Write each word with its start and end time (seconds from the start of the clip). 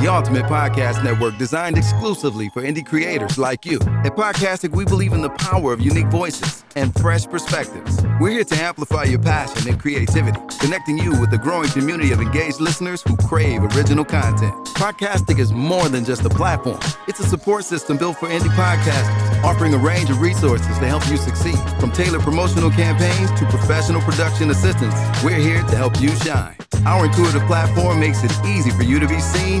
the 0.00 0.08
ultimate 0.10 0.46
podcast 0.46 1.04
network 1.04 1.36
designed 1.36 1.76
exclusively 1.76 2.48
for 2.48 2.62
indie 2.62 2.84
creators 2.84 3.36
like 3.36 3.66
you. 3.66 3.76
At 4.02 4.16
Podcastic, 4.16 4.70
we 4.70 4.86
believe 4.86 5.12
in 5.12 5.20
the 5.20 5.28
power 5.30 5.74
of 5.74 5.80
unique 5.80 6.06
voices 6.06 6.64
and 6.74 6.94
fresh 7.00 7.26
perspectives. 7.26 8.00
We're 8.18 8.30
here 8.30 8.44
to 8.44 8.56
amplify 8.56 9.04
your 9.04 9.18
passion 9.18 9.68
and 9.68 9.78
creativity, 9.78 10.40
connecting 10.58 10.96
you 10.96 11.10
with 11.20 11.30
a 11.34 11.38
growing 11.38 11.68
community 11.68 12.12
of 12.12 12.20
engaged 12.20 12.60
listeners 12.60 13.02
who 13.02 13.14
crave 13.28 13.62
original 13.76 14.06
content. 14.06 14.54
Podcastic 14.68 15.38
is 15.38 15.52
more 15.52 15.86
than 15.90 16.06
just 16.06 16.24
a 16.24 16.30
platform, 16.30 16.80
it's 17.06 17.20
a 17.20 17.28
support 17.28 17.64
system 17.64 17.98
built 17.98 18.16
for 18.16 18.28
indie 18.28 18.54
podcasters, 18.56 19.44
offering 19.44 19.74
a 19.74 19.78
range 19.78 20.08
of 20.08 20.22
resources 20.22 20.78
to 20.78 20.86
help 20.86 21.06
you 21.10 21.18
succeed. 21.18 21.58
From 21.78 21.92
tailored 21.92 22.22
promotional 22.22 22.70
campaigns 22.70 23.30
to 23.38 23.44
professional 23.46 24.00
production 24.00 24.48
assistance, 24.48 24.94
we're 25.22 25.36
here 25.36 25.62
to 25.62 25.76
help 25.76 26.00
you 26.00 26.08
shine. 26.16 26.56
Our 26.86 27.04
intuitive 27.04 27.42
platform 27.42 28.00
makes 28.00 28.24
it 28.24 28.32
easy 28.46 28.70
for 28.70 28.84
you 28.84 28.98
to 29.00 29.06
be 29.06 29.20
seen 29.20 29.60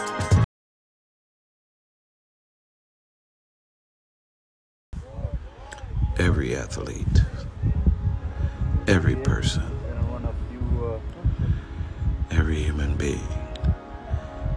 Every 6.17 6.55
athlete, 6.55 7.21
every 8.87 9.15
person, 9.15 9.63
every 12.31 12.61
human 12.61 12.95
being 12.95 13.19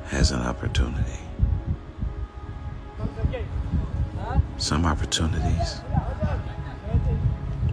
has 0.06 0.30
an 0.30 0.40
opportunity. 0.40 1.18
Some 4.56 4.86
opportunities 4.86 5.80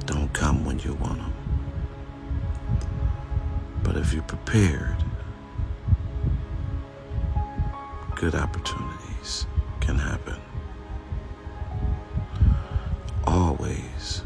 don't 0.06 0.32
come 0.34 0.66
when 0.66 0.80
you 0.80 0.94
want 0.96 1.20
them. 1.20 1.34
But 3.84 3.98
if 3.98 4.14
you're 4.14 4.24
prepared, 4.24 4.98
good 8.16 8.36
opportunities 8.36 9.46
can 9.80 9.98
happen. 9.98 10.40
Always 13.26 14.24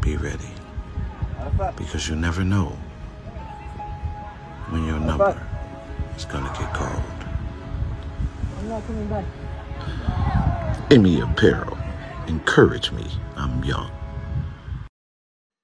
be 0.00 0.16
ready 0.16 0.50
because 1.76 2.08
you 2.08 2.16
never 2.16 2.44
know 2.44 2.76
when 4.70 4.84
your 4.86 5.00
number 5.00 5.40
is 6.16 6.24
going 6.24 6.44
to 6.44 6.50
get 6.50 6.72
called. 6.74 7.02
I'm 8.58 8.68
not 8.68 8.86
coming 8.86 9.08
back. 9.08 9.24
Emmy 10.90 11.20
Apparel. 11.20 11.76
Encourage 12.26 12.92
me. 12.92 13.06
I'm 13.36 13.62
young. 13.64 13.90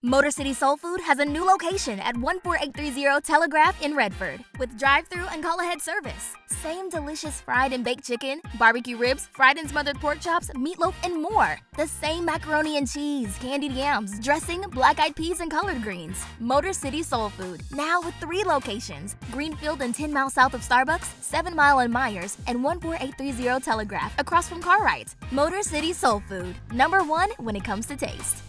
Motor 0.06 0.30
City 0.30 0.52
Soul 0.52 0.76
Food 0.76 1.00
has 1.00 1.18
a 1.18 1.24
new 1.24 1.46
location 1.46 1.98
at 1.98 2.14
14830 2.14 3.22
Telegraph 3.22 3.82
in 3.82 3.96
Redford 3.96 4.44
with 4.58 4.78
drive 4.78 5.06
through 5.08 5.24
and 5.28 5.42
call 5.42 5.58
ahead 5.60 5.80
service. 5.80 6.34
Same 6.46 6.90
delicious 6.90 7.40
fried 7.40 7.72
and 7.72 7.82
baked 7.82 8.04
chicken, 8.04 8.42
barbecue 8.58 8.98
ribs, 8.98 9.30
fried 9.32 9.56
and 9.56 9.66
smothered 9.66 9.98
pork 9.98 10.20
chops, 10.20 10.50
meatloaf, 10.50 10.92
and 11.04 11.22
more. 11.22 11.58
The 11.78 11.86
same 11.86 12.26
macaroni 12.26 12.76
and 12.76 12.86
cheese, 12.86 13.34
candied 13.40 13.72
yams, 13.72 14.20
dressing, 14.20 14.60
black 14.72 15.00
eyed 15.00 15.16
peas, 15.16 15.40
and 15.40 15.50
collard 15.50 15.82
greens. 15.82 16.22
Motor 16.38 16.74
City 16.74 17.02
Soul 17.02 17.30
Food, 17.30 17.62
now 17.72 18.02
with 18.02 18.14
three 18.16 18.44
locations 18.44 19.16
Greenfield 19.32 19.80
and 19.80 19.94
10 19.94 20.12
miles 20.12 20.34
south 20.34 20.52
of 20.52 20.60
Starbucks, 20.60 21.08
7 21.22 21.56
Mile 21.56 21.78
and 21.78 21.90
Myers, 21.90 22.36
and 22.46 22.62
14830 22.62 23.64
Telegraph 23.64 24.12
across 24.20 24.50
from 24.50 24.60
Cartwright. 24.60 25.14
Motor 25.30 25.62
City 25.62 25.94
Soul 25.94 26.20
Food, 26.28 26.56
number 26.74 27.02
one 27.02 27.30
when 27.38 27.56
it 27.56 27.64
comes 27.64 27.86
to 27.86 27.96
taste. 27.96 28.42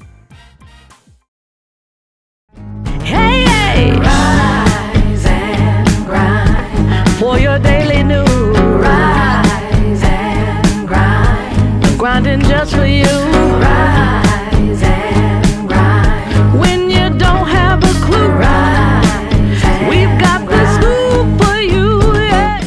For 7.20 7.40
your 7.40 7.58
daily 7.60 8.04
news. 8.04 8.28
Rise 8.28 10.04
and 10.04 10.88
grind. 10.88 11.98
Grinding 11.98 12.42
just 12.42 12.76
for 12.76 12.86
you. 12.86 13.06
Rise 13.06 14.84
and 14.84 15.68
grind. 15.68 16.60
When 16.60 16.90
you 16.90 17.10
don't 17.18 17.48
have 17.48 17.82
a 17.84 17.94
clue. 18.06 18.28
Rise. 18.28 19.90
We've 19.90 20.20
got 20.20 20.42
the 20.50 20.62
scoop 20.76 21.42
for 21.42 21.58
you. 21.62 22.02
Yeah. 22.14 22.62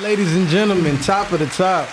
Ladies 0.00 0.34
and 0.34 0.48
gentlemen, 0.48 0.98
top 0.98 1.30
of 1.30 1.38
the 1.38 1.46
top. 1.46 1.88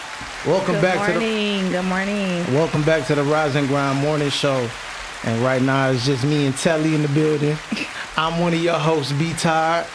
Welcome 0.47 0.75
Good 0.75 0.81
back 0.81 1.06
to 1.07 1.13
the 1.13 1.19
morning. 1.19 1.72
Good 1.72 1.85
morning. 1.85 2.53
Welcome 2.56 2.84
back 2.84 3.06
to 3.07 3.16
the 3.16 3.24
Rise 3.24 3.56
and 3.56 3.68
Grind 3.68 4.00
Morning 4.00 4.30
Show. 4.30 4.68
And 5.25 5.41
right 5.41 5.61
now 5.61 5.89
it's 5.89 6.06
just 6.06 6.25
me 6.25 6.45
and 6.47 6.56
Telly 6.57 6.95
in 6.95 7.01
the 7.01 7.07
building. 7.09 7.57
I'm 8.17 8.41
one 8.41 8.53
of 8.53 8.61
your 8.61 8.78
hosts, 8.78 9.13
B 9.13 9.31
Tired. 9.34 9.88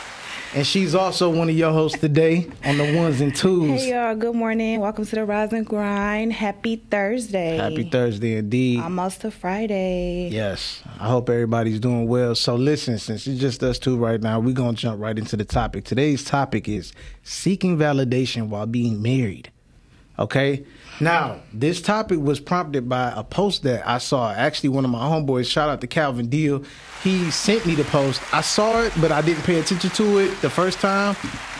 And 0.55 0.67
she's 0.67 0.95
also 0.95 1.29
one 1.29 1.51
of 1.51 1.55
your 1.55 1.71
hosts 1.71 1.99
today 1.99 2.51
on 2.65 2.79
the 2.79 2.97
ones 2.97 3.21
and 3.21 3.37
twos. 3.37 3.83
Hey 3.83 3.91
y'all. 3.91 4.15
Good 4.15 4.35
morning. 4.35 4.81
Welcome 4.81 5.05
to 5.05 5.15
the 5.17 5.27
Rise 5.27 5.53
and 5.53 5.67
Grind. 5.67 6.33
Happy 6.33 6.77
Thursday. 6.77 7.59
Happy 7.59 7.91
Thursday 7.91 8.39
indeed. 8.39 8.81
Almost 8.81 9.21
to 9.21 9.31
Friday. 9.31 10.31
Yes, 10.33 10.83
I 10.99 11.09
hope 11.09 11.29
everybody's 11.29 11.79
doing 11.79 12.09
well. 12.09 12.35
So 12.35 12.55
listen, 12.55 12.99
since 12.99 13.27
it's 13.27 13.39
just 13.39 13.63
us 13.63 13.79
two 13.79 13.99
right 13.99 14.23
now, 14.23 14.41
we're 14.41 14.55
gonna 14.55 14.73
jump 14.73 14.99
right 14.99 15.19
into 15.19 15.37
the 15.37 15.45
topic. 15.45 15.85
Today's 15.85 16.25
topic 16.25 16.67
is 16.67 16.95
seeking 17.23 17.77
validation 17.77 18.49
while 18.49 18.65
being 18.67 19.03
married. 19.03 19.53
Okay. 20.19 20.65
Now, 21.01 21.41
this 21.53 21.81
topic 21.81 22.19
was 22.19 22.41
prompted 22.41 22.89
by 22.89 23.13
a 23.15 23.23
post 23.23 23.63
that 23.63 23.87
I 23.87 23.99
saw. 23.99 24.33
Actually, 24.33 24.71
one 24.71 24.85
of 24.85 24.91
my 24.91 24.99
homeboys, 24.99 25.49
shout 25.49 25.69
out 25.69 25.81
to 25.83 25.87
Calvin 25.87 26.29
Deal, 26.29 26.65
he 27.05 27.31
sent 27.31 27.65
me 27.67 27.77
the 27.77 27.85
post. 27.85 28.21
I 28.35 28.41
saw 28.41 28.83
it, 28.83 28.93
but 29.01 29.13
I 29.13 29.23
didn't 29.23 29.45
pay 29.45 29.61
attention 29.61 29.91
to 29.91 30.19
it 30.19 30.41
the 30.41 30.51
first 30.51 30.81
time. 30.81 31.15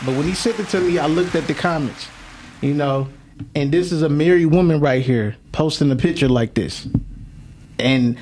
But 0.05 0.15
when 0.15 0.23
he 0.23 0.33
sent 0.33 0.59
it 0.59 0.67
to 0.69 0.81
me, 0.81 0.99
I 0.99 1.07
looked 1.07 1.35
at 1.35 1.47
the 1.47 1.53
comments, 1.53 2.09
you 2.59 2.73
know, 2.73 3.07
and 3.55 3.71
this 3.71 3.93
is 3.93 4.01
a 4.01 4.09
married 4.09 4.47
woman 4.47 4.81
right 4.81 5.01
here 5.01 5.37
posting 5.53 5.89
a 5.91 5.95
picture 5.95 6.27
like 6.27 6.53
this. 6.53 6.85
And 7.79 8.17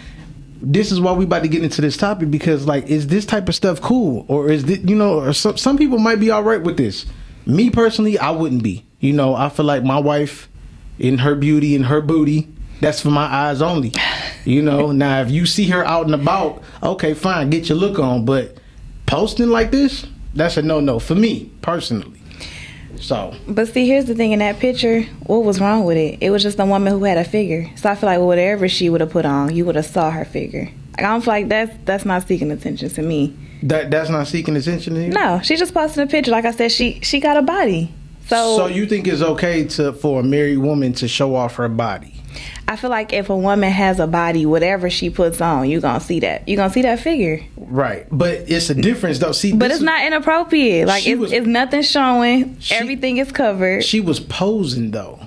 this 0.61 0.91
is 0.91 0.99
why 0.99 1.13
we 1.13 1.25
about 1.25 1.43
to 1.43 1.47
get 1.47 1.63
into 1.63 1.81
this 1.81 1.97
topic 1.97 2.29
because 2.29 2.65
like 2.65 2.85
is 2.87 3.07
this 3.07 3.25
type 3.25 3.47
of 3.47 3.55
stuff 3.55 3.79
cool 3.81 4.25
or 4.27 4.49
is 4.49 4.65
this 4.65 4.79
you 4.79 4.95
know 4.95 5.31
some 5.31 5.55
some 5.55 5.77
people 5.77 5.99
might 5.99 6.19
be 6.19 6.31
all 6.31 6.41
right 6.41 6.63
with 6.63 6.77
this 6.77 7.05
me 7.45 7.69
personally 7.69 8.17
i 8.17 8.31
wouldn't 8.31 8.63
be 8.63 8.83
you 8.99 9.13
know 9.13 9.35
i 9.35 9.49
feel 9.49 9.65
like 9.65 9.83
my 9.83 9.99
wife 9.99 10.49
in 10.99 11.19
her 11.19 11.35
beauty 11.35 11.75
and 11.75 11.85
her 11.85 12.01
booty 12.01 12.47
that's 12.81 13.01
for 13.01 13.09
my 13.11 13.25
eyes 13.25 13.61
only 13.61 13.91
you 14.45 14.61
know 14.61 14.91
now 15.03 15.21
if 15.21 15.29
you 15.31 15.45
see 15.45 15.67
her 15.69 15.85
out 15.85 16.05
and 16.05 16.15
about 16.15 16.61
okay 16.83 17.13
fine 17.13 17.49
get 17.49 17.69
your 17.69 17.77
look 17.77 17.99
on 17.99 18.25
but 18.25 18.57
posting 19.05 19.49
like 19.49 19.71
this 19.71 20.05
that's 20.33 20.57
a 20.57 20.61
no-no 20.61 20.99
for 20.99 21.15
me 21.15 21.51
personally 21.61 22.13
so 22.99 23.35
But 23.47 23.67
see, 23.67 23.85
here's 23.87 24.05
the 24.05 24.15
thing 24.15 24.31
in 24.31 24.39
that 24.39 24.57
picture, 24.57 25.03
what 25.27 25.43
was 25.43 25.61
wrong 25.61 25.83
with 25.85 25.97
it? 25.97 26.17
It 26.19 26.31
was 26.31 26.41
just 26.41 26.57
a 26.57 26.65
woman 26.65 26.91
who 26.93 27.03
had 27.03 27.19
a 27.19 27.23
figure. 27.23 27.69
So 27.75 27.91
I 27.91 27.95
feel 27.95 28.09
like 28.09 28.19
whatever 28.19 28.67
she 28.67 28.89
would 28.89 29.01
have 29.01 29.11
put 29.11 29.23
on, 29.23 29.53
you 29.55 29.65
would 29.65 29.75
have 29.75 29.85
saw 29.85 30.09
her 30.09 30.25
figure. 30.25 30.71
Like, 30.95 31.05
I 31.05 31.09
don't 31.11 31.21
feel 31.21 31.33
like 31.33 31.47
that's 31.47 31.71
that's 31.85 32.05
not 32.05 32.27
seeking 32.27 32.49
attention 32.51 32.89
to 32.89 33.03
me. 33.03 33.35
that 33.61 33.91
that's 33.91 34.09
not 34.09 34.25
seeking 34.27 34.55
attention 34.55 34.95
to 34.95 35.01
you 35.03 35.09
No, 35.09 35.39
she 35.43 35.55
just 35.57 35.75
posted 35.75 36.03
a 36.03 36.07
picture. 36.07 36.31
Like 36.31 36.45
I 36.45 36.51
said, 36.51 36.71
she 36.71 36.99
she 37.03 37.19
got 37.19 37.37
a 37.37 37.43
body. 37.43 37.93
So, 38.27 38.57
so 38.57 38.67
you 38.67 38.85
think 38.85 39.07
it's 39.07 39.21
okay 39.21 39.63
to 39.65 39.93
for 39.93 40.19
a 40.19 40.23
married 40.23 40.57
woman 40.57 40.93
to 40.93 41.07
show 41.07 41.35
off 41.35 41.55
her 41.55 41.69
body 41.69 42.13
I 42.67 42.75
feel 42.75 42.89
like 42.91 43.13
if 43.13 43.29
a 43.29 43.35
woman 43.35 43.71
has 43.71 43.99
a 43.99 44.05
body, 44.05 44.45
whatever 44.45 44.89
she 44.91 45.09
puts 45.09 45.39
on, 45.41 45.69
you're 45.69 45.81
gonna 45.81 45.99
see 46.01 46.19
that. 46.19 46.47
You're 46.47 46.57
gonna 46.57 46.71
see 46.73 46.81
that 46.83 46.99
figure. 46.99 47.41
Right, 47.55 48.05
but 48.11 48.43
it's 48.47 48.69
a 48.69 48.75
difference 48.75 49.17
though. 49.19 49.31
See, 49.31 49.53
But 49.53 49.71
it's 49.71 49.81
not 49.81 50.05
inappropriate. 50.05 50.85
Like 50.87 51.07
it's, 51.07 51.19
was- 51.19 51.31
it's 51.31 51.47
nothing 51.47 51.81
showing. 51.81 52.59
She- 52.59 52.75
Everything 52.75 53.17
is 53.17 53.31
covered. 53.31 53.83
She 53.85 54.01
was 54.01 54.19
posing 54.19 54.91
though. 54.91 55.17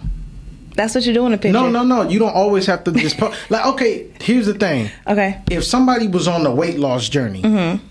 That's 0.77 0.95
what 0.95 1.05
you 1.05 1.13
do 1.15 1.27
in 1.27 1.33
a 1.33 1.39
picture. 1.39 1.53
No, 1.53 1.69
no, 1.69 1.83
no. 1.83 2.03
You 2.09 2.19
don't 2.21 2.35
always 2.35 2.67
have 2.67 2.85
to 2.85 2.93
just 2.93 3.17
pose. 3.19 3.35
like, 3.51 3.67
okay, 3.67 4.07
here's 4.21 4.47
the 4.47 4.55
thing. 4.55 4.91
Okay. 5.07 5.41
If 5.51 5.65
somebody 5.65 6.07
was 6.07 6.29
on 6.29 6.47
a 6.47 6.55
weight 6.55 6.79
loss 6.79 7.09
journey, 7.09 7.43
Mm-hmm. 7.43 7.85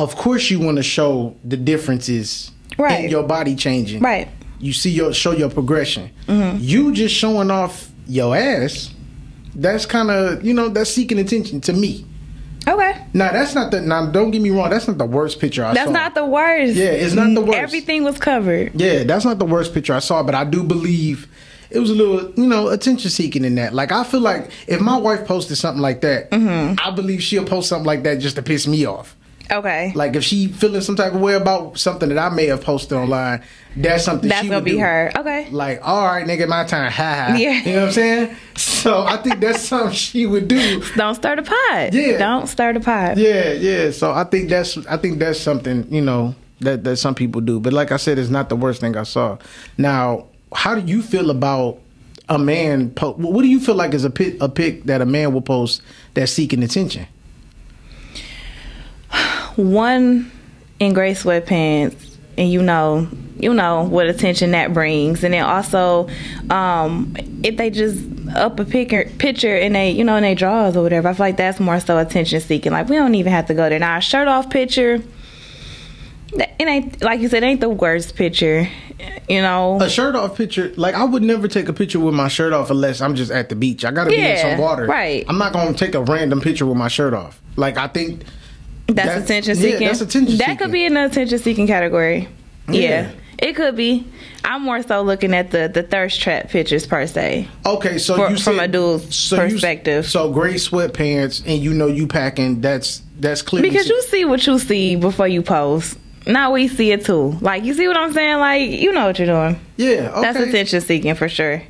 of 0.00 0.16
course 0.16 0.50
you 0.50 0.58
want 0.58 0.78
to 0.78 0.82
show 0.82 1.36
the 1.44 1.56
differences 1.58 2.50
Right. 2.76 3.04
in 3.04 3.10
your 3.10 3.22
body 3.22 3.54
changing. 3.54 4.00
Right. 4.00 4.28
Mm-hmm. 4.54 4.64
You 4.64 4.72
see 4.72 4.90
your 4.90 5.12
show 5.12 5.32
your 5.32 5.50
progression. 5.50 6.10
You 6.28 6.92
just 6.92 7.14
showing 7.14 7.50
off 7.50 7.90
your 8.06 8.36
ass. 8.36 8.92
That's 9.54 9.86
kind 9.86 10.10
of 10.10 10.44
you 10.44 10.54
know 10.54 10.68
that's 10.68 10.90
seeking 10.90 11.18
attention 11.18 11.60
to 11.62 11.72
me. 11.72 12.06
Okay. 12.66 13.06
Now 13.12 13.30
that's 13.32 13.54
not 13.54 13.70
the 13.70 13.80
now. 13.82 14.06
Don't 14.10 14.30
get 14.30 14.40
me 14.40 14.50
wrong. 14.50 14.70
That's 14.70 14.88
not 14.88 14.96
the 14.98 15.04
worst 15.04 15.38
picture 15.38 15.64
I 15.64 15.74
That's 15.74 15.86
saw. 15.88 15.92
not 15.92 16.14
the 16.14 16.24
worst. 16.24 16.74
Yeah, 16.74 16.86
it's 16.86 17.14
not 17.14 17.34
the 17.34 17.42
worst. 17.42 17.58
Everything 17.58 18.04
was 18.04 18.18
covered. 18.18 18.72
Yeah, 18.80 19.04
that's 19.04 19.24
not 19.24 19.38
the 19.38 19.44
worst 19.44 19.74
picture 19.74 19.92
I 19.94 19.98
saw, 19.98 20.22
but 20.22 20.34
I 20.34 20.44
do 20.44 20.64
believe 20.64 21.28
it 21.70 21.78
was 21.78 21.90
a 21.90 21.94
little, 21.94 22.32
you 22.40 22.46
know, 22.48 22.68
attention 22.68 23.10
seeking 23.10 23.44
in 23.44 23.56
that. 23.56 23.74
Like 23.74 23.92
I 23.92 24.02
feel 24.04 24.20
like 24.20 24.50
if 24.66 24.80
my 24.80 24.96
wife 24.96 25.26
posted 25.26 25.58
something 25.58 25.82
like 25.82 26.00
that, 26.00 26.30
Mm-hmm. 26.30 26.76
I 26.82 26.90
believe 26.94 27.22
she'll 27.22 27.44
post 27.44 27.68
something 27.68 27.86
like 27.86 28.02
that 28.04 28.18
just 28.20 28.36
to 28.36 28.42
piss 28.42 28.66
me 28.66 28.86
off. 28.86 29.14
Okay. 29.50 29.92
Like 29.94 30.16
if 30.16 30.24
she 30.24 30.48
feeling 30.48 30.80
some 30.80 30.96
type 30.96 31.12
of 31.14 31.20
way 31.20 31.34
about 31.34 31.78
something 31.78 32.08
that 32.08 32.18
I 32.18 32.34
may 32.34 32.46
have 32.46 32.62
posted 32.62 32.92
online, 32.96 33.42
that's 33.76 34.04
something 34.04 34.28
That's 34.28 34.42
she 34.42 34.48
gonna 34.48 34.58
would 34.58 34.64
be 34.64 34.72
do. 34.72 34.78
her. 34.78 35.12
Okay. 35.16 35.48
Like, 35.50 35.80
all 35.82 36.04
right, 36.06 36.26
nigga, 36.26 36.48
my 36.48 36.64
turn. 36.64 36.90
Ha 36.90 37.26
ha. 37.30 37.36
Yeah. 37.36 37.50
You 37.52 37.72
know 37.72 37.80
what 37.80 37.86
I'm 37.88 37.92
saying? 37.92 38.36
So 38.56 39.02
I 39.04 39.16
think 39.18 39.40
that's 39.40 39.60
something 39.68 39.92
she 39.92 40.26
would 40.26 40.48
do. 40.48 40.82
Don't 40.96 41.14
start 41.14 41.38
a 41.38 41.42
pot. 41.42 41.92
Yeah. 41.92 42.18
Don't 42.18 42.46
start 42.46 42.76
a 42.76 42.80
pot. 42.80 43.16
Yeah, 43.16 43.52
yeah. 43.52 43.90
So 43.90 44.12
I 44.12 44.24
think 44.24 44.48
that's 44.48 44.76
I 44.86 44.96
think 44.96 45.18
that's 45.18 45.40
something 45.40 45.92
you 45.92 46.00
know 46.02 46.34
that 46.60 46.84
that 46.84 46.96
some 46.96 47.14
people 47.14 47.40
do. 47.40 47.60
But 47.60 47.72
like 47.72 47.92
I 47.92 47.96
said, 47.96 48.18
it's 48.18 48.30
not 48.30 48.48
the 48.48 48.56
worst 48.56 48.80
thing 48.80 48.96
I 48.96 49.02
saw. 49.02 49.38
Now, 49.76 50.26
how 50.54 50.76
do 50.76 50.86
you 50.90 51.02
feel 51.02 51.30
about 51.30 51.78
a 52.28 52.38
man? 52.38 52.90
Po- 52.90 53.12
what 53.14 53.42
do 53.42 53.48
you 53.48 53.60
feel 53.60 53.74
like 53.74 53.92
is 53.92 54.04
a 54.04 54.10
pic, 54.10 54.40
a 54.40 54.48
pic 54.48 54.84
that 54.84 55.00
a 55.02 55.06
man 55.06 55.32
will 55.34 55.42
post 55.42 55.82
that's 56.14 56.32
seeking 56.32 56.62
attention? 56.62 57.06
One 59.56 60.30
in 60.80 60.92
gray 60.92 61.12
sweatpants, 61.14 62.16
and 62.36 62.50
you 62.50 62.62
know, 62.62 63.08
you 63.38 63.54
know 63.54 63.82
what 63.84 64.06
attention 64.08 64.50
that 64.52 64.72
brings, 64.72 65.22
and 65.24 65.32
then 65.34 65.44
also, 65.44 66.08
um, 66.50 67.14
if 67.42 67.56
they 67.56 67.70
just 67.70 68.04
up 68.34 68.58
a 68.58 68.64
picture, 68.64 69.08
picture 69.18 69.56
in 69.56 69.72
they, 69.74 69.90
you 69.90 70.02
know, 70.04 70.16
in 70.16 70.22
they 70.22 70.34
drawers 70.34 70.76
or 70.76 70.82
whatever, 70.82 71.08
I 71.08 71.14
feel 71.14 71.26
like 71.26 71.36
that's 71.36 71.60
more 71.60 71.78
so 71.78 71.98
attention 71.98 72.40
seeking. 72.40 72.72
Like 72.72 72.88
we 72.88 72.96
don't 72.96 73.14
even 73.14 73.32
have 73.32 73.46
to 73.46 73.54
go 73.54 73.68
there. 73.68 73.78
Now, 73.78 73.98
a 73.98 74.00
shirt 74.00 74.26
off 74.28 74.50
picture, 74.50 75.00
it 76.32 76.66
ain't 76.66 77.02
like 77.02 77.20
you 77.20 77.28
said, 77.28 77.42
it 77.42 77.46
ain't 77.46 77.60
the 77.60 77.68
worst 77.68 78.16
picture, 78.16 78.68
you 79.28 79.40
know. 79.40 79.80
A 79.80 79.88
shirt 79.88 80.16
off 80.16 80.36
picture, 80.36 80.72
like 80.76 80.94
I 80.94 81.04
would 81.04 81.22
never 81.22 81.46
take 81.46 81.68
a 81.68 81.72
picture 81.72 82.00
with 82.00 82.14
my 82.14 82.28
shirt 82.28 82.52
off 82.52 82.70
unless 82.70 83.00
I'm 83.00 83.14
just 83.14 83.30
at 83.30 83.48
the 83.50 83.56
beach. 83.56 83.84
I 83.84 83.92
gotta 83.92 84.10
be 84.10 84.16
in 84.16 84.38
some 84.38 84.58
water. 84.58 84.86
right. 84.86 85.24
I'm 85.28 85.38
not 85.38 85.52
gonna 85.52 85.74
take 85.74 85.94
a 85.94 86.02
random 86.02 86.40
picture 86.40 86.66
with 86.66 86.76
my 86.76 86.88
shirt 86.88 87.14
off. 87.14 87.40
Like 87.56 87.76
I 87.76 87.86
think 87.86 88.22
That's, 88.86 88.96
That's- 89.08 89.24
attention 89.24 89.56
yeah, 89.56 89.62
seeking. 89.62 89.86
that's 89.88 90.00
attention 90.02 90.36
That 90.38 90.58
could 90.58 90.70
be 90.72 90.84
in 90.84 90.94
the 90.94 91.06
attention 91.06 91.38
seeking 91.38 91.66
category. 91.66 92.28
Yeah. 92.68 92.80
Yeah. 92.80 93.10
It 93.38 93.54
could 93.56 93.76
be. 93.76 94.06
I'm 94.44 94.62
more 94.62 94.82
so 94.82 95.02
looking 95.02 95.34
at 95.34 95.50
the 95.50 95.70
the 95.72 95.82
thirst 95.82 96.20
trap 96.20 96.50
pictures 96.50 96.86
per 96.86 97.06
se. 97.06 97.48
Okay, 97.66 97.98
so 97.98 98.14
For- 98.16 98.30
you 98.30 98.36
from 98.36 98.56
said- 98.56 98.70
a 98.70 98.72
dude's 98.72 99.16
so 99.16 99.42
you- 99.42 99.52
perspective. 99.54 100.06
so 100.06 100.30
gray 100.32 100.54
sweatpants, 100.54 101.42
and 101.46 101.60
you 101.62 101.72
know 101.74 101.86
you 101.88 102.06
packing. 102.06 102.60
That's 102.60 103.02
that's 103.18 103.42
clear 103.42 103.62
Because 103.62 103.88
you 103.88 104.00
see 104.02 104.24
what 104.24 104.46
you 104.46 104.58
see 104.58 104.96
before 104.96 105.28
you 105.28 105.42
post. 105.42 105.98
Now 106.26 106.52
we 106.52 106.68
see 106.68 106.92
it 106.92 107.04
too. 107.04 107.36
Like 107.40 107.64
you 107.64 107.74
see 107.74 107.88
what 107.88 107.96
I'm 107.96 108.12
saying? 108.12 108.38
Like 108.38 108.70
you 108.70 108.92
know 108.92 109.06
what 109.06 109.18
you're 109.18 109.26
doing. 109.26 109.58
yeah. 109.76 110.10
Okay. 110.12 110.20
That's 110.20 110.38
attention 110.40 110.80
seeking 110.82 111.14
for 111.14 111.28
sure. 111.28 111.62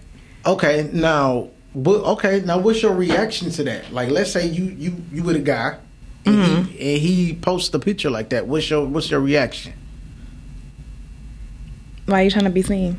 Okay, 0.46 0.90
now, 0.92 1.48
okay, 1.86 2.42
now, 2.44 2.58
what's 2.58 2.82
your 2.82 2.92
reaction 2.94 3.50
to 3.52 3.64
that? 3.64 3.90
Like, 3.92 4.10
let's 4.10 4.30
say 4.30 4.46
you 4.46 4.64
you 4.78 4.94
you 5.12 5.22
with 5.22 5.36
a 5.36 5.40
guy, 5.40 5.78
and, 6.26 6.34
Mm-hmm. 6.34 6.64
he, 6.72 6.94
and 6.94 7.02
he 7.02 7.34
posts 7.34 7.74
a 7.74 7.78
picture 7.78 8.10
like 8.10 8.30
that. 8.30 8.46
What's 8.46 8.68
your 8.70 8.86
what's 8.86 9.10
your 9.10 9.20
reaction? 9.20 9.72
Why 12.06 12.20
are 12.20 12.24
you 12.24 12.30
trying 12.30 12.44
to 12.44 12.50
be 12.50 12.62
seen? 12.62 12.98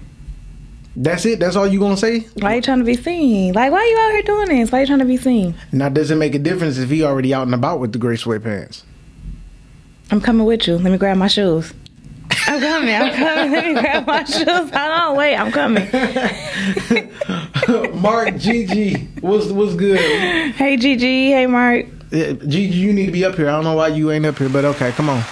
That's 0.96 1.26
it. 1.26 1.40
That's 1.40 1.56
all 1.56 1.68
you 1.68 1.80
gonna 1.80 1.98
say? 1.98 2.22
Why 2.40 2.54
are 2.54 2.56
you 2.58 2.62
trying 2.62 2.80
to 2.80 2.86
be 2.86 2.96
seen? 2.96 3.54
Like 3.54 3.72
why 3.72 3.80
are 3.80 3.86
you 3.86 3.98
out 4.00 4.12
here 4.12 4.22
doing 4.24 4.48
this? 4.50 4.72
Why 4.72 4.80
are 4.80 4.82
you 4.82 4.88
trying 4.88 5.00
to 5.00 5.06
be 5.06 5.18
seen? 5.18 5.54
Now, 5.72 5.90
does 5.90 6.10
it 6.12 6.16
make 6.16 6.34
a 6.36 6.40
difference 6.40 6.78
if 6.78 6.90
he 6.90 7.04
already 7.04 7.34
out 7.34 7.44
and 7.46 7.54
about 7.54 7.80
with 7.80 7.92
the 7.92 8.00
gray 8.00 8.16
sweatpants? 8.16 8.84
I'm 10.12 10.22
coming 10.22 10.46
with 10.46 10.68
you. 10.68 10.76
Let 10.78 10.92
me 10.92 10.98
grab 10.98 11.18
my 11.18 11.28
shoes. 11.28 11.74
I'm 12.48 12.60
coming. 12.62 12.94
I'm 12.96 13.14
coming. 13.14 13.52
Let 13.52 13.66
me 13.66 13.74
grab 13.82 14.06
my 14.08 14.24
shoes. 14.26 14.46
Hold 14.46 14.72
on. 14.74 15.18
Wait. 15.18 15.36
I'm 15.36 15.52
coming. 15.52 15.90
Mark, 18.02 18.38
Gigi, 18.38 19.08
what's 19.22 19.48
what's 19.48 19.74
good? 19.76 20.00
Hey, 20.54 20.78
Gigi. 20.78 21.32
Hey, 21.32 21.48
Mark. 21.48 21.88
Gigi, 22.48 22.78
you 22.78 22.94
need 22.94 23.06
to 23.08 23.12
be 23.12 23.26
up 23.26 23.36
here. 23.36 23.48
I 23.50 23.52
don't 23.52 23.64
know 23.64 23.76
why 23.76 23.90
you 23.90 24.12
ain't 24.12 24.26
up 24.26 24.38
here, 24.38 24.50
but 24.50 24.66
okay, 24.66 24.92
come 24.94 25.10
on. 25.10 25.24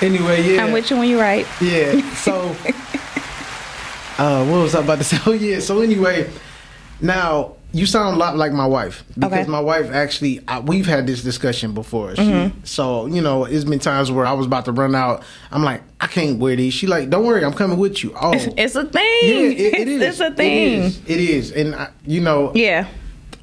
Anyway, 0.00 0.42
yeah, 0.54 0.64
I'm 0.64 0.72
with 0.72 0.90
you 0.90 0.96
when 0.98 1.08
you're 1.08 1.20
right. 1.20 1.46
Yeah. 1.60 2.00
So, 2.14 2.32
uh, 4.18 4.44
what 4.46 4.62
was 4.62 4.74
I 4.74 4.80
about 4.82 4.98
to 4.98 5.04
say? 5.10 5.18
Oh 5.26 5.32
yeah. 5.32 5.60
So 5.60 5.80
anyway, 5.80 6.30
now 7.00 7.54
you 7.74 7.86
sound 7.86 8.16
a 8.16 8.18
lot 8.18 8.36
like 8.36 8.52
my 8.52 8.66
wife 8.66 9.02
because 9.18 9.32
Okay. 9.32 9.50
my 9.50 9.60
wife 9.60 9.90
actually 9.92 10.40
I, 10.46 10.58
we've 10.60 10.86
had 10.86 11.06
this 11.06 11.22
discussion 11.22 11.72
before. 11.72 12.14
She, 12.16 12.22
Mm-hmm. 12.22 12.58
So 12.64 13.06
you 13.06 13.20
know, 13.22 13.44
it's 13.44 13.64
been 13.64 13.78
times 13.78 14.10
where 14.10 14.26
I 14.26 14.32
was 14.32 14.46
about 14.46 14.64
to 14.66 14.72
run 14.72 14.94
out. 14.94 15.22
I'm 15.50 15.62
like, 15.62 15.82
I 16.00 16.06
can't 16.06 16.38
wear 16.38 16.54
these. 16.56 16.74
She 16.74 16.86
like, 16.86 17.08
don't 17.08 17.24
worry, 17.24 17.44
I'm 17.44 17.54
coming 17.54 17.78
with 17.78 18.02
you. 18.04 18.12
Oh. 18.20 18.32
It's 18.58 18.74
a 18.74 18.84
thing. 18.84 19.02
yeah, 19.22 19.36
it, 19.36 19.74
it 19.74 19.88
is. 19.88 20.02
It's 20.02 20.20
a 20.20 20.30
thing. 20.32 20.78
It 20.80 20.84
is. 20.84 21.00
It 21.06 21.20
is. 21.20 21.52
And 21.52 21.74
I, 21.74 21.88
you 22.06 22.20
know, 22.20 22.52
Yeah. 22.54 22.88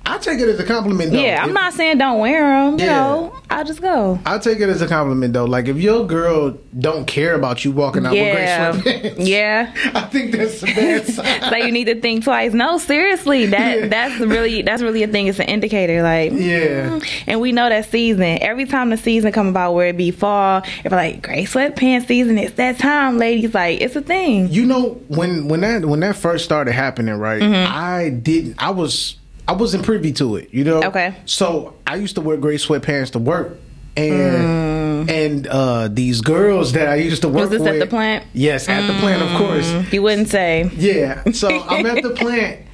I 0.09 0.17
take 0.17 0.39
it 0.39 0.49
as 0.49 0.59
a 0.59 0.63
compliment. 0.65 1.11
Though. 1.11 1.19
Yeah. 1.21 1.41
I'm 1.43 1.49
If- 1.49 1.53
not 1.55 1.73
saying 1.73 1.97
don't 1.99 2.19
wear 2.19 2.41
them. 2.41 2.79
You 2.79 2.85
Yeah. 2.85 2.99
know, 2.99 3.33
I'll 3.49 3.63
just 3.63 3.81
go. 3.81 4.19
I 4.25 4.37
take 4.37 4.59
it 4.59 4.69
as 4.69 4.81
a 4.81 4.87
compliment 4.87 5.33
though. 5.33 5.45
Like 5.45 5.67
if 5.67 5.77
your 5.77 6.05
girl 6.05 6.57
don't 6.79 7.05
care 7.07 7.33
about 7.35 7.63
you 7.65 7.71
walking 7.71 8.05
out 8.05 8.13
Yeah. 8.15 8.71
with 8.71 8.83
gray 8.83 8.93
sweatpants, 9.11 9.27
Yeah. 9.27 9.71
I 9.95 10.01
think 10.01 10.31
that's 10.31 10.61
a 10.63 10.65
bad 10.67 11.05
sign. 11.15 11.41
so 11.49 11.55
you 11.57 11.71
need 11.71 11.85
to 11.85 11.99
think 11.99 12.23
twice. 12.23 12.53
No, 12.53 12.77
seriously, 12.77 13.45
that 13.47 13.79
Yeah. 13.79 13.87
that's 13.87 14.19
really 14.19 14.61
that's 14.61 14.81
really 14.81 15.03
a 15.03 15.07
thing. 15.07 15.27
It's 15.27 15.39
an 15.39 15.45
indicator, 15.47 16.01
like 16.03 16.31
Yeah. 16.33 16.99
And 17.27 17.39
we 17.41 17.51
know 17.51 17.69
that 17.69 17.89
season. 17.89 18.37
Every 18.41 18.65
time 18.65 18.89
the 18.89 18.97
season 18.97 19.31
come 19.31 19.47
about, 19.47 19.73
where 19.73 19.87
it 19.87 19.97
be 19.97 20.11
fall, 20.11 20.61
if 20.83 20.91
like 20.91 21.21
gray 21.21 21.45
sweatpants 21.45 22.07
season, 22.07 22.37
it's 22.37 22.53
that 22.55 22.77
time, 22.79 23.17
ladies. 23.17 23.53
Like 23.53 23.81
it's 23.81 23.95
a 23.95 24.01
thing. 24.01 24.49
You 24.49 24.65
know 24.65 24.99
when 25.07 25.47
when 25.47 25.61
that 25.61 25.85
when 25.85 25.99
that 26.01 26.15
first 26.15 26.45
started 26.45 26.71
happening, 26.73 27.15
right? 27.15 27.41
Mm-hmm. 27.41 27.73
I 27.75 28.09
didn't. 28.09 28.55
I 28.59 28.71
was 28.71 29.15
I 29.49 29.53
wasn't 29.53 29.83
privy 29.83 30.11
to 30.13 30.35
it. 30.37 30.53
You 30.53 30.63
know. 30.63 30.83
Okay. 30.83 31.15
So 31.25 31.73
I 31.87 31.95
used 31.95 32.15
to 32.15 32.21
wear 32.21 32.37
gray 32.37 32.55
sweatpants 32.57 33.11
to 33.11 33.19
work, 33.19 33.57
and 33.97 35.09
and 35.09 35.47
uh 35.47 35.87
these 35.87 36.21
girls 36.21 36.73
that 36.73 36.87
I 36.87 36.95
used 36.95 37.21
to 37.23 37.27
work 37.29 37.37
Mm. 37.37 37.41
Was 37.41 37.49
this 37.51 37.61
with. 37.61 37.73
at 37.73 37.79
the 37.79 37.87
plant? 37.87 38.25
Yes, 38.33 38.67
at 38.69 38.85
the 38.87 38.93
plant, 38.99 39.21
of 39.21 39.37
course. 39.37 39.93
You 39.93 40.01
wouldn't 40.03 40.27
say. 40.29 40.69
Yeah. 40.75 41.23
So 41.31 41.47
I'm 41.69 41.85
at 41.85 42.03
the 42.03 42.11
plant. 42.11 42.65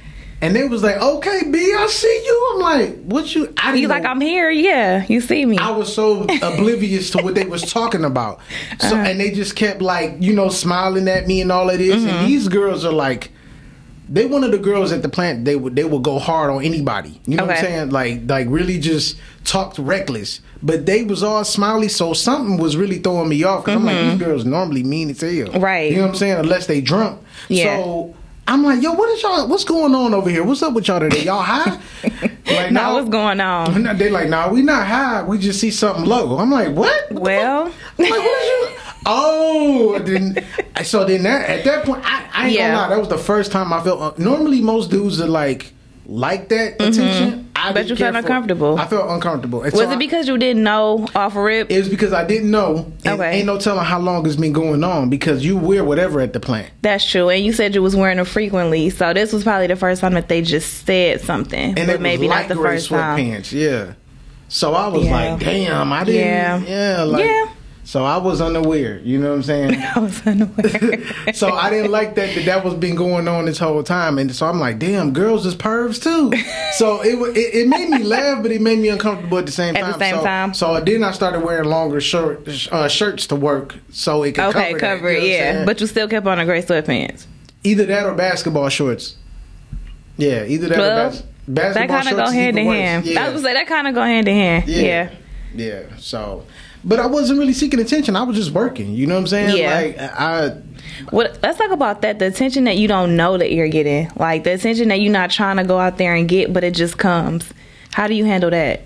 And 0.42 0.54
they 0.54 0.68
was 0.68 0.82
like, 0.82 1.00
"Okay, 1.00 1.44
B, 1.50 1.56
I 1.74 1.86
see 1.86 2.22
you." 2.26 2.50
I'm 2.54 2.60
like, 2.60 3.02
"What 3.04 3.34
you?" 3.34 3.54
I 3.56 3.72
You 3.74 3.88
like 3.88 4.02
know- 4.02 4.10
I'm 4.10 4.20
here? 4.20 4.50
Yeah, 4.50 5.06
you 5.08 5.22
see 5.22 5.46
me. 5.46 5.56
I 5.56 5.70
was 5.70 5.92
so 5.94 6.22
oblivious 6.42 7.10
to 7.12 7.22
what 7.22 7.34
they 7.34 7.46
was 7.46 7.62
talking 7.62 8.04
about. 8.04 8.40
So 8.80 8.88
Uh-huh. 8.88 8.96
and 8.96 9.18
they 9.18 9.30
just 9.30 9.56
kept 9.56 9.80
like, 9.80 10.16
you 10.20 10.34
know, 10.34 10.50
smiling 10.50 11.08
at 11.08 11.26
me 11.26 11.40
and 11.40 11.50
all 11.50 11.70
of 11.70 11.78
this. 11.78 11.96
Mm-hmm. 11.96 12.08
And 12.08 12.28
these 12.28 12.48
girls 12.48 12.84
are 12.84 12.92
like 12.92 13.30
they 14.08 14.26
one 14.26 14.44
of 14.44 14.52
the 14.52 14.58
girls 14.58 14.92
at 14.92 15.02
the 15.02 15.08
plant, 15.08 15.44
they 15.44 15.56
would 15.56 15.74
they 15.74 15.84
would 15.84 16.02
go 16.02 16.18
hard 16.18 16.50
on 16.50 16.62
anybody. 16.62 17.20
You 17.26 17.36
know 17.36 17.46
what 17.46 17.56
I'm 17.56 17.62
saying? 17.62 17.90
Like 17.90 18.22
like 18.26 18.46
really 18.48 18.78
just 18.78 19.18
talked 19.44 19.78
reckless. 19.78 20.40
But 20.62 20.86
they 20.86 21.02
was 21.02 21.22
all 21.22 21.44
smiley, 21.44 21.88
so 21.88 22.12
something 22.12 22.56
was 22.56 22.76
really 22.76 22.98
throwing 22.98 23.28
me 23.28 23.42
off 23.44 23.64
because 23.64 23.76
I'm 23.76 23.84
like, 23.84 23.96
these 23.96 24.18
girls 24.18 24.44
normally 24.44 24.82
mean 24.82 25.10
as 25.10 25.20
hell. 25.20 25.30
Mm-hmm. 25.30 25.60
Right. 25.60 25.90
You 25.90 25.98
know 25.98 26.02
what 26.02 26.10
I'm 26.10 26.16
saying? 26.16 26.38
Unless 26.38 26.66
they 26.66 26.80
drunk. 26.80 27.20
Yeah. 27.48 27.76
So 27.76 28.16
I'm 28.48 28.62
like, 28.62 28.82
yo, 28.82 28.92
what 28.92 29.08
is 29.10 29.22
y'all? 29.22 29.48
What's 29.48 29.64
going 29.64 29.94
on 29.94 30.14
over 30.14 30.30
here? 30.30 30.44
What's 30.44 30.62
up 30.62 30.72
with 30.72 30.88
y'all 30.88 31.00
today? 31.00 31.24
Y'all 31.24 31.42
high? 31.42 31.80
like, 32.46 32.70
Now 32.72 32.94
what's 32.94 33.08
going 33.08 33.40
on? 33.40 33.82
They 33.98 34.10
like, 34.10 34.28
nah, 34.28 34.48
we 34.48 34.62
not 34.62 34.86
high. 34.86 35.22
We 35.22 35.38
just 35.38 35.60
see 35.60 35.70
something 35.70 36.04
low. 36.04 36.38
I'm 36.38 36.50
like, 36.50 36.68
what? 36.74 37.10
What 37.12 37.22
Well, 37.22 37.64
like, 37.98 38.10
what 38.10 38.20
you? 38.46 38.68
Oh, 39.08 40.00
then 40.00 40.44
so 40.82 41.04
then 41.04 41.22
that 41.22 41.48
at 41.48 41.64
that 41.64 41.84
point, 41.84 42.02
I, 42.04 42.24
I 42.34 42.46
ain't 42.48 42.56
Yeah. 42.56 42.68
gonna 42.72 42.80
lie. 42.82 42.88
That 42.88 42.98
was 42.98 43.08
the 43.08 43.18
first 43.18 43.52
time 43.52 43.72
I 43.72 43.80
felt. 43.80 44.00
Uh, 44.00 44.12
normally, 44.18 44.60
most 44.60 44.90
dudes 44.90 45.20
are 45.20 45.28
like 45.28 45.72
like 46.06 46.48
that 46.50 46.74
attention. 46.74 47.42
I 47.56 47.66
Mm-hmm. 47.66 47.74
But 47.74 47.88
you 47.88 47.96
felt 47.96 48.12
for- 48.12 48.18
uncomfortable. 48.20 48.78
I 48.78 48.86
felt 48.86 49.10
uncomfortable. 49.10 49.62
And 49.62 49.72
was 49.72 49.80
so 49.82 49.88
I- 49.90 49.94
it 49.94 49.98
because 49.98 50.28
you 50.28 50.36
didn't 50.38 50.62
know 50.62 51.06
off 51.14 51.34
rip? 51.34 51.70
It 51.70 51.78
was 51.78 51.88
because 51.88 52.12
I 52.12 52.24
didn't 52.24 52.50
know. 52.50 52.92
And 53.04 53.14
Okay. 53.20 53.38
Ain't 53.38 53.46
no 53.46 53.58
telling 53.58 53.84
how 53.84 53.98
long 53.98 54.24
it's 54.26 54.36
been 54.36 54.52
going 54.52 54.84
on 54.84 55.08
because 55.10 55.44
you 55.44 55.56
wear 55.56 55.82
whatever 55.82 56.20
at 56.20 56.32
the 56.32 56.38
plant. 56.38 56.70
That's 56.82 57.04
true. 57.08 57.28
And 57.30 57.44
you 57.44 57.52
said 57.52 57.74
you 57.74 57.82
was 57.82 57.96
wearing 57.96 58.18
them 58.18 58.26
frequently, 58.26 58.90
so 58.90 59.12
this 59.14 59.32
was 59.32 59.42
probably 59.42 59.66
the 59.66 59.74
first 59.76 60.00
time 60.00 60.14
that 60.14 60.28
they 60.28 60.42
just 60.42 60.84
said 60.86 61.22
something, 61.22 61.76
and 61.76 61.86
but 61.86 61.88
it 61.96 62.00
maybe 62.00 62.28
not 62.28 62.46
the 62.48 62.54
first 62.56 62.88
time. 62.88 63.42
Yeah. 63.50 63.94
So 64.48 64.74
I 64.74 64.86
was 64.88 65.04
Yeah. 65.04 65.30
like, 65.32 65.40
damn, 65.40 65.92
I 65.92 66.04
didn't. 66.04 66.20
Yeah. 66.68 66.96
Yeah. 66.96 67.02
like. 67.02 67.24
Yeah. 67.24 67.46
So 67.86 68.04
I 68.04 68.16
was 68.16 68.40
unaware. 68.40 68.98
You 68.98 69.20
know 69.20 69.28
what 69.28 69.36
I'm 69.36 69.42
saying? 69.44 69.80
I 69.94 69.98
was 70.00 70.26
unaware. 70.26 71.32
so 71.34 71.52
I 71.52 71.70
didn't 71.70 71.92
like 71.92 72.16
that, 72.16 72.34
that 72.34 72.44
that 72.46 72.64
was 72.64 72.74
been 72.74 72.96
going 72.96 73.28
on 73.28 73.44
this 73.44 73.60
whole 73.60 73.84
time, 73.84 74.18
and 74.18 74.34
so 74.34 74.46
I'm 74.46 74.58
like, 74.58 74.80
damn, 74.80 75.12
girls 75.12 75.46
is 75.46 75.54
pervs 75.54 76.02
too. 76.02 76.32
So 76.76 77.00
it 77.00 77.14
it, 77.36 77.54
it 77.54 77.68
made 77.68 77.88
me 77.88 78.02
laugh, 78.02 78.42
but 78.42 78.50
it 78.50 78.60
made 78.60 78.80
me 78.80 78.88
uncomfortable 78.88 79.38
at 79.38 79.46
the 79.46 79.52
same 79.52 79.76
At 79.76 79.86
the 79.86 79.92
time. 79.92 79.98
same 80.00 80.14
so, 80.16 80.24
time. 80.24 80.52
So 80.52 80.80
then 80.80 81.02
I 81.04 81.12
started 81.12 81.42
wearing 81.42 81.70
longer 81.70 82.00
shirt 82.00 82.46
uh, 82.70 82.88
shirts 82.88 83.28
to 83.28 83.36
work, 83.36 83.76
so 83.90 84.24
it 84.24 84.32
could 84.34 84.44
okay, 84.48 84.72
cover, 84.74 84.78
cover 84.80 85.12
that, 85.12 85.18
it, 85.18 85.22
you 85.22 85.30
know 85.30 85.60
yeah. 85.60 85.64
But 85.64 85.80
you 85.80 85.86
still 85.86 86.08
kept 86.08 86.26
on 86.26 86.36
the 86.38 86.44
gray 86.44 86.62
sweatpants. 86.62 87.26
either 87.62 87.86
that 87.86 88.04
or 88.04 88.14
basketball 88.14 88.68
shorts. 88.68 89.16
Yeah, 90.16 90.44
either 90.44 90.68
that 90.68 90.78
Well, 90.78 91.06
or 91.06 91.10
bas- 91.10 91.22
basketball 91.46 91.54
That 91.54 91.88
kind 91.88 92.08
of 92.08 92.18
shorts 92.18 92.30
go 92.30 92.34
hand 92.34 92.58
in 92.58 92.66
hand. 92.66 93.06
Yeah. 93.06 93.26
I 93.26 93.28
was 93.30 93.42
say 93.42 93.54
that 93.54 93.66
kind 93.68 93.86
of 93.86 93.94
go 93.94 94.02
hand 94.02 94.28
in 94.28 94.34
hand. 94.34 94.68
Yeah. 94.68 94.82
Yeah. 94.82 95.10
Yeah. 95.54 95.96
So, 95.98 96.44
but 96.86 97.00
I 97.00 97.06
wasn't 97.06 97.40
really 97.40 97.52
seeking 97.52 97.80
attention. 97.80 98.14
I 98.14 98.22
was 98.22 98.36
just 98.36 98.52
working. 98.52 98.94
You 98.94 99.08
know 99.08 99.14
what 99.14 99.22
I'm 99.22 99.26
saying? 99.26 99.56
Yeah. 99.56 99.74
Like 99.74 99.98
I. 99.98 100.48
What? 101.10 101.38
Let's 101.42 101.58
talk 101.58 101.72
about 101.72 102.02
that. 102.02 102.20
The 102.20 102.28
attention 102.28 102.64
that 102.64 102.78
you 102.78 102.86
don't 102.86 103.16
know 103.16 103.36
that 103.36 103.50
you're 103.52 103.68
getting, 103.68 104.10
like 104.16 104.44
the 104.44 104.54
attention 104.54 104.88
that 104.88 105.00
you're 105.00 105.12
not 105.12 105.30
trying 105.30 105.56
to 105.56 105.64
go 105.64 105.78
out 105.78 105.98
there 105.98 106.14
and 106.14 106.28
get, 106.28 106.52
but 106.52 106.62
it 106.62 106.74
just 106.74 106.96
comes. 106.96 107.52
How 107.92 108.06
do 108.06 108.14
you 108.14 108.24
handle 108.24 108.50
that? 108.50 108.82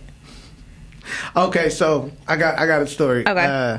Okay, 1.36 1.68
so 1.68 2.10
I 2.26 2.36
got 2.36 2.58
I 2.58 2.66
got 2.66 2.80
a 2.80 2.86
story. 2.86 3.28
Okay. 3.28 3.44
Uh, 3.44 3.78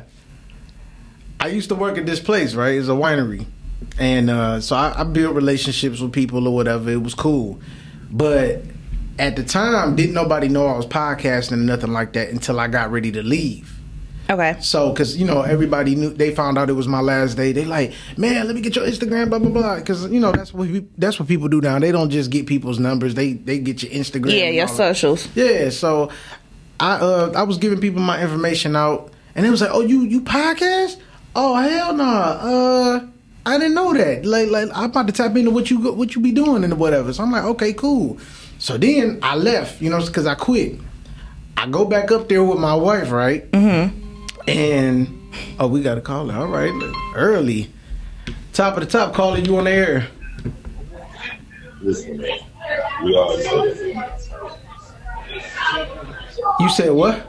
I 1.39 1.47
used 1.47 1.69
to 1.69 1.75
work 1.75 1.97
at 1.97 2.05
this 2.05 2.19
place, 2.19 2.53
right? 2.53 2.75
It's 2.75 2.89
a 2.89 2.91
winery, 2.91 3.47
and 3.97 4.29
uh, 4.29 4.61
so 4.61 4.75
I, 4.75 5.01
I 5.01 5.03
built 5.03 5.33
relationships 5.33 5.99
with 5.99 6.13
people 6.13 6.47
or 6.47 6.53
whatever. 6.53 6.91
It 6.91 7.01
was 7.01 7.15
cool, 7.15 7.59
but 8.11 8.61
at 9.17 9.35
the 9.35 9.43
time, 9.43 9.95
didn't 9.95 10.13
nobody 10.13 10.47
know 10.47 10.67
I 10.67 10.77
was 10.77 10.85
podcasting 10.85 11.53
or 11.53 11.57
nothing 11.57 11.91
like 11.91 12.13
that 12.13 12.29
until 12.29 12.59
I 12.59 12.67
got 12.67 12.91
ready 12.91 13.11
to 13.13 13.23
leave. 13.23 13.80
Okay. 14.29 14.55
So, 14.61 14.93
cause 14.93 15.17
you 15.17 15.25
know 15.25 15.41
everybody 15.41 15.95
knew 15.95 16.09
they 16.09 16.33
found 16.33 16.57
out 16.57 16.69
it 16.69 16.73
was 16.73 16.87
my 16.87 17.01
last 17.01 17.35
day. 17.35 17.51
They 17.51 17.65
like, 17.65 17.93
man, 18.17 18.45
let 18.47 18.55
me 18.55 18.61
get 18.61 18.75
your 18.75 18.85
Instagram, 18.85 19.29
blah 19.29 19.39
blah 19.39 19.49
blah. 19.49 19.81
Cause 19.81 20.09
you 20.09 20.19
know 20.19 20.31
that's 20.31 20.53
what 20.53 20.69
we, 20.69 20.85
that's 20.97 21.19
what 21.19 21.27
people 21.27 21.49
do 21.49 21.59
now. 21.59 21.79
They 21.79 21.91
don't 21.91 22.09
just 22.09 22.31
get 22.31 22.47
people's 22.47 22.79
numbers. 22.79 23.15
They 23.15 23.33
they 23.33 23.59
get 23.59 23.83
your 23.83 23.91
Instagram. 23.91 24.31
Yeah, 24.31 24.49
your 24.49 24.67
all 24.67 24.75
that. 24.75 24.95
socials. 24.95 25.27
Yeah, 25.35 25.69
so 25.69 26.09
I 26.79 26.95
uh 26.95 27.33
I 27.35 27.43
was 27.43 27.57
giving 27.57 27.81
people 27.81 28.01
my 28.01 28.21
information 28.21 28.75
out, 28.75 29.11
and 29.35 29.45
it 29.45 29.49
was 29.49 29.61
like, 29.61 29.71
oh 29.73 29.81
you 29.81 30.03
you 30.03 30.21
podcast? 30.21 30.97
Oh 31.35 31.55
hell 31.55 31.93
no, 31.93 32.03
uh 32.03 33.07
I 33.45 33.57
didn't 33.57 33.73
know 33.73 33.93
that. 33.93 34.25
Like 34.25 34.49
like 34.49 34.69
I'm 34.73 34.91
about 34.91 35.07
to 35.07 35.13
tap 35.13 35.35
into 35.35 35.51
what 35.51 35.69
you 35.69 35.91
what 35.91 36.15
you 36.15 36.21
be 36.21 36.31
doing 36.31 36.63
and 36.63 36.77
whatever. 36.79 37.11
So 37.11 37.23
I'm 37.23 37.31
like, 37.31 37.43
okay, 37.43 37.73
cool. 37.73 38.17
So 38.59 38.77
then 38.77 39.19
I 39.23 39.35
left, 39.35 39.81
you 39.81 39.89
know, 39.89 40.05
because 40.05 40.27
I 40.27 40.35
quit. 40.35 40.79
I 41.57 41.67
go 41.67 41.85
back 41.85 42.11
up 42.11 42.29
there 42.29 42.43
with 42.43 42.59
my 42.59 42.73
wife, 42.73 43.11
right? 43.11 43.49
Mm-hmm. 43.51 44.00
And 44.47 45.31
oh, 45.59 45.67
we 45.67 45.81
got 45.81 45.95
to 45.95 46.01
call 46.01 46.27
her. 46.29 46.39
All 46.41 46.47
right, 46.47 46.71
early. 47.15 47.71
Top 48.53 48.75
of 48.77 48.81
the 48.83 48.89
top, 48.89 49.13
calling 49.13 49.45
you 49.45 49.57
on 49.57 49.63
the 49.65 49.71
air. 49.71 50.07
Listen, 51.81 52.17
man. 52.17 52.39
We 53.03 53.15
all 53.15 53.37
know 53.37 53.73
that. 53.73 54.21
You 56.59 56.69
said 56.69 56.91
what? 56.91 57.27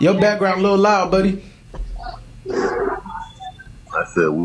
Your 0.00 0.18
background 0.20 0.60
a 0.60 0.62
little 0.62 0.78
loud, 0.78 1.10
buddy. 1.10 1.42
I 2.50 4.04
said 4.14 4.28
we 4.30 4.44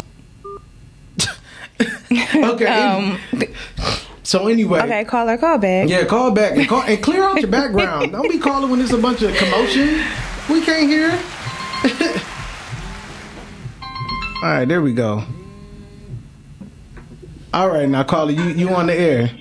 Okay. 2.35 2.65
Um. 2.65 3.19
so 4.23 4.47
anyway, 4.47 4.81
Okay. 4.81 5.05
Call 5.05 5.29
or 5.29 5.38
call 5.38 5.57
back. 5.57 5.88
yeah, 5.89 6.03
call 6.05 6.31
back 6.31 6.57
and 6.57 6.67
call 6.67 6.81
and 6.83 7.01
clear 7.01 7.23
out 7.23 7.39
your 7.39 7.50
background. 7.50 8.12
Don't 8.13 8.29
be 8.29 8.39
calling 8.39 8.69
when 8.69 8.79
there's 8.79 8.91
a 8.93 8.97
bunch 8.97 9.21
of 9.21 9.33
commotion. 9.35 10.03
We 10.50 10.62
can't 10.63 10.89
hear. 10.89 11.17
All 14.44 14.50
right, 14.50 14.66
there 14.66 14.82
we 14.82 14.94
go. 14.94 15.24
All 17.54 17.70
right, 17.70 17.88
now 17.88 18.04
caller, 18.04 18.32
you 18.32 18.44
you 18.50 18.70
on 18.70 18.88
the 18.88 18.94
air? 18.94 19.32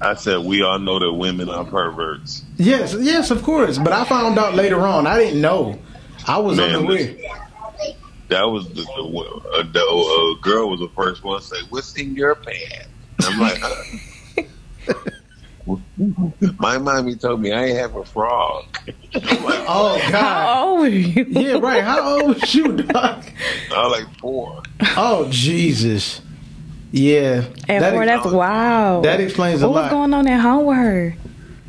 I 0.00 0.14
said 0.14 0.44
we 0.44 0.62
all 0.62 0.78
know 0.78 0.98
that 0.98 1.12
women 1.12 1.48
are 1.48 1.64
perverts. 1.64 2.44
Yes, 2.56 2.94
yes, 2.98 3.30
of 3.30 3.42
course. 3.42 3.78
But 3.78 3.92
I 3.92 4.04
found 4.04 4.38
out 4.38 4.54
later 4.54 4.80
on. 4.86 5.06
I 5.06 5.18
didn't 5.18 5.40
know. 5.40 5.78
I 6.26 6.38
was 6.38 6.58
Man, 6.58 6.76
unaware. 6.76 7.16
That 8.28 8.44
was 8.44 8.68
the, 8.68 8.82
the, 8.82 9.42
uh, 9.54 9.62
the 9.72 9.80
uh, 9.80 10.42
girl 10.42 10.70
was 10.70 10.80
the 10.80 10.90
first 10.94 11.24
one 11.24 11.40
to 11.40 11.46
say, 11.46 11.56
"What's 11.70 11.96
in 11.96 12.14
your 12.14 12.34
pants?" 12.34 12.88
I'm 13.22 13.40
like, 13.40 13.58
huh? 13.58 14.42
My 16.58 16.78
mommy 16.78 17.16
told 17.16 17.40
me 17.40 17.52
I 17.52 17.66
ain't 17.66 17.78
have 17.78 17.94
a 17.96 18.04
frog. 18.04 18.64
Like, 18.84 18.94
Oh 19.70 19.98
God. 20.10 20.12
How 20.12 20.68
old 20.68 20.80
were 20.80 20.88
you? 20.88 21.24
Yeah, 21.28 21.58
right. 21.58 21.82
How 21.84 22.20
old 22.20 22.28
was 22.40 22.54
you, 22.54 22.76
Doc? 22.76 23.24
I 23.74 23.86
was 23.86 24.00
like 24.00 24.18
four. 24.18 24.62
Oh 24.96 25.28
Jesus. 25.30 26.20
Yeah. 26.90 27.44
At 27.68 27.80
That 27.80 27.92
four, 27.92 28.02
ex- 28.04 28.22
that's 28.24 28.34
wow. 28.34 29.00
that 29.02 29.20
explains 29.20 29.62
a 29.62 29.66
lot. 29.68 29.74
what 29.74 29.82
was 29.84 29.90
going 29.90 30.14
on 30.14 30.26
at 30.26 30.40
home 30.40 30.64
with 30.66 30.76
her? 30.78 31.16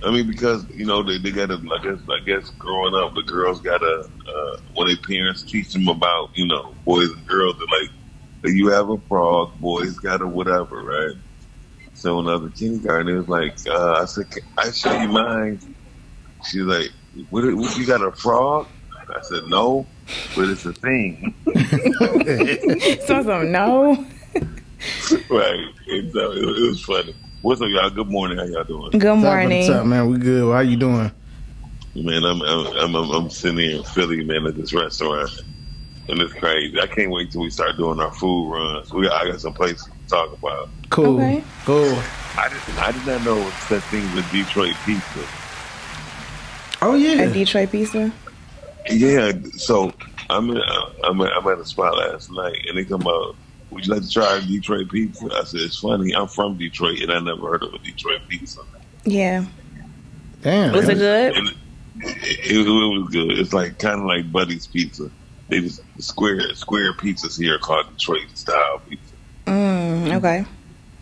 I 0.06 0.12
mean, 0.12 0.28
because 0.28 0.66
you 0.70 0.86
know 0.86 1.04
they, 1.04 1.18
they 1.18 1.32
got 1.32 1.48
to. 1.50 1.56
I 1.56 1.84
guess 1.84 2.00
I 2.10 2.20
guess 2.26 2.50
growing 2.52 2.96
up, 2.96 3.16
the 3.16 3.24
girls 3.24 3.60
got 3.60 3.80
to 3.80 4.10
uh, 4.34 4.58
when 4.76 4.88
their 4.88 4.96
parents 4.98 5.44
teach 5.44 5.74
them 5.74 5.90
about 5.90 6.30
you 6.36 6.46
know 6.46 6.74
boys 6.86 7.10
and 7.10 7.28
girls. 7.28 7.56
They're 7.58 7.82
like, 7.82 8.56
you 8.56 8.70
have 8.70 8.90
a 8.90 8.98
frog, 9.10 9.60
boys 9.60 10.00
got 10.00 10.22
a 10.22 10.28
whatever, 10.28 10.82
right? 10.84 11.16
So 12.00 12.16
when 12.16 12.30
I 12.30 12.36
was 12.38 12.44
in 12.44 12.52
kindergarten, 12.54 13.14
it 13.14 13.18
was 13.18 13.28
like, 13.28 13.58
uh, 13.70 13.92
I 14.02 14.06
said, 14.06 14.30
"Can 14.32 14.44
I 14.58 14.72
show 14.72 15.02
you 15.02 15.10
mine?" 15.10 15.60
She's 16.50 16.62
like, 16.62 16.92
what, 17.30 17.44
what, 17.56 17.78
"You 17.78 17.86
got 17.86 18.02
a 18.02 18.14
frog?" 18.14 18.68
I 19.10 19.20
said, 19.24 19.44
"No, 19.50 19.86
but 20.34 20.50
it's 20.50 20.66
a 20.66 20.74
thing." 20.74 21.36
So, 23.06 23.22
so 23.24 23.42
no. 23.44 24.06
right? 25.30 25.66
And 25.90 26.12
so 26.14 26.32
it, 26.32 26.38
it 26.38 26.70
was 26.70 26.84
funny. 26.86 27.16
What's 27.42 27.62
up, 27.62 27.68
y'all? 27.70 27.90
Good 27.90 28.08
morning. 28.08 28.38
How 28.38 28.46
y'all 28.46 28.64
doing? 28.64 28.92
Good 28.92 29.02
Top 29.20 29.44
of 29.44 29.50
the 29.50 29.50
morning. 29.50 29.90
man. 29.90 30.10
We 30.10 30.20
good. 30.20 30.54
How 30.54 30.62
you 30.62 30.78
doing? 30.78 31.12
Man, 31.96 32.24
I'm 32.24 32.42
I'm 32.42 32.68
I'm, 32.78 32.96
I'm, 32.96 33.12
I'm 33.12 33.30
sitting 33.30 33.58
here 33.60 33.78
in 33.78 33.84
Philly, 33.84 34.24
man, 34.24 34.46
at 34.48 34.56
this 34.56 34.74
restaurant, 34.74 35.32
and 36.08 36.22
it's 36.22 36.34
crazy. 36.34 36.80
I 36.80 36.88
can't 36.88 37.12
wait 37.12 37.32
till 37.32 37.42
we 37.42 37.50
start 37.50 37.76
doing 37.78 38.00
our 38.00 38.14
food 38.14 38.52
runs. 38.54 38.94
We 38.94 39.08
got, 39.08 39.22
I 39.22 39.32
got 39.32 39.42
some 39.42 39.54
places 39.54 39.84
to 39.84 39.99
talk 40.10 40.38
about. 40.38 40.70
Cool. 40.90 41.18
Okay. 41.18 41.44
Cool. 41.66 41.98
I 42.38 42.50
did, 42.50 42.80
I 42.80 42.92
did 42.92 43.06
not 43.06 43.24
know 43.26 43.50
such 43.68 43.84
things 43.84 44.06
as 44.18 44.32
Detroit 44.32 44.76
pizza. 44.86 45.26
Oh 46.82 46.96
yeah. 46.96 47.24
A 47.24 47.32
Detroit 47.32 47.72
pizza. 47.72 48.12
Yeah, 48.90 49.34
so 49.58 49.94
I'm 50.30 50.50
in, 50.50 50.62
I'm 51.04 51.22
at, 51.22 51.34
I'm 51.34 51.48
at 51.48 51.60
a 51.60 51.66
spot 51.66 51.98
last 51.98 52.32
night, 52.32 52.66
and 52.68 52.78
they 52.78 52.86
come 52.86 53.06
out. 53.08 53.36
Would 53.72 53.86
you 53.86 53.94
like 53.94 54.04
to 54.04 54.10
try 54.10 54.40
Detroit 54.40 54.90
pizza? 54.90 55.30
I 55.32 55.44
said 55.44 55.62
it's 55.62 55.78
funny. 55.78 56.16
I'm 56.16 56.28
from 56.28 56.58
Detroit, 56.58 57.02
and 57.02 57.12
I 57.12 57.20
never 57.20 57.50
heard 57.50 57.64
of 57.64 57.74
a 57.74 57.78
Detroit 57.80 58.22
pizza. 58.28 58.62
Yeah. 59.06 59.46
Damn. 60.42 60.74
Was 60.74 60.90
it 60.90 60.98
good? 60.98 61.36
And 61.36 61.50
it, 61.50 61.56
it, 62.02 62.68
it 62.68 63.00
was 63.00 63.10
good. 63.12 63.38
It's 63.38 63.54
like 63.54 63.78
kind 63.78 64.00
of 64.00 64.06
like 64.06 64.32
Buddy's 64.32 64.66
Pizza. 64.66 65.12
They 65.50 65.62
just 65.62 65.82
square 66.00 66.40
square 66.56 66.94
pizzas 66.94 67.38
here 67.38 67.60
called 67.60 67.88
Detroit 67.90 68.28
style 68.34 68.82
pizza. 68.88 69.09
Mm, 70.12 70.18
okay. 70.18 70.46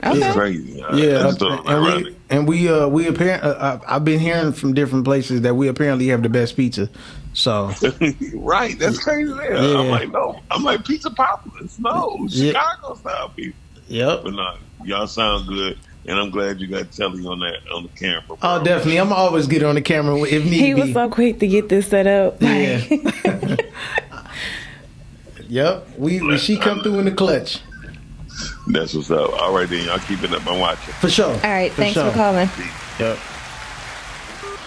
It's 0.04 0.24
Okay. 0.24 0.34
crazy. 0.34 0.84
I, 0.84 0.88
I 0.88 0.98
Yeah, 0.98 1.18
just 1.24 1.40
thought 1.40 1.68
and 1.68 1.84
we 2.06 2.16
and 2.30 2.48
we 2.48 2.70
uh 2.70 2.88
we 2.88 3.08
apparent 3.08 3.44
uh, 3.44 3.48
uh, 3.48 3.80
I've 3.88 4.06
been 4.06 4.20
hearing 4.20 4.54
from 4.54 4.74
different 4.76 5.06
places 5.06 5.42
that 5.42 5.56
we 5.56 5.68
apparently 5.68 6.08
have 6.10 6.22
the 6.22 6.30
best 6.30 6.56
pizza. 6.56 6.90
So 7.34 7.72
right, 8.36 8.78
that's 8.78 9.00
crazy. 9.04 9.34
There. 9.34 9.56
Yeah. 9.56 9.80
I'm 9.80 9.90
like, 9.90 10.10
no, 10.12 10.40
I'm 10.52 10.64
like 10.64 10.86
pizza 10.86 11.10
poppers. 11.10 11.80
No, 11.80 12.18
Yeah. 12.30 12.52
Chicago 12.52 12.94
style 12.96 13.30
pizza. 13.30 13.58
yep. 13.88 14.22
But 14.24 14.34
no, 14.34 14.56
y'all 14.84 15.08
sound 15.08 15.48
good, 15.48 15.80
and 16.06 16.20
I'm 16.20 16.30
glad 16.30 16.60
you 16.60 16.68
got 16.68 16.92
Telly 16.92 17.26
on 17.26 17.40
that 17.40 17.58
on 17.74 17.84
the 17.84 17.90
camera. 17.90 18.22
bro. 18.28 18.38
Oh, 18.44 18.64
definitely. 18.64 18.98
I'm 18.98 19.12
always 19.14 19.48
get 19.48 19.64
on 19.64 19.76
the 19.76 19.82
camera 19.82 20.20
if 20.22 20.44
need 20.46 20.54
He 20.60 20.74
be. 20.76 20.82
was 20.82 20.94
so 20.94 21.10
quick 21.10 21.40
to 21.40 21.48
get 21.48 21.70
this 21.70 21.88
set 21.88 22.06
up. 22.06 22.40
Yeah. 22.42 22.84
yep. 25.48 25.88
We, 25.98 26.22
we 26.22 26.38
she 26.38 26.58
come 26.58 26.82
through 26.82 27.00
in 27.00 27.06
the 27.06 27.12
clutch 27.12 27.62
That's 28.68 28.94
what's 28.94 29.10
up. 29.12 29.32
All 29.42 29.54
right, 29.54 29.68
then 29.68 29.86
y'all 29.86 30.00
keep 30.00 30.24
it 30.24 30.34
up. 30.34 30.46
I'm 30.48 30.60
watching. 30.60 30.94
for 30.96 31.10
sure. 31.10 31.34
All 31.34 31.40
right. 31.42 31.72
Thanks 31.74 31.94
sure. 31.94 32.10
for 32.12 32.16
calling. 32.16 32.50
Yep. 33.00 33.18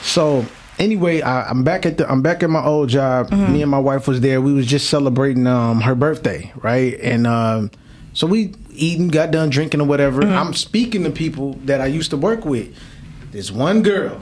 So 0.03 0.45
anyway, 0.79 1.21
I, 1.21 1.49
I'm 1.49 1.63
back 1.65 1.85
at 1.87 1.99
the 1.99 2.11
I'm 2.11 2.23
back 2.23 2.43
at 2.43 2.51
my 2.51 2.65
old 2.65 2.89
job. 2.89 3.31
Me 3.31 3.63
and 3.63 3.71
my 3.71 3.79
wife 3.79 4.09
was 4.09 4.21
there. 4.21 4.41
We 4.41 4.53
was 4.53 4.67
just 4.67 4.89
celebrating 4.89 5.47
um 5.47 5.83
her 5.83 5.95
birthday, 5.95 6.53
right? 6.57 6.99
And 7.01 7.27
um 7.27 7.71
so 8.13 8.27
we 8.27 8.55
eating, 8.73 9.09
got 9.09 9.31
done 9.31 9.51
drinking 9.51 9.81
or 9.81 9.87
whatever. 9.87 10.23
I'm 10.23 10.55
speaking 10.55 11.05
to 11.05 11.11
people 11.11 11.55
that 11.65 11.81
I 11.81 11.87
used 11.87 12.11
to 12.11 12.17
work 12.17 12.45
with. 12.45 12.75
This 13.31 13.53
one 13.53 13.85
girl, 13.85 14.21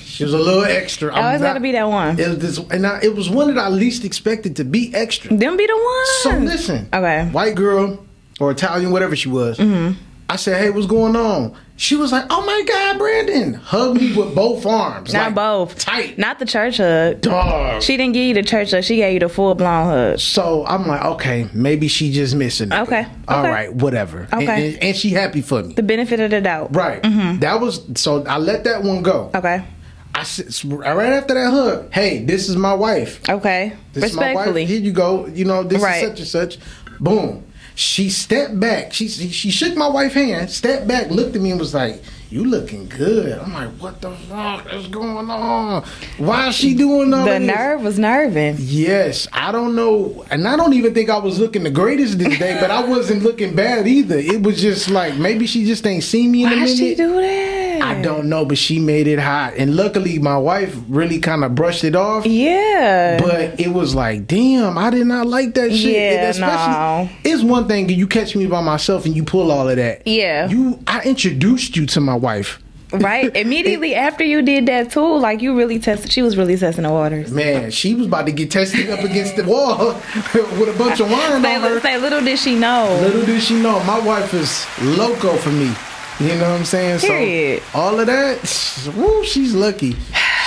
she 0.00 0.24
was 0.24 0.32
a 0.32 0.38
little 0.38 0.64
extra. 0.64 1.12
I'm 1.14 1.22
always 1.22 1.42
got 1.42 1.54
to 1.54 1.60
be 1.60 1.72
that 1.72 1.88
one. 1.88 2.18
It 2.18 2.26
was 2.26 2.38
this, 2.38 2.58
and 2.70 2.86
I, 2.86 3.00
it 3.02 3.14
was 3.14 3.28
one 3.28 3.54
that 3.54 3.62
I 3.62 3.68
least 3.68 4.02
expected 4.06 4.56
to 4.56 4.64
be 4.64 4.94
extra. 4.94 5.36
Them 5.36 5.58
be 5.58 5.66
the 5.66 5.74
ones. 5.76 6.08
So 6.22 6.38
listen, 6.38 6.88
Okay. 6.94 7.28
white 7.32 7.54
girl 7.54 8.05
or 8.40 8.50
Italian, 8.50 8.90
whatever 8.90 9.16
she 9.16 9.28
was. 9.28 9.58
Mm-hmm. 9.58 9.98
I 10.28 10.34
said, 10.36 10.60
"Hey, 10.60 10.70
what's 10.70 10.86
going 10.86 11.14
on?" 11.14 11.56
She 11.76 11.94
was 11.94 12.10
like, 12.10 12.24
"Oh 12.30 12.44
my 12.44 12.64
God, 12.66 12.98
Brandon!" 12.98 13.54
hug 13.54 13.94
me 13.94 14.12
with 14.16 14.34
both 14.34 14.66
arms, 14.66 15.12
Not 15.12 15.26
like, 15.26 15.34
both. 15.36 15.78
tight, 15.78 16.18
Not 16.18 16.40
the 16.40 16.46
church 16.46 16.78
hug. 16.78 17.20
dog. 17.20 17.80
She 17.82 17.96
didn't 17.96 18.14
give 18.14 18.24
you 18.24 18.34
the 18.34 18.42
church 18.42 18.72
hug. 18.72 18.82
She 18.82 18.96
gave 18.96 19.14
you 19.14 19.20
the 19.20 19.28
full 19.28 19.54
blown 19.54 19.86
hug. 19.86 20.18
so 20.18 20.66
I'm 20.66 20.84
like, 20.86 21.04
okay, 21.04 21.48
maybe 21.54 21.86
she 21.86 22.10
just 22.12 22.34
missing. 22.34 22.72
it. 22.72 22.74
Okay, 22.80 23.06
all 23.28 23.40
okay. 23.40 23.48
right, 23.50 23.72
whatever. 23.74 24.26
Okay. 24.32 24.72
and, 24.74 24.82
and 24.82 24.96
she 24.96 25.10
happy 25.10 25.42
for 25.42 25.62
me, 25.62 25.74
The 25.74 25.82
benefit 25.84 26.18
of 26.18 26.30
the 26.32 26.40
doubt. 26.40 26.74
right? 26.74 27.00
That 27.40 27.60
was 27.60 27.82
so. 27.94 28.24
I 28.24 28.38
let 28.38 28.64
that 28.64 28.82
one 28.82 29.02
go. 29.02 29.30
Okay. 29.32 29.64
I 30.12 30.22
said 30.24 30.48
right 30.72 31.12
after 31.12 31.34
that 31.34 31.50
hug, 31.50 31.92
"Hey, 31.92 32.24
this 32.24 32.48
is 32.48 32.56
my 32.56 32.74
wife." 32.74 33.20
Okay. 33.28 33.74
This 33.92 34.04
is 34.10 34.16
my 34.16 34.22
wife. 34.22 34.28
Respectfully. 34.48 34.64
Here 34.64 34.80
you 34.80 34.92
go. 34.92 35.26
You 35.26 35.44
know, 35.44 35.62
this 35.62 35.80
Right. 35.82 36.02
is 36.02 36.08
such 36.08 36.18
and 36.18 36.28
such. 36.28 36.58
Boom. 36.98 37.44
She 37.76 38.08
stepped 38.08 38.58
back. 38.58 38.92
She 38.94 39.06
she 39.06 39.50
shook 39.50 39.76
my 39.76 39.86
wife's 39.86 40.14
hand, 40.14 40.50
stepped 40.50 40.88
back, 40.88 41.10
looked 41.10 41.36
at 41.36 41.42
me, 41.42 41.50
and 41.50 41.60
was 41.60 41.74
like, 41.74 42.02
"You 42.30 42.44
looking 42.44 42.88
good." 42.88 43.38
I'm 43.38 43.52
like, 43.52 43.70
"What 43.78 44.00
the 44.00 44.10
fuck 44.10 44.72
is 44.72 44.86
going 44.88 45.30
on? 45.30 45.84
Why 46.18 46.48
is 46.48 46.54
she 46.54 46.74
doing 46.74 47.12
all 47.14 47.24
that? 47.24 47.38
The 47.40 47.46
this?" 47.46 47.56
nerve 47.56 47.82
was 47.82 47.98
nerving. 47.98 48.56
Yes, 48.58 49.26
I 49.32 49.52
don't 49.52 49.74
know, 49.76 50.24
and 50.30 50.46
I 50.46 50.56
don't 50.56 50.72
even 50.74 50.94
think 50.94 51.10
I 51.10 51.18
was 51.18 51.38
looking 51.38 51.62
the 51.64 51.70
greatest 51.70 52.18
this 52.18 52.38
day, 52.38 52.58
but 52.60 52.70
I 52.70 52.84
wasn't 52.86 53.22
looking 53.22 53.54
bad 53.54 53.86
either. 53.86 54.18
It 54.18 54.42
was 54.42 54.60
just 54.60 54.90
like 54.90 55.16
maybe 55.16 55.46
she 55.46 55.64
just 55.64 55.86
ain't 55.86 56.04
seen 56.04 56.30
me 56.30 56.42
in 56.44 56.48
a 56.48 56.50
Why 56.52 56.60
minute. 56.62 56.76
she 56.76 56.94
do 56.94 57.12
that? 57.20 57.56
I 57.82 58.00
don't 58.02 58.28
know, 58.28 58.44
but 58.44 58.56
she 58.58 58.78
made 58.80 59.06
it 59.06 59.18
hot, 59.18 59.54
and 59.56 59.76
luckily 59.76 60.18
my 60.18 60.38
wife 60.38 60.76
really 60.88 61.18
kind 61.20 61.44
of 61.44 61.54
brushed 61.54 61.84
it 61.84 61.94
off. 61.94 62.26
Yeah. 62.26 63.18
But 63.22 63.60
it 63.60 63.68
was 63.68 63.94
like, 63.94 64.26
damn, 64.26 64.76
I 64.78 64.90
did 64.90 65.06
not 65.06 65.26
like 65.26 65.54
that 65.54 65.70
shit. 65.70 65.94
Yeah, 65.94 66.32
no. 66.38 67.08
It's 67.22 67.42
one 67.42 67.68
thing 67.68 67.88
you 67.90 68.06
catch 68.06 68.34
me 68.34 68.46
by 68.46 68.60
myself 68.62 69.04
and 69.04 69.14
you 69.14 69.24
pull 69.24 69.52
all 69.52 69.68
of 69.68 69.76
that. 69.76 70.06
Yeah. 70.06 70.48
You, 70.48 70.78
I 70.86 71.02
introduced 71.02 71.76
you 71.76 71.86
to 71.86 72.00
my 72.00 72.15
wife. 72.16 72.62
right? 72.92 73.34
Immediately 73.36 73.94
after 73.94 74.22
you 74.24 74.42
did 74.42 74.66
that 74.66 74.92
too, 74.92 75.16
like 75.18 75.42
you 75.42 75.56
really 75.56 75.78
tested. 75.78 76.12
She 76.12 76.22
was 76.22 76.36
really 76.36 76.56
testing 76.56 76.84
the 76.84 76.90
waters. 76.90 77.30
Man, 77.32 77.70
she 77.70 77.94
was 77.94 78.06
about 78.06 78.26
to 78.26 78.32
get 78.32 78.50
tested 78.50 78.88
up 78.90 79.00
against 79.00 79.36
the 79.36 79.44
wall 79.44 79.94
with 80.34 80.74
a 80.74 80.78
bunch 80.78 81.00
of 81.00 81.10
wine 81.10 81.42
Say, 81.42 81.56
on 81.56 81.62
her. 81.62 81.80
say, 81.80 81.98
little 81.98 82.20
did 82.20 82.38
she 82.38 82.54
know. 82.56 82.96
Little 83.02 83.24
did 83.26 83.42
she 83.42 83.60
know, 83.60 83.82
my 83.84 83.98
wife 83.98 84.32
is 84.34 84.66
loco 84.80 85.36
for 85.36 85.50
me. 85.50 85.72
You 86.18 86.28
know 86.36 86.50
what 86.52 86.60
I'm 86.60 86.64
saying? 86.64 87.00
Period. 87.00 87.62
So 87.72 87.78
all 87.78 88.00
of 88.00 88.06
that, 88.06 88.92
woo, 88.96 89.22
she's 89.24 89.52
lucky. 89.54 89.94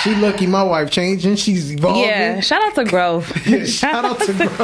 She 0.02 0.14
lucky. 0.16 0.46
My 0.46 0.62
wife 0.64 0.90
changing. 0.90 1.36
She's 1.36 1.70
evolving. 1.70 2.02
yeah. 2.04 2.40
Shout 2.40 2.62
out 2.64 2.74
to 2.76 2.84
growth. 2.84 3.30
Shout 3.68 4.04
out 4.04 4.18
to 4.20 4.32
Grove. 4.32 4.56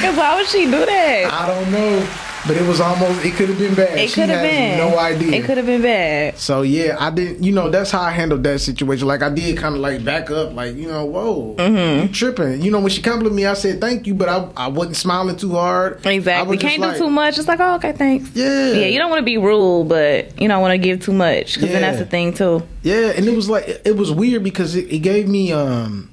Cause 0.00 0.16
why 0.16 0.36
would 0.36 0.48
she 0.48 0.64
do 0.64 0.84
that? 0.84 1.30
I 1.32 1.46
don't 1.46 1.70
know, 1.70 2.00
but 2.46 2.56
it 2.56 2.66
was 2.66 2.80
almost. 2.80 3.24
It 3.24 3.34
could 3.34 3.48
have 3.48 3.58
been 3.58 3.74
bad. 3.74 3.98
It 3.98 4.12
could 4.12 4.28
have 4.28 4.42
been. 4.42 4.78
No 4.78 4.98
idea. 4.98 5.32
It 5.32 5.44
could 5.44 5.56
have 5.56 5.66
been 5.66 5.82
bad. 5.82 6.38
So 6.38 6.62
yeah, 6.62 6.96
I 6.98 7.10
didn't. 7.10 7.42
You 7.42 7.52
know, 7.52 7.70
that's 7.70 7.90
how 7.90 8.02
I 8.02 8.10
handled 8.10 8.42
that 8.44 8.60
situation. 8.60 9.06
Like 9.06 9.22
I 9.22 9.30
did, 9.30 9.56
kind 9.56 9.74
of 9.74 9.80
like 9.80 10.04
back 10.04 10.30
up, 10.30 10.52
like 10.54 10.76
you 10.76 10.88
know, 10.88 11.04
whoa, 11.04 11.54
Mm-hmm. 11.56 12.02
you 12.02 12.08
tripping. 12.12 12.62
You 12.62 12.70
know, 12.70 12.80
when 12.80 12.90
she 12.90 13.02
complimented 13.02 13.36
me, 13.36 13.46
I 13.46 13.54
said 13.54 13.80
thank 13.80 14.06
you, 14.06 14.14
but 14.14 14.28
I 14.28 14.48
I 14.56 14.68
wasn't 14.68 14.96
smiling 14.96 15.36
too 15.36 15.52
hard. 15.52 16.04
Exactly. 16.06 16.58
Can't 16.58 16.80
like, 16.80 16.94
do 16.94 17.04
too 17.04 17.10
much. 17.10 17.38
It's 17.38 17.48
like, 17.48 17.60
oh, 17.60 17.76
okay, 17.76 17.92
thanks. 17.92 18.30
Yeah. 18.34 18.72
Yeah, 18.72 18.86
you 18.86 18.98
don't 18.98 19.10
want 19.10 19.20
to 19.20 19.24
be 19.24 19.38
rude, 19.38 19.88
but 19.88 20.40
you 20.40 20.48
don't 20.48 20.60
want 20.60 20.72
to 20.72 20.78
give 20.78 21.00
too 21.02 21.12
much 21.12 21.54
because 21.54 21.70
then 21.70 21.82
that's 21.82 21.98
the 21.98 22.06
thing 22.06 22.32
too. 22.34 22.62
Yeah, 22.82 23.12
and 23.16 23.26
it 23.26 23.34
was 23.34 23.48
like 23.48 23.66
it, 23.68 23.82
it 23.84 23.96
was 23.96 24.12
weird 24.12 24.42
because 24.44 24.74
it, 24.76 24.92
it 24.92 24.98
gave 24.98 25.28
me 25.28 25.52
um, 25.52 26.10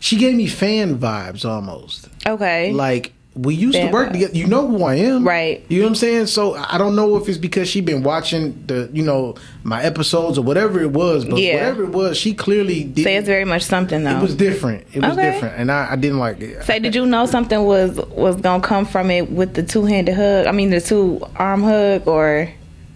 she 0.00 0.16
gave 0.16 0.34
me 0.36 0.46
fan 0.46 0.98
vibes 0.98 1.44
almost. 1.44 2.08
Okay. 2.26 2.72
Like 2.72 3.12
we 3.36 3.54
used 3.54 3.76
Fan 3.76 3.88
to 3.88 3.92
work 3.92 4.08
vibes. 4.10 4.12
together. 4.12 4.36
You 4.36 4.46
know 4.46 4.68
who 4.68 4.84
I 4.84 4.94
am, 4.94 5.26
Right. 5.26 5.64
You 5.68 5.78
know 5.80 5.86
what 5.86 5.88
I'm 5.90 5.94
saying. 5.96 6.26
So 6.26 6.54
I 6.54 6.78
don't 6.78 6.94
know 6.94 7.16
if 7.16 7.28
it's 7.28 7.36
because 7.38 7.68
she 7.68 7.80
been 7.80 8.02
watching 8.04 8.62
the 8.66 8.88
you 8.92 9.02
know 9.02 9.34
my 9.64 9.82
episodes 9.82 10.38
or 10.38 10.42
whatever 10.42 10.80
it 10.80 10.92
was, 10.92 11.24
but 11.24 11.38
Yeah. 11.40 11.54
whatever 11.54 11.82
it 11.84 11.90
was, 11.90 12.16
she 12.16 12.32
clearly 12.34 12.84
did. 12.84 13.02
Say 13.02 13.16
it's 13.16 13.26
very 13.26 13.44
much 13.44 13.62
something 13.62 14.04
though. 14.04 14.18
It 14.18 14.22
was 14.22 14.36
different. 14.36 14.86
It 14.92 15.02
was 15.02 15.18
Okay. 15.18 15.32
different, 15.32 15.58
and 15.58 15.72
I, 15.72 15.88
I 15.92 15.96
didn't 15.96 16.18
like 16.20 16.40
it. 16.40 16.62
Say, 16.64 16.78
did 16.78 16.94
you 16.94 17.06
know 17.06 17.26
something 17.26 17.64
was 17.64 17.96
was 18.10 18.36
gonna 18.36 18.62
come 18.62 18.84
from 18.86 19.10
it 19.10 19.30
with 19.32 19.54
the 19.54 19.62
two 19.64 19.84
handed 19.84 20.14
hug? 20.14 20.46
I 20.46 20.52
mean, 20.52 20.70
the 20.70 20.80
two 20.80 21.20
arm 21.36 21.62
hug, 21.64 22.06
or 22.06 22.48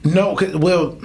No, 0.04 0.38
well, 0.54 0.97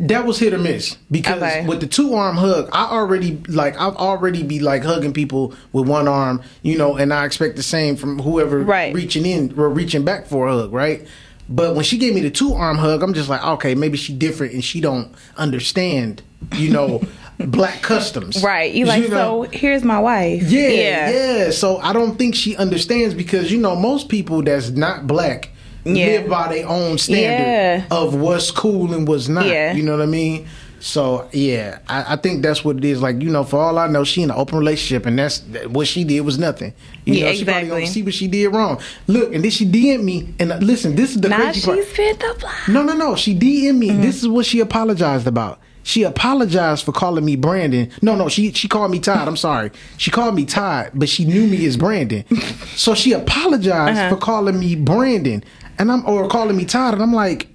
that 0.00 0.24
was 0.26 0.38
hit 0.38 0.52
or 0.52 0.58
miss 0.58 0.96
because 1.10 1.42
Okay. 1.42 1.64
with 1.66 1.80
the 1.80 1.86
two 1.86 2.14
arm 2.14 2.36
hug, 2.36 2.68
I 2.72 2.86
already 2.86 3.38
like 3.48 3.78
I've 3.80 3.94
already 3.96 4.42
be 4.42 4.58
like 4.60 4.82
hugging 4.82 5.12
people 5.12 5.54
with 5.72 5.86
one 5.88 6.08
arm, 6.08 6.42
you 6.62 6.76
know, 6.76 6.96
and 6.96 7.12
I 7.14 7.24
expect 7.24 7.56
the 7.56 7.62
same 7.62 7.96
from 7.96 8.18
whoever 8.18 8.60
Right. 8.60 8.92
reaching 8.94 9.24
in 9.26 9.54
or 9.56 9.68
reaching 9.68 10.04
back 10.04 10.26
for 10.26 10.48
a 10.48 10.52
hug, 10.52 10.72
right? 10.72 11.06
But 11.48 11.74
when 11.74 11.84
she 11.84 11.98
gave 11.98 12.14
me 12.14 12.20
the 12.20 12.30
two 12.30 12.54
arm 12.54 12.78
hug, 12.78 13.02
I'm 13.02 13.14
just 13.14 13.28
like, 13.28 13.44
okay, 13.44 13.74
maybe 13.74 13.96
she 13.98 14.12
different 14.12 14.54
and 14.54 14.64
she 14.64 14.80
don't 14.80 15.12
understand, 15.36 16.22
you 16.56 16.70
know, 16.70 17.02
black 17.38 17.82
customs, 17.82 18.42
right? 18.42 18.72
You 18.72 18.86
like, 18.86 19.08
know? 19.08 19.44
so 19.44 19.50
here's 19.52 19.84
my 19.84 19.98
wife. 19.98 20.42
Yeah, 20.44 21.10
yeah, 21.10 21.50
So 21.50 21.78
I 21.78 21.92
don't 21.92 22.16
think 22.18 22.34
she 22.34 22.56
understands 22.56 23.14
because 23.14 23.52
you 23.52 23.58
know 23.58 23.76
most 23.76 24.08
people 24.08 24.42
that's 24.42 24.70
not 24.70 25.06
black 25.06 25.50
Yeah. 25.84 26.06
live 26.06 26.28
by 26.28 26.48
their 26.54 26.68
own 26.68 26.98
standard 26.98 27.44
Yeah. 27.44 27.84
of 27.90 28.14
what's 28.14 28.50
cool 28.50 28.94
and 28.94 29.06
what's 29.06 29.28
not. 29.28 29.46
Yeah. 29.46 29.72
You 29.72 29.82
know 29.82 29.92
what 29.96 30.02
I 30.02 30.06
mean? 30.06 30.46
So 30.80 31.28
yeah, 31.32 31.78
I, 31.88 32.14
I 32.14 32.16
think 32.16 32.42
that's 32.42 32.64
what 32.64 32.76
it 32.76 32.84
is. 32.84 33.00
Like 33.00 33.22
you 33.22 33.30
know, 33.30 33.44
for 33.44 33.58
all 33.60 33.78
I 33.78 33.86
know, 33.86 34.02
she 34.02 34.22
in 34.22 34.30
an 34.32 34.36
open 34.36 34.58
relationship, 34.58 35.06
and 35.06 35.16
that's 35.16 35.38
that- 35.52 35.70
what 35.70 35.86
she 35.86 36.02
did 36.02 36.22
was 36.22 36.38
nothing. 36.40 36.72
You 37.04 37.14
Yeah, 37.14 37.26
know, 37.26 37.32
she 37.34 37.44
probably 37.44 37.68
gonna 37.68 37.80
exactly. 37.80 37.86
see 38.00 38.02
what 38.02 38.14
she 38.14 38.26
did 38.26 38.48
wrong. 38.48 38.80
Look, 39.06 39.32
and 39.32 39.44
then 39.44 39.50
she 39.52 39.64
DM 39.64 40.02
me, 40.02 40.34
and 40.40 40.50
uh, 40.50 40.56
listen, 40.56 40.96
this 40.96 41.10
is 41.14 41.20
the 41.20 41.28
Now 41.28 41.36
crazy 41.36 41.60
she's 41.60 41.64
part. 41.66 41.84
fit 41.84 42.18
the 42.18 42.34
block. 42.40 42.68
No, 42.68 42.82
no, 42.82 42.94
no. 42.94 43.14
She 43.14 43.32
DM 43.32 43.78
me. 43.78 43.90
Mm-hmm. 43.90 44.02
This 44.02 44.22
is 44.22 44.28
what 44.28 44.44
she 44.44 44.58
apologized 44.58 45.28
about. 45.28 45.60
She 45.84 46.02
apologized 46.04 46.84
for 46.84 46.92
calling 46.92 47.24
me 47.24 47.34
Brandon. 47.36 47.90
No, 48.02 48.14
no, 48.16 48.28
she 48.28 48.52
she 48.52 48.66
called 48.66 48.90
me 48.90 48.98
Todd. 48.98 49.28
I'm 49.28 49.36
sorry. 49.36 49.70
She 49.98 50.10
called 50.10 50.34
me 50.34 50.44
Todd, 50.46 50.90
but 50.94 51.08
she 51.08 51.24
knew 51.24 51.46
me 51.46 51.64
as 51.66 51.76
Brandon. 51.76 52.24
so 52.76 52.94
she 52.94 53.12
apologized 53.12 53.98
Uh-huh. 53.98 54.08
for 54.10 54.16
calling 54.16 54.58
me 54.58 54.74
Brandon, 54.76 55.42
and 55.82 55.92
I'm 55.92 56.06
or 56.08 56.28
calling 56.28 56.56
me 56.56 56.64
Todd, 56.64 56.94
and 56.94 57.02
I'm 57.02 57.12
like. 57.12 57.48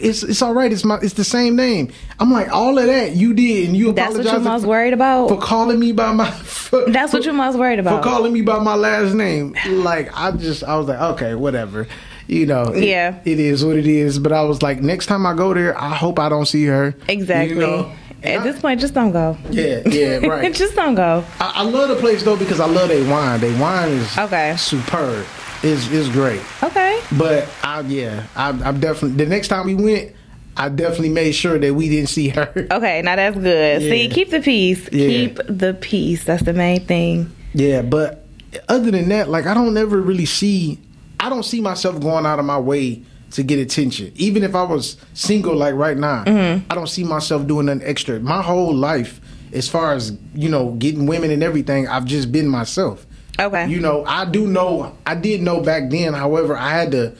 It's 0.00 0.22
it's 0.22 0.40
all 0.40 0.54
right. 0.54 0.72
It's 0.72 0.84
my 0.86 0.96
it's 1.02 1.12
the 1.14 1.22
same 1.24 1.54
name. 1.54 1.92
I'm 2.18 2.32
like 2.32 2.50
all 2.50 2.78
of 2.78 2.86
that 2.86 3.14
you 3.14 3.34
did, 3.34 3.68
and 3.68 3.76
you 3.76 3.90
apologize. 3.90 4.24
That's 4.24 4.26
what 4.26 4.32
you're 4.32 4.40
most 4.52 4.62
for, 4.62 4.68
worried 4.68 4.92
about. 4.94 5.28
for 5.28 5.38
calling 5.38 5.78
me 5.78 5.92
by 5.92 6.12
my. 6.12 6.30
For, 6.30 6.90
That's 6.90 7.12
what 7.12 7.24
you're 7.26 7.34
most 7.34 7.58
worried 7.58 7.78
about. 7.78 8.02
for 8.02 8.08
calling 8.08 8.32
me 8.32 8.40
by 8.40 8.58
my 8.58 8.74
last 8.74 9.12
name. 9.12 9.54
Like 9.68 10.08
I 10.18 10.30
just 10.30 10.64
I 10.64 10.76
was 10.78 10.88
like, 10.88 10.98
okay, 10.98 11.34
whatever. 11.34 11.88
You 12.26 12.46
know, 12.46 12.62
it- 12.72 12.84
Yeah. 12.84 13.20
it 13.26 13.38
is 13.38 13.62
what 13.66 13.76
it 13.76 13.86
is. 13.86 14.18
But 14.18 14.32
I 14.32 14.42
was 14.44 14.62
like, 14.62 14.80
next 14.80 15.06
time 15.06 15.26
I 15.26 15.34
go 15.34 15.52
there, 15.52 15.78
I 15.78 15.94
hope 15.94 16.18
I 16.18 16.30
don't 16.30 16.46
see 16.46 16.64
her. 16.66 16.94
Exactly. 17.08 17.56
You 17.56 17.60
know? 17.60 17.92
At 18.22 18.40
I- 18.40 18.44
this 18.44 18.60
point, 18.60 18.80
just 18.80 18.94
don't 18.94 19.12
go. 19.12 19.36
yeah, 19.50 19.82
yeah, 19.86 20.16
right. 20.26 20.54
just 20.54 20.74
don't 20.74 20.94
go. 20.94 21.22
I, 21.38 21.52
I 21.56 21.62
love 21.64 21.90
the 21.90 21.96
place 21.96 22.22
though 22.22 22.36
because 22.38 22.60
I 22.60 22.66
love 22.66 22.88
their 22.88 23.06
wine. 23.10 23.40
Their 23.40 23.60
wine 23.60 23.90
is 23.90 24.16
Okay. 24.18 24.54
superb. 24.56 25.26
It's 25.62 25.90
it's 25.90 26.08
great. 26.08 26.40
Okay. 26.62 27.00
But 27.16 27.48
I 27.62 27.80
yeah, 27.80 28.26
I, 28.34 28.48
I'm 28.50 28.80
definitely 28.80 29.22
the 29.24 29.26
next 29.30 29.48
time 29.48 29.66
we 29.66 29.74
went, 29.74 30.12
I 30.56 30.68
definitely 30.68 31.10
made 31.10 31.32
sure 31.32 31.58
that 31.58 31.74
we 31.74 31.88
didn't 31.88 32.08
see 32.08 32.28
her. 32.30 32.52
Okay. 32.72 33.02
Now 33.02 33.16
that's 33.16 33.36
good. 33.36 33.82
See, 33.82 34.08
keep 34.08 34.30
the 34.30 34.40
peace. 34.40 34.88
Yeah. 34.92 35.06
Keep 35.08 35.36
the 35.48 35.74
peace. 35.80 36.24
That's 36.24 36.42
the 36.42 36.52
main 36.52 36.80
thing. 36.84 37.30
Yeah, 37.54 37.82
but 37.82 38.24
other 38.68 38.90
than 38.90 39.08
that, 39.10 39.28
like 39.28 39.46
I 39.46 39.54
don't 39.54 39.76
ever 39.76 40.00
really 40.00 40.26
see 40.26 40.78
I 41.20 41.28
don't 41.28 41.44
see 41.44 41.60
myself 41.60 42.00
going 42.00 42.26
out 42.26 42.38
of 42.40 42.44
my 42.44 42.58
way 42.58 43.02
to 43.30 43.42
get 43.42 43.58
attention. 43.60 44.12
Even 44.16 44.42
if 44.42 44.54
I 44.54 44.62
was 44.64 44.96
single 45.14 45.54
like 45.56 45.74
right 45.74 45.96
now, 45.96 46.24
Mm-hmm. 46.24 46.70
I 46.70 46.74
don't 46.74 46.88
see 46.88 47.04
myself 47.04 47.46
doing 47.46 47.66
nothing 47.66 47.82
extra. 47.86 48.18
My 48.20 48.42
whole 48.42 48.74
life, 48.74 49.20
as 49.52 49.68
far 49.68 49.92
as, 49.94 50.18
you 50.34 50.48
know, 50.50 50.72
getting 50.72 51.06
women 51.06 51.30
and 51.30 51.42
everything, 51.42 51.86
I've 51.88 52.04
just 52.04 52.30
been 52.32 52.48
myself. 52.48 53.06
Okay. 53.40 53.68
You 53.68 53.80
know, 53.80 54.04
I 54.06 54.24
do 54.26 54.46
know 54.46 54.96
I 55.06 55.14
did 55.14 55.42
know 55.42 55.60
back 55.60 55.90
then, 55.90 56.12
however, 56.12 56.56
I 56.56 56.70
had 56.70 56.90
to 56.92 57.14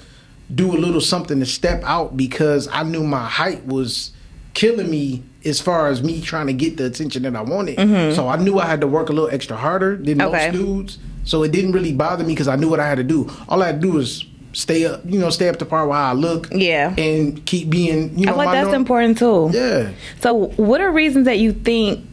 do 0.55 0.73
a 0.73 0.79
little 0.79 1.01
something 1.01 1.41
to 1.41 1.47
step 1.47 1.83
out 1.85 2.17
because 2.17 2.69
I 2.69 2.83
knew 2.83 3.03
my 3.05 3.27
height 3.27 3.65
was 3.67 4.13
killing 4.55 4.91
me 4.91 5.23
as 5.47 5.61
far 5.61 5.89
as 5.89 6.03
me 6.03 6.21
trying 6.21 6.47
to 6.49 6.53
get 6.53 6.77
the 6.77 6.85
attention 6.87 7.23
that 7.23 7.35
I 7.35 7.41
wanted. 7.43 8.15
So 8.15 8.29
I 8.29 8.37
knew 8.37 8.59
I 8.59 8.67
had 8.67 8.83
to 8.83 8.87
work 8.87 9.09
a 9.09 9.13
little 9.13 9.31
extra 9.31 9.57
harder 9.57 9.97
than 9.97 10.19
Mm-hmm. 10.19 10.35
Okay. 10.35 10.51
most 10.51 10.59
dudes. 10.59 10.99
So 11.25 11.43
it 11.43 11.53
didn't 11.53 11.73
really 11.73 11.93
bother 11.95 12.23
me 12.25 12.33
because 12.35 12.49
I 12.49 12.57
knew 12.57 12.69
what 12.69 12.81
I 12.81 12.87
had 12.89 12.97
to 12.97 13.05
do. 13.05 13.31
All 13.49 13.63
I 13.63 13.67
had 13.69 13.81
to 13.81 13.87
do 13.87 13.93
was 13.95 14.25
stay 14.53 14.85
up, 14.85 15.01
you 15.07 15.19
know, 15.19 15.31
stay 15.31 15.49
up 15.49 15.57
to 15.61 15.65
par 15.65 15.87
how 15.91 16.11
I 16.11 16.13
look. 16.13 16.49
Yeah. 16.53 16.95
And 16.99 17.45
keep 17.47 17.71
being, 17.71 18.19
you 18.19 18.27
know, 18.27 18.35
I 18.35 18.45
my 18.45 18.53
that's 18.53 18.67
norm- 18.67 18.75
important 18.77 19.19
too. 19.19 19.51
Yeah. 19.53 19.91
So, 20.21 20.49
what 20.57 20.81
are 20.83 20.93
reasons 20.93 21.25
that 21.25 21.39
you 21.39 21.53
think 21.55 22.05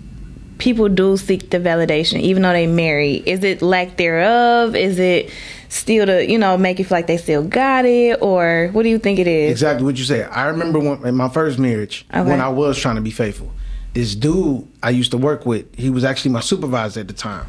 people 0.59 0.87
do 0.89 1.17
seek 1.17 1.49
the 1.49 1.57
validation, 1.57 2.19
even 2.19 2.43
though 2.43 2.53
they 2.53 2.67
marry? 2.67 3.15
Is 3.25 3.43
it 3.43 3.61
lack 3.63 3.97
thereof? 3.97 4.75
Is 4.75 4.99
it 4.99 5.31
still 5.69 6.05
to 6.05 6.29
you 6.29 6.37
know 6.37 6.57
make 6.57 6.77
you 6.79 6.85
feel 6.85 6.97
like 6.97 7.07
they 7.07 7.17
still 7.17 7.43
got 7.43 7.85
it, 7.85 8.21
or 8.21 8.69
what 8.73 8.83
do 8.83 8.89
you 8.89 8.99
think 8.99 9.17
it 9.17 9.27
is? 9.27 9.51
Exactly 9.51 9.83
what 9.85 9.97
you 9.97 10.03
said. 10.03 10.29
I 10.31 10.47
remember 10.47 10.79
when 10.79 11.03
in 11.05 11.15
my 11.15 11.29
first 11.29 11.57
marriage 11.57 12.05
Okay. 12.13 12.21
when 12.29 12.39
I 12.41 12.49
was 12.49 12.77
trying 12.77 12.95
to 12.95 13.01
be 13.01 13.11
faithful. 13.11 13.51
This 13.93 14.13
dude 14.13 14.67
I 14.83 14.91
used 14.91 15.09
to 15.11 15.17
work 15.17 15.47
with, 15.47 15.65
he 15.75 15.89
was 15.89 16.03
actually 16.03 16.31
my 16.31 16.41
supervisor 16.41 16.99
at 16.99 17.07
the 17.07 17.13
time. 17.13 17.47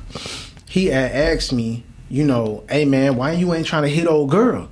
He 0.68 0.86
had 0.86 1.12
asked 1.12 1.52
me, 1.52 1.84
you 2.08 2.24
know, 2.24 2.64
hey 2.70 2.84
man, 2.86 3.16
why 3.16 3.32
you 3.32 3.52
ain't 3.52 3.66
trying 3.66 3.82
to 3.82 3.88
hit 3.90 4.06
old 4.06 4.30
girl? 4.30 4.70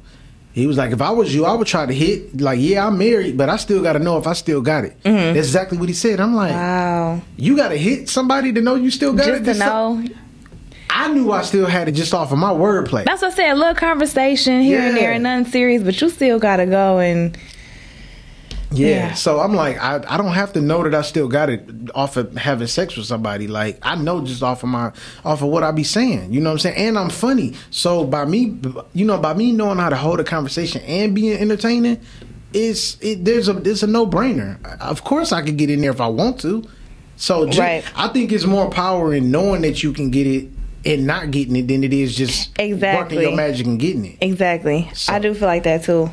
He 0.58 0.66
was 0.66 0.76
like, 0.76 0.90
if 0.92 1.00
I 1.00 1.10
was 1.10 1.34
you, 1.34 1.44
I 1.44 1.54
would 1.54 1.66
try 1.66 1.86
to 1.86 1.92
hit. 1.94 2.40
Like, 2.40 2.58
yeah, 2.60 2.86
I'm 2.86 2.98
married, 2.98 3.36
but 3.38 3.48
I 3.48 3.56
still 3.56 3.82
got 3.82 3.92
to 3.94 3.98
know 4.00 4.18
if 4.18 4.26
I 4.26 4.32
still 4.32 4.60
got 4.60 4.84
it. 4.84 5.00
Mm-hmm. 5.04 5.34
That's 5.34 5.46
exactly 5.46 5.78
what 5.78 5.88
he 5.88 5.94
said. 5.94 6.18
I'm 6.20 6.34
like, 6.34 6.52
Wow, 6.52 7.22
you 7.36 7.56
got 7.56 7.68
to 7.68 7.76
hit 7.78 8.08
somebody 8.08 8.52
to 8.52 8.60
know 8.60 8.74
you 8.74 8.90
still 8.90 9.12
got 9.12 9.26
just 9.26 9.36
it. 9.36 9.38
to 9.38 9.44
This 9.44 9.58
some- 9.58 10.04
know. 10.04 10.10
I 10.90 11.06
knew 11.12 11.30
I 11.30 11.42
still 11.42 11.66
had 11.66 11.86
it 11.88 11.92
just 11.92 12.12
off 12.14 12.32
of 12.32 12.38
my 12.38 12.50
wordplay. 12.50 13.04
That's 13.04 13.20
what 13.22 13.32
I 13.32 13.36
said. 13.36 13.52
A 13.52 13.54
little 13.54 13.74
conversation 13.74 14.62
here 14.62 14.80
and 14.80 14.96
there, 14.96 15.12
and 15.12 15.22
nothing 15.22 15.52
serious, 15.52 15.82
but 15.82 16.00
you 16.00 16.08
still 16.08 16.38
gotta 16.38 16.66
go 16.66 16.98
and 16.98 17.36
Yeah. 18.70 18.88
Yeah. 18.88 19.14
So 19.14 19.40
I'm 19.40 19.54
like, 19.54 19.78
I, 19.78 20.02
I 20.06 20.16
don't 20.18 20.34
have 20.34 20.52
to 20.52 20.60
know 20.60 20.82
that 20.82 20.94
I 20.94 21.02
still 21.02 21.26
got 21.28 21.48
it 21.48 21.68
off 21.94 22.16
of 22.16 22.36
having 22.36 22.66
sex 22.66 22.96
with 22.96 23.06
somebody. 23.06 23.46
Like 23.48 23.78
I 23.82 23.94
know 23.96 24.24
just 24.24 24.42
off 24.42 24.62
of 24.62 24.68
my 24.68 24.92
off 25.24 25.42
of 25.42 25.48
what 25.48 25.62
I 25.62 25.70
be 25.70 25.84
saying. 25.84 26.32
You 26.32 26.40
know 26.40 26.50
what 26.50 26.54
I'm 26.54 26.58
saying? 26.74 26.76
And 26.88 26.98
I'm 26.98 27.08
funny. 27.10 27.54
So 27.70 28.04
by 28.04 28.24
me, 28.26 28.58
you 28.92 29.04
know, 29.06 29.18
by 29.18 29.32
me 29.34 29.52
knowing 29.52 29.78
how 29.78 29.88
to 29.88 29.96
hold 29.96 30.20
a 30.20 30.24
conversation 30.24 30.82
and 30.82 31.14
being 31.14 31.38
entertaining, 31.38 32.00
it's 32.52 32.98
it 33.00 33.24
there's 33.24 33.48
a 33.48 33.56
it's 33.68 33.82
a 33.82 33.86
no 33.86 34.06
brainer. 34.06 34.62
Of 34.80 35.02
course 35.04 35.32
I 35.32 35.42
could 35.42 35.56
get 35.56 35.70
in 35.70 35.80
there 35.80 35.90
if 35.92 36.00
I 36.00 36.08
want 36.08 36.38
to. 36.40 36.64
So 37.16 37.46
ju- 37.46 37.60
Right. 37.60 37.84
I 37.96 38.08
think 38.08 38.32
it's 38.32 38.44
more 38.44 38.70
power 38.70 39.12
in 39.14 39.30
knowing 39.30 39.62
that 39.62 39.82
you 39.82 39.92
can 39.92 40.10
get 40.10 40.26
it 40.26 40.48
and 40.84 41.06
not 41.06 41.30
getting 41.30 41.56
it 41.56 41.66
than 41.68 41.82
it 41.84 41.92
is 41.92 42.14
just 42.16 42.50
Exactly. 42.58 43.16
working 43.16 43.20
your 43.28 43.36
magic 43.36 43.66
and 43.66 43.80
getting 43.80 44.04
it. 44.04 44.18
Exactly. 44.20 44.88
So- 44.94 45.14
I 45.14 45.18
do 45.18 45.34
feel 45.34 45.48
like 45.48 45.62
that 45.64 45.84
too. 45.84 46.10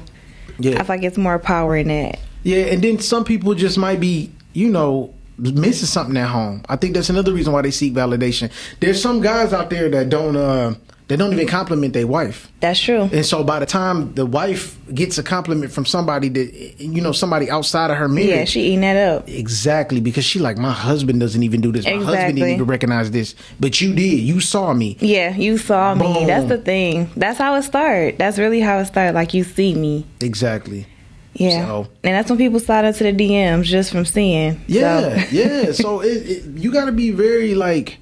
Yeah. 0.57 0.79
I 0.79 0.83
feel 0.83 0.95
like 0.95 1.03
it's 1.03 1.17
more 1.17 1.37
power 1.37 1.75
in 1.75 1.89
that. 1.89 2.19
Yeah, 2.45 2.65
and 2.67 2.81
then 2.83 2.99
some 2.99 3.23
people 3.23 3.55
just 3.55 3.75
might 3.75 3.99
be, 3.99 4.31
you 4.53 4.69
know, 4.69 5.13
missing 5.37 5.87
something 5.87 6.15
at 6.15 6.27
home. 6.29 6.63
I 6.69 6.75
think 6.75 6.93
that's 6.93 7.09
another 7.09 7.33
reason 7.33 7.51
why 7.51 7.63
they 7.63 7.71
seek 7.71 7.93
validation. 7.93 8.51
There's 8.79 9.01
some 9.01 9.19
guys 9.19 9.51
out 9.51 9.71
there 9.71 9.89
that 9.89 10.09
don't 10.09 10.35
uh 10.37 10.75
they 11.07 11.15
don't 11.15 11.33
even 11.33 11.47
compliment 11.47 11.93
their 11.93 12.07
wife. 12.07 12.51
That's 12.61 12.79
true. 12.79 13.09
And 13.11 13.23
so 13.25 13.43
by 13.43 13.59
the 13.59 13.65
time 13.65 14.13
the 14.13 14.27
wife 14.27 14.77
gets 14.93 15.17
a 15.17 15.23
compliment 15.23 15.71
from 15.71 15.85
somebody 15.85 16.29
that 16.29 16.79
you 16.79 17.01
know, 17.01 17.11
somebody 17.11 17.49
outside 17.49 17.89
of 17.89 17.97
her 17.97 18.07
marriage. 18.07 18.29
Yeah, 18.29 18.45
she 18.45 18.61
eating 18.61 18.81
that 18.81 18.95
up. 18.95 19.27
Exactly, 19.27 19.99
because 19.99 20.23
she 20.23 20.37
like 20.37 20.57
my 20.57 20.71
husband 20.71 21.19
doesn't 21.19 21.41
even 21.41 21.61
do 21.61 21.71
this. 21.71 21.85
My 21.85 21.93
husband 21.93 22.35
didn't 22.35 22.49
even 22.49 22.67
recognize 22.67 23.09
this, 23.09 23.33
but 23.59 23.81
you 23.81 23.93
did. 23.95 24.19
You 24.19 24.39
saw 24.39 24.71
me. 24.73 24.97
Yeah, 24.99 25.35
you 25.35 25.57
saw 25.57 25.95
me. 25.95 26.25
That's 26.27 26.47
the 26.47 26.59
thing. 26.59 27.09
That's 27.15 27.39
how 27.39 27.55
it 27.55 27.63
started. 27.63 28.19
That's 28.19 28.37
really 28.37 28.59
how 28.59 28.77
it 28.77 28.85
started. 28.85 29.15
Like 29.15 29.33
you 29.33 29.43
see 29.43 29.73
me. 29.73 30.05
Exactly. 30.21 30.85
Yeah. 31.35 31.65
So- 31.65 31.87
And 32.03 32.15
that's 32.15 32.29
when 32.29 32.37
people 32.39 32.59
slide 32.59 32.85
into 32.85 33.03
the 33.03 33.11
DMs 33.13 33.63
just 33.63 33.91
from 33.91 34.05
seeing. 34.05 34.61
Yeah, 34.67 35.23
So- 35.25 35.27
yeah. 35.35 35.71
So 35.73 35.99
it, 36.01 36.07
it, 36.07 36.43
you 36.57 36.71
got 36.71 36.85
to 36.85 36.91
be 36.91 37.11
very 37.11 37.55
like 37.55 37.97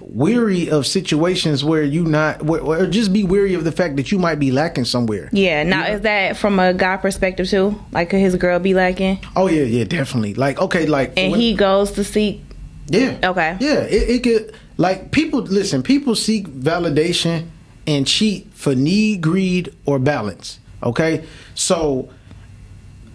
weary 0.00 0.68
of 0.68 0.86
situations 0.86 1.64
where 1.64 1.82
you 1.82 2.04
not, 2.04 2.46
or 2.48 2.86
just 2.86 3.12
be 3.12 3.22
weary 3.24 3.54
of 3.54 3.64
the 3.64 3.72
fact 3.72 3.96
that 3.96 4.10
you 4.10 4.18
might 4.18 4.38
be 4.40 4.50
lacking 4.50 4.84
somewhere. 4.84 5.28
Yeah. 5.32 5.62
Now 5.62 5.86
is 5.86 6.00
that 6.02 6.36
from 6.36 6.58
a 6.58 6.74
guy 6.74 6.96
perspective 6.96 7.48
too? 7.48 7.80
Like 7.92 8.10
could 8.10 8.18
his 8.20 8.34
girl 8.36 8.58
be 8.58 8.74
lacking? 8.74 9.20
Oh 9.36 9.46
yeah, 9.48 9.62
yeah, 9.62 9.84
definitely. 9.84 10.34
Like 10.34 10.60
okay, 10.60 10.86
like 10.86 11.12
And 11.16 11.32
when- 11.32 11.40
he 11.40 11.54
goes 11.54 11.92
to 11.92 12.04
seek 12.04 12.40
yeah, 12.88 13.16
Okay. 13.22 13.56
yeah. 13.60 13.80
It, 13.84 14.10
it 14.10 14.22
could 14.24 14.54
like 14.76 15.12
people 15.12 15.40
listen. 15.42 15.82
People 15.84 16.16
seek 16.16 16.48
validation 16.48 17.46
and 17.86 18.06
cheat 18.06 18.48
for 18.54 18.74
need, 18.74 19.20
greed, 19.20 19.72
or 19.86 19.98
balance. 20.00 20.58
Okay, 20.82 21.24
so 21.54 22.08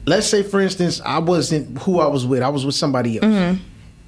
let's 0.08 0.26
say 0.26 0.41
for 0.41 0.60
instance, 0.60 1.00
I 1.06 1.20
wasn't 1.20 1.78
who 1.80 2.00
I 2.00 2.08
was 2.08 2.26
with. 2.26 2.41
I 2.41 2.50
was 2.50 2.65
with 2.65 2.76
somebody 2.76 3.17
else. 3.17 3.26
Mm-hmm. 3.26 3.62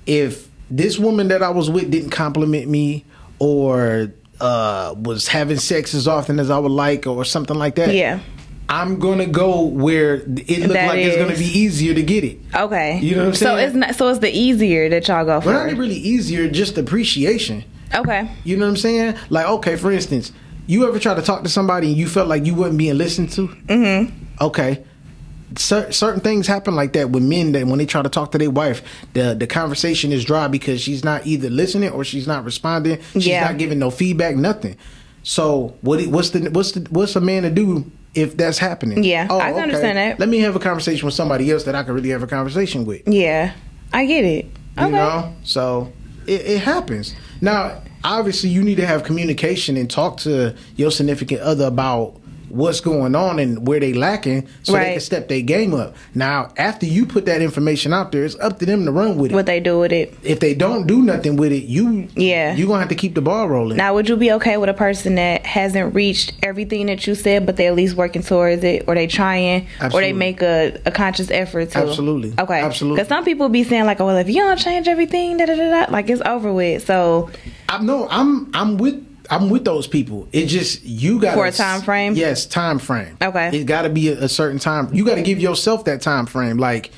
If 0.07 0.49
this 0.71 0.97
woman 0.97 1.27
that 1.27 1.43
I 1.43 1.49
was 1.49 1.69
with 1.69 1.91
didn't 1.91 2.09
compliment 2.09 2.67
me 2.67 3.05
or 3.37 4.11
uh, 4.39 4.95
was 4.97 5.27
having 5.27 5.57
sex 5.57 5.93
as 5.93 6.07
often 6.07 6.39
as 6.39 6.49
I 6.49 6.57
would 6.57 6.71
like 6.71 7.05
or 7.05 7.23
something 7.25 7.57
like 7.57 7.75
that, 7.75 7.93
Yeah. 7.93 8.19
I'm 8.71 8.99
gonna 8.99 9.25
go 9.25 9.63
where 9.63 10.15
it 10.17 10.25
looked 10.59 10.73
That 10.73 10.89
like 10.89 10.99
it's 10.99 11.17
gonna 11.17 11.35
be 11.35 11.59
easier 11.59 11.95
to 11.95 12.03
get 12.03 12.23
it. 12.23 12.37
Okay. 12.55 12.99
You 12.99 13.15
know 13.15 13.21
what 13.23 13.27
I'm 13.29 13.33
saying. 13.33 13.57
So 13.57 13.65
it's 13.65 13.75
not 13.75 13.95
so 13.95 14.07
it's 14.09 14.19
the 14.19 14.29
easier 14.31 14.87
that 14.89 15.07
y'all 15.07 15.25
go 15.25 15.41
for. 15.41 15.49
Well, 15.49 15.65
not 15.67 15.75
really 15.75 15.95
easier, 15.95 16.47
just 16.47 16.77
appreciation. 16.77 17.63
Okay. 17.95 18.29
You 18.43 18.57
know 18.57 18.65
what 18.65 18.69
I'm 18.69 18.77
saying? 18.77 19.15
Like, 19.29 19.47
okay, 19.47 19.75
for 19.75 19.91
instance, 19.91 20.31
you 20.67 20.87
ever 20.87 20.99
try 20.99 21.15
to 21.15 21.21
talk 21.23 21.41
to 21.41 21.49
somebody 21.49 21.87
and 21.87 21.97
you 21.97 22.07
felt 22.07 22.27
like 22.27 22.45
you 22.45 22.53
wasn't 22.53 22.77
being 22.77 22.95
listened 22.95 23.31
to? 23.31 23.47
Mm-hmm. 23.47 24.13
Okay. 24.39 24.85
Cer- 25.57 25.91
certain 25.91 26.21
things 26.21 26.45
happen 26.47 26.75
like 26.75 26.93
that 26.93 27.09
with 27.09 27.23
men 27.23 27.53
that 27.53 27.65
when 27.65 27.79
they 27.79 27.85
try 27.85 28.01
to 28.01 28.09
talk 28.09 28.31
to 28.33 28.37
their 28.37 28.51
wife, 28.51 28.81
the 29.13 29.33
the 29.33 29.47
conversation 29.47 30.11
is 30.11 30.23
dry 30.23 30.47
because 30.47 30.79
she's 30.81 31.03
not 31.03 31.25
either 31.25 31.49
listening 31.49 31.89
or 31.89 32.03
she's 32.03 32.27
not 32.27 32.43
responding. 32.45 32.99
She's 33.13 33.27
Yeah. 33.27 33.45
not 33.45 33.57
giving 33.57 33.79
no 33.79 33.89
feedback, 33.89 34.35
nothing. 34.35 34.75
So 35.23 35.75
what? 35.81 36.05
What's 36.07 36.29
the 36.31 36.49
what's 36.49 36.73
the 36.73 36.87
what's 36.91 37.15
a 37.15 37.21
man 37.21 37.43
to 37.43 37.49
do 37.49 37.91
if 38.13 38.37
that's 38.37 38.57
happening? 38.57 39.03
Yeah, 39.03 39.27
oh, 39.29 39.39
I 39.39 39.51
can 39.51 39.59
oh, 39.59 39.63
understand 39.63 39.97
that. 39.97 40.19
Let 40.19 40.29
me 40.29 40.39
have 40.39 40.55
a 40.55 40.59
conversation 40.59 41.05
with 41.05 41.15
somebody 41.15 41.49
else 41.51 41.63
that 41.65 41.75
I 41.75 41.83
can 41.83 41.93
really 41.93 42.09
have 42.09 42.23
a 42.23 42.27
conversation 42.27 42.85
with. 42.85 43.07
Yeah. 43.07 43.53
I 43.91 44.05
get 44.05 44.23
it. 44.25 44.45
Okay. 44.77 44.85
You 44.85 44.91
know, 44.91 45.33
so 45.43 45.91
it, 46.27 46.41
it 46.41 46.59
happens. 46.61 47.15
Now, 47.41 47.81
obviously, 48.03 48.49
you 48.49 48.63
need 48.63 48.75
to 48.75 48.85
have 48.85 49.03
communication 49.03 49.77
and 49.77 49.89
talk 49.89 50.17
to 50.17 50.55
your 50.75 50.91
significant 50.91 51.41
other 51.41 51.65
about 51.65 52.15
what's 52.49 52.81
going 52.81 53.15
on 53.15 53.39
and 53.39 53.67
where 53.67 53.79
they 53.79 53.93
lacking, 53.93 54.47
so 54.63 54.73
they 54.73 54.91
can 54.93 54.99
step 55.01 55.27
their 55.27 55.41
game 55.41 55.73
up. 55.73 55.95
Now, 56.15 56.51
after 56.57 56.85
you 56.85 57.05
put 57.05 57.25
that 57.25 57.41
information 57.41 57.93
out 57.93 58.11
there, 58.11 58.25
it's 58.25 58.37
up 58.39 58.59
to 58.59 58.65
them 58.65 58.85
to 58.85 58.91
run 58.91 59.17
with 59.17 59.31
it. 59.31 59.35
What 59.35 59.45
they 59.45 59.59
do 59.59 59.79
with 59.79 59.91
it. 59.91 60.13
if 60.23 60.39
they 60.39 60.53
don't 60.53 60.87
do 60.87 61.01
nothing 61.01 61.35
with 61.37 61.51
it, 61.51 61.63
you 61.63 62.07
Yeah. 62.15 62.55
You're 62.55 62.67
gonna 62.67 62.79
have 62.79 62.89
to 62.89 62.95
keep 62.95 63.15
the 63.15 63.21
ball 63.21 63.47
rolling. 63.47 63.77
Now, 63.77 63.93
would 63.93 64.09
you 64.09 64.15
be 64.17 64.31
okay 64.33 64.57
with 64.57 64.69
a 64.69 64.73
person 64.73 65.15
that 65.15 65.45
hasn't 65.45 65.93
reached 65.95 66.33
everything 66.43 66.87
that 66.87 67.05
you 67.07 67.15
said, 67.15 67.45
but 67.45 67.55
they're 67.57 67.69
at 67.69 67.75
least 67.75 67.95
working 67.95 68.21
towards 68.23 68.63
it, 68.63 68.85
or 68.87 68.95
they 68.95 69.07
trying, 69.07 69.67
or 69.93 70.01
they 70.01 70.13
make 70.13 70.41
a, 70.41 70.79
a 70.85 70.91
conscious 70.91 71.29
effort 71.31 71.71
to? 71.71 71.77
Absolutely. 71.79 72.33
Okay. 72.37 72.61
Absolutely. 72.61 72.97
Because 72.97 73.07
some 73.09 73.23
people 73.25 73.49
be 73.49 73.63
saying 73.63 73.85
like, 73.85 73.99
"Oh, 74.01 74.05
well, 74.07 74.17
if 74.17 74.27
you 74.27 74.35
don't 74.35 74.57
change 74.57 74.87
everything, 74.87 75.37
da 75.37 75.45
da 75.45 75.55
da 75.55 75.85
da, 75.85 75.91
like 75.91 76.09
it's 76.09 76.21
over 76.25 76.51
with." 76.51 76.85
So, 76.85 77.29
I 77.67 77.81
no, 77.81 78.07
I'm 78.09 78.49
I'm 78.53 78.77
with 78.77 79.05
I'm 79.29 79.49
with 79.49 79.63
those 79.65 79.87
people. 79.87 80.27
It 80.31 80.47
just 80.47 80.83
you 80.83 81.19
got 81.19 81.35
For 81.35 81.45
a 81.45 81.51
time 81.51 81.81
frame? 81.81 82.15
Yes, 82.15 82.45
time 82.45 82.79
frame. 82.79 83.17
Okay. 83.21 83.59
It 83.59 83.65
got 83.65 83.83
to 83.83 83.89
be 83.89 84.09
a, 84.09 84.23
a 84.23 84.29
certain 84.29 84.59
time. 84.59 84.93
You 84.93 85.05
got 85.05 85.15
to 85.15 85.21
give 85.21 85.39
yourself 85.39 85.85
that 85.85 86.01
time 86.01 86.25
frame. 86.25 86.57
Like 86.57 86.91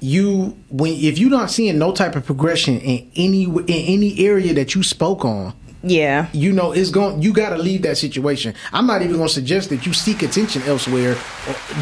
you 0.00 0.56
when 0.70 0.92
if 0.92 1.18
you're 1.18 1.30
not 1.30 1.50
seeing 1.50 1.78
no 1.78 1.92
type 1.92 2.14
of 2.16 2.24
progression 2.24 2.78
in 2.80 3.10
any 3.16 3.44
in 3.44 3.64
any 3.68 4.18
area 4.26 4.54
that 4.54 4.74
you 4.74 4.82
spoke 4.82 5.24
on. 5.24 5.52
yeah, 5.82 6.28
You 6.32 6.52
know, 6.52 6.72
it's 6.72 6.90
going. 6.90 7.20
You 7.22 7.32
got 7.32 7.50
to 7.50 7.58
leave 7.58 7.82
that 7.82 7.98
situation. 7.98 8.54
I'm 8.72 8.86
not 8.86 9.02
even 9.02 9.16
going 9.16 9.28
to 9.28 9.34
suggest 9.34 9.70
that 9.70 9.86
you 9.86 9.92
seek 9.92 10.22
attention 10.22 10.62
elsewhere. 10.62 11.16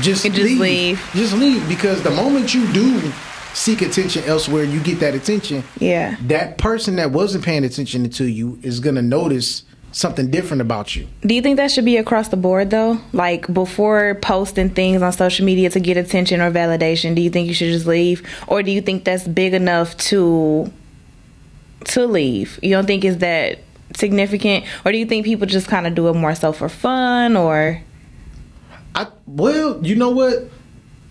Just 0.01 0.25
just 0.25 0.37
leave. 0.37 0.99
Just 1.15 1.35
leave 1.35 1.67
because 1.69 2.03
the 2.03 2.11
moment 2.11 2.55
you 2.55 2.71
do 2.73 3.13
seek 3.57 3.81
attention 3.81 4.23
elsewhere, 4.25 4.65
you 4.65 4.79
get 4.81 5.01
that 5.01 5.15
attention 5.15 5.65
yeah. 5.79 6.17
that 6.21 6.59
person 6.59 6.97
that 6.97 7.11
wasn't 7.11 7.43
paying 7.43 7.65
attention 7.65 8.09
to 8.11 8.27
you 8.27 8.59
is 8.63 8.81
gonna 8.81 9.01
notice 9.01 9.65
something 9.93 10.31
different 10.31 10.61
about 10.61 10.95
you. 10.95 11.09
Do 11.23 11.35
you 11.35 11.41
think 11.41 11.57
that 11.57 11.71
should 11.71 11.87
be 11.87 11.97
across 11.97 12.29
the 12.29 12.37
board 12.37 12.69
though? 12.69 12.99
Like 13.15 13.53
before 13.53 14.17
posting 14.17 14.69
things 14.69 15.01
on 15.01 15.11
social 15.13 15.47
media 15.47 15.71
to 15.71 15.81
get 15.81 15.97
attention 15.97 16.43
or 16.43 16.51
validation, 16.51 17.15
do 17.15 17.23
you 17.23 17.31
think 17.31 17.49
you 17.49 17.55
should 17.55 17.73
just 17.73 17.87
leave, 17.87 18.23
or 18.47 18.63
do 18.63 18.71
you 18.71 18.83
think 18.83 19.05
that's 19.05 19.27
big 19.27 19.55
enough 19.55 19.97
to 20.09 20.71
to 21.87 22.07
leave? 22.07 22.61
You 22.63 22.71
don't 22.71 22.87
think 22.87 23.07
is 23.07 23.19
that 23.19 23.61
significant, 23.95 24.67
or 24.85 24.93
do 24.93 24.99
you 24.99 25.07
think 25.07 25.25
people 25.25 25.47
just 25.47 25.67
kind 25.67 25.87
of 25.87 25.95
do 25.95 26.09
it 26.09 26.15
more 26.15 26.35
so 26.35 26.53
for 26.53 26.69
fun, 26.69 27.37
or 27.37 27.81
I 28.95 29.07
well, 29.27 29.85
you 29.85 29.95
know 29.95 30.11
what? 30.11 30.51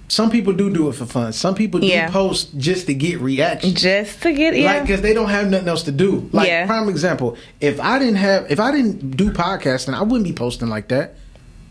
Some 0.07 0.29
people 0.29 0.53
do 0.53 0.69
do 0.71 0.87
it 0.89 0.93
for 0.93 1.05
fun. 1.05 1.33
Some 1.33 1.55
people 1.55 1.79
do 1.79 1.87
Yeah. 1.87 2.09
post 2.11 2.55
just 2.57 2.85
to 2.87 2.93
get 2.93 3.19
reaction. 3.21 3.73
just 3.73 4.21
to 4.21 4.31
get 4.33 4.55
yeah? 4.55 4.73
Like, 4.73 4.81
because 4.83 5.01
they 5.01 5.13
don't 5.13 5.29
have 5.29 5.49
nothing 5.49 5.67
else 5.67 5.83
to 5.83 5.91
do. 5.91 6.29
Like, 6.31 6.47
Yeah. 6.47 6.67
prime 6.67 6.89
example, 6.89 7.37
if 7.59 7.79
I 7.81 7.97
didn't 7.97 8.17
have, 8.17 8.45
if 8.51 8.59
I 8.59 8.71
didn't 8.71 9.17
do 9.17 9.31
podcasting, 9.31 9.95
I 9.95 10.03
wouldn't 10.03 10.23
be 10.23 10.33
posting 10.33 10.69
like 10.69 10.89
that. 10.89 11.15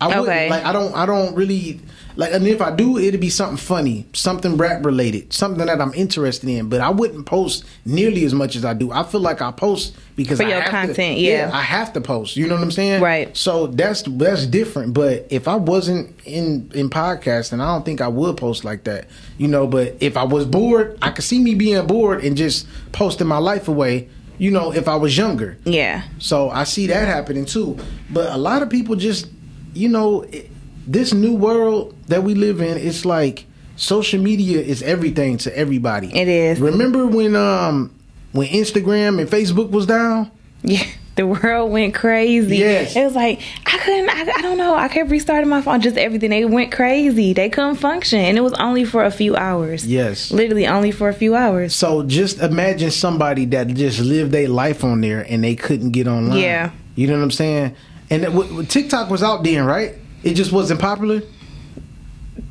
I 0.01 0.09
wouldn't. 0.09 0.27
Okay. 0.29 0.51
Like, 0.51 0.65
I 0.65 0.73
don't, 0.73 0.95
I 0.97 1.07
don't 1.07 1.37
really, 1.37 1.81
like, 2.17 2.33
and 2.33 2.47
if 2.47 2.61
I 2.63 2.71
do, 2.75 2.99
it'd 2.99 3.21
be 3.21 3.29
something 3.31 3.57
funny, 3.57 4.07
something 4.13 4.57
rap 4.57 4.85
related, 4.85 5.33
something 5.33 5.67
that 5.67 5.81
I'm 5.81 5.93
interested 5.95 6.49
in, 6.49 6.69
but 6.69 6.81
I 6.81 6.91
wouldn't 6.91 7.27
post 7.27 7.65
nearly 7.85 8.25
as 8.25 8.33
much 8.35 8.55
as 8.57 8.65
I 8.65 8.73
do. 8.75 8.93
I 8.93 9.03
feel 9.03 9.21
like 9.21 9.43
I 9.43 9.51
post 9.51 9.97
because 10.17 10.39
For 10.39 10.45
I 10.45 10.49
your 10.51 10.61
have 10.61 10.65
to- 10.67 10.87
content, 10.95 11.19
yeah. 11.19 11.51
I 11.53 11.63
have 11.63 11.93
to 11.95 12.01
post. 12.01 12.37
You 12.37 12.47
know 12.47 12.55
what 12.55 12.63
I'm 12.63 12.71
saying? 12.71 13.03
Right. 13.03 13.37
So 13.37 13.67
that's, 13.67 14.03
that's 14.03 14.47
different. 14.47 14.95
But 14.95 15.27
if 15.31 15.49
I 15.49 15.57
wasn't 15.57 16.15
in, 16.25 16.71
in 16.75 16.89
podcasting, 16.91 17.61
I 17.61 17.67
don't 17.67 17.85
think 17.85 18.01
I 18.01 18.09
would 18.09 18.37
post 18.37 18.65
like 18.65 18.85
that. 18.85 19.07
You 19.39 19.49
know, 19.49 19.67
but 19.67 19.97
if 20.01 20.17
I 20.17 20.23
was 20.23 20.45
bored, 20.47 20.99
I 21.03 21.11
could 21.11 21.25
see 21.25 21.41
me 21.41 21.55
being 21.55 21.85
bored 21.87 22.25
and 22.25 22.37
just 22.37 22.67
posting 22.93 23.27
my 23.27 23.39
life 23.39 23.67
away. 23.69 24.09
You 24.39 24.51
know, 24.51 24.73
if 24.73 24.89
I 24.89 24.97
was 24.97 25.17
younger. 25.17 25.57
yeah, 25.65 26.03
So 26.19 26.51
I 26.51 26.65
see 26.65 26.89
that 26.89 27.07
happening 27.07 27.45
too. 27.45 27.79
But 28.11 28.33
a 28.33 28.37
lot 28.37 28.63
of 28.63 28.71
people 28.71 28.97
just, 28.97 29.29
you 29.75 29.89
know, 29.89 30.23
it, 30.23 30.51
this 30.87 31.13
new 31.13 31.35
world 31.35 31.95
that 32.09 32.23
we 32.23 32.35
live 32.35 32.61
in, 32.61 32.77
it's 32.79 33.05
like 33.05 33.47
social 33.77 34.21
media 34.21 34.61
is 34.61 34.83
everything 34.83 35.37
to 35.39 35.57
everybody. 35.57 36.15
It 36.17 36.29
is. 36.29 36.61
Remember 36.61 37.07
when 37.07 37.35
um 37.37 37.91
when 38.33 38.49
Instagram 38.49 39.21
and 39.21 39.29
Facebook 39.29 39.71
was 39.71 39.87
down? 39.87 40.31
yeah. 40.63 40.85
The 41.17 41.25
world 41.29 41.71
went 41.71 41.95
crazy. 41.95 42.57
Yes. 42.57 42.97
It 42.97 43.05
was 43.05 43.15
like 43.15 43.41
I 43.67 43.79
couldn't. 43.79 44.11
I, 44.11 44.23
I 44.37 44.43
don't 44.43 44.59
know. 44.59 44.75
I 44.75 44.89
kept 44.89 45.11
restarting 45.11 45.49
my 45.49 45.63
phone. 45.63 45.81
Just 45.81 45.97
everything. 45.97 46.31
They 46.31 46.45
went 46.45 46.73
crazy. 46.73 47.33
They 47.33 47.49
couldn't 47.51 47.77
function, 47.77 48.19
and 48.19 48.37
it 48.37 48.41
was 48.41 48.53
only 48.55 48.85
for 48.85 49.05
a 49.05 49.13
few 49.13 49.37
hours. 49.37 49.87
Yes. 49.87 50.33
literally 50.33 50.67
only 50.67 50.91
for 50.91 51.09
a 51.09 51.15
few 51.15 51.37
hours. 51.37 51.73
So 51.73 52.03
just 52.03 52.41
imagine 52.41 52.91
somebody 52.91 53.45
that 53.45 53.69
just 53.69 54.01
lived 54.01 54.33
their 54.33 54.49
life 54.49 54.83
on 54.83 55.03
there 55.03 55.21
and 55.21 55.45
they 55.45 55.55
couldn't 55.55 55.91
get 55.93 56.09
online. 56.09 56.37
Yeah. 56.41 56.73
You 56.97 57.07
know 57.07 57.13
what 57.17 57.23
I'm 57.23 57.31
saying? 57.31 57.77
And 58.11 58.25
w- 58.25 58.65
TikTok 58.65 59.09
was 59.09 59.23
out 59.23 59.45
then, 59.45 59.65
right? 59.67 59.95
It 60.25 60.35
just 60.35 60.53
wasn't 60.53 60.81
popular. 60.81 61.21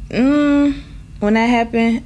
Mm, 0.09 0.79
when 1.19 1.33
that 1.33 1.47
happened. 1.47 2.03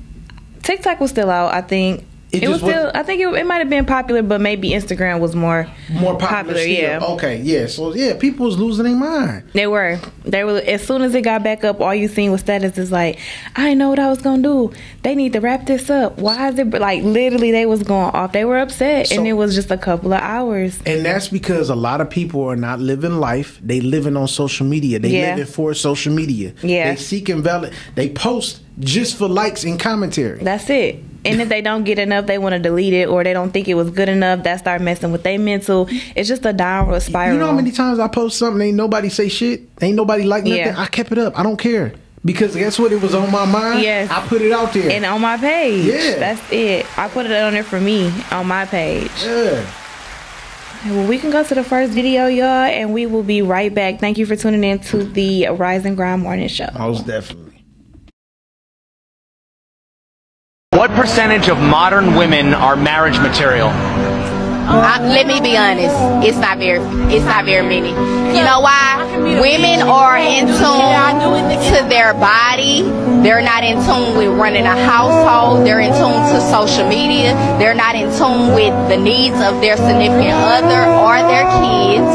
TikTok 0.64 1.02
was 1.02 1.12
still 1.12 1.30
out. 1.30 1.54
I 1.54 1.62
think 1.62 2.07
It 2.30 2.44
it, 2.44 2.50
was 2.50 2.60
still. 2.60 2.92
I 2.94 3.04
think 3.04 3.22
it, 3.22 3.28
it 3.36 3.46
might 3.46 3.60
have 3.60 3.70
been 3.70 3.86
popular, 3.86 4.22
but 4.22 4.42
maybe 4.42 4.72
Instagram 4.72 5.22
was 5.22 5.34
more 5.34 5.66
More 5.90 6.18
popular, 6.18 6.60
still. 6.60 6.72
Yeah, 6.74 7.00
Okay, 7.02 7.42
yeah. 7.42 7.68
So 7.68 7.94
yeah, 7.96 8.18
people 8.18 8.46
was 8.46 8.58
losing 8.60 8.84
their 8.84 8.96
mind. 8.96 9.44
they 9.54 9.66
were. 9.66 9.98
They 10.26 10.44
were. 10.44 10.58
As 10.60 10.86
soon 10.86 11.04
as 11.04 11.16
it 11.16 11.22
got 11.22 11.42
back 11.42 11.64
up, 11.64 11.80
all 11.80 11.96
you 11.96 12.10
seen 12.10 12.32
was 12.32 12.42
status 12.42 12.78
is 12.78 12.92
like, 12.92 13.18
"I 13.56 13.74
know 13.76 13.88
what 13.90 14.00
I 14.00 14.10
was 14.10 14.22
gonna 14.22 14.44
do. 14.44 14.74
They 15.04 15.16
need 15.16 15.32
to 15.34 15.40
wrap 15.40 15.68
this 15.68 15.90
up. 15.90 16.18
Why 16.18 16.50
is 16.50 16.60
it 16.60 16.70
like 16.72 17.02
literally 17.04 17.52
they 17.52 17.66
was 17.66 17.82
going 17.84 18.14
off? 18.14 18.34
They 18.34 18.44
were 18.44 18.58
upset, 18.58 19.10
and 19.14 19.26
it 19.26 19.34
was 19.34 19.56
just 19.56 19.72
a 19.72 19.78
couple 19.78 20.12
of 20.12 20.20
hours. 20.22 20.80
And 20.86 21.06
that's 21.06 21.30
because 21.30 21.70
a 21.70 21.76
lot 21.76 22.02
of 22.02 22.10
people 22.10 22.44
are 22.44 22.58
not 22.58 22.82
living 22.82 23.22
life. 23.22 23.58
They 23.64 23.80
living 23.80 24.18
on 24.18 24.28
social 24.28 24.66
media. 24.68 25.00
They 25.00 25.10
Yeah. 25.12 25.30
living 25.30 25.46
for 25.46 25.74
social 25.74 26.14
media. 26.14 26.52
Yeah. 26.62 26.90
They 26.90 26.98
seeking 26.98 27.42
valid. 27.42 27.72
They 27.96 28.10
post 28.10 28.60
just 28.80 29.16
for 29.18 29.30
likes 29.30 29.64
and 29.64 29.80
commentary. 29.80 30.40
That's 30.44 30.70
it. 30.70 31.17
And 31.28 31.42
if 31.42 31.50
they 31.50 31.62
don't 31.62 31.84
get 31.84 32.00
enough, 32.00 32.26
they 32.26 32.38
want 32.38 32.54
to 32.54 32.60
delete 32.60 32.94
it, 32.94 33.08
or 33.08 33.24
they 33.24 33.34
don't 33.34 33.52
think 33.52 33.68
it 33.68 33.74
was 33.76 33.90
good 33.90 34.10
enough. 34.10 34.44
That 34.44 34.60
start 34.60 34.82
messing 34.82 35.12
with 35.12 35.24
their 35.24 35.38
mental. 35.40 35.88
It's 36.16 36.28
just 36.28 36.46
a 36.46 36.54
downward 36.54 37.02
spiral. 37.02 37.34
You 37.34 37.40
know 37.40 37.48
how 37.48 37.54
many 37.54 37.72
times 37.72 38.00
I 38.00 38.08
post 38.08 38.38
something, 38.38 38.62
ain't 38.66 38.78
nobody 38.78 39.10
say 39.10 39.30
shit, 39.30 39.62
ain't 39.82 39.96
nobody 39.96 40.24
like 40.24 40.44
nothing. 40.44 40.58
Yeah. 40.58 40.76
I 40.78 40.88
kept 40.88 41.12
it 41.12 41.18
up. 41.18 41.38
I 41.38 41.44
don't 41.44 41.58
care 41.58 41.94
because 42.26 42.56
guess 42.56 42.78
what? 42.80 42.92
It 42.92 43.02
was 43.02 43.14
on 43.16 43.32
my 43.32 43.46
mind. 43.46 43.82
Yes. 43.82 44.10
I 44.10 44.26
put 44.28 44.42
it 44.42 44.52
out 44.52 44.74
there. 44.74 44.90
And 44.92 45.06
on 45.06 45.22
my 45.22 45.38
page. 45.38 45.86
Yeah. 45.86 46.20
That's 46.20 46.52
it. 46.52 46.86
I 46.98 47.08
put 47.10 47.26
it 47.26 47.32
on 47.32 47.54
there 47.54 47.64
for 47.64 47.80
me 47.80 48.12
on 48.32 48.48
my 48.48 48.66
page. 48.66 49.12
yeah. 49.24 49.66
Well, 50.86 51.08
we 51.08 51.18
can 51.18 51.32
go 51.32 51.44
to 51.44 51.56
the 51.56 51.64
first 51.64 51.92
video, 51.94 52.28
y'all, 52.28 52.46
and 52.46 52.94
we 52.94 53.08
will 53.08 53.24
be 53.24 53.42
right 53.42 53.74
back. 53.74 54.00
Thank 54.00 54.20
you 54.20 54.26
for 54.28 54.36
tuning 54.36 54.64
in 54.64 54.78
to 54.80 55.04
the 55.04 55.48
Rise 55.48 55.86
and 55.86 55.98
Grind 55.98 56.22
Morning 56.22 56.48
Show. 56.48 56.70
Most 56.78 57.08
definitely. 57.08 57.47
What 60.78 60.92
percentage 60.92 61.50
of 61.50 61.58
modern 61.58 62.14
women 62.14 62.54
are 62.54 62.76
marriage 62.76 63.18
material? 63.18 63.70
Let 64.70 65.26
me 65.26 65.42
be 65.42 65.58
honest. 65.58 65.98
It's 66.22 66.38
not 66.38 66.60
very. 66.60 66.78
It's 67.10 67.26
not 67.26 67.46
very 67.46 67.66
many. 67.66 67.90
You 68.38 68.46
know 68.46 68.62
why? 68.62 69.02
Women 69.42 69.82
are 69.82 70.18
in 70.18 70.46
tune 70.46 71.50
to 71.74 71.90
their 71.90 72.14
body. 72.14 72.84
They're 73.26 73.42
not 73.42 73.64
in 73.64 73.82
tune 73.90 74.16
with 74.20 74.38
running 74.38 74.68
a 74.68 74.78
household. 74.86 75.66
They're 75.66 75.80
in 75.80 75.90
tune 75.94 76.22
to 76.30 76.42
social 76.52 76.88
media. 76.88 77.34
They're 77.58 77.74
not 77.74 77.96
in 77.96 78.14
tune 78.14 78.54
with 78.54 78.76
the 78.88 78.98
needs 78.98 79.42
of 79.42 79.60
their 79.62 79.78
significant 79.78 80.38
other 80.38 80.86
or 80.94 81.18
their 81.26 81.50
kids. 81.58 82.06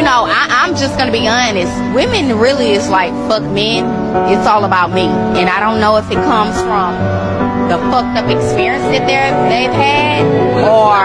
You 0.00 0.02
know, 0.02 0.24
I, 0.24 0.64
I'm 0.64 0.76
just 0.76 0.96
gonna 0.96 1.12
be 1.12 1.28
honest. 1.28 1.72
Women 1.94 2.38
really 2.38 2.72
is 2.72 2.88
like 2.88 3.12
fuck 3.28 3.42
men. 3.42 3.84
It's 4.32 4.46
all 4.46 4.64
about 4.64 4.92
me, 4.92 5.04
and 5.04 5.50
I 5.50 5.60
don't 5.60 5.78
know 5.78 5.98
if 5.98 6.10
it 6.10 6.16
comes 6.24 6.56
from 6.62 7.45
the 7.68 7.78
fucked 7.90 8.16
up 8.18 8.30
experience 8.30 8.84
that 8.84 9.06
they're, 9.06 9.30
they've 9.48 9.72
had, 9.72 10.24
or 10.62 10.96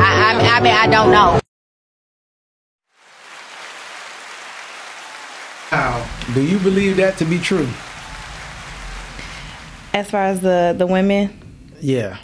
I, 0.00 0.56
I 0.56 0.60
mean, 0.60 0.72
I 0.74 0.86
don't 0.86 1.10
know. 1.10 1.40
Now, 5.72 6.06
do 6.34 6.42
you 6.42 6.58
believe 6.58 6.96
that 6.96 7.16
to 7.18 7.24
be 7.24 7.38
true? 7.38 7.68
As 9.92 10.10
far 10.10 10.22
as 10.24 10.40
the 10.40 10.74
the 10.76 10.86
women, 10.86 11.30
Yeah. 11.80 12.18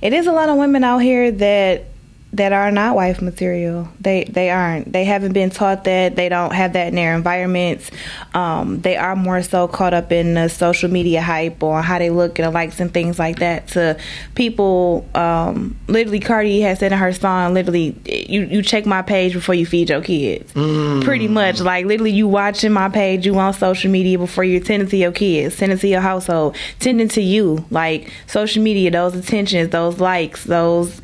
it 0.00 0.12
is 0.12 0.26
a 0.26 0.32
lot 0.32 0.48
of 0.48 0.56
women 0.56 0.84
out 0.84 0.98
here 0.98 1.30
that 1.32 1.84
that 2.32 2.52
are 2.52 2.70
not 2.70 2.94
wife 2.94 3.22
material. 3.22 3.88
They 4.00 4.24
they 4.24 4.50
aren't. 4.50 4.92
They 4.92 5.04
haven't 5.04 5.32
been 5.32 5.48
taught 5.48 5.84
that. 5.84 6.14
They 6.14 6.28
don't 6.28 6.52
have 6.52 6.74
that 6.74 6.88
in 6.88 6.94
their 6.94 7.14
environments. 7.14 7.90
Um, 8.34 8.80
they 8.82 8.96
are 8.96 9.16
more 9.16 9.42
so 9.42 9.66
caught 9.66 9.94
up 9.94 10.12
in 10.12 10.34
the 10.34 10.48
social 10.48 10.90
media 10.90 11.22
hype 11.22 11.62
on 11.62 11.82
how 11.82 11.98
they 11.98 12.10
look 12.10 12.38
and 12.38 12.46
the 12.46 12.50
likes 12.50 12.80
and 12.80 12.92
things 12.92 13.18
like 13.18 13.38
that. 13.38 13.68
To 13.68 13.96
people, 14.34 15.08
um, 15.14 15.78
literally, 15.86 16.20
Cardi 16.20 16.60
has 16.60 16.80
said 16.80 16.92
in 16.92 16.98
her 16.98 17.12
song, 17.14 17.54
literally, 17.54 17.96
you 18.04 18.42
you 18.42 18.62
check 18.62 18.84
my 18.84 19.00
page 19.00 19.32
before 19.32 19.54
you 19.54 19.64
feed 19.64 19.88
your 19.88 20.02
kids. 20.02 20.52
Pretty 20.52 21.28
much, 21.28 21.60
like 21.60 21.86
literally, 21.86 22.12
you 22.12 22.28
watching 22.28 22.72
my 22.72 22.90
page, 22.90 23.24
you 23.24 23.38
on 23.38 23.54
social 23.54 23.90
media 23.90 24.18
before 24.18 24.44
you're 24.44 24.60
tending 24.60 24.88
to 24.88 24.96
your 24.98 25.12
kids, 25.12 25.56
tending 25.56 25.78
to 25.78 25.88
your 25.88 26.02
household, 26.02 26.56
tending 26.78 27.08
to 27.08 27.22
you. 27.22 27.64
Like 27.70 28.12
social 28.26 28.62
media, 28.62 28.90
those 28.90 29.14
attentions, 29.14 29.70
those 29.70 29.98
likes, 29.98 30.44
those 30.44 31.00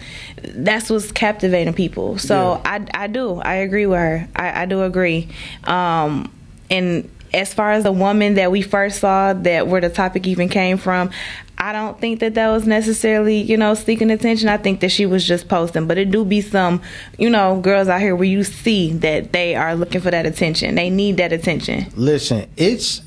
that's 0.54 0.90
what's 0.90 1.12
captivating 1.12 1.74
people. 1.74 2.18
So 2.18 2.60
I 2.64 2.86
I 2.94 3.06
do 3.06 3.36
I 3.40 3.54
agree 3.56 3.86
with 3.86 3.98
her. 3.98 4.28
I, 4.36 4.62
I 4.62 4.66
do 4.66 4.82
agree. 4.82 5.28
Um, 5.64 6.32
and 6.70 7.10
as 7.32 7.52
far 7.52 7.72
as 7.72 7.82
the 7.84 7.92
woman 7.92 8.34
that 8.34 8.52
we 8.52 8.62
first 8.62 9.00
saw, 9.00 9.32
that 9.32 9.66
where 9.66 9.80
the 9.80 9.90
topic 9.90 10.26
even 10.26 10.48
came 10.48 10.76
from. 10.78 11.10
I 11.56 11.72
don't 11.72 11.98
think 12.00 12.20
that 12.20 12.34
that 12.34 12.48
was 12.48 12.66
necessarily, 12.66 13.40
you 13.40 13.56
know, 13.56 13.74
seeking 13.74 14.10
attention. 14.10 14.48
I 14.48 14.56
think 14.56 14.80
that 14.80 14.90
she 14.90 15.06
was 15.06 15.24
just 15.26 15.48
posting. 15.48 15.86
But 15.86 15.98
it 15.98 16.10
do 16.10 16.24
be 16.24 16.40
some, 16.40 16.82
you 17.16 17.30
know, 17.30 17.58
girls 17.60 17.88
out 17.88 18.00
here 18.00 18.14
where 18.14 18.26
you 18.28 18.44
see 18.44 18.92
that 18.94 19.32
they 19.32 19.54
are 19.54 19.74
looking 19.74 20.00
for 20.00 20.10
that 20.10 20.26
attention. 20.26 20.74
They 20.74 20.90
need 20.90 21.16
that 21.18 21.32
attention. 21.32 21.86
Listen, 21.96 22.50
it's 22.56 23.00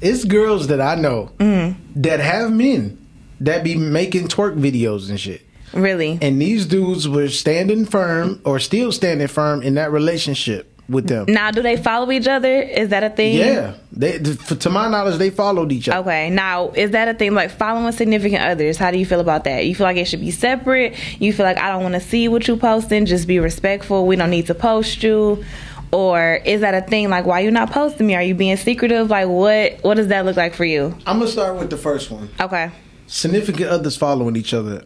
it's 0.00 0.24
girls 0.24 0.68
that 0.68 0.80
I 0.80 0.94
know 0.94 1.30
Mm-hmm. 1.38 2.00
that 2.02 2.20
have 2.20 2.52
men 2.52 3.04
that 3.40 3.62
be 3.64 3.76
making 3.76 4.28
twerk 4.28 4.56
videos 4.58 5.10
and 5.10 5.18
shit. 5.20 5.42
Really. 5.78 6.18
And 6.20 6.40
these 6.40 6.66
dudes 6.66 7.08
were 7.08 7.28
standing 7.28 7.84
firm 7.84 8.40
or 8.44 8.58
still 8.58 8.92
standing 8.92 9.28
firm 9.28 9.62
in 9.62 9.74
that 9.74 9.92
relationship 9.92 10.72
with 10.88 11.06
them. 11.06 11.26
Now, 11.28 11.50
do 11.50 11.62
they 11.62 11.76
follow 11.76 12.10
each 12.10 12.26
other? 12.26 12.60
Is 12.62 12.88
that 12.88 13.04
a 13.04 13.10
thing? 13.10 13.36
Yeah, 13.36 13.74
they, 13.92 14.18
to 14.18 14.70
my 14.70 14.88
knowledge, 14.88 15.18
they 15.18 15.30
followed 15.30 15.70
each 15.70 15.88
other. 15.88 16.08
Okay, 16.08 16.30
now 16.30 16.70
is 16.70 16.92
that 16.92 17.08
a 17.08 17.14
thing 17.14 17.34
like 17.34 17.50
following 17.50 17.92
significant 17.92 18.42
others? 18.42 18.76
How 18.76 18.90
do 18.90 18.98
you 18.98 19.06
feel 19.06 19.20
about 19.20 19.44
that? 19.44 19.66
You 19.66 19.74
feel 19.74 19.84
like 19.84 19.96
it 19.96 20.06
should 20.06 20.20
be 20.20 20.30
separate? 20.30 20.94
You 21.20 21.32
feel 21.32 21.44
like 21.44 21.58
I 21.58 21.70
don't 21.70 21.82
want 21.82 21.94
to 21.94 22.00
see 22.00 22.28
what 22.28 22.48
you 22.48 22.56
posting? 22.56 23.06
Just 23.06 23.28
be 23.28 23.38
respectful. 23.38 24.06
We 24.06 24.16
don't 24.16 24.30
need 24.30 24.46
to 24.46 24.54
post 24.54 25.02
you. 25.02 25.44
Or 25.90 26.40
is 26.44 26.60
that 26.60 26.74
a 26.74 26.82
thing 26.82 27.08
like 27.08 27.24
why 27.24 27.40
you 27.40 27.50
not 27.50 27.70
posting 27.70 28.06
me? 28.06 28.14
Are 28.14 28.22
you 28.22 28.34
being 28.34 28.56
secretive? 28.56 29.08
Like 29.10 29.28
what 29.28 29.78
what 29.82 29.94
does 29.94 30.08
that 30.08 30.24
look 30.24 30.36
like 30.36 30.54
for 30.54 30.64
you? 30.64 30.96
I'm 31.06 31.18
gonna 31.18 31.30
start 31.30 31.56
with 31.58 31.70
the 31.70 31.78
first 31.78 32.10
one. 32.10 32.28
Okay. 32.40 32.70
Significant 33.06 33.70
others 33.70 33.96
following 33.96 34.36
each 34.36 34.52
other. 34.52 34.84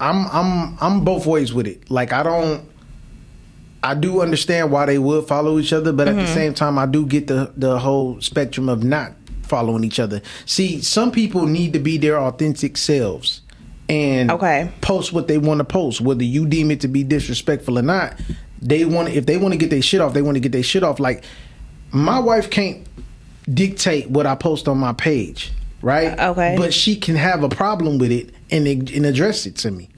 I'm 0.00 0.26
I'm 0.28 0.76
I'm 0.80 1.04
both 1.04 1.26
ways 1.26 1.52
with 1.54 1.66
it. 1.66 1.90
Like 1.90 2.12
I 2.12 2.22
don't. 2.22 2.68
I 3.82 3.94
do 3.94 4.22
understand 4.22 4.70
why 4.72 4.86
they 4.86 4.98
would 4.98 5.26
follow 5.28 5.58
each 5.58 5.72
other, 5.72 5.92
but 5.92 6.08
at 6.08 6.14
Mm-hmm. 6.16 6.24
the 6.24 6.32
same 6.32 6.54
time, 6.54 6.78
I 6.78 6.86
do 6.86 7.04
get 7.06 7.26
the 7.26 7.52
the 7.56 7.78
whole 7.78 8.20
spectrum 8.20 8.68
of 8.68 8.82
not 8.82 9.12
following 9.42 9.84
each 9.84 10.00
other. 10.00 10.22
See, 10.46 10.80
some 10.80 11.10
people 11.12 11.46
need 11.46 11.74
to 11.74 11.78
be 11.78 11.98
their 11.98 12.18
authentic 12.18 12.76
selves 12.78 13.42
and 13.90 14.30
Okay. 14.30 14.70
post 14.80 15.12
what 15.12 15.28
they 15.28 15.36
want 15.36 15.58
to 15.58 15.64
post, 15.64 16.00
whether 16.00 16.24
you 16.24 16.46
deem 16.46 16.70
it 16.70 16.80
to 16.80 16.88
be 16.88 17.04
disrespectful 17.04 17.78
or 17.78 17.82
not. 17.82 18.18
They 18.62 18.86
want 18.86 19.10
if 19.10 19.26
they 19.26 19.36
want 19.36 19.52
to 19.52 19.58
get 19.58 19.68
their 19.68 19.82
shit 19.82 20.00
off, 20.00 20.14
they 20.14 20.22
want 20.22 20.36
to 20.36 20.40
get 20.40 20.52
their 20.52 20.62
shit 20.62 20.82
off. 20.82 20.98
Like 20.98 21.22
my 21.92 22.18
wife 22.18 22.48
can't 22.50 22.86
dictate 23.52 24.08
what 24.08 24.26
I 24.26 24.34
post 24.34 24.66
on 24.66 24.78
my 24.78 24.94
page, 24.94 25.52
right? 25.84 26.18
Okay. 26.18 26.56
but 26.58 26.72
she 26.74 26.96
can 26.96 27.14
have 27.14 27.42
a 27.44 27.48
problem 27.48 27.98
with 27.98 28.10
it 28.10 28.30
and 28.50 28.66
and 28.66 29.06
address 29.06 29.46
it 29.46 29.56
to 29.56 29.70
me. 29.70 29.88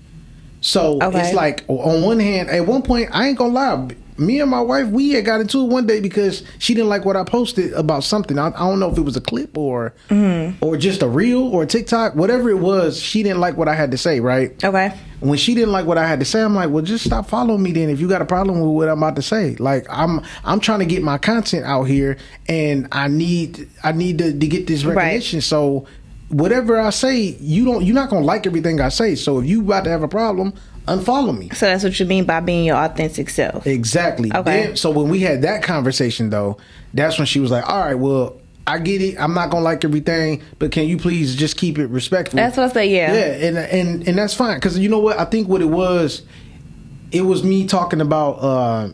So 0.61 0.99
Okay. 1.01 1.21
it's 1.21 1.35
like 1.35 1.65
on 1.69 2.03
one 2.03 2.19
hand, 2.19 2.51
at 2.51 2.67
one 2.67 2.83
point, 2.83 3.09
I 3.13 3.29
ain't 3.29 3.39
gonna 3.39 3.53
lie. 3.53 3.97
Me 4.19 4.41
and 4.41 4.51
my 4.51 4.61
wife, 4.61 4.87
we 4.89 5.11
had 5.11 5.25
got 5.25 5.41
into 5.41 5.61
it 5.61 5.69
one 5.69 5.87
day 5.87 6.01
because 6.01 6.43
she 6.59 6.73
didn't 6.75 6.89
like 6.89 7.05
what 7.05 7.17
I 7.17 7.25
posted 7.25 7.73
about 7.75 8.03
something. 8.05 8.39
I, 8.39 8.47
I 8.49 8.51
don't 8.69 8.81
know 8.81 8.91
if 8.91 8.97
it 8.97 9.03
was 9.03 9.17
a 9.17 9.21
clip 9.21 9.57
or 9.59 9.95
Mm-hmm. 10.09 10.65
or 10.65 10.77
just 10.77 11.03
a 11.03 11.09
reel 11.09 11.43
or 11.43 11.65
a 11.65 11.67
TikTok, 11.67 12.15
whatever 12.15 12.49
it 12.51 12.59
was. 12.59 13.01
She 13.01 13.23
didn't 13.23 13.41
like 13.41 13.57
what 13.57 13.69
I 13.69 13.75
had 13.75 13.91
to 13.91 13.99
say, 13.99 14.21
right? 14.21 14.63
Okay. 14.65 14.93
When 15.21 15.39
she 15.39 15.55
didn't 15.55 15.73
like 15.73 15.87
what 15.87 15.99
I 15.99 16.07
had 16.07 16.19
to 16.21 16.25
say, 16.27 16.43
I'm 16.43 16.55
like, 16.55 16.71
well, 16.71 16.85
just 16.85 17.05
stop 17.05 17.29
following 17.29 17.63
me 17.63 17.73
then. 17.73 17.89
If 17.91 18.01
you 18.01 18.09
got 18.09 18.23
a 18.23 18.27
problem 18.27 18.61
with 18.61 18.71
what 18.71 18.89
I'm 18.89 18.99
about 19.03 19.17
to 19.17 19.23
say, 19.23 19.57
like 19.57 19.87
I'm 19.91 20.21
I'm 20.45 20.61
trying 20.61 20.81
to 20.81 20.85
get 20.87 21.03
my 21.03 21.19
content 21.19 21.65
out 21.65 21.85
here, 21.85 22.17
and 22.49 22.87
I 22.93 23.09
need 23.09 23.69
I 23.83 23.93
need 23.93 24.19
to, 24.19 24.33
to 24.39 24.47
get 24.47 24.67
this 24.67 24.85
Right. 24.85 24.95
recognition. 24.97 25.41
So 25.41 25.87
whatever 26.29 26.79
I 26.79 26.91
say, 26.91 27.19
you 27.41 27.65
don't 27.65 27.85
you're 27.85 27.95
not 27.95 28.11
gonna 28.11 28.25
like 28.27 28.47
everything 28.47 28.81
I 28.81 28.89
say. 28.91 29.15
So 29.15 29.39
if 29.41 29.47
you 29.47 29.61
about 29.63 29.85
to 29.85 29.91
have 29.91 30.03
a 30.03 30.09
problem, 30.09 30.53
unfollow 30.87 31.37
me. 31.37 31.51
So 31.51 31.67
that's 31.67 31.83
what 31.85 31.99
you 32.01 32.07
mean 32.07 32.25
by 32.25 32.41
being 32.41 32.65
your 32.65 32.77
authentic 32.77 33.29
self. 33.31 33.67
Exactly. 33.67 34.33
Okay. 34.33 34.67
Then- 34.67 34.77
so 34.77 34.91
when 34.91 35.09
we 35.09 35.21
had 35.21 35.43
that 35.43 35.63
conversation 35.63 36.31
though, 36.31 36.57
that's 36.95 37.19
when 37.19 37.27
she 37.27 37.41
was 37.41 37.51
like, 37.51 37.69
"All 37.69 37.81
right, 37.81 37.95
well, 37.99 38.37
I 38.67 38.79
get 38.79 39.01
it. 39.03 39.17
I'm 39.19 39.35
not 39.35 39.51
gonna 39.51 39.65
like 39.65 39.85
everything, 39.85 40.43
but 40.59 40.71
can 40.73 40.87
you 40.89 40.97
please 40.97 41.35
just 41.37 41.57
keep 41.57 41.79
it 41.79 41.87
respectful?" 41.89 42.37
That's 42.37 42.57
what 42.57 42.71
I 42.71 42.73
say, 42.73 42.87
yeah. 42.95 43.13
Yeah, 43.13 43.47
and 43.49 43.59
and 43.59 44.09
and 44.09 44.19
that's 44.19 44.35
fine 44.35 44.57
because 44.57 44.79
you 44.79 44.89
know 44.89 44.99
what? 45.01 45.19
I 45.19 45.25
think 45.25 45.49
what 45.49 45.61
it 45.61 45.67
was, 45.71 46.23
it 47.13 47.23
was 47.23 47.43
me 47.45 47.67
talking 47.67 48.01
about 48.01 48.33
uh 48.35 48.89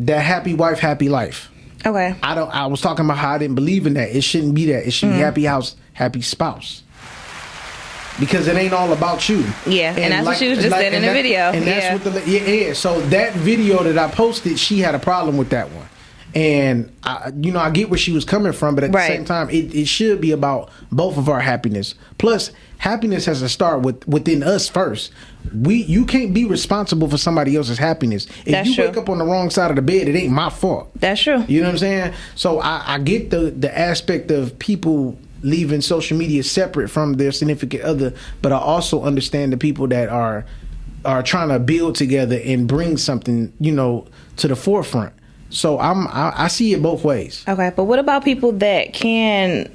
that 0.00 0.20
happy 0.20 0.54
wife, 0.54 0.78
happy 0.78 1.08
life. 1.08 1.50
Okay. 1.86 2.14
I 2.22 2.34
don't. 2.34 2.50
I 2.54 2.66
was 2.66 2.80
talking 2.80 3.04
about 3.04 3.18
how 3.18 3.30
I 3.34 3.38
didn't 3.38 3.54
believe 3.54 3.86
in 3.86 3.94
that. 3.94 4.14
It 4.14 4.22
shouldn't 4.22 4.54
be 4.54 4.66
that. 4.66 4.86
It 4.86 4.90
should 4.92 5.08
Mm-hmm. 5.10 5.18
be 5.18 5.22
happy 5.22 5.44
house, 5.44 5.76
happy 5.92 6.22
spouse. 6.22 6.82
Because 8.20 8.48
it 8.48 8.56
ain't 8.56 8.72
all 8.72 8.92
about 8.92 9.28
you. 9.28 9.44
Yeah, 9.66 9.94
and 9.96 10.12
that's 10.12 10.26
what 10.26 10.36
she 10.38 10.48
was 10.48 10.58
just 10.58 10.70
saying 10.74 10.88
in 10.92 11.02
and 11.02 11.04
the 11.04 11.12
video. 11.12 11.52
And 11.52 11.66
that's 11.66 11.84
Yeah. 11.84 11.94
what 11.94 12.24
the 12.24 12.30
yeah, 12.30 12.40
yeah. 12.68 12.72
So 12.72 13.00
that 13.10 13.34
video 13.34 13.82
that 13.84 13.96
I 13.98 14.10
posted, 14.10 14.58
she 14.58 14.80
had 14.80 14.94
a 14.94 14.98
problem 14.98 15.36
with 15.36 15.50
that 15.50 15.70
one, 15.70 15.86
And 16.34 16.90
I, 17.04 17.32
you 17.40 17.52
know, 17.52 17.58
I 17.60 17.70
get 17.70 17.88
where 17.90 17.98
she 17.98 18.12
was 18.12 18.24
coming 18.24 18.52
from, 18.52 18.74
but 18.74 18.84
at 18.84 18.92
Right. 18.92 19.08
the 19.08 19.14
same 19.16 19.24
time, 19.24 19.48
it, 19.50 19.74
it 19.74 19.86
should 19.88 20.20
be 20.20 20.30
about 20.32 20.68
both 20.92 21.16
of 21.16 21.28
our 21.28 21.40
happiness. 21.40 21.94
Plus, 22.18 22.50
happiness 22.78 23.24
has 23.26 23.40
to 23.40 23.48
start 23.48 23.80
with 23.82 24.06
within 24.06 24.42
us 24.42 24.68
first. 24.68 25.10
We 25.54 25.76
you 25.84 26.04
can't 26.04 26.34
be 26.34 26.44
responsible 26.44 27.08
for 27.08 27.16
somebody 27.16 27.56
else's 27.56 27.78
happiness. 27.78 28.26
If 28.44 28.52
That's 28.52 28.68
you 28.68 28.74
true. 28.74 28.86
wake 28.88 28.96
up 28.98 29.08
on 29.08 29.18
the 29.18 29.24
wrong 29.24 29.48
side 29.50 29.70
of 29.70 29.76
the 29.76 29.82
bed, 29.82 30.06
it 30.08 30.16
ain't 30.16 30.32
my 30.32 30.50
fault. 30.50 30.90
That's 31.00 31.22
true. 31.22 31.44
You 31.48 31.60
know 31.60 31.68
what 31.68 31.72
I'm 31.74 31.78
saying? 31.78 32.12
So 32.34 32.58
I, 32.60 32.82
I 32.86 32.98
get 32.98 33.30
the 33.30 33.50
the 33.52 33.76
aspect 33.76 34.30
of 34.30 34.58
people 34.58 35.16
leaving 35.42 35.80
social 35.80 36.16
media 36.16 36.42
separate 36.42 36.88
from 36.88 37.14
their 37.14 37.32
significant 37.32 37.82
other, 37.82 38.12
but 38.42 38.52
I 38.52 38.58
also 38.58 39.02
understand 39.02 39.52
the 39.52 39.56
people 39.56 39.86
that 39.88 40.08
are 40.08 40.44
are 41.04 41.22
trying 41.22 41.48
to 41.48 41.58
build 41.58 41.94
together 41.94 42.40
and 42.44 42.66
bring 42.66 42.96
something, 42.96 43.52
you 43.60 43.72
know, 43.72 44.06
to 44.36 44.48
the 44.48 44.56
forefront. 44.56 45.12
So 45.50 45.78
I'm 45.78 46.08
I, 46.08 46.32
I 46.36 46.48
see 46.48 46.72
it 46.74 46.82
both 46.82 47.04
ways. 47.04 47.44
Okay, 47.48 47.72
but 47.74 47.84
what 47.84 47.98
about 47.98 48.24
people 48.24 48.52
that 48.52 48.92
can 48.92 49.74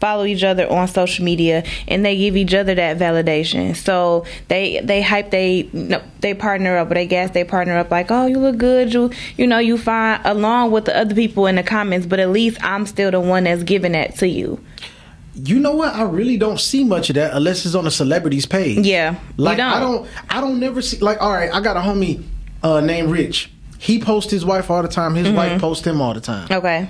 follow 0.00 0.24
each 0.24 0.44
other 0.44 0.68
on 0.70 0.86
social 0.88 1.24
media 1.24 1.64
and 1.88 2.04
they 2.04 2.16
give 2.16 2.36
each 2.36 2.54
other 2.54 2.74
that 2.74 2.98
validation? 2.98 3.74
So 3.76 4.24
they 4.48 4.80
they 4.82 5.02
hype 5.02 5.30
they 5.30 5.68
no, 5.72 6.02
they 6.20 6.34
partner 6.34 6.76
up 6.78 6.90
or 6.90 6.94
they 6.94 7.06
gas 7.06 7.30
they 7.32 7.44
partner 7.44 7.76
up 7.78 7.90
like, 7.90 8.10
oh, 8.10 8.26
you 8.26 8.38
look 8.38 8.58
good, 8.58 8.92
you 8.92 9.10
you 9.36 9.46
know 9.46 9.58
you 9.58 9.78
fine, 9.78 10.20
along 10.24 10.70
with 10.72 10.84
the 10.86 10.96
other 10.96 11.14
people 11.14 11.46
in 11.46 11.56
the 11.56 11.62
comments. 11.62 12.06
But 12.06 12.20
at 12.20 12.30
least 12.30 12.58
I'm 12.62 12.86
still 12.86 13.10
the 13.10 13.20
one 13.20 13.44
that's 13.44 13.62
giving 13.62 13.92
that 13.92 14.16
to 14.16 14.28
you. 14.28 14.60
You 15.34 15.58
know 15.58 15.74
what? 15.76 15.94
I 15.94 16.02
really 16.02 16.38
don't 16.38 16.58
see 16.58 16.82
much 16.82 17.10
of 17.10 17.16
that 17.16 17.34
unless 17.34 17.66
it's 17.66 17.74
on 17.74 17.86
a 17.86 17.90
celebrity's 17.90 18.46
page. 18.46 18.86
Yeah, 18.86 19.16
Like 19.36 19.58
don't. 19.58 19.66
I 19.72 19.80
don't 19.80 20.08
I 20.30 20.40
don't 20.40 20.58
never 20.60 20.80
see 20.80 20.96
like 20.98 21.20
all 21.20 21.32
right, 21.32 21.52
I 21.52 21.60
got 21.60 21.76
a 21.76 21.80
homie 21.80 22.22
uh 22.62 22.80
named 22.80 23.10
Rich. 23.10 23.50
He 23.78 24.00
posts 24.00 24.30
his 24.30 24.46
wife 24.46 24.70
all 24.70 24.80
the 24.82 24.88
time. 24.88 25.14
His 25.14 25.26
Mm-hmm. 25.26 25.36
wife 25.36 25.60
posts 25.60 25.86
him 25.86 26.00
all 26.00 26.14
the 26.14 26.20
time. 26.22 26.48
Okay. 26.50 26.88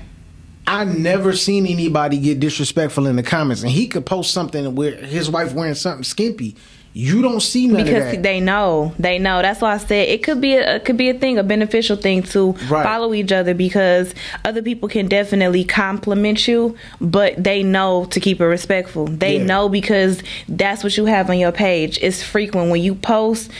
I 0.66 0.84
never 0.84 1.32
seen 1.34 1.66
anybody 1.66 2.18
get 2.18 2.40
disrespectful 2.40 3.06
in 3.06 3.16
the 3.16 3.22
comments, 3.22 3.62
and 3.62 3.70
he 3.70 3.86
could 3.86 4.04
post 4.06 4.32
something 4.32 4.74
where 4.74 4.96
his 4.96 5.30
wife 5.30 5.52
wearing 5.54 5.74
something 5.74 6.04
skimpy. 6.04 6.56
You 6.92 7.20
don't 7.20 7.40
see 7.40 7.66
none 7.66 7.80
of 7.80 7.86
because 7.88 8.22
they 8.22 8.40
know. 8.40 8.94
They 8.98 9.18
know. 9.18 9.42
That's 9.42 9.60
why 9.60 9.74
i 9.74 9.76
said 9.76 10.08
it 10.08 10.22
could 10.22 10.40
be 10.40 10.54
a 10.54 10.76
it 10.76 10.86
could 10.86 10.96
be 10.96 11.10
a 11.10 11.14
thing 11.14 11.36
a 11.36 11.42
beneficial 11.42 11.94
thing 11.94 12.22
to 12.22 12.52
Right. 12.70 12.82
follow 12.82 13.12
each 13.12 13.32
other 13.32 13.52
because 13.52 14.14
other 14.46 14.62
people 14.62 14.88
can 14.88 15.06
definitely 15.06 15.62
compliment 15.62 16.48
you 16.48 16.74
but 16.98 17.34
they 17.36 17.62
know 17.62 18.06
to 18.06 18.18
keep 18.18 18.40
it 18.40 18.46
respectful. 18.46 19.08
They 19.08 19.36
Yeah. 19.36 19.44
know 19.44 19.68
because 19.68 20.22
that's 20.48 20.82
what 20.82 20.96
you 20.96 21.04
have 21.04 21.28
on 21.28 21.38
your 21.38 21.52
page. 21.52 21.98
It's 22.00 22.22
frequent. 22.22 22.70
When 22.70 22.80
you 22.80 22.94
post 22.94 23.50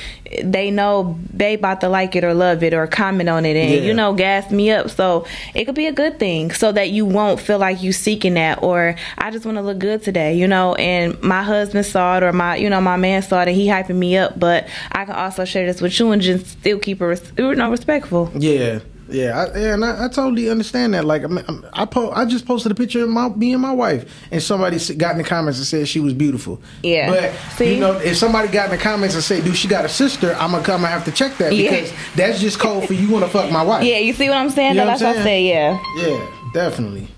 they 0.43 0.71
know 0.71 1.19
they 1.33 1.55
about 1.55 1.81
to 1.83 1.89
like 1.89 2.17
it 2.17 2.25
or 2.25 2.35
love 2.35 2.63
it 2.63 2.75
or 2.75 2.87
comment 2.87 3.29
on 3.29 3.45
it 3.45 3.57
and 3.57 3.71
Yeah. 3.73 3.81
you 3.81 3.95
know 3.95 4.13
gas 4.13 4.51
me 4.51 4.71
up. 4.71 4.91
So 4.91 5.25
it 5.55 5.65
could 5.67 5.75
be 5.75 5.87
a 5.87 5.93
good 5.93 6.19
thing 6.19 6.51
so 6.53 6.73
that 6.73 6.91
you 6.91 7.05
won't 7.05 7.41
feel 7.41 7.59
like 7.59 7.83
you 7.83 7.93
seeking 7.93 8.35
that 8.35 8.63
or 8.63 8.97
i 9.19 9.31
just 9.31 9.45
want 9.45 9.57
to 9.59 9.63
look 9.63 9.79
good 9.79 10.03
today 10.03 10.35
you 10.37 10.47
know? 10.49 10.75
And 10.75 11.21
my 11.23 11.43
husband 11.43 11.87
saw 11.87 12.17
it 12.17 12.23
or 12.23 12.33
my 12.33 12.57
you 12.57 12.69
know 12.71 12.81
my 12.81 12.97
man 12.97 13.23
saw 13.23 13.43
it 13.43 13.49
and 13.49 13.57
he 13.57 13.67
hyping 13.69 13.97
me 13.97 14.17
up 14.17 14.39
but 14.39 14.67
i 14.93 15.05
can 15.05 15.15
also 15.15 15.45
share 15.45 15.67
this 15.67 15.81
with 15.81 15.99
you 16.01 16.11
and 16.11 16.21
just 16.23 16.47
still 16.47 16.79
keep 16.79 17.01
it 17.01 17.05
res- 17.07 17.33
you 17.39 17.55
know 17.55 17.71
respectful. 17.71 18.31
Yeah, 18.35 18.81
yeah, 19.09 19.47
I, 19.55 19.59
yeah, 19.59 19.75
and 19.75 19.85
I, 19.85 20.05
I 20.05 20.09
totally 20.09 20.49
understand 20.51 20.95
that. 20.95 21.05
Like, 21.05 21.25
I, 21.25 21.27
mean, 21.29 21.45
I 21.73 21.85
po- 21.85 22.11
I 22.11 22.25
just 22.25 22.47
posted 22.47 22.73
a 22.73 22.75
picture 22.75 23.03
of 23.03 23.09
my 23.09 23.29
me 23.29 23.53
and 23.53 23.63
my 23.63 23.73
wife, 23.73 24.11
and 24.31 24.43
somebody 24.43 24.79
got 24.95 25.13
in 25.13 25.19
the 25.19 25.25
comments 25.25 25.59
and 25.59 25.67
said 25.67 25.89
she 25.89 26.01
was 26.01 26.13
beautiful. 26.13 26.61
Yeah. 26.83 27.11
but 27.11 27.35
See? 27.57 27.75
you 27.75 27.81
know, 27.81 27.93
if 27.99 28.17
somebody 28.17 28.49
got 28.49 28.67
in 28.71 28.77
the 28.77 28.83
comments 28.83 29.15
and 29.15 29.23
say, 29.25 29.41
"Dude, 29.41 29.57
she 29.57 29.69
got 29.69 29.85
a 29.85 29.89
sister," 29.89 30.35
I'm 30.39 30.51
gonna 30.51 30.65
come 30.65 30.85
and 30.85 30.93
have 30.93 31.05
to 31.05 31.13
check 31.13 31.37
that 31.39 31.55
Yeah. 31.55 31.71
because 31.71 31.93
that's 32.17 32.41
just 32.41 32.59
cold 32.59 32.87
for 32.87 32.95
you 32.95 33.11
want 33.11 33.25
to 33.25 33.31
fuck 33.31 33.51
my 33.53 33.63
wife. 33.63 33.85
yeah 33.85 33.99
you 33.99 34.13
see 34.13 34.29
what 34.29 34.39
i'm 34.39 34.51
saying 34.51 34.75
You 34.75 34.81
know 34.81 34.87
that's 34.87 35.01
what 35.03 35.09
what 35.09 35.17
I'm 35.17 35.23
i 35.23 35.25
say 35.25 35.49
yeah 35.49 35.81
yeah, 35.97 36.27
definitely. 36.53 37.09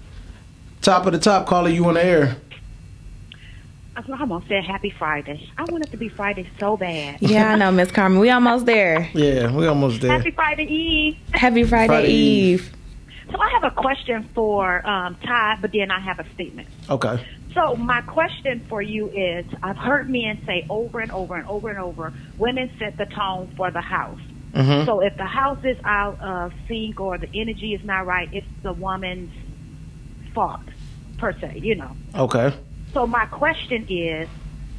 Top 0.81 1.07
of 1.07 1.13
the 1.13 1.19
top, 1.19 1.47
caller, 1.47 1.71
you 1.71 1.85
on 1.87 1.95
the 1.95 2.05
air? 2.05 2.37
I 3.99 4.21
almost 4.21 4.47
said 4.49 4.65
Happy 4.65 4.91
Friday. 4.91 5.49
I 5.59 5.65
want 5.65 5.85
it 5.85 5.91
to 5.91 5.97
be 5.97 6.09
Friday 6.09 6.49
so 6.61 6.77
bad. 6.77 7.19
yeah 7.21 7.53
i 7.53 7.57
know 7.57 7.73
miss 7.73 7.91
carmen 7.91 8.19
we 8.21 8.31
almost 8.31 8.65
there 8.67 9.09
Yeah, 9.13 9.51
we 9.51 9.67
almost 9.67 10.01
there. 10.01 10.13
Happy 10.13 10.31
Friday 10.31 10.65
Eve. 10.65 11.17
happy 11.33 11.65
friday, 11.65 11.87
Friday 11.89 12.13
Eve. 12.13 12.61
eve 12.61 12.73
So 13.33 13.41
I 13.41 13.49
have 13.51 13.65
a 13.65 13.71
question 13.73 14.29
for 14.35 14.87
um, 14.89 15.17
Todd, 15.17 15.59
but 15.61 15.73
then 15.73 15.91
I 15.91 16.01
have 16.01 16.19
a 16.19 16.27
statement. 16.35 16.69
Okay. 16.89 17.23
So 17.55 17.75
my 17.77 18.01
question 18.03 18.65
for 18.69 18.81
you 18.81 19.09
is: 19.11 19.45
I've 19.63 19.77
heard 19.77 20.09
men 20.09 20.41
say 20.47 20.65
over 20.71 21.01
and 21.01 21.11
over 21.13 21.35
and 21.37 21.47
over 21.49 21.69
and 21.69 21.79
over, 21.79 22.13
women 22.39 22.71
set 22.79 22.97
the 22.97 23.07
tone 23.07 23.53
for 23.57 23.71
the 23.71 23.81
house. 23.83 24.21
Mhm. 24.55 24.87
So 24.87 25.01
if 25.01 25.15
the 25.17 25.27
house 25.27 25.63
is 25.65 25.77
out 25.85 26.19
of 26.23 26.53
sync 26.69 27.01
or 27.01 27.19
the 27.19 27.29
energy 27.35 27.75
is 27.75 27.85
not 27.85 28.07
right, 28.07 28.29
it's 28.33 28.47
the 28.63 28.73
woman's 28.73 29.33
fault, 30.35 30.61
per 31.19 31.33
se. 31.41 31.61
You 31.63 31.75
know. 31.75 31.91
Okay. 32.15 32.53
So 32.93 33.07
my 33.07 33.27
question 33.27 33.87
is, 33.89 34.29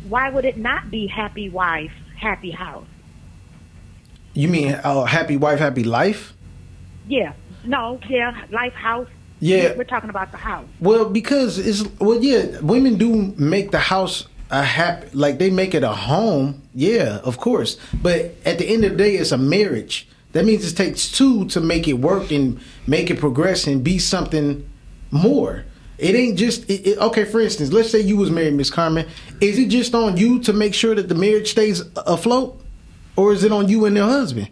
why 0.07 0.29
would 0.29 0.45
it 0.45 0.57
not 0.57 0.89
be 0.89 1.07
happy 1.07 1.49
wife, 1.49 1.91
happy 2.17 2.51
house? 2.51 2.87
You 4.33 4.47
mean 4.47 4.73
uh, 4.73 5.05
happy 5.05 5.37
wife, 5.37 5.59
happy 5.59 5.83
life? 5.83 6.33
Yeah. 7.07 7.33
No. 7.65 7.99
Yeah. 8.07 8.45
Life 8.51 8.73
house. 8.73 9.07
Yeah. 9.39 9.75
We're 9.75 9.83
talking 9.83 10.09
about 10.09 10.31
the 10.31 10.37
house. 10.37 10.67
Well, 10.79 11.09
because 11.09 11.57
it's 11.57 11.83
well, 11.99 12.21
yeah, 12.21 12.59
women 12.59 12.97
do 12.97 13.33
make 13.37 13.71
the 13.71 13.79
house 13.79 14.27
a 14.51 14.63
happy, 14.63 15.09
like 15.13 15.39
they 15.39 15.49
make 15.49 15.73
it 15.73 15.83
a 15.83 15.93
home. 15.93 16.61
Yeah, 16.73 17.19
of 17.23 17.37
course. 17.37 17.77
But 18.01 18.35
at 18.45 18.57
the 18.57 18.67
end 18.67 18.83
of 18.83 18.91
the 18.91 18.97
day, 18.97 19.15
it's 19.15 19.31
a 19.31 19.37
marriage. 19.37 20.07
That 20.33 20.45
means 20.45 20.71
it 20.71 20.75
takes 20.75 21.11
two 21.11 21.45
to 21.47 21.61
make 21.61 21.87
it 21.87 21.93
work 21.93 22.31
and 22.31 22.59
make 22.85 23.09
it 23.09 23.19
progress 23.19 23.65
and 23.65 23.83
be 23.83 23.97
something 23.97 24.69
more. 25.11 25.65
It 25.99 26.15
ain't 26.15 26.37
just 26.37 26.69
it, 26.69 26.87
it, 26.87 26.97
okay. 26.99 27.25
For 27.25 27.39
instance, 27.41 27.71
let's 27.73 27.91
say 27.91 27.99
you 27.99 28.17
was 28.17 28.31
married, 28.31 28.53
Miss 28.53 28.69
Carmen. 28.69 29.05
Is 29.41 29.59
it 29.59 29.67
just 29.67 29.93
on 29.93 30.15
you 30.17 30.39
to 30.43 30.53
make 30.53 30.73
sure 30.73 30.95
that 30.95 31.09
the 31.09 31.15
marriage 31.15 31.51
stays 31.51 31.83
afloat, 31.97 32.61
or 33.17 33.33
is 33.33 33.43
it 33.43 33.51
on 33.51 33.67
you 33.67 33.85
and 33.85 33.95
your 33.95 34.05
husband? 34.07 34.49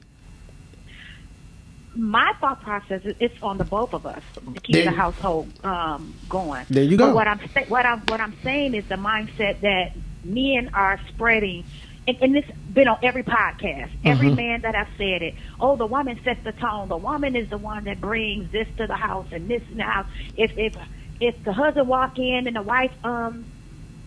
My 1.95 2.33
thought 2.39 2.61
process 2.61 3.01
is 3.05 3.15
it's 3.19 3.41
on 3.41 3.57
the 3.57 3.63
both 3.63 3.93
of 3.93 4.05
us 4.05 4.21
to 4.35 4.61
keep 4.61 4.73
There- 4.75 4.83
the 4.85 4.91
household 4.91 5.51
um, 5.65 6.13
going. 6.29 6.65
There 6.69 6.83
you 6.83 6.95
go. 6.97 7.07
But 7.07 7.15
what 7.15 7.27
I'm 7.27 7.39
what 7.69 7.85
I'm 7.85 8.01
what 8.01 8.21
I'm 8.21 8.35
saying 8.43 8.75
is 8.75 8.85
the 8.87 8.95
mindset 8.95 9.61
that 9.61 9.93
men 10.23 10.69
are 10.73 10.99
spreading. 11.09 11.63
And, 12.07 12.17
and 12.21 12.35
this 12.35 12.45
been 12.73 12.87
on 12.87 12.99
every 13.03 13.23
podcast. 13.23 13.89
Every 14.05 14.29
Mhm. 14.29 14.35
man 14.35 14.61
that 14.61 14.75
I've 14.75 14.87
said 14.97 15.21
it. 15.23 15.33
Oh, 15.59 15.75
the 15.75 15.85
woman 15.87 16.19
sets 16.23 16.41
the 16.43 16.51
tone. 16.53 16.87
The 16.87 16.95
woman 16.97 17.35
is 17.35 17.49
the 17.49 17.57
one 17.57 17.83
that 17.85 17.99
brings 17.99 18.49
this 18.51 18.67
to 18.77 18.85
the 18.87 18.95
house 18.95 19.25
and 19.31 19.49
this 19.49 19.61
in 19.71 19.77
the 19.77 19.83
house. 19.83 20.05
If 20.37 20.51
if 20.57 20.75
if 21.19 21.43
the 21.43 21.53
husband 21.53 21.87
walk 21.87 22.19
in 22.19 22.47
and 22.47 22.55
the 22.55 22.61
wife 22.61 22.91
um 23.03 23.45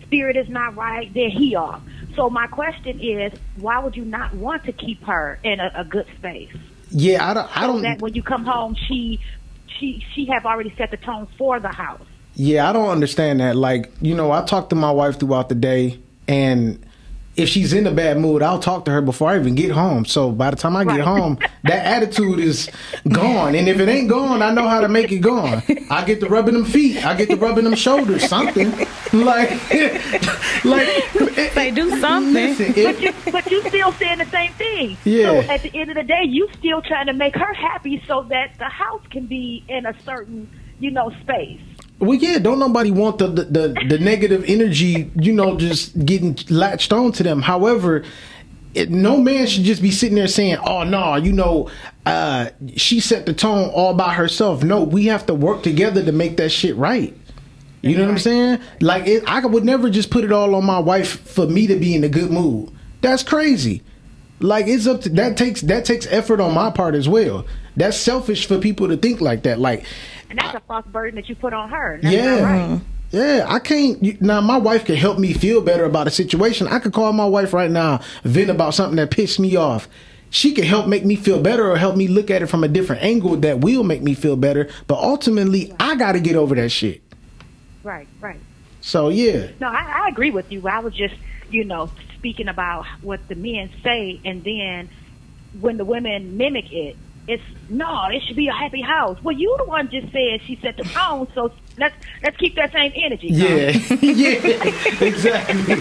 spirit 0.03 0.35
is 0.35 0.49
not 0.49 0.75
right, 0.75 1.13
then 1.13 1.29
he 1.29 1.55
off. 1.55 1.81
So 2.15 2.29
my 2.29 2.47
question 2.47 2.99
is, 2.99 3.31
why 3.55 3.79
would 3.79 3.95
you 3.95 4.03
not 4.03 4.33
want 4.33 4.65
to 4.65 4.73
keep 4.73 5.01
her 5.03 5.39
in 5.43 5.61
a, 5.61 5.71
a 5.73 5.83
good 5.85 6.05
space? 6.17 6.51
Yeah, 6.89 7.29
I 7.29 7.33
don't. 7.33 7.57
I 7.57 7.67
don't. 7.67 7.81
that 7.83 8.01
when 8.01 8.13
you 8.13 8.21
come 8.21 8.43
home, 8.43 8.75
she 8.75 9.21
she 9.79 10.05
she 10.13 10.25
have 10.25 10.45
already 10.45 10.73
set 10.77 10.91
the 10.91 10.97
tone 10.97 11.27
for 11.37 11.59
the 11.59 11.69
house. 11.69 12.05
Yeah, 12.35 12.69
I 12.69 12.73
don't 12.73 12.89
understand 12.89 13.39
that. 13.39 13.55
Like, 13.55 13.91
you 14.01 14.15
know, 14.15 14.31
I 14.31 14.43
talk 14.43 14.69
to 14.69 14.75
my 14.75 14.91
wife 14.91 15.19
throughout 15.19 15.49
the 15.49 15.55
day, 15.55 15.99
and 16.27 16.85
if 17.35 17.47
she's 17.49 17.71
in 17.73 17.87
a 17.87 17.91
bad 17.91 18.17
mood, 18.19 18.41
I'll 18.43 18.59
talk 18.59 18.85
to 18.85 18.91
her 18.91 19.01
before 19.01 19.29
I 19.29 19.39
even 19.39 19.55
get 19.55 19.71
home. 19.71 20.05
So 20.05 20.31
by 20.31 20.49
the 20.51 20.57
time 20.57 20.75
I 20.75 20.83
get 20.83 20.91
Right. 20.99 21.01
home, 21.01 21.39
that 21.63 21.85
attitude 21.85 22.39
is 22.39 22.69
gone. 23.07 23.55
And 23.55 23.67
if 23.69 23.79
it 23.79 23.87
ain't 23.87 24.09
gone, 24.09 24.41
I 24.41 24.51
know 24.51 24.67
how 24.67 24.81
to 24.81 24.89
make 24.89 25.11
it 25.11 25.19
gone. 25.19 25.63
I 25.89 26.03
get 26.05 26.19
to 26.21 26.27
rubbing 26.27 26.53
them 26.55 26.65
feet. 26.65 27.05
I 27.05 27.15
get 27.15 27.29
to 27.29 27.35
rubbing 27.37 27.63
them 27.63 27.75
shoulders. 27.75 28.27
Something 28.27 28.71
like, 29.13 29.49
like 30.65 30.89
they 31.55 31.71
do 31.73 31.99
something. 31.99 32.33
Listen, 32.33 32.73
But 32.83 33.01
you 33.01 33.13
but 33.31 33.49
you 33.51 33.61
still 33.69 33.91
saying 33.93 34.19
the 34.19 34.25
same 34.25 34.51
thing. 34.53 34.97
Yeah. 35.05 35.25
So 35.27 35.39
at 35.51 35.61
the 35.63 35.71
end 35.79 35.89
of 35.89 35.95
the 35.95 36.03
day, 36.03 36.23
you 36.25 36.49
still 36.57 36.81
trying 36.81 37.07
to 37.07 37.13
make 37.13 37.35
her 37.35 37.53
happy 37.53 38.03
so 38.07 38.23
that 38.29 38.57
the 38.57 38.65
house 38.69 39.01
can 39.09 39.27
be 39.27 39.63
in 39.67 39.85
a 39.85 39.95
certain 40.03 40.49
you 40.79 40.91
know 40.91 41.11
space. 41.21 41.61
Well, 42.01 42.15
yeah, 42.15 42.39
don't 42.39 42.57
nobody 42.57 42.89
want 42.89 43.19
the, 43.19 43.27
the 43.27 43.43
the 43.43 43.85
the 43.89 43.99
negative 43.99 44.43
energy, 44.47 45.11
you 45.15 45.31
know, 45.31 45.55
just 45.55 46.03
getting 46.03 46.35
latched 46.49 46.91
on 46.91 47.11
to 47.13 47.23
them. 47.23 47.43
However, 47.43 48.03
it, 48.73 48.89
no 48.89 49.17
man 49.17 49.45
should 49.45 49.63
just 49.63 49.83
be 49.83 49.91
sitting 49.91 50.15
there 50.15 50.27
saying, 50.27 50.57
"Oh 50.65 50.83
no, 50.83 51.15
you 51.15 51.31
know, 51.31 51.69
uh, 52.07 52.49
she 52.75 52.99
set 53.01 53.27
the 53.27 53.33
tone 53.33 53.69
all 53.69 53.93
by 53.93 54.15
herself." 54.15 54.63
No, 54.63 54.81
we 54.83 55.05
have 55.05 55.27
to 55.27 55.35
work 55.35 55.61
together 55.61 56.03
to 56.03 56.11
make 56.11 56.37
that 56.37 56.49
shit 56.49 56.75
right. 56.75 57.15
You 57.83 57.97
know 57.97 58.05
what 58.05 58.11
I'm 58.11 58.19
saying? 58.19 58.59
Like, 58.79 59.07
it, 59.07 59.23
I 59.27 59.43
would 59.45 59.63
never 59.63 59.89
just 59.89 60.09
put 60.11 60.23
it 60.23 60.31
all 60.31 60.55
on 60.55 60.65
my 60.65 60.79
wife 60.79 61.19
for 61.27 61.47
me 61.47 61.67
to 61.67 61.75
be 61.75 61.95
in 61.95 62.03
a 62.03 62.09
good 62.09 62.31
mood. 62.31 62.71
That's 63.01 63.23
crazy. 63.23 63.83
Like, 64.39 64.67
it's 64.67 64.87
up 64.87 65.01
to 65.01 65.09
that 65.09 65.37
takes 65.37 65.61
that 65.61 65.85
takes 65.85 66.07
effort 66.07 66.39
on 66.39 66.53
my 66.53 66.71
part 66.71 66.95
as 66.95 67.07
well. 67.07 67.45
That's 67.75 67.97
selfish 67.97 68.45
for 68.47 68.57
people 68.59 68.87
to 68.89 68.97
think 68.97 69.21
like 69.21 69.43
that. 69.43 69.59
Like, 69.59 69.85
And 70.29 70.37
that's 70.39 70.55
a 70.55 70.59
false 70.61 70.85
burden 70.87 71.15
that 71.15 71.29
you 71.29 71.35
put 71.35 71.53
on 71.53 71.69
her. 71.69 71.99
That's 72.01 72.15
yeah. 72.15 72.43
right. 72.43 72.81
Yeah, 73.11 73.45
I 73.47 73.59
can't. 73.59 74.01
you- 74.03 74.17
Now, 74.21 74.39
my 74.41 74.57
wife 74.57 74.85
can 74.85 74.95
help 74.95 75.19
me 75.19 75.33
feel 75.33 75.61
better 75.61 75.83
about 75.85 76.07
a 76.07 76.11
situation. 76.11 76.67
I 76.67 76.79
could 76.79 76.93
call 76.93 77.11
my 77.13 77.25
wife 77.25 77.53
right 77.53 77.69
now, 77.71 77.99
vent 78.23 78.49
about 78.49 78.73
something 78.73 78.95
that 78.97 79.11
pissed 79.11 79.39
me 79.39 79.55
off. 79.55 79.87
she 80.33 80.53
can 80.53 80.63
help 80.63 80.87
make 80.87 81.03
me 81.03 81.17
feel 81.17 81.41
better 81.41 81.69
or 81.69 81.75
help 81.75 81.97
me 81.97 82.07
look 82.07 82.31
at 82.31 82.41
it 82.41 82.47
from 82.47 82.63
a 82.63 82.67
different 82.69 83.03
angle 83.03 83.35
that 83.35 83.59
will 83.59 83.83
make 83.83 84.01
me 84.01 84.13
feel 84.13 84.37
better. 84.37 84.69
But 84.87 84.97
ultimately, 84.99 85.73
I 85.77 85.95
got 85.95 86.13
to 86.13 86.21
get 86.21 86.37
over 86.37 86.55
that 86.55 86.69
shit. 86.69 87.01
Right, 87.83 88.07
right. 88.21 88.39
So 88.79 89.09
yeah, 89.09 89.47
No, 89.59 89.67
I, 89.67 90.05
I 90.05 90.07
agree 90.07 90.31
with 90.31 90.49
you. 90.49 90.65
I 90.67 90.79
was 90.79 90.93
just, 90.93 91.15
you 91.49 91.65
know, 91.65 91.89
speaking 92.17 92.47
about 92.47 92.85
what 93.01 93.19
the 93.27 93.35
men 93.35 93.71
say, 93.83 94.21
and 94.23 94.41
then 94.43 94.89
when 95.59 95.75
the 95.75 95.83
women 95.83 96.37
mimic 96.37 96.71
it, 96.71 96.95
it's 97.27 97.43
no, 97.69 98.07
it 98.11 98.21
should 98.27 98.35
be 98.35 98.47
a 98.47 98.53
happy 98.53 98.81
house. 98.81 99.17
Well, 99.23 99.35
you 99.35 99.55
the 99.59 99.65
one 99.65 99.89
just 99.89 100.11
said 100.11 100.41
she 100.45 100.57
set 100.61 100.75
the 100.77 100.83
tone, 100.83 101.27
so 101.33 101.51
let's 101.77 101.95
let's 102.23 102.35
keep 102.37 102.55
that 102.55 102.71
same 102.73 102.91
energy. 102.95 103.27
yeah, 103.27 103.69
yeah, 104.01 105.01
exactly, 105.01 105.73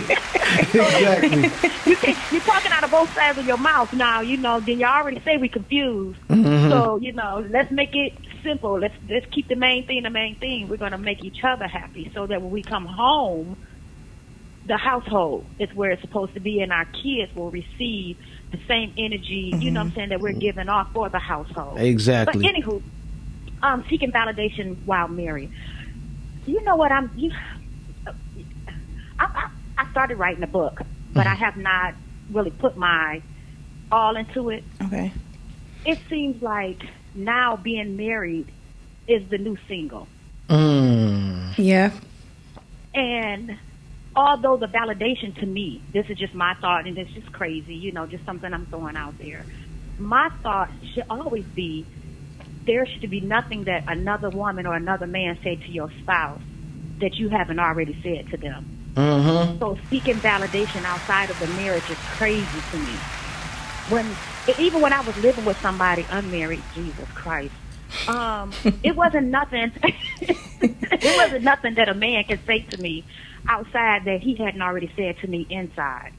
exactly. 0.60 1.90
you 1.90 1.96
can, 1.96 2.16
you're 2.30 2.40
talking 2.42 2.70
out 2.72 2.84
of 2.84 2.90
both 2.90 3.12
sides 3.14 3.38
of 3.38 3.46
your 3.46 3.56
mouth 3.56 3.92
now. 3.92 4.20
You 4.20 4.36
know, 4.36 4.60
then 4.60 4.78
you 4.78 4.86
already 4.86 5.20
say 5.24 5.36
we 5.38 5.48
confused. 5.48 6.20
Mhm. 6.28 6.70
So 6.70 6.98
you 6.98 7.12
know, 7.12 7.44
let's 7.50 7.70
make 7.70 7.94
it 7.94 8.12
simple. 8.44 8.78
Let's 8.78 8.94
let's 9.08 9.26
keep 9.32 9.48
the 9.48 9.56
main 9.56 9.86
thing 9.86 10.02
the 10.02 10.10
main 10.10 10.36
thing. 10.36 10.68
We're 10.68 10.76
gonna 10.76 10.98
make 10.98 11.24
each 11.24 11.42
other 11.42 11.66
happy, 11.66 12.10
so 12.14 12.26
that 12.26 12.40
when 12.42 12.50
we 12.50 12.62
come 12.62 12.86
home, 12.86 13.56
the 14.66 14.76
household 14.76 15.46
is 15.58 15.72
where 15.74 15.90
it's 15.90 16.02
supposed 16.02 16.34
to 16.34 16.40
be, 16.40 16.60
and 16.60 16.70
our 16.72 16.84
kids 16.84 17.34
will 17.34 17.50
receive 17.50 18.18
the 18.50 18.58
same 18.68 18.92
energy. 18.98 19.52
You 19.56 19.70
know, 19.70 19.80
what 19.80 19.86
I'm 19.88 19.94
saying 19.94 20.08
that 20.10 20.20
we're 20.20 20.32
giving 20.32 20.68
off 20.68 20.92
for 20.92 21.08
the 21.08 21.18
household. 21.18 21.78
Exactly. 21.80 22.42
But 22.42 22.54
anywho, 22.54 22.82
um, 23.62 23.84
seeking 23.88 24.10
validation 24.12 24.76
while 24.84 25.08
married. 25.08 25.50
You 26.46 26.62
know 26.64 26.76
what? 26.76 26.90
I'm. 26.92 27.10
You, 27.16 27.32
I, 28.06 28.12
I, 29.18 29.50
I 29.78 29.90
started 29.90 30.18
writing 30.18 30.42
a 30.42 30.46
book, 30.48 30.80
but 31.12 31.26
I 31.26 31.34
have 31.34 31.56
not 31.56 31.94
really 32.32 32.50
put 32.50 32.76
my 32.76 33.22
all 33.92 34.16
into 34.16 34.50
it. 34.50 34.64
Okay. 34.82 35.12
It 35.84 35.98
seems 36.08 36.42
like 36.42 36.82
now 37.14 37.56
being 37.56 37.96
married 37.96 38.46
is 39.06 39.28
the 39.30 39.38
new 39.38 39.56
single, 39.66 40.06
Mm. 40.48 41.54
Yeah. 41.58 41.90
and 42.94 43.56
although 44.14 44.56
the 44.56 44.66
validation 44.66 45.38
to 45.40 45.46
me, 45.46 45.82
this 45.92 46.06
is 46.08 46.18
just 46.18 46.34
my 46.34 46.54
thought, 46.54 46.86
and 46.86 46.96
it's 46.98 47.12
just 47.12 47.32
crazy, 47.32 47.74
you 47.74 47.92
know, 47.92 48.06
just 48.06 48.24
something 48.24 48.52
I'm 48.52 48.66
throwing 48.66 48.96
out 48.96 49.18
there. 49.18 49.44
My 49.98 50.30
thought 50.42 50.70
should 50.94 51.04
always 51.10 51.44
be 51.44 51.86
there 52.66 52.86
should 52.86 53.08
be 53.10 53.20
nothing 53.20 53.64
that 53.64 53.84
another 53.88 54.30
woman 54.30 54.66
or 54.66 54.74
another 54.74 55.06
man 55.06 55.38
say 55.42 55.56
to 55.56 55.70
your 55.70 55.90
spouse 56.02 56.40
that 57.00 57.14
you 57.14 57.28
haven't 57.28 57.58
already 57.58 57.96
said 58.02 58.30
to 58.30 58.36
them. 58.36 58.66
Mm-hmm. 58.94 59.58
So 59.58 59.78
seeking 59.88 60.16
validation 60.16 60.84
outside 60.84 61.30
of 61.30 61.38
the 61.38 61.46
marriage 61.48 61.88
is 61.90 61.98
crazy 62.16 62.60
to 62.70 62.76
me. 62.78 62.92
When 63.88 64.06
even 64.58 64.80
when 64.80 64.92
I 64.92 65.00
was 65.00 65.16
living 65.18 65.44
with 65.44 65.58
somebody 65.60 66.06
unmarried, 66.10 66.62
Jesus 66.74 67.08
Christ, 67.14 67.54
um, 68.08 68.52
it 68.82 68.94
wasn't 68.94 69.28
nothing. 69.28 69.72
it 70.20 71.16
wasn't 71.16 71.44
nothing 71.44 71.74
that 71.74 71.88
a 71.88 71.94
man 71.94 72.24
could 72.24 72.44
say 72.46 72.60
to 72.60 72.80
me 72.80 73.04
outside 73.48 74.04
that 74.06 74.20
he 74.22 74.36
hadn't 74.36 74.62
already 74.62 74.90
said 74.96 75.16
to 75.22 75.28
me 75.28 75.46
inside. 75.50 76.12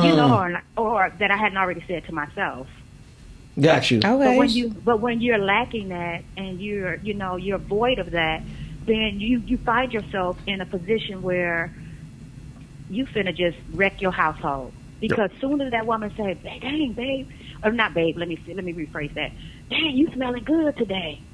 You 0.00 0.12
know, 0.12 0.32
or, 0.32 0.62
or 0.76 1.10
that 1.20 1.30
I 1.30 1.36
hadn't 1.36 1.58
already 1.58 1.84
said 1.88 2.04
to 2.06 2.12
myself. 2.14 2.68
Got 3.60 3.90
you. 3.90 4.08
But 4.22 4.36
when 4.36 4.54
you 4.54 4.70
but 4.84 5.00
when 5.00 5.20
you're 5.20 5.38
lacking 5.38 5.88
that 5.90 6.24
and 6.36 6.60
you're 6.60 6.96
you 7.02 7.14
know 7.14 7.36
you're 7.36 7.58
void 7.58 7.98
of 7.98 8.12
that, 8.12 8.40
then 8.86 9.16
you 9.20 9.42
you 9.46 9.58
find 9.64 9.92
yourself 9.92 10.38
in 10.46 10.60
a 10.60 10.66
position 10.66 11.22
where 11.22 11.72
you 12.88 13.06
finna 13.06 13.36
just 13.36 13.58
wreck 13.68 14.00
your 14.00 14.12
household 14.12 14.74
because 15.00 15.30
soon 15.40 15.60
as 15.60 15.72
that 15.72 15.86
woman 15.86 16.12
say, 16.16 16.40
"Dang, 16.42 16.94
babe," 16.96 17.28
or 17.64 17.72
not, 17.72 17.94
babe. 17.94 18.16
Let 18.18 18.28
me 18.28 18.38
see, 18.46 18.54
let 18.54 18.64
me 18.64 18.74
rephrase 18.74 19.14
that. 19.14 19.32
Dang, 19.70 19.92
you 19.96 20.08
smelling 20.14 20.44
good 20.44 20.76
today. 20.76 21.24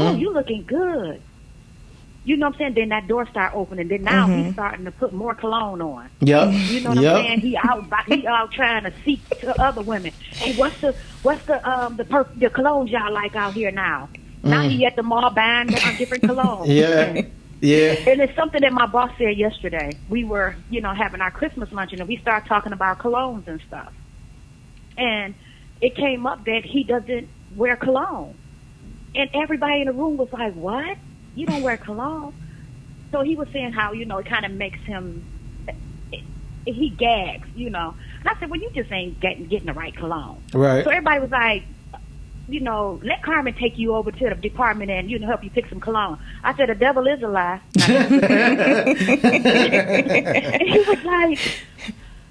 Oh, 0.00 0.12
Mm-hmm. 0.12 0.18
you 0.18 0.32
looking 0.34 0.64
good. 0.66 1.22
You 2.26 2.36
know 2.38 2.46
what 2.46 2.54
I'm 2.54 2.58
saying? 2.58 2.74
Then 2.74 2.88
that 2.88 3.06
door 3.06 3.26
start 3.30 3.52
opening. 3.54 3.88
Then 3.88 4.02
now 4.02 4.26
Mhm. 4.26 4.44
he's 4.46 4.52
starting 4.54 4.86
to 4.86 4.90
put 4.90 5.12
more 5.12 5.34
cologne 5.34 5.82
on. 5.82 6.10
Yep. 6.20 6.48
You 6.68 6.80
know 6.80 6.90
what 6.90 6.98
Yep. 7.00 7.16
I'm 7.16 7.22
saying? 7.24 7.40
He 7.40 7.56
out 7.56 7.92
he 8.06 8.26
out 8.26 8.50
trying 8.52 8.84
to 8.84 8.92
seek 9.04 9.28
to 9.40 9.60
other 9.62 9.82
women. 9.82 10.12
Hey, 10.38 10.52
what's 10.54 10.80
the 10.80 10.94
what's 11.22 11.44
the 11.46 11.66
um 11.68 11.96
the 11.96 12.04
perf- 12.04 12.38
the 12.38 12.48
cologne 12.48 12.86
y'all 12.88 13.12
like 13.12 13.36
out 13.36 13.54
here 13.54 13.70
now? 13.70 14.08
Now 14.42 14.62
Mm. 14.62 14.70
he 14.70 14.86
at 14.86 14.96
the 14.96 15.02
mall 15.02 15.30
buying 15.30 15.70
different 15.98 16.22
cologne. 16.26 16.66
Yeah. 16.70 17.22
Yeah. 17.60 17.94
And 18.06 18.20
it's 18.20 18.34
something 18.36 18.60
that 18.62 18.72
my 18.72 18.86
boss 18.86 19.10
said 19.18 19.36
yesterday. 19.36 19.98
We 20.08 20.24
were, 20.24 20.56
you 20.70 20.80
know, 20.80 20.92
having 20.94 21.20
our 21.20 21.30
Christmas 21.30 21.70
luncheon 21.72 22.00
and 22.00 22.08
we 22.08 22.16
started 22.18 22.46
talking 22.48 22.72
about 22.72 22.98
colognes 23.00 23.46
and 23.48 23.60
stuff. 23.66 23.92
And 24.96 25.34
it 25.80 25.94
came 25.96 26.26
up 26.26 26.44
that 26.46 26.62
he 26.64 26.84
doesn't 26.84 27.28
wear 27.54 27.76
cologne. 27.76 28.34
And 29.14 29.30
everybody 29.34 29.80
in 29.80 29.86
the 29.86 29.92
room 29.92 30.16
was 30.16 30.28
like, 30.32 30.54
What? 30.54 30.96
You 31.34 31.46
don't 31.46 31.62
wear 31.62 31.76
cologne? 31.76 32.34
So 33.12 33.22
he 33.22 33.36
was 33.36 33.48
saying 33.52 33.72
how, 33.72 33.92
you 33.92 34.04
know, 34.04 34.18
it 34.18 34.26
kind 34.26 34.44
of 34.44 34.52
makes 34.52 34.80
him, 34.80 35.24
he 36.64 36.90
gags, 36.90 37.46
you 37.54 37.70
know. 37.70 37.94
And 38.20 38.28
I 38.28 38.38
said, 38.40 38.50
Well, 38.50 38.60
you 38.60 38.70
just 38.70 38.90
ain't 38.90 39.20
getting, 39.20 39.46
getting 39.46 39.66
the 39.66 39.72
right 39.72 39.96
cologne. 39.96 40.42
Right. 40.52 40.84
So 40.84 40.90
everybody 40.90 41.20
was 41.20 41.30
like, 41.30 41.64
you 42.48 42.60
know, 42.60 43.00
let 43.02 43.22
Carmen 43.22 43.54
take 43.54 43.78
you 43.78 43.94
over 43.94 44.10
to 44.10 44.28
the 44.28 44.34
department 44.34 44.90
and 44.90 45.10
you 45.10 45.18
know 45.18 45.26
help 45.26 45.42
you 45.42 45.50
pick 45.50 45.66
some 45.68 45.80
cologne. 45.80 46.18
I 46.42 46.54
said 46.56 46.68
the 46.68 46.74
devil 46.74 47.06
is 47.06 47.22
a 47.22 47.28
lie. 47.28 47.60
and 47.88 48.98
he 50.62 50.78
was 50.80 51.04
like, 51.04 51.38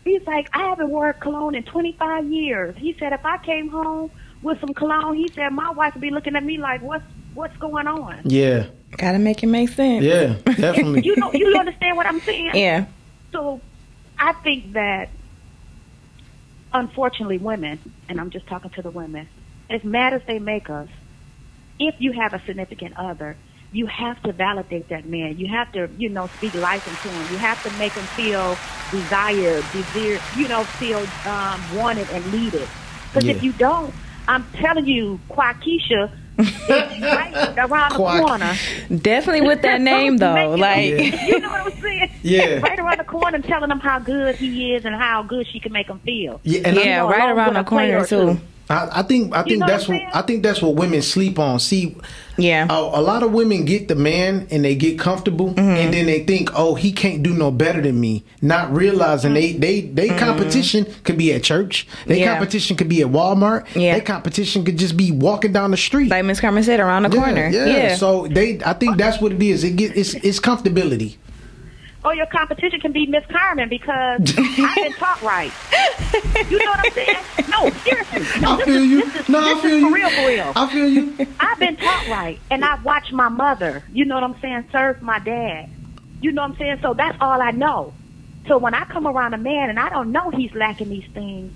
he's 0.03 0.25
like, 0.27 0.49
I 0.53 0.69
haven't 0.69 0.89
worn 0.89 1.15
cologne 1.19 1.55
in 1.55 1.63
25 1.63 2.25
years. 2.25 2.75
He 2.77 2.95
said 2.99 3.13
if 3.13 3.25
I 3.25 3.37
came 3.39 3.69
home 3.69 4.11
with 4.43 4.59
some 4.59 4.73
cologne, 4.73 5.15
he 5.15 5.29
said 5.29 5.49
my 5.49 5.71
wife 5.71 5.95
would 5.95 6.01
be 6.01 6.11
looking 6.11 6.35
at 6.35 6.43
me 6.43 6.57
like, 6.57 6.81
what's 6.81 7.05
what's 7.33 7.57
going 7.57 7.87
on? 7.87 8.21
Yeah. 8.25 8.67
Gotta 8.97 9.19
make 9.19 9.43
it 9.43 9.47
make 9.47 9.69
sense. 9.69 10.03
Yeah. 10.03 10.35
Definitely. 10.43 11.01
you 11.05 11.15
know, 11.17 11.31
you 11.33 11.55
understand 11.57 11.97
what 11.97 12.05
I'm 12.05 12.19
saying? 12.21 12.51
Yeah. 12.53 12.85
So 13.31 13.61
I 14.17 14.33
think 14.33 14.73
that 14.73 15.09
unfortunately 16.73 17.37
women, 17.37 17.79
and 18.09 18.19
I'm 18.19 18.29
just 18.29 18.47
talking 18.47 18.71
to 18.71 18.81
the 18.81 18.91
women, 18.91 19.27
as 19.69 19.83
mad 19.83 20.13
as 20.13 20.21
they 20.27 20.39
make 20.39 20.69
us, 20.69 20.89
if 21.79 21.95
you 21.99 22.11
have 22.13 22.33
a 22.33 22.41
significant 22.45 22.97
other, 22.97 23.35
you 23.71 23.87
have 23.87 24.21
to 24.23 24.31
validate 24.31 24.89
that 24.89 25.05
man. 25.05 25.37
You 25.37 25.47
have 25.47 25.71
to, 25.73 25.89
you 25.97 26.09
know, 26.09 26.27
speak 26.37 26.53
life 26.53 26.87
into 26.87 27.09
him. 27.09 27.31
You 27.31 27.39
have 27.39 27.61
to 27.63 27.71
make 27.79 27.93
him 27.93 28.05
feel 28.05 28.55
desired, 28.91 29.65
desired, 29.73 30.21
you 30.37 30.47
know, 30.47 30.63
feel 30.63 31.05
um, 31.25 31.75
wanted 31.75 32.07
and 32.11 32.31
needed. 32.31 32.67
Because 33.11 33.27
if 33.27 33.43
you 33.43 33.51
don't, 33.53 33.93
I'm 34.27 34.45
telling 34.53 34.85
you, 34.85 35.19
Quakeisha 35.29 36.05
is 36.05 36.22
right 36.37 37.53
around 37.57 37.91
the 37.91 37.95
corner. 37.97 38.53
Definitely 39.01 39.47
with 39.47 39.61
that 39.61 39.81
name 39.81 40.17
though. 40.17 40.55
Like 40.55 40.85
you 41.27 41.39
know 41.39 41.49
what 41.49 41.73
I'm 41.73 41.81
saying? 41.81 42.11
Yeah. 42.23 42.59
right 42.59 42.79
around 42.79 42.99
the 42.99 43.03
corner 43.03 43.39
telling 43.39 43.69
him 43.69 43.79
how 43.79 43.99
good 43.99 44.35
he 44.35 44.73
is 44.73 44.85
and 44.85 44.95
how 44.95 45.23
good 45.23 45.45
she 45.47 45.59
can 45.59 45.71
make 45.73 45.87
him 45.87 45.99
feel. 45.99 46.39
Yeah, 46.43 46.61
and 46.65 46.79
I- 46.79 46.83
yeah, 46.83 46.99
right 47.01 47.29
around 47.29 47.55
the 47.55 47.63
corner 47.63 47.99
or 47.99 48.05
too. 48.05 48.39
Two. 48.67 48.73
I, 48.73 48.99
I 48.99 49.01
think 49.03 49.33
I 49.33 49.39
You 49.39 49.45
think 49.45 49.59
know 49.61 49.67
that's 49.67 49.87
what 49.87 50.01
what 50.01 50.15
I'm 50.15 50.23
think 50.25 50.43
that's 50.43 50.61
what 50.61 50.75
women 50.75 51.01
sleep 51.01 51.37
on. 51.39 51.59
See, 51.59 51.95
yeah, 52.37 52.65
a, 52.69 52.73
a 52.99 53.01
lot 53.01 53.21
of 53.21 53.31
women 53.31 53.63
get 53.65 53.87
the 53.87 53.95
man 53.95 54.47
and 54.49 54.65
they 54.65 54.73
get 54.75 54.97
comfortable, 54.97 55.49
Mm-hmm. 55.53 55.59
and 55.59 55.93
then 55.93 56.05
they 56.07 56.23
think, 56.23 56.49
oh, 56.55 56.73
he 56.75 56.91
can't 56.91 57.21
do 57.21 57.33
no 57.33 57.51
better 57.51 57.81
than 57.81 57.99
me, 57.99 58.23
not 58.41 58.73
realizing 58.73 59.33
they 59.33 59.53
they 59.53 59.81
they 59.81 60.09
competition 60.09 60.85
could 61.03 61.17
be 61.17 61.31
at 61.33 61.43
church, 61.43 61.87
their 62.07 62.15
Mm-hmm. 62.15 62.23
Yeah. 62.23 62.33
competition 62.33 62.75
could 62.77 62.89
be 62.89 63.01
at 63.01 63.07
Walmart, 63.07 63.65
Yeah. 63.75 63.93
their 63.93 64.01
competition 64.03 64.63
could 64.65 64.77
just 64.77 64.97
be 64.97 65.11
walking 65.11 65.51
down 65.53 65.71
the 65.71 65.77
street, 65.77 66.09
like 66.09 66.25
Miss 66.25 66.39
Carmen 66.39 66.63
said, 66.63 66.79
around 66.79 67.03
the 67.03 67.09
Yeah, 67.15 67.23
corner. 67.23 67.49
Yeah. 67.49 67.65
Yeah. 67.65 67.95
So 67.95 68.27
they, 68.27 68.59
I 68.65 68.73
think 68.73 68.97
that's 68.97 69.21
what 69.21 69.31
it 69.33 69.41
is. 69.43 69.63
It 69.63 69.75
get 69.75 69.95
it's 69.95 70.13
it's 70.15 70.39
comfortability. 70.39 71.17
Or 72.05 72.13
your 72.13 72.25
competition 72.25 72.79
can 72.81 72.91
be 72.91 73.05
Miss 73.05 73.25
Carmen 73.27 73.69
because 73.69 74.21
I 74.37 74.73
can 74.75 74.93
talk 74.93 75.21
right. 75.21 75.51
You 76.49 76.59
know 76.59 76.71
what 76.71 76.79
I'm 76.79 76.93
saying? 76.93 77.15
No, 77.47 77.69
seriously. 77.83 78.41
No, 78.41 78.59
I 78.59 78.65
feel 78.65 78.75
is, 78.75 78.89
you. 78.89 79.11
This 79.11 79.21
is, 79.21 79.29
No, 79.29 79.39
I 79.39 79.61
feel 79.61 79.79
you. 79.79 79.87
for 79.87 79.93
real, 79.93 80.09
for 80.09 80.27
real. 80.27 80.53
I 80.55 80.71
feel 80.71 80.87
you. 80.87 81.35
I've 81.39 81.59
been 81.59 81.77
taught 81.77 82.07
right, 82.07 82.39
and 82.51 82.63
I've 82.65 82.83
watched 82.83 83.13
my 83.13 83.29
mother. 83.29 83.83
You 83.91 84.05
know 84.05 84.15
what 84.15 84.23
I'm 84.23 84.39
saying? 84.41 84.65
Serve 84.71 85.01
my 85.01 85.19
dad. 85.19 85.69
You 86.21 86.31
know 86.31 86.41
what 86.41 86.51
I'm 86.51 86.57
saying? 86.57 86.79
So 86.81 86.93
that's 86.93 87.17
all 87.21 87.41
I 87.41 87.51
know. 87.51 87.93
So 88.47 88.57
when 88.57 88.73
I 88.73 88.83
come 88.85 89.07
around 89.07 89.33
a 89.33 89.37
man 89.37 89.69
and 89.69 89.79
I 89.79 89.89
don't 89.89 90.11
know 90.11 90.29
he's 90.29 90.53
lacking 90.53 90.89
these 90.89 91.07
things, 91.13 91.53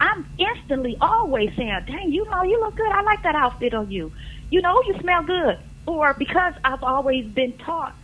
I'm 0.00 0.26
instantly 0.38 0.96
always 1.00 1.50
saying, 1.56 1.80
"Dang, 1.86 2.12
you 2.12 2.24
know, 2.30 2.42
you 2.44 2.60
look 2.60 2.76
good. 2.76 2.90
I 2.90 3.02
like 3.02 3.22
that 3.24 3.34
outfit 3.34 3.74
on 3.74 3.90
you. 3.90 4.12
You 4.50 4.62
know, 4.62 4.80
you 4.86 4.94
smell 5.00 5.22
good." 5.24 5.58
Or 5.86 6.14
because 6.14 6.54
I've 6.64 6.82
always 6.82 7.26
been 7.26 7.52
taught, 7.58 7.94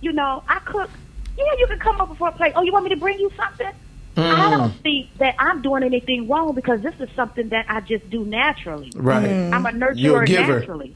you 0.00 0.12
know, 0.12 0.42
I 0.48 0.58
cook. 0.60 0.90
Yeah, 1.36 1.44
you 1.58 1.66
can 1.68 1.78
come 1.78 2.00
over 2.00 2.14
for 2.16 2.28
a 2.28 2.32
plate. 2.32 2.52
Oh, 2.56 2.62
you 2.62 2.72
want 2.72 2.84
me 2.84 2.90
to 2.90 2.96
bring 2.96 3.18
you 3.18 3.30
something? 3.36 3.68
I 4.16 4.20
Mm. 4.20 4.50
don't 4.58 4.72
think 4.82 5.16
that 5.18 5.36
I'm 5.38 5.62
doing 5.62 5.84
anything 5.84 6.26
wrong 6.28 6.52
because 6.54 6.80
this 6.80 6.94
is 6.98 7.08
something 7.14 7.50
that 7.50 7.66
I 7.68 7.80
just 7.80 8.10
do 8.10 8.24
naturally. 8.24 8.90
Right. 8.96 9.28
Mm. 9.28 9.52
I'm 9.52 9.64
a 9.66 9.70
nurturer 9.70 9.92
You're 9.96 10.22
a 10.22 10.26
giver. 10.26 10.58
naturally. 10.58 10.94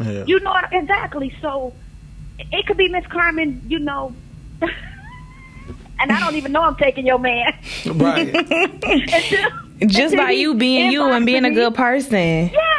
Yeah. 0.00 0.24
You 0.26 0.38
know 0.40 0.50
what- 0.50 0.68
exactly. 0.72 1.34
So 1.40 1.72
it 2.38 2.66
could 2.66 2.76
be 2.76 2.88
Miss 2.88 3.06
Carmen, 3.06 3.62
you 3.68 3.78
know, 3.78 4.12
and 4.60 6.12
I 6.12 6.20
don't 6.20 6.34
even 6.36 6.52
know 6.52 6.60
I'm 6.62 6.76
taking 6.76 7.06
your 7.06 7.18
man. 7.18 7.54
Right. 7.86 8.34
until 9.80 9.88
Just 9.88 10.16
by 10.16 10.32
he 10.32 10.40
you 10.42 10.54
being 10.54 10.92
you 10.92 11.04
and 11.10 11.24
being 11.24 11.44
a 11.46 11.50
good 11.50 11.74
person. 11.74 12.50
Yes. 12.52 12.77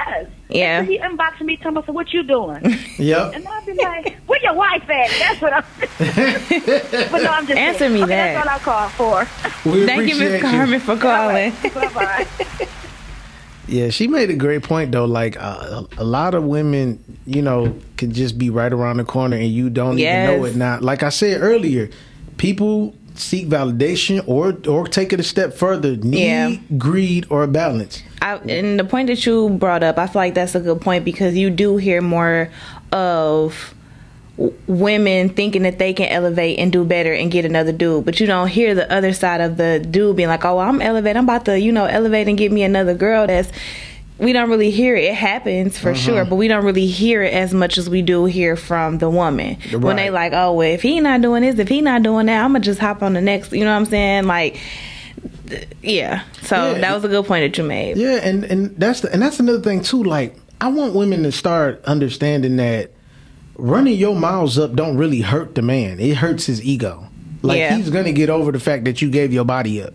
Yeah. 0.49 0.79
And 0.79 0.87
so 0.87 0.91
he 0.93 0.99
unboxing 0.99 1.41
me, 1.45 1.57
telling 1.57 1.75
me, 1.75 1.83
so 1.85 1.91
what 1.93 2.11
you 2.11 2.23
doing? 2.23 2.61
Yep. 2.97 3.33
And 3.35 3.47
I'll 3.47 3.65
be 3.65 3.73
like, 3.75 4.17
where 4.27 4.41
your 4.43 4.55
wife 4.55 4.83
at? 4.89 5.09
That's 5.19 5.41
what 5.41 5.53
I'm 5.53 5.63
But 7.11 7.21
no, 7.23 7.29
I'm 7.31 7.47
just 7.47 7.57
Answer 7.57 7.79
kidding. 7.79 7.93
me 7.93 8.03
okay, 8.03 8.09
that. 8.15 8.45
That's 8.45 8.67
all 8.67 8.73
I 8.75 8.89
call 8.89 8.89
for. 8.89 9.69
We 9.69 9.85
Thank 9.85 10.01
you, 10.09 10.15
appreciate 10.15 10.31
Miss 10.31 10.41
Carmen, 10.41 10.79
for 10.81 10.97
calling. 10.97 11.51
Bye-bye. 11.73 12.27
Yeah, 13.67 13.89
she 13.89 14.07
made 14.07 14.29
a 14.31 14.35
great 14.35 14.63
point 14.63 14.91
though. 14.91 15.05
Like 15.05 15.37
uh, 15.39 15.83
a 15.97 16.03
lot 16.03 16.33
of 16.33 16.43
women, 16.43 17.01
you 17.25 17.41
know, 17.41 17.75
can 17.97 18.11
just 18.11 18.37
be 18.37 18.49
right 18.49 18.73
around 18.73 18.97
the 18.97 19.03
corner 19.05 19.37
and 19.37 19.47
you 19.47 19.69
don't 19.69 19.97
Yes. 19.99 20.27
even 20.29 20.39
know 20.41 20.45
it. 20.47 20.55
Now, 20.55 20.79
like 20.81 21.03
I 21.03 21.09
said 21.09 21.39
earlier, 21.41 21.89
people 22.37 22.95
seek 23.15 23.47
validation 23.47 24.23
or 24.27 24.57
or 24.67 24.87
take 24.87 25.13
it 25.13 25.19
a 25.19 25.23
step 25.23 25.53
further, 25.53 25.95
need, 25.97 26.19
Yeah. 26.19 26.55
greed, 26.77 27.25
or 27.29 27.47
balance. 27.47 28.03
I, 28.21 28.35
and 28.35 28.79
the 28.79 28.83
point 28.83 29.07
that 29.07 29.25
you 29.25 29.49
brought 29.49 29.81
up, 29.83 29.97
I 29.97 30.07
feel 30.07 30.21
like 30.21 30.33
that's 30.33 30.55
a 30.55 30.59
good 30.59 30.81
point 30.81 31.05
because 31.05 31.35
you 31.37 31.49
do 31.49 31.77
hear 31.77 32.01
more 32.01 32.49
of 32.91 33.73
women 34.67 35.29
thinking 35.29 35.63
that 35.63 35.79
they 35.79 35.91
can 35.93 36.07
elevate 36.07 36.57
and 36.59 36.71
do 36.71 36.85
better 36.85 37.13
and 37.13 37.29
get 37.29 37.43
another 37.43 37.73
dude, 37.73 38.05
but 38.05 38.19
you 38.21 38.25
don't 38.27 38.47
hear 38.47 38.73
the 38.73 38.89
other 38.91 39.11
side 39.11 39.41
of 39.41 39.57
the 39.57 39.85
dude 39.91 40.15
being 40.15 40.29
like, 40.29 40.45
"Oh, 40.45 40.59
I'm 40.59 40.81
elevate. 40.81 41.17
I'm 41.17 41.25
about 41.25 41.45
to, 41.45 41.59
you 41.59 41.71
know, 41.73 41.85
elevate 41.85 42.27
and 42.29 42.37
get 42.37 42.51
me 42.51 42.63
another 42.63 42.93
girl." 42.93 43.27
That's 43.27 43.51
we 44.19 44.33
don't 44.33 44.49
really 44.49 44.69
hear 44.69 44.95
it. 44.95 45.05
It 45.05 45.15
happens 45.15 45.77
for 45.77 45.93
mm-hmm. 45.93 46.05
sure, 46.05 46.25
but 46.25 46.35
we 46.35 46.47
don't 46.47 46.65
really 46.65 46.87
hear 46.87 47.23
it 47.23 47.33
as 47.33 47.53
much 47.53 47.77
as 47.77 47.89
we 47.89 48.01
do 48.01 48.25
hear 48.25 48.55
from 48.55 48.97
the 48.97 49.09
woman 49.09 49.55
when 49.71 49.95
they 49.95 50.09
like, 50.09 50.33
"Oh, 50.33 50.53
well, 50.53 50.71
if 50.71 50.81
he 50.81 50.99
not 50.99 51.21
doing 51.21 51.41
this, 51.41 51.57
if 51.57 51.69
he 51.69 51.81
not 51.81 52.03
doing 52.03 52.25
that, 52.25 52.43
I'm 52.43 52.51
gonna 52.51 52.63
just 52.63 52.79
hop 52.79 53.01
on 53.01 53.13
the 53.13 53.21
next." 53.21 53.53
You 53.53 53.63
know 53.63 53.71
what 53.71 53.77
I'm 53.77 53.85
saying? 53.85 54.25
Like, 54.25 54.59
yeah. 55.81 56.23
So 56.41 56.73
Yeah. 56.73 56.79
that 56.79 56.93
was 56.93 57.03
a 57.03 57.07
good 57.07 57.25
point 57.25 57.43
that 57.43 57.57
you 57.57 57.63
made. 57.63 57.97
Yeah, 57.97 58.19
and 58.21 58.43
and 58.43 58.75
that's 58.77 59.01
the, 59.01 59.11
and 59.11 59.21
that's 59.21 59.39
another 59.39 59.61
thing 59.61 59.81
too. 59.81 60.03
Like 60.03 60.35
I 60.61 60.67
want 60.67 60.93
women 60.93 61.23
to 61.23 61.31
start 61.31 61.81
understanding 61.85 62.57
that 62.57 62.91
running 63.55 63.95
your 63.97 64.15
miles 64.15 64.57
up 64.57 64.75
don't 64.75 64.97
really 64.97 65.21
hurt 65.21 65.55
the 65.55 65.61
man. 65.61 65.99
It 65.99 66.17
hurts 66.17 66.45
his 66.45 66.63
ego. 66.63 67.07
Like 67.41 67.57
Yeah. 67.59 67.75
he's 67.75 67.89
gonna 67.89 68.11
get 68.11 68.29
over 68.29 68.51
the 68.51 68.59
fact 68.59 68.85
that 68.85 69.01
you 69.01 69.09
gave 69.09 69.31
your 69.31 69.45
body 69.45 69.81
up. 69.81 69.93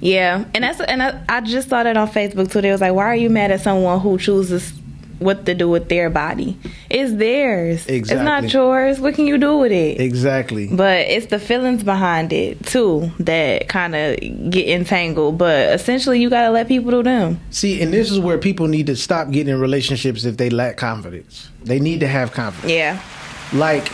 Yeah, 0.00 0.44
and 0.54 0.64
that's 0.64 0.80
and 0.80 1.02
I, 1.02 1.22
I 1.28 1.40
just 1.40 1.68
saw 1.68 1.82
that 1.82 1.96
on 1.96 2.08
Facebook 2.08 2.50
too. 2.50 2.60
They 2.60 2.70
was 2.72 2.80
like, 2.80 2.94
"Why 2.94 3.04
are 3.04 3.16
you 3.16 3.30
mad 3.30 3.50
at 3.50 3.60
someone 3.60 4.00
who 4.00 4.18
chooses 4.18 4.72
what 5.18 5.46
to 5.46 5.54
do 5.54 5.68
with 5.68 5.88
their 5.88 6.10
body? 6.10 6.58
It's 6.90 7.14
theirs. 7.14 7.86
Exactly. 7.86 8.16
It's 8.16 8.24
not 8.24 8.52
yours. 8.52 9.00
What 9.00 9.14
can 9.14 9.26
you 9.26 9.38
do 9.38 9.58
with 9.58 9.72
it?" 9.72 10.00
Exactly. 10.00 10.68
But 10.70 11.06
it's 11.08 11.26
the 11.26 11.38
feelings 11.38 11.82
behind 11.84 12.32
it 12.32 12.64
too 12.66 13.10
that 13.20 13.68
kind 13.68 13.94
of 13.94 14.16
get 14.50 14.68
entangled. 14.68 15.38
But 15.38 15.72
essentially, 15.74 16.20
you 16.20 16.30
gotta 16.30 16.50
let 16.50 16.68
people 16.68 16.90
do 16.90 17.02
them. 17.02 17.40
See, 17.50 17.80
and 17.82 17.92
this 17.92 18.10
is 18.10 18.18
where 18.18 18.38
people 18.38 18.68
need 18.68 18.86
to 18.86 18.96
stop 18.96 19.30
getting 19.30 19.54
in 19.54 19.60
relationships 19.60 20.24
if 20.24 20.36
they 20.36 20.50
lack 20.50 20.76
confidence. 20.76 21.50
They 21.64 21.80
need 21.80 22.00
to 22.00 22.08
have 22.08 22.32
confidence. 22.32 22.72
Yeah, 22.72 23.00
Like, 23.52 23.90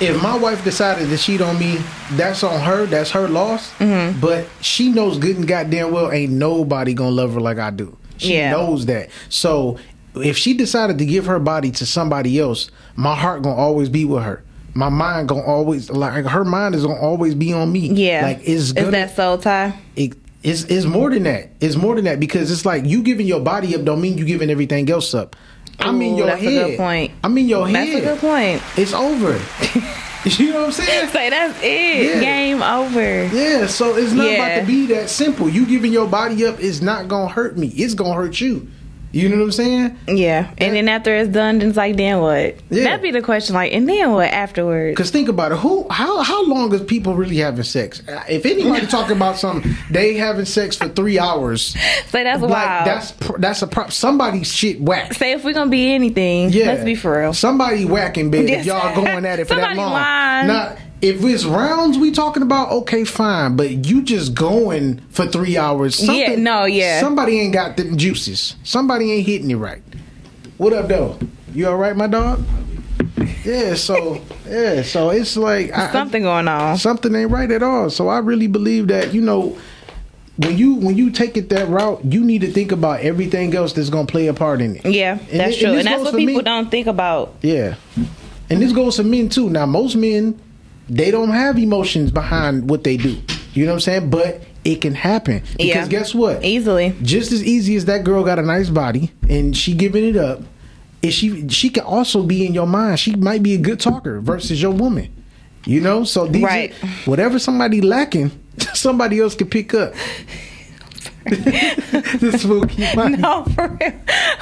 if 0.00 0.20
my 0.22 0.36
wife 0.36 0.62
decided 0.64 1.08
to 1.08 1.16
cheat 1.16 1.40
on 1.40 1.58
me, 1.58 1.78
that's 2.12 2.42
on 2.42 2.60
her. 2.60 2.86
That's 2.86 3.10
her 3.12 3.28
loss. 3.28 3.72
Mm-hmm. 3.78 4.20
But 4.20 4.46
she 4.60 4.90
knows 4.90 5.18
good 5.18 5.36
and 5.36 5.46
goddamn 5.48 5.92
well 5.92 6.10
ain't 6.12 6.32
nobody 6.32 6.94
gonna 6.94 7.10
love 7.10 7.34
her 7.34 7.40
like 7.40 7.58
I 7.58 7.70
do. 7.70 7.96
She 8.18 8.34
Yeah. 8.34 8.50
knows 8.50 8.86
that. 8.86 9.10
So 9.28 9.78
if 10.14 10.36
she 10.36 10.54
decided 10.54 10.98
to 10.98 11.06
give 11.06 11.26
her 11.26 11.38
body 11.38 11.70
to 11.72 11.86
somebody 11.86 12.38
else, 12.38 12.70
my 12.94 13.14
heart 13.14 13.42
gonna 13.42 13.56
always 13.56 13.88
be 13.88 14.04
with 14.04 14.22
her. 14.22 14.42
My 14.74 14.88
mind 14.90 15.28
gonna 15.28 15.42
always 15.42 15.90
like 15.90 16.24
her 16.26 16.44
mind 16.44 16.74
is 16.74 16.84
gonna 16.84 17.00
always 17.00 17.34
be 17.34 17.52
on 17.52 17.72
me. 17.72 17.88
yeah. 17.88 18.20
like 18.22 18.40
it's 18.42 18.72
gonna, 18.72 18.88
is 18.88 18.92
that 18.92 19.16
soul 19.16 19.38
tie? 19.38 19.78
it, 19.96 20.12
it's, 20.42 20.64
it's 20.64 20.84
more 20.86 21.10
than 21.10 21.24
that. 21.24 21.50
It's 21.60 21.74
more 21.76 21.94
than 21.96 22.04
that 22.04 22.20
because 22.20 22.50
it's 22.52 22.64
like 22.66 22.84
you 22.84 23.02
giving 23.02 23.26
your 23.26 23.40
body 23.40 23.74
up 23.74 23.84
don't 23.84 24.00
mean 24.00 24.16
you 24.18 24.24
giving 24.24 24.50
everything 24.50 24.88
else 24.90 25.12
up. 25.14 25.34
I'm 25.80 26.00
in 26.02 26.16
your 26.16 26.26
that's 26.26 26.42
a 26.42 26.44
head. 26.44 26.66
good 26.70 26.76
point. 26.78 27.12
I'm 27.22 27.36
in 27.38 27.48
your 27.48 27.68
That's 27.70 27.90
head. 27.90 28.02
a 28.02 28.06
good 28.06 28.18
point. 28.20 28.62
It's 28.76 28.92
over. 28.92 29.32
you 30.42 30.52
know 30.52 30.60
what 30.60 30.66
I'm 30.66 30.72
saying? 30.72 31.08
Say 31.10 31.30
that's 31.30 31.58
it. 31.62 32.14
Yeah. 32.14 32.20
Game 32.20 32.62
over. 32.62 33.26
Yeah, 33.26 33.66
so 33.66 33.94
it's 33.96 34.12
not 34.12 34.28
Yeah. 34.30 34.46
about 34.46 34.60
to 34.60 34.66
be 34.66 34.86
that 34.86 35.08
simple. 35.10 35.48
You 35.48 35.66
giving 35.66 35.92
your 35.92 36.06
body 36.08 36.44
up 36.46 36.58
is 36.60 36.82
not 36.82 37.08
gonna 37.08 37.28
hurt 37.28 37.56
me. 37.56 37.68
It's 37.68 37.94
gonna 37.94 38.14
hurt 38.14 38.40
you. 38.40 38.68
You 39.16 39.30
know 39.30 39.36
what 39.38 39.44
I'm 39.44 39.52
saying? 39.52 39.98
Yeah, 40.08 40.50
and 40.58 40.74
then 40.76 40.88
after 40.88 41.14
it's 41.16 41.30
done, 41.30 41.58
then 41.58 41.68
it's 41.68 41.76
like, 41.76 41.96
then 41.96 42.20
what? 42.20 42.56
Yeah. 42.70 42.84
That'd 42.84 43.02
be 43.02 43.10
the 43.12 43.22
question. 43.22 43.54
Like, 43.54 43.72
and 43.72 43.88
then 43.88 44.12
what 44.12 44.30
afterwards? 44.30 44.96
Cause 44.96 45.10
think 45.10 45.28
about 45.28 45.52
it. 45.52 45.58
Who? 45.58 45.86
How? 45.88 46.22
How 46.22 46.44
long 46.46 46.72
is 46.74 46.82
people 46.82 47.14
really 47.14 47.36
having 47.38 47.62
sex? 47.64 48.02
If 48.28 48.44
anybody 48.44 48.86
talking 48.86 49.16
about 49.16 49.36
something, 49.38 49.74
they 49.90 50.14
having 50.14 50.44
sex 50.44 50.76
for 50.76 50.88
three 50.88 51.18
hours. 51.18 51.74
Say 52.08 52.24
that's 52.24 52.42
like 52.42 52.50
wild. 52.50 52.86
that's 52.86 53.12
that's 53.38 53.62
a 53.62 53.66
prop. 53.66 53.90
Somebody's 53.92 54.52
shit 54.52 54.80
whack. 54.80 55.14
Say 55.14 55.32
if 55.32 55.44
we're 55.44 55.54
gonna 55.54 55.70
be 55.70 55.94
anything, 55.94 56.50
Yeah, 56.50 56.66
let's 56.66 56.84
be 56.84 56.94
for 56.94 57.18
real. 57.18 57.32
Somebody 57.32 57.84
whack 57.86 58.18
in 58.18 58.30
bed 58.30 58.44
if 58.44 58.50
Yes. 58.50 58.66
y'all 58.66 58.94
going 58.94 59.24
at 59.24 59.40
it 59.40 59.48
for 59.48 59.54
that 59.54 59.62
Somebody 59.74 59.78
long. 59.80 59.92
lying. 59.92 60.46
Now, 60.48 60.76
if 61.02 61.22
it's 61.24 61.44
rounds 61.44 61.98
we 61.98 62.10
talking 62.10 62.42
about, 62.42 62.70
okay, 62.70 63.04
fine. 63.04 63.56
But 63.56 63.86
you 63.86 64.02
just 64.02 64.34
going 64.34 65.00
for 65.10 65.26
three 65.26 65.56
hours. 65.56 66.02
Yeah, 66.02 66.36
no, 66.36 66.64
yeah. 66.64 67.00
Somebody 67.00 67.38
ain't 67.40 67.52
got 67.52 67.76
them 67.76 67.96
juices. 67.96 68.56
Somebody 68.64 69.12
ain't 69.12 69.26
hitting 69.26 69.50
it 69.50 69.56
right. 69.56 69.82
What 70.56 70.72
up, 70.72 70.88
though? 70.88 71.18
You 71.54 71.68
all 71.68 71.76
right, 71.76 71.96
my 71.96 72.06
dog? 72.06 72.42
Yeah. 73.44 73.74
So 73.74 74.20
yeah. 74.48 74.82
So 74.82 75.10
it's 75.10 75.36
like 75.36 75.70
I- 75.76 75.92
Something 75.92 76.22
going 76.22 76.48
on. 76.48 76.76
something 76.78 77.14
ain't 77.14 77.30
right 77.30 77.50
at 77.50 77.62
all. 77.62 77.90
So 77.90 78.08
I 78.08 78.18
really 78.18 78.46
believe 78.46 78.88
that 78.88 79.14
you 79.14 79.20
know 79.20 79.56
when 80.38 80.58
you 80.58 80.74
when 80.74 80.96
you 80.96 81.10
take 81.10 81.36
it 81.36 81.48
that 81.50 81.68
route, 81.68 82.04
you 82.04 82.24
need 82.24 82.40
to 82.40 82.50
think 82.50 82.72
about 82.72 83.00
everything 83.00 83.54
else 83.54 83.72
that's 83.72 83.90
gonna 83.90 84.06
play 84.06 84.26
a 84.26 84.34
part 84.34 84.60
in 84.60 84.76
it. 84.76 84.84
Yeah, 84.86 85.18
And 85.30 85.40
that's 85.40 85.56
it- 85.56 85.60
true, 85.60 85.68
and 85.70 85.78
and, 85.80 85.86
that's 85.88 86.02
what 86.02 86.14
people 86.16 86.36
me. 86.36 86.42
don't 86.42 86.70
think 86.70 86.86
about. 86.86 87.34
Yeah. 87.42 87.74
And 88.50 88.60
this 88.62 88.72
goes 88.72 88.96
to 88.96 89.04
men 89.04 89.28
too. 89.28 89.48
Now, 89.50 89.66
most 89.66 89.96
men, 89.96 90.38
they 90.88 91.10
don't 91.10 91.30
have 91.30 91.58
emotions 91.58 92.10
behind 92.10 92.68
what 92.70 92.84
they 92.84 92.96
do. 92.96 93.16
You 93.54 93.64
know 93.64 93.72
what 93.72 93.76
I'm 93.76 93.80
saying? 93.80 94.10
But 94.10 94.42
it 94.64 94.80
can 94.80 94.94
happen. 94.94 95.40
Because 95.56 95.66
Yeah. 95.66 95.86
guess 95.88 96.14
what? 96.14 96.44
Easily. 96.44 96.94
Just 97.02 97.32
as 97.32 97.42
easy 97.44 97.76
as 97.76 97.84
that 97.86 98.04
girl 98.04 98.22
got 98.24 98.38
a 98.38 98.42
nice 98.42 98.68
body 98.68 99.10
and 99.28 99.56
she 99.56 99.74
giving 99.74 100.04
it 100.04 100.16
up, 100.16 100.42
is 101.02 101.14
she 101.14 101.48
she 101.48 101.68
can 101.70 101.84
also 101.84 102.22
be 102.22 102.44
in 102.46 102.52
your 102.54 102.66
mind. 102.66 102.98
She 102.98 103.14
might 103.16 103.42
be 103.42 103.54
a 103.54 103.58
good 103.58 103.80
talker 103.80 104.20
versus 104.20 104.60
your 104.60 104.72
woman. 104.72 105.08
You 105.64 105.80
know? 105.80 106.04
So 106.04 106.26
these 106.26 106.42
Right. 106.44 106.72
whatever 107.06 107.38
somebody 107.38 107.80
lacking, 107.80 108.30
somebody 108.74 109.20
else 109.20 109.34
can 109.34 109.48
pick 109.48 109.72
up. 109.74 109.94
this 111.26 112.44
will 112.44 112.64
keep 112.66 112.94
my 112.94 113.08
No, 113.08 113.44
for 113.46 113.76
real. 113.80 113.92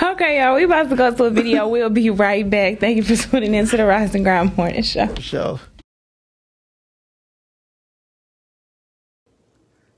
Okay, 0.03 0.39
y'all, 0.41 0.55
we 0.55 0.65
about 0.65 0.91
to 0.91 0.97
go 0.97 1.15
to 1.15 1.25
a 1.25 1.31
video. 1.31 1.67
We'll 1.69 1.89
be 1.91 2.11
right 2.11 2.49
back. 2.49 2.79
Thank 2.79 2.97
you 2.99 3.03
for 3.03 3.17
tuning 3.17 3.55
in 3.55 3.67
to 3.69 3.77
the 3.79 3.87
Rise 3.87 4.13
& 4.17 4.23
Grind 4.23 4.55
Morning 4.57 4.83
Show. 4.83 5.15
show. 5.17 5.61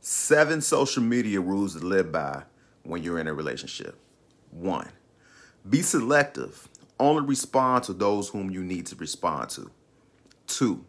Seven 0.08 0.60
social 0.60 1.02
media 1.02 1.40
rules 1.40 1.74
to 1.74 1.84
live 1.84 2.12
by 2.12 2.44
when 2.84 3.02
you're 3.02 3.18
in 3.18 3.26
a 3.26 3.34
relationship. 3.34 3.98
One, 4.52 4.88
be 5.68 5.82
selective. 5.82 6.68
Only 7.00 7.26
respond 7.26 7.82
to 7.84 7.92
those 7.92 8.28
whom 8.28 8.48
you 8.48 8.62
need 8.62 8.86
to 8.86 8.94
respond 8.94 9.50
to. 9.50 9.68
Two, 10.46 10.84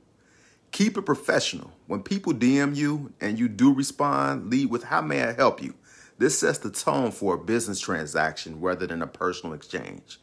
keep 0.69 0.99
it 0.99 1.01
professional. 1.01 1.71
When 1.87 2.03
people 2.03 2.31
DM 2.31 2.75
you 2.75 3.11
and 3.19 3.39
you 3.39 3.47
do 3.47 3.73
respond, 3.73 4.51
lead 4.51 4.69
with 4.69 4.83
how 4.83 5.01
may 5.01 5.23
I 5.23 5.33
help 5.33 5.63
you? 5.63 5.73
This 6.19 6.37
sets 6.37 6.59
the 6.59 6.69
tone 6.69 7.09
for 7.09 7.33
a 7.33 7.43
business 7.43 7.79
transaction 7.79 8.61
rather 8.61 8.85
than 8.85 9.01
a 9.01 9.07
personal 9.07 9.55
exchange. 9.55 10.19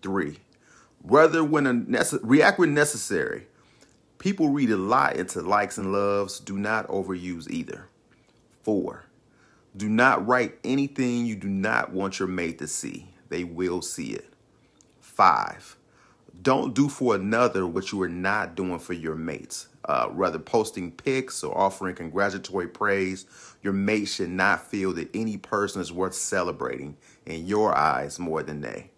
Three, 0.00 0.38
whether 1.02 1.44
when 1.44 1.84
nece- 1.84 2.20
react 2.22 2.58
when 2.58 2.72
necessary. 2.72 3.48
People 4.16 4.48
read 4.48 4.70
a 4.70 4.76
lot 4.78 5.16
into 5.16 5.42
likes 5.42 5.76
and 5.76 5.92
loves. 5.92 6.40
Do 6.40 6.56
not 6.56 6.88
overuse 6.88 7.50
either. 7.50 7.88
Four, 8.62 9.06
do 9.76 9.88
not 9.88 10.26
write 10.26 10.58
anything 10.64 11.26
you 11.26 11.34
do 11.36 11.48
not 11.48 11.92
want 11.92 12.18
your 12.18 12.28
mate 12.28 12.58
to 12.58 12.66
see. 12.66 13.08
They 13.28 13.44
will 13.44 13.82
see 13.82 14.12
it. 14.12 14.32
Five, 15.00 15.76
don't 16.42 16.74
do 16.74 16.88
for 16.88 17.14
another 17.14 17.66
what 17.66 17.92
you 17.92 18.02
are 18.02 18.08
not 18.08 18.54
doing 18.54 18.78
for 18.78 18.92
your 18.92 19.14
mates. 19.14 19.68
Uh, 19.84 20.08
rather, 20.12 20.38
posting 20.38 20.92
pics 20.92 21.42
or 21.42 21.56
offering 21.56 21.94
congratulatory 21.94 22.68
praise, 22.68 23.26
your 23.62 23.72
mate 23.72 24.06
should 24.06 24.30
not 24.30 24.68
feel 24.70 24.92
that 24.92 25.10
any 25.14 25.36
person 25.36 25.80
is 25.80 25.92
worth 25.92 26.14
celebrating 26.14 26.96
in 27.26 27.46
your 27.46 27.76
eyes 27.76 28.18
more 28.18 28.42
than 28.42 28.60
they. 28.60 28.90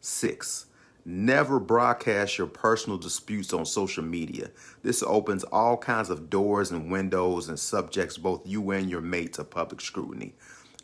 Six, 0.00 0.65
never 1.06 1.60
broadcast 1.60 2.36
your 2.36 2.48
personal 2.48 2.98
disputes 2.98 3.52
on 3.52 3.64
social 3.64 4.02
media. 4.02 4.50
This 4.82 5.04
opens 5.04 5.44
all 5.44 5.76
kinds 5.76 6.10
of 6.10 6.28
doors 6.28 6.72
and 6.72 6.90
windows 6.90 7.48
and 7.48 7.58
subjects 7.58 8.18
both 8.18 8.44
you 8.44 8.72
and 8.72 8.90
your 8.90 9.00
mate 9.00 9.34
to 9.34 9.44
public 9.44 9.80
scrutiny. 9.80 10.34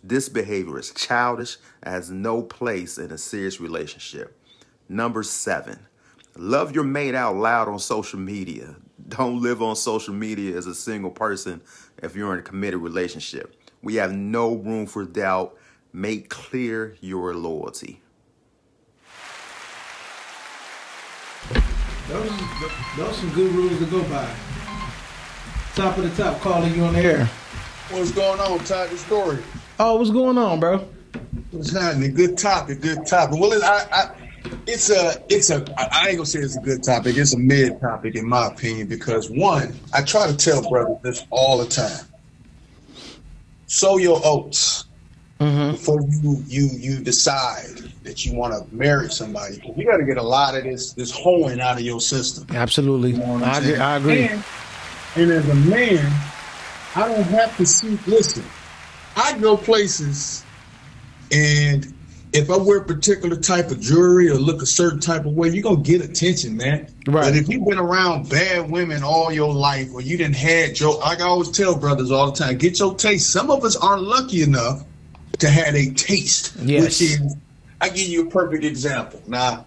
This 0.05 0.29
behavior 0.29 0.79
is 0.79 0.93
childish 0.93 1.57
has 1.83 2.11
no 2.11 2.41
place 2.43 2.99
in 2.99 3.11
a 3.11 3.19
serious 3.19 3.61
relationship. 3.61 4.39
Number 4.89 5.25
seven, 5.25 5.81
love 6.37 6.73
your 6.73 6.85
mate 6.85 7.17
out 7.17 7.35
loud 7.35 7.69
on 7.69 7.81
social 7.81 8.21
media. 8.21 8.77
Don't 9.09 9.43
live 9.43 9.61
on 9.61 9.75
social 9.75 10.15
media 10.15 10.57
as 10.57 10.67
a 10.67 10.75
single 10.75 11.11
person 11.11 11.61
if 12.01 12.15
you're 12.15 12.33
in 12.33 12.39
a 12.39 12.43
committed 12.43 12.81
relationship. 12.81 13.57
We 13.83 13.97
have 13.97 14.13
no 14.13 14.55
room 14.55 14.87
for 14.87 15.05
doubt. 15.05 15.57
Make 15.93 16.29
clear 16.29 16.97
your 17.01 17.35
loyalty. 17.35 18.02
Those, 22.09 22.31
those 22.97 23.09
are 23.09 23.13
some 23.13 23.31
good 23.31 23.53
rules 23.53 23.79
to 23.79 23.87
go 23.87 24.03
by. 24.05 24.35
Top 25.75 25.97
of 25.97 26.05
the 26.05 26.23
top, 26.23 26.41
calling 26.41 26.75
you 26.75 26.85
on 26.85 26.95
the 26.95 27.01
air. 27.01 27.27
What's 27.91 28.11
going 28.11 28.41
on, 28.41 28.59
Todd? 28.61 28.91
The 28.91 28.99
story. 28.99 29.39
Oh, 29.79 29.97
what's 29.97 30.11
going 30.11 30.37
on, 30.37 30.61
bro? 30.61 30.89
What's 31.51 31.73
happening? 31.73 32.15
Good 32.15 32.37
topic. 32.37 32.81
Good 32.81 33.07
topic. 33.07 33.39
Well, 33.39 33.53
it, 33.53 33.63
I, 33.63 33.87
I, 33.93 34.11
it's 34.67 34.91
a, 34.91 35.23
it's 35.29 35.51
a. 35.51 35.65
I 35.79 36.09
ain't 36.09 36.17
gonna 36.17 36.27
say 36.27 36.41
it's 36.41 36.57
a 36.57 36.61
good 36.61 36.83
topic. 36.83 37.17
It's 37.17 37.35
a 37.35 37.39
mid 37.39 37.81
topic, 37.81 38.17
in 38.17 38.29
my 38.29 38.49
opinion, 38.49 38.89
because 38.89 39.31
one, 39.31 39.75
I 39.95 40.03
try 40.03 40.27
to 40.27 40.37
tell 40.37 40.69
brothers 40.69 40.99
this 41.03 41.27
all 41.31 41.59
the 41.59 41.67
time. 41.67 42.07
Sow 43.67 43.97
your 43.97 44.21
oats 44.25 44.85
Mm-hmm. 45.43 45.73
before 45.73 46.01
you 46.03 46.45
you 46.47 46.69
you 46.79 47.01
decide 47.01 47.93
that 48.05 48.25
you 48.25 48.35
want 48.35 48.53
to 48.55 48.75
marry 48.75 49.11
somebody. 49.11 49.61
You 49.77 49.85
got 49.85 49.97
to 49.97 50.05
get 50.05 50.17
a 50.17 50.23
lot 50.23 50.55
of 50.55 50.63
this 50.63 50.93
this 50.93 51.11
hoeing 51.11 51.61
out 51.61 51.79
of 51.79 51.83
your 51.83 52.01
system. 52.01 52.47
Absolutely. 52.55 53.11
You 53.11 53.19
know 53.19 53.35
I'm 53.35 53.45
I 53.45 53.59
agree. 53.59 53.77
I 53.77 53.97
agree. 53.97 54.23
And, 54.23 54.45
and 55.17 55.33
as 55.33 55.49
a 55.49 55.55
man, 55.55 56.13
I 56.95 57.09
don't 57.09 57.25
have 57.25 57.57
to 57.57 57.67
see. 57.67 57.99
Listen, 58.07 58.45
I 59.17 59.37
go 59.39 59.57
places, 59.57 60.45
and 61.33 61.93
if 62.33 62.49
I 62.49 62.57
wear 62.57 62.79
a 62.79 62.85
particular 62.85 63.37
type 63.37 63.73
of 63.73 63.81
jewelry 63.81 64.29
or 64.29 64.35
look 64.35 64.63
a 64.63 64.67
certain 64.67 65.01
type 65.01 65.27
of 65.27 65.33
way, 65.33 65.49
you're 65.49 65.65
gonna 65.65 65.83
get 65.83 66.05
attention, 66.05 66.57
man. 66.57 66.87
Right. 67.09 67.25
But 67.25 67.35
if 67.35 67.49
you've 67.49 67.67
been 67.67 67.81
around 67.81 68.29
bad 68.29 68.71
women 68.71 69.03
all 69.03 69.33
your 69.33 69.53
life, 69.53 69.89
or 69.93 70.03
you 70.03 70.17
didn't 70.17 70.37
had 70.37 70.79
your, 70.79 71.01
like 71.01 71.21
I 71.21 71.25
always 71.25 71.51
tell 71.51 71.77
brothers 71.77 72.13
all 72.13 72.31
the 72.31 72.39
time, 72.39 72.59
get 72.59 72.79
your 72.79 72.95
taste. 72.95 73.33
Some 73.33 73.51
of 73.51 73.65
us 73.65 73.75
aren't 73.75 74.05
lucky 74.05 74.43
enough 74.43 74.85
to 75.39 75.49
have 75.49 75.75
a 75.75 75.91
taste. 75.93 76.57
Yes. 76.61 76.85
Which 76.85 77.03
is, 77.03 77.37
I 77.81 77.89
give 77.89 78.09
you 78.09 78.27
a 78.27 78.31
perfect 78.31 78.65
example. 78.65 79.23
Now, 79.27 79.67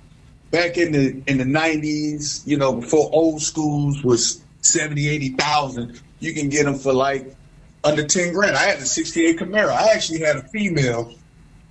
back 0.52 0.78
in 0.78 0.92
the 0.92 1.22
in 1.28 1.38
the 1.38 1.44
90s, 1.44 2.46
you 2.46 2.58
know, 2.58 2.74
before 2.74 3.10
old 3.12 3.42
schools 3.42 4.04
was 4.04 4.44
70, 4.62 5.08
80,000, 5.08 6.02
you 6.20 6.34
can 6.34 6.50
get 6.50 6.66
them 6.66 6.76
for 6.76 6.94
like 6.94 7.36
under 7.84 8.06
10 8.06 8.34
grand. 8.34 8.56
I 8.56 8.64
had 8.64 8.80
a 8.80 8.86
68 8.86 9.38
Camaro. 9.38 9.70
I 9.70 9.94
actually 9.94 10.20
had 10.20 10.38
a 10.38 10.44
female 10.44 11.14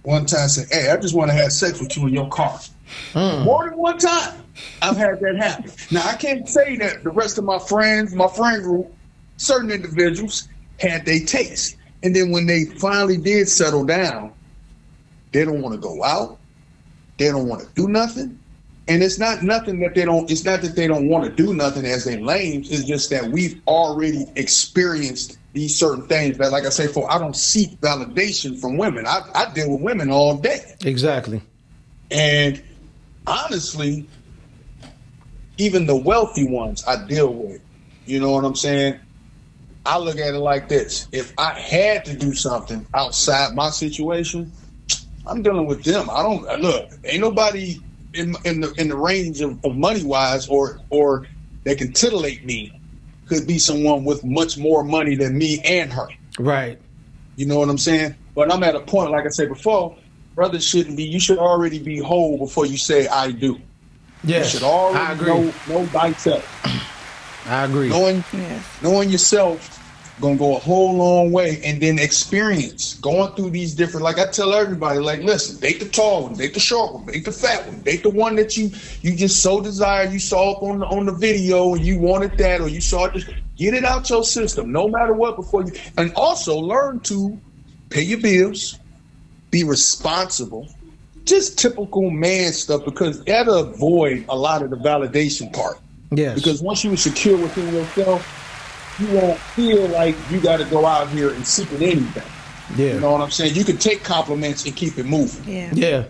one 0.02 0.26
time 0.26 0.48
say, 0.48 0.64
Hey, 0.70 0.90
I 0.90 0.96
just 0.96 1.14
want 1.14 1.30
to 1.30 1.36
have 1.36 1.52
sex 1.52 1.80
with 1.80 1.96
you 1.96 2.06
in 2.06 2.14
your 2.14 2.28
car. 2.28 2.60
Hmm. 3.12 3.44
More 3.44 3.68
than 3.68 3.78
one 3.78 3.98
time. 3.98 4.40
I've 4.82 4.96
had 4.96 5.18
that 5.20 5.36
happen. 5.36 5.70
Now, 5.90 6.06
I 6.06 6.14
can't 6.14 6.48
say 6.48 6.76
that 6.76 7.02
the 7.02 7.10
rest 7.10 7.38
of 7.38 7.44
my 7.44 7.58
friends, 7.58 8.14
my 8.14 8.28
friend 8.28 8.62
group, 8.62 8.94
certain 9.36 9.70
individuals 9.70 10.48
had 10.78 11.04
their 11.04 11.20
taste. 11.20 11.76
And 12.04 12.14
then 12.14 12.30
when 12.30 12.46
they 12.46 12.66
finally 12.66 13.16
did 13.16 13.48
settle 13.48 13.84
down, 13.84 14.32
they 15.32 15.44
don't 15.44 15.62
want 15.62 15.74
to 15.74 15.80
go 15.80 16.04
out. 16.04 16.38
They 17.16 17.28
don't 17.28 17.48
want 17.48 17.62
to 17.62 17.68
do 17.74 17.88
nothing. 17.88 18.38
And 18.86 19.02
it's 19.02 19.18
not 19.18 19.42
nothing 19.42 19.80
that 19.80 19.94
they 19.94 20.04
don't, 20.04 20.30
it's 20.30 20.44
not 20.44 20.60
that 20.60 20.76
they 20.76 20.86
don't 20.86 21.08
want 21.08 21.24
to 21.24 21.30
do 21.30 21.54
nothing 21.54 21.86
as 21.86 22.04
they 22.04 22.18
lames. 22.18 22.70
It's 22.70 22.84
just 22.84 23.08
that 23.08 23.30
we've 23.30 23.60
already 23.66 24.26
experienced 24.36 25.38
these 25.54 25.78
certain 25.78 26.06
things 26.06 26.36
that, 26.36 26.52
like 26.52 26.66
I 26.66 26.68
say, 26.68 26.88
for 26.88 27.10
I 27.10 27.18
don't 27.18 27.34
seek 27.34 27.80
validation 27.80 28.60
from 28.60 28.76
women. 28.76 29.06
I, 29.06 29.22
I 29.34 29.52
deal 29.54 29.72
with 29.72 29.80
women 29.80 30.10
all 30.10 30.36
day. 30.36 30.76
Exactly. 30.84 31.40
And 32.10 32.62
honestly, 33.26 34.06
even 35.56 35.86
the 35.86 35.96
wealthy 35.96 36.46
ones 36.46 36.84
I 36.86 37.06
deal 37.06 37.32
with, 37.32 37.62
you 38.04 38.20
know 38.20 38.32
what 38.32 38.44
I'm 38.44 38.56
saying? 38.56 39.00
I 39.86 39.98
look 39.98 40.18
at 40.18 40.34
it 40.34 40.38
like 40.38 40.68
this. 40.68 41.08
If 41.12 41.32
I 41.38 41.52
had 41.58 42.04
to 42.06 42.16
do 42.16 42.34
something 42.34 42.86
outside 42.94 43.54
my 43.54 43.70
situation, 43.70 44.50
I'm 45.26 45.42
dealing 45.42 45.66
with 45.66 45.84
them. 45.84 46.08
I 46.10 46.22
don't 46.22 46.60
look, 46.60 46.90
ain't 47.04 47.20
nobody 47.20 47.78
in 48.14 48.34
in 48.44 48.60
the 48.60 48.72
in 48.74 48.88
the 48.88 48.96
range 48.96 49.40
of, 49.40 49.62
of 49.64 49.76
money 49.76 50.02
wise 50.04 50.48
or 50.48 50.80
or 50.90 51.26
that 51.64 51.78
can 51.78 51.92
titillate 51.92 52.44
me 52.44 52.80
could 53.26 53.46
be 53.46 53.58
someone 53.58 54.04
with 54.04 54.24
much 54.24 54.58
more 54.58 54.84
money 54.84 55.14
than 55.14 55.36
me 55.36 55.60
and 55.64 55.92
her. 55.92 56.08
Right. 56.38 56.78
You 57.36 57.46
know 57.46 57.58
what 57.58 57.68
I'm 57.68 57.78
saying? 57.78 58.14
But 58.34 58.52
I'm 58.52 58.62
at 58.62 58.74
a 58.74 58.80
point, 58.80 59.10
like 59.10 59.24
I 59.24 59.28
said 59.28 59.48
before, 59.48 59.96
brothers 60.34 60.64
shouldn't 60.64 60.96
be. 60.96 61.04
You 61.04 61.20
should 61.20 61.38
already 61.38 61.78
be 61.78 61.98
whole 61.98 62.38
before 62.38 62.66
you 62.66 62.76
say 62.76 63.06
I 63.08 63.30
do. 63.30 63.58
Yes. 64.22 64.52
You 64.52 64.58
should 64.58 64.66
already 64.66 64.98
I 64.98 65.12
agree. 65.12 65.26
know 65.26 65.42
know 65.68 65.86
thyself. 65.86 67.46
I 67.46 67.64
agree. 67.64 67.88
Knowing 67.88 68.24
knowing 68.82 69.10
yourself 69.10 69.73
gonna 70.20 70.36
go 70.36 70.56
a 70.56 70.58
whole 70.60 70.94
long 70.94 71.32
way, 71.32 71.60
and 71.64 71.80
then 71.80 71.98
experience 71.98 72.94
going 72.94 73.32
through 73.34 73.50
these 73.50 73.74
different. 73.74 74.04
Like 74.04 74.18
I 74.18 74.30
tell 74.30 74.54
everybody, 74.54 75.00
like 75.00 75.20
listen, 75.20 75.60
date 75.60 75.80
the 75.80 75.88
tall 75.88 76.24
one, 76.24 76.34
date 76.34 76.54
the 76.54 76.60
short 76.60 76.94
one, 76.94 77.06
date 77.06 77.24
the 77.24 77.32
fat 77.32 77.66
one, 77.66 77.80
date 77.82 78.02
the 78.02 78.10
one 78.10 78.36
that 78.36 78.56
you 78.56 78.70
you 79.02 79.16
just 79.16 79.42
so 79.42 79.60
desire, 79.60 80.08
You 80.08 80.18
saw 80.18 80.52
up 80.52 80.62
on 80.62 80.80
the, 80.80 80.86
on 80.86 81.06
the 81.06 81.12
video 81.12 81.74
and 81.74 81.84
you 81.84 81.98
wanted 81.98 82.38
that, 82.38 82.60
or 82.60 82.68
you 82.68 82.80
saw 82.80 83.06
it. 83.06 83.14
Just 83.14 83.30
get 83.56 83.74
it 83.74 83.84
out 83.84 84.08
your 84.10 84.24
system, 84.24 84.72
no 84.72 84.88
matter 84.88 85.14
what, 85.14 85.36
before 85.36 85.64
you. 85.64 85.72
And 85.96 86.12
also 86.14 86.56
learn 86.56 87.00
to 87.00 87.38
pay 87.90 88.02
your 88.02 88.20
bills, 88.20 88.78
be 89.50 89.64
responsible. 89.64 90.68
Just 91.24 91.58
typical 91.58 92.10
man 92.10 92.52
stuff 92.52 92.84
because 92.84 93.24
that'll 93.24 93.54
avoid 93.54 94.26
a 94.28 94.36
lot 94.36 94.62
of 94.62 94.70
the 94.70 94.76
validation 94.76 95.50
part. 95.54 95.78
Yes. 96.10 96.34
Because 96.34 96.62
once 96.62 96.84
you're 96.84 96.96
secure 96.98 97.38
within 97.38 97.72
yourself, 97.72 98.43
you 98.98 99.08
won't 99.14 99.38
feel 99.38 99.86
like 99.88 100.16
you 100.30 100.40
got 100.40 100.58
to 100.58 100.64
go 100.66 100.86
out 100.86 101.08
here 101.08 101.30
and 101.30 101.46
seek 101.46 101.70
anything. 101.72 102.22
Yeah. 102.76 102.94
You 102.94 103.00
know 103.00 103.12
what 103.12 103.20
I'm 103.20 103.30
saying? 103.30 103.54
You 103.54 103.64
can 103.64 103.76
take 103.76 104.02
compliments 104.02 104.64
and 104.64 104.74
keep 104.74 104.96
it 104.98 105.04
moving. 105.06 105.52
Yeah. 105.52 105.70
Yeah. 105.74 106.04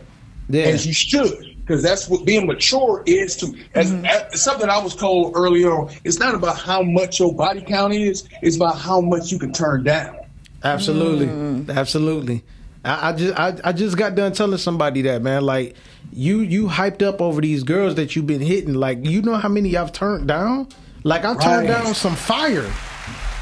Yeah. 0.49 0.63
As 0.65 0.87
you 0.87 0.93
should. 0.93 1.57
Because 1.61 1.83
that's 1.83 2.09
what 2.09 2.27
being 2.27 2.47
mature 2.47 3.03
is 3.07 3.37
to. 3.37 3.55
As, 3.75 3.91
as 4.05 4.43
something 4.43 4.69
I 4.69 4.77
was 4.79 4.95
told 4.95 5.33
earlier 5.35 5.73
on, 5.73 5.91
it's 6.05 6.19
not 6.19 6.35
about 6.35 6.59
how 6.59 6.83
much 6.83 7.19
your 7.19 7.35
body 7.35 7.63
count 7.63 7.95
is, 7.95 8.29
it's 8.43 8.57
about 8.57 8.79
how 8.79 9.01
much 9.01 9.33
you 9.33 9.39
can 9.39 9.51
turn 9.53 9.83
down. 9.83 10.19
Absolutely, 10.63 11.27
Mm. 11.27 11.75
absolutely. 11.75 12.43
I, 12.85 13.09
I 13.09 13.13
just 13.15 13.39
I, 13.39 13.57
I 13.65 13.73
just 13.73 13.97
got 13.97 14.15
done 14.15 14.33
telling 14.35 14.59
somebody 14.59 15.01
that 15.03 15.23
man, 15.23 15.43
like 15.43 15.75
you 16.13 16.41
you 16.41 16.67
hyped 16.69 17.01
up 17.03 17.23
over 17.23 17.41
these 17.41 17.63
girls 17.63 17.95
that 17.95 18.15
you've 18.15 18.27
been 18.27 18.43
hitting. 18.43 18.75
Like 18.75 19.05
you 19.07 19.23
know 19.23 19.37
how 19.37 19.49
many 19.49 19.75
I've 19.75 19.93
turned 19.93 20.29
down. 20.29 20.69
Like 21.05 21.25
I've 21.25 21.41
turned 21.41 21.69
down 21.69 21.95
some 21.95 22.15
fire. 22.17 22.71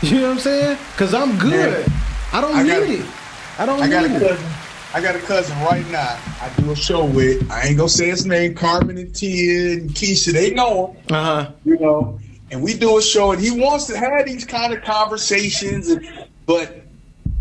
You 0.02 0.16
know 0.16 0.22
what 0.22 0.30
I'm 0.32 0.38
saying? 0.40 0.78
Because 0.90 1.14
I'm 1.14 1.38
good. 1.38 1.86
Yeah. 1.86 1.94
I 2.32 2.40
don't 2.40 2.56
I 2.56 2.62
need 2.64 2.68
got- 2.70 2.82
it. 2.90 3.06
I 3.60 3.66
don't 3.66 3.80
I 3.80 3.88
got 3.88 4.04
a 4.04 4.08
need 4.08 4.16
it. 4.22 4.28
cousin. 4.30 4.46
I 4.94 5.00
got 5.00 5.14
a 5.14 5.20
cousin 5.20 5.56
right 5.60 5.88
now. 5.92 6.18
I 6.40 6.50
do 6.60 6.72
a 6.72 6.74
show 6.74 7.04
with. 7.04 7.48
I 7.52 7.68
ain't 7.68 7.76
gonna 7.76 7.88
say 7.88 8.08
his 8.08 8.26
name. 8.26 8.54
Carmen 8.56 8.98
and 8.98 9.14
Tia 9.14 9.74
and 9.74 9.90
Keisha. 9.90 10.32
They 10.32 10.50
know 10.50 10.88
him. 10.88 11.14
Uh 11.14 11.22
huh. 11.44 11.52
You 11.64 11.78
know. 11.78 12.18
And 12.50 12.64
we 12.64 12.74
do 12.74 12.98
a 12.98 13.02
show, 13.02 13.30
and 13.30 13.40
he 13.40 13.52
wants 13.52 13.86
to 13.86 13.96
have 13.96 14.26
these 14.26 14.44
kind 14.44 14.72
of 14.72 14.82
conversations. 14.82 15.88
And, 15.88 16.26
but 16.46 16.82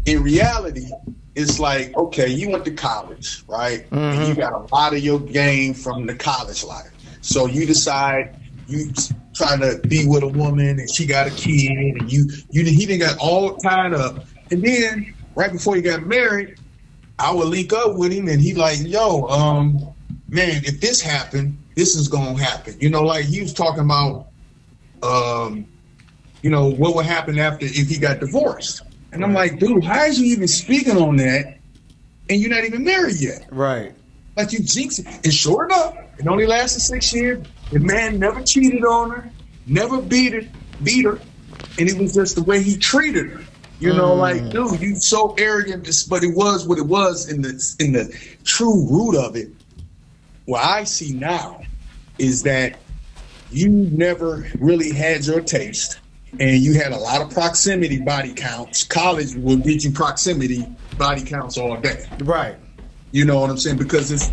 in 0.05 0.21
reality, 0.21 0.85
it's 1.33 1.59
like, 1.59 1.97
okay, 1.97 2.27
you 2.27 2.51
went 2.51 2.63
to 2.65 2.71
college, 2.71 3.43
right? 3.47 3.87
And 3.91 4.27
you 4.27 4.35
got 4.35 4.53
a 4.53 4.71
lot 4.71 4.93
of 4.93 4.99
your 4.99 5.19
game 5.19 5.73
from 5.73 6.05
the 6.05 6.13
college 6.13 6.63
life. 6.63 6.91
So 7.21 7.47
you 7.47 7.65
decide 7.65 8.35
you 8.67 8.93
trying 9.33 9.59
to 9.61 9.79
be 9.87 10.07
with 10.07 10.23
a 10.23 10.27
woman, 10.27 10.79
and 10.79 10.89
she 10.89 11.05
got 11.05 11.27
a 11.27 11.31
kid, 11.31 11.71
and 11.71 12.11
you 12.11 12.29
you 12.49 12.63
he 12.63 12.85
didn't 12.85 12.99
got 12.99 13.17
all 13.19 13.55
tied 13.57 13.93
up. 13.93 14.25
And 14.51 14.63
then 14.63 15.13
right 15.35 15.51
before 15.51 15.75
he 15.75 15.81
got 15.81 16.05
married, 16.05 16.57
I 17.19 17.33
would 17.33 17.47
link 17.47 17.73
up 17.73 17.95
with 17.97 18.11
him, 18.11 18.27
and 18.27 18.41
he 18.41 18.53
like, 18.53 18.79
yo, 18.81 19.27
um, 19.27 19.93
man, 20.27 20.61
if 20.65 20.81
this 20.81 21.01
happened, 21.01 21.57
this 21.75 21.95
is 21.95 22.07
gonna 22.07 22.41
happen. 22.41 22.75
You 22.79 22.89
know, 22.89 23.03
like 23.03 23.25
he 23.25 23.41
was 23.41 23.53
talking 23.53 23.83
about, 23.83 24.27
um, 25.03 25.65
you 26.41 26.49
know, 26.49 26.71
what 26.71 26.95
would 26.95 27.05
happen 27.05 27.39
after 27.39 27.65
if 27.65 27.87
he 27.87 27.97
got 27.97 28.19
divorced. 28.19 28.81
And 29.13 29.23
I'm 29.23 29.33
like, 29.33 29.59
dude, 29.59 29.83
how 29.83 30.05
is 30.05 30.19
you 30.19 30.27
even 30.27 30.47
speaking 30.47 30.97
on 30.97 31.17
that, 31.17 31.57
and 32.29 32.39
you're 32.39 32.49
not 32.49 32.63
even 32.63 32.83
married 32.83 33.19
yet? 33.19 33.47
Right. 33.51 33.93
Like 34.37 34.53
you 34.53 34.59
jinx 34.59 34.99
it. 34.99 35.07
And 35.07 35.33
sure 35.33 35.65
enough, 35.65 35.95
it 36.21 36.27
only 36.27 36.45
lasted 36.45 36.81
six 36.81 37.11
years. 37.13 37.45
The 37.71 37.79
man 37.79 38.19
never 38.19 38.43
cheated 38.43 38.85
on 38.85 39.09
her, 39.09 39.31
never 39.65 39.99
beat 39.99 40.33
her, 40.33 40.41
beat 40.83 41.05
her, 41.05 41.19
and 41.79 41.89
it 41.89 41.97
was 41.97 42.13
just 42.13 42.35
the 42.35 42.43
way 42.43 42.61
he 42.61 42.77
treated 42.77 43.31
her. 43.31 43.41
You 43.79 43.93
know, 43.93 44.13
hmm. 44.13 44.19
like, 44.19 44.49
dude, 44.49 44.79
you 44.79 44.95
so 44.97 45.33
arrogant, 45.39 45.89
but 46.07 46.23
it 46.23 46.35
was 46.35 46.67
what 46.67 46.77
it 46.77 46.85
was 46.85 47.27
in 47.27 47.41
the 47.41 47.75
in 47.79 47.93
the 47.93 48.15
true 48.43 48.87
root 48.87 49.17
of 49.17 49.35
it. 49.35 49.49
What 50.45 50.63
I 50.63 50.83
see 50.83 51.13
now 51.13 51.61
is 52.19 52.43
that 52.43 52.77
you 53.49 53.69
never 53.69 54.47
really 54.59 54.91
had 54.91 55.25
your 55.25 55.41
taste, 55.41 55.99
and 56.39 56.61
you 56.61 56.75
had 56.75 56.91
a 56.91 56.97
lot 56.97 57.21
of 57.21 57.31
proximity 57.31 57.99
body 57.99 58.33
counts. 58.33 58.83
College 58.83 59.33
will 59.35 59.57
get 59.57 59.83
you 59.83 59.89
proximity 59.89 60.67
body 60.99 61.23
counts 61.23 61.57
all 61.57 61.77
day. 61.77 62.05
Right. 62.19 62.57
You 63.11 63.25
know 63.25 63.41
what 63.41 63.49
I'm 63.49 63.57
saying? 63.57 63.77
Because 63.77 64.11
it's 64.11 64.29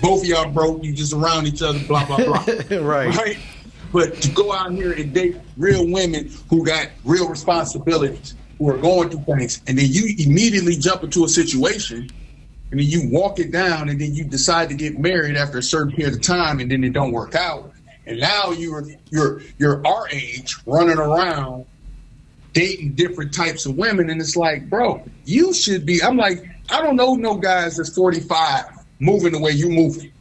both 0.00 0.22
of 0.22 0.28
y'all 0.28 0.50
broke. 0.50 0.82
You 0.82 0.92
just 0.92 1.12
around 1.12 1.46
each 1.46 1.62
other. 1.62 1.78
Blah 1.86 2.06
blah 2.06 2.16
blah. 2.16 2.44
right. 2.80 3.14
Right. 3.14 3.38
But 3.92 4.20
to 4.22 4.30
go 4.32 4.52
out 4.52 4.72
here 4.72 4.92
and 4.92 5.14
date 5.14 5.36
real 5.56 5.88
women 5.88 6.28
who 6.50 6.66
got 6.66 6.88
real 7.04 7.28
responsibilities, 7.28 8.34
who 8.58 8.68
are 8.68 8.78
going 8.78 9.10
through 9.10 9.22
things, 9.22 9.62
and 9.68 9.78
then 9.78 9.86
you 9.88 10.16
immediately 10.18 10.74
jump 10.74 11.04
into 11.04 11.24
a 11.24 11.28
situation, 11.28 12.10
and 12.72 12.80
then 12.80 12.86
you 12.86 13.08
walk 13.10 13.38
it 13.38 13.52
down, 13.52 13.88
and 13.88 14.00
then 14.00 14.12
you 14.12 14.24
decide 14.24 14.68
to 14.70 14.74
get 14.74 14.98
married 14.98 15.36
after 15.36 15.58
a 15.58 15.62
certain 15.62 15.92
period 15.92 16.14
of 16.14 16.22
time, 16.22 16.58
and 16.58 16.68
then 16.68 16.82
it 16.82 16.92
don't 16.92 17.12
work 17.12 17.36
out, 17.36 17.70
and 18.06 18.18
now 18.18 18.50
you're 18.50 18.84
you're 19.10 19.40
you're 19.58 19.86
our 19.86 20.08
age 20.08 20.56
running 20.66 20.98
around 20.98 21.64
dating 22.52 22.92
different 22.94 23.34
types 23.34 23.66
of 23.66 23.76
women, 23.76 24.10
and 24.10 24.20
it's 24.20 24.36
like, 24.36 24.68
bro, 24.70 25.04
you 25.24 25.52
should 25.52 25.86
be. 25.86 26.02
I'm 26.02 26.16
like, 26.16 26.44
I 26.70 26.82
don't 26.82 26.96
know 26.96 27.14
no 27.14 27.36
guys 27.36 27.76
that's 27.76 27.94
45 27.94 28.64
moving 29.00 29.32
the 29.32 29.38
way 29.38 29.52
you 29.52 29.68
moving. 29.68 30.12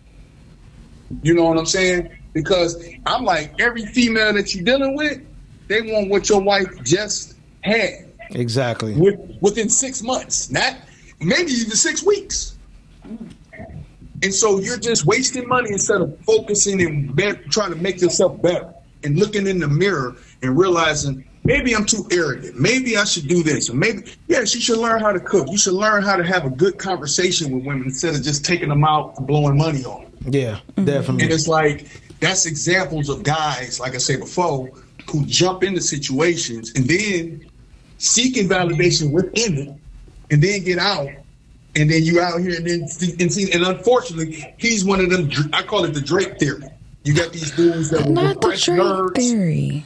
You 1.21 1.33
know 1.33 1.45
what 1.45 1.57
I'm 1.57 1.65
saying? 1.65 2.09
Because 2.33 2.83
I'm 3.05 3.23
like, 3.23 3.59
every 3.59 3.85
female 3.85 4.33
that 4.33 4.53
you're 4.53 4.63
dealing 4.63 4.95
with, 4.95 5.21
they 5.67 5.81
want 5.81 6.09
what 6.09 6.27
your 6.29 6.41
wife 6.41 6.67
just 6.83 7.35
had 7.61 8.11
Exactly. 8.31 8.93
with, 8.95 9.19
within 9.41 9.69
six 9.69 10.01
months, 10.01 10.49
not 10.49 10.75
maybe 11.21 11.51
even 11.51 11.71
six 11.71 12.03
weeks. 12.03 12.57
And 13.03 14.33
so 14.33 14.59
you're 14.59 14.79
just 14.79 15.05
wasting 15.05 15.47
money 15.47 15.71
instead 15.71 16.01
of 16.01 16.17
focusing 16.21 16.81
and 16.81 17.15
be- 17.15 17.33
trying 17.49 17.71
to 17.71 17.77
make 17.77 18.01
yourself 18.01 18.41
better 18.41 18.73
and 19.03 19.19
looking 19.19 19.47
in 19.47 19.59
the 19.59 19.67
mirror 19.67 20.15
and 20.41 20.57
realizing 20.57 21.25
maybe 21.43 21.75
I'm 21.75 21.85
too 21.85 22.07
arrogant. 22.11 22.59
Maybe 22.59 22.97
I 22.97 23.03
should 23.03 23.27
do 23.27 23.43
this. 23.43 23.69
Or 23.69 23.75
maybe, 23.75 24.13
yes, 24.27 24.53
you 24.55 24.61
should 24.61 24.79
learn 24.79 24.99
how 24.99 25.11
to 25.11 25.19
cook. 25.19 25.47
You 25.49 25.57
should 25.57 25.73
learn 25.73 26.03
how 26.03 26.15
to 26.15 26.23
have 26.23 26.45
a 26.45 26.49
good 26.49 26.77
conversation 26.77 27.51
with 27.51 27.65
women 27.65 27.83
instead 27.83 28.15
of 28.15 28.23
just 28.23 28.45
taking 28.45 28.69
them 28.69 28.83
out 28.83 29.17
and 29.17 29.27
blowing 29.27 29.57
money 29.57 29.83
on 29.85 30.03
them. 30.03 30.33
Yeah, 30.33 30.59
mm-hmm. 30.75 30.85
definitely. 30.85 31.23
And 31.23 31.33
it's 31.33 31.47
like 31.47 32.01
that's 32.19 32.45
examples 32.45 33.09
of 33.09 33.23
guys, 33.23 33.79
like 33.79 33.95
I 33.95 33.97
said 33.97 34.19
before, 34.19 34.69
who 35.09 35.25
jump 35.25 35.63
into 35.63 35.81
situations 35.81 36.71
and 36.75 36.85
then 36.85 37.45
seeking 37.97 38.47
validation 38.47 39.11
within 39.11 39.57
it, 39.57 39.75
and 40.31 40.41
then 40.41 40.63
get 40.63 40.77
out, 40.77 41.09
and 41.75 41.89
then 41.89 42.03
you 42.03 42.19
out 42.21 42.39
here 42.39 42.55
and 42.55 42.65
then 42.65 42.87
see, 42.87 43.15
and 43.19 43.31
see. 43.31 43.51
And 43.51 43.63
unfortunately, 43.63 44.53
he's 44.57 44.85
one 44.85 44.99
of 44.99 45.09
them. 45.09 45.29
I 45.53 45.63
call 45.63 45.83
it 45.83 45.93
the 45.93 46.01
Drake 46.01 46.39
theory. 46.39 46.63
You 47.03 47.13
got 47.13 47.33
these 47.33 47.51
dudes 47.51 47.89
that 47.89 48.05
will 48.05 48.13
Not 48.13 48.39
the 48.39 48.47
Drake 48.47 48.59
nerds. 48.59 49.15
theory. 49.15 49.85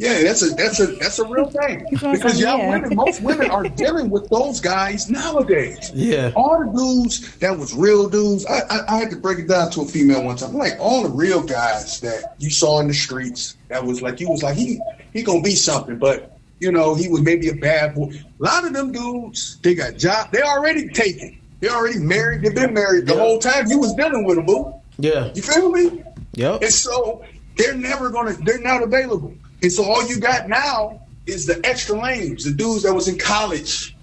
Yeah, 0.00 0.22
that's 0.22 0.40
a 0.42 0.48
that's 0.54 0.80
a 0.80 0.86
that's 0.96 1.18
a 1.18 1.26
real 1.28 1.44
thing 1.50 1.84
because 1.90 2.40
y'all 2.40 2.56
Yeah. 2.58 2.70
women, 2.70 2.96
most 2.96 3.20
women 3.22 3.50
are 3.50 3.64
dealing 3.84 4.08
with 4.08 4.28
those 4.30 4.58
guys 4.60 5.10
nowadays. 5.10 5.92
Yeah. 5.94 6.32
all 6.34 6.58
the 6.64 6.72
dudes 6.72 7.36
that 7.38 7.58
was 7.58 7.74
real 7.74 8.08
dudes. 8.08 8.46
I, 8.46 8.60
I 8.70 8.80
I 8.88 8.98
had 8.98 9.10
to 9.10 9.16
break 9.16 9.38
it 9.40 9.48
down 9.48 9.70
to 9.72 9.82
a 9.82 9.84
female 9.84 10.24
one 10.24 10.36
time. 10.36 10.54
Like 10.54 10.72
all 10.80 11.02
the 11.02 11.10
real 11.10 11.42
guys 11.42 12.00
that 12.00 12.34
you 12.38 12.48
saw 12.48 12.80
in 12.80 12.88
the 12.88 12.94
streets 12.94 13.56
that 13.68 13.84
was 13.84 14.00
like 14.00 14.20
you 14.20 14.30
was 14.30 14.42
like 14.42 14.56
he 14.56 14.80
he 15.12 15.22
gonna 15.22 15.42
be 15.42 15.54
something, 15.54 15.98
but 15.98 16.38
you 16.60 16.72
know 16.72 16.94
he 16.94 17.08
was 17.08 17.20
maybe 17.20 17.50
a 17.50 17.54
bad 17.54 17.94
boy. 17.94 18.10
A 18.12 18.42
lot 18.42 18.64
of 18.64 18.72
them 18.72 18.92
dudes 18.92 19.58
they 19.62 19.74
got 19.74 19.96
job. 19.98 20.32
They 20.32 20.40
already 20.40 20.88
taken. 20.88 21.38
They 21.60 21.68
already 21.68 21.98
married. 21.98 22.40
They've 22.40 22.54
been 22.54 22.72
married 22.72 23.06
the 23.06 23.16
whole 23.18 23.38
time 23.38 23.66
you 23.68 23.78
was 23.78 23.92
dealing 23.94 24.24
with 24.24 24.36
them, 24.36 24.46
boo. 24.46 24.72
Yeah. 24.96 25.30
You 25.34 25.42
feel 25.42 25.70
me? 25.70 26.02
Yep. 26.36 26.62
And 26.62 26.72
so 26.72 27.22
they're 27.56 27.74
never 27.74 28.08
gonna, 28.08 28.32
they're 28.44 28.60
not 28.62 28.82
available. 28.82 29.34
And 29.62 29.72
so 29.72 29.84
all 29.84 30.06
you 30.06 30.18
got 30.18 30.48
now 30.48 31.00
is 31.26 31.46
the 31.46 31.60
extra 31.64 32.00
lanes, 32.00 32.44
the 32.44 32.52
dudes 32.52 32.82
that 32.82 32.94
was 32.94 33.08
in 33.08 33.18
college, 33.18 33.96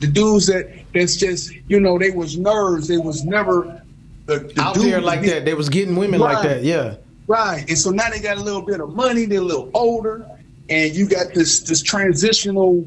the 0.00 0.06
dudes 0.06 0.46
that 0.46 0.70
that's 0.94 1.16
just, 1.16 1.52
you 1.68 1.80
know, 1.80 1.98
they 1.98 2.10
was 2.10 2.36
nerds, 2.36 2.88
they 2.88 2.98
was 2.98 3.24
never 3.24 3.82
the, 4.26 4.38
the 4.38 4.60
Out 4.60 4.74
there 4.74 5.00
like 5.00 5.22
that, 5.22 5.44
they 5.44 5.54
was 5.54 5.68
getting 5.68 5.96
women 5.96 6.20
like 6.20 6.42
that. 6.42 6.62
Yeah. 6.62 6.96
Right. 7.26 7.68
And 7.68 7.78
so 7.78 7.90
now 7.90 8.10
they 8.10 8.20
got 8.20 8.36
a 8.36 8.42
little 8.42 8.62
bit 8.62 8.80
of 8.80 8.94
money, 8.94 9.24
they're 9.24 9.40
a 9.40 9.44
little 9.44 9.70
older, 9.74 10.28
and 10.68 10.94
you 10.94 11.08
got 11.08 11.34
this 11.34 11.60
this 11.60 11.82
transitional, 11.82 12.84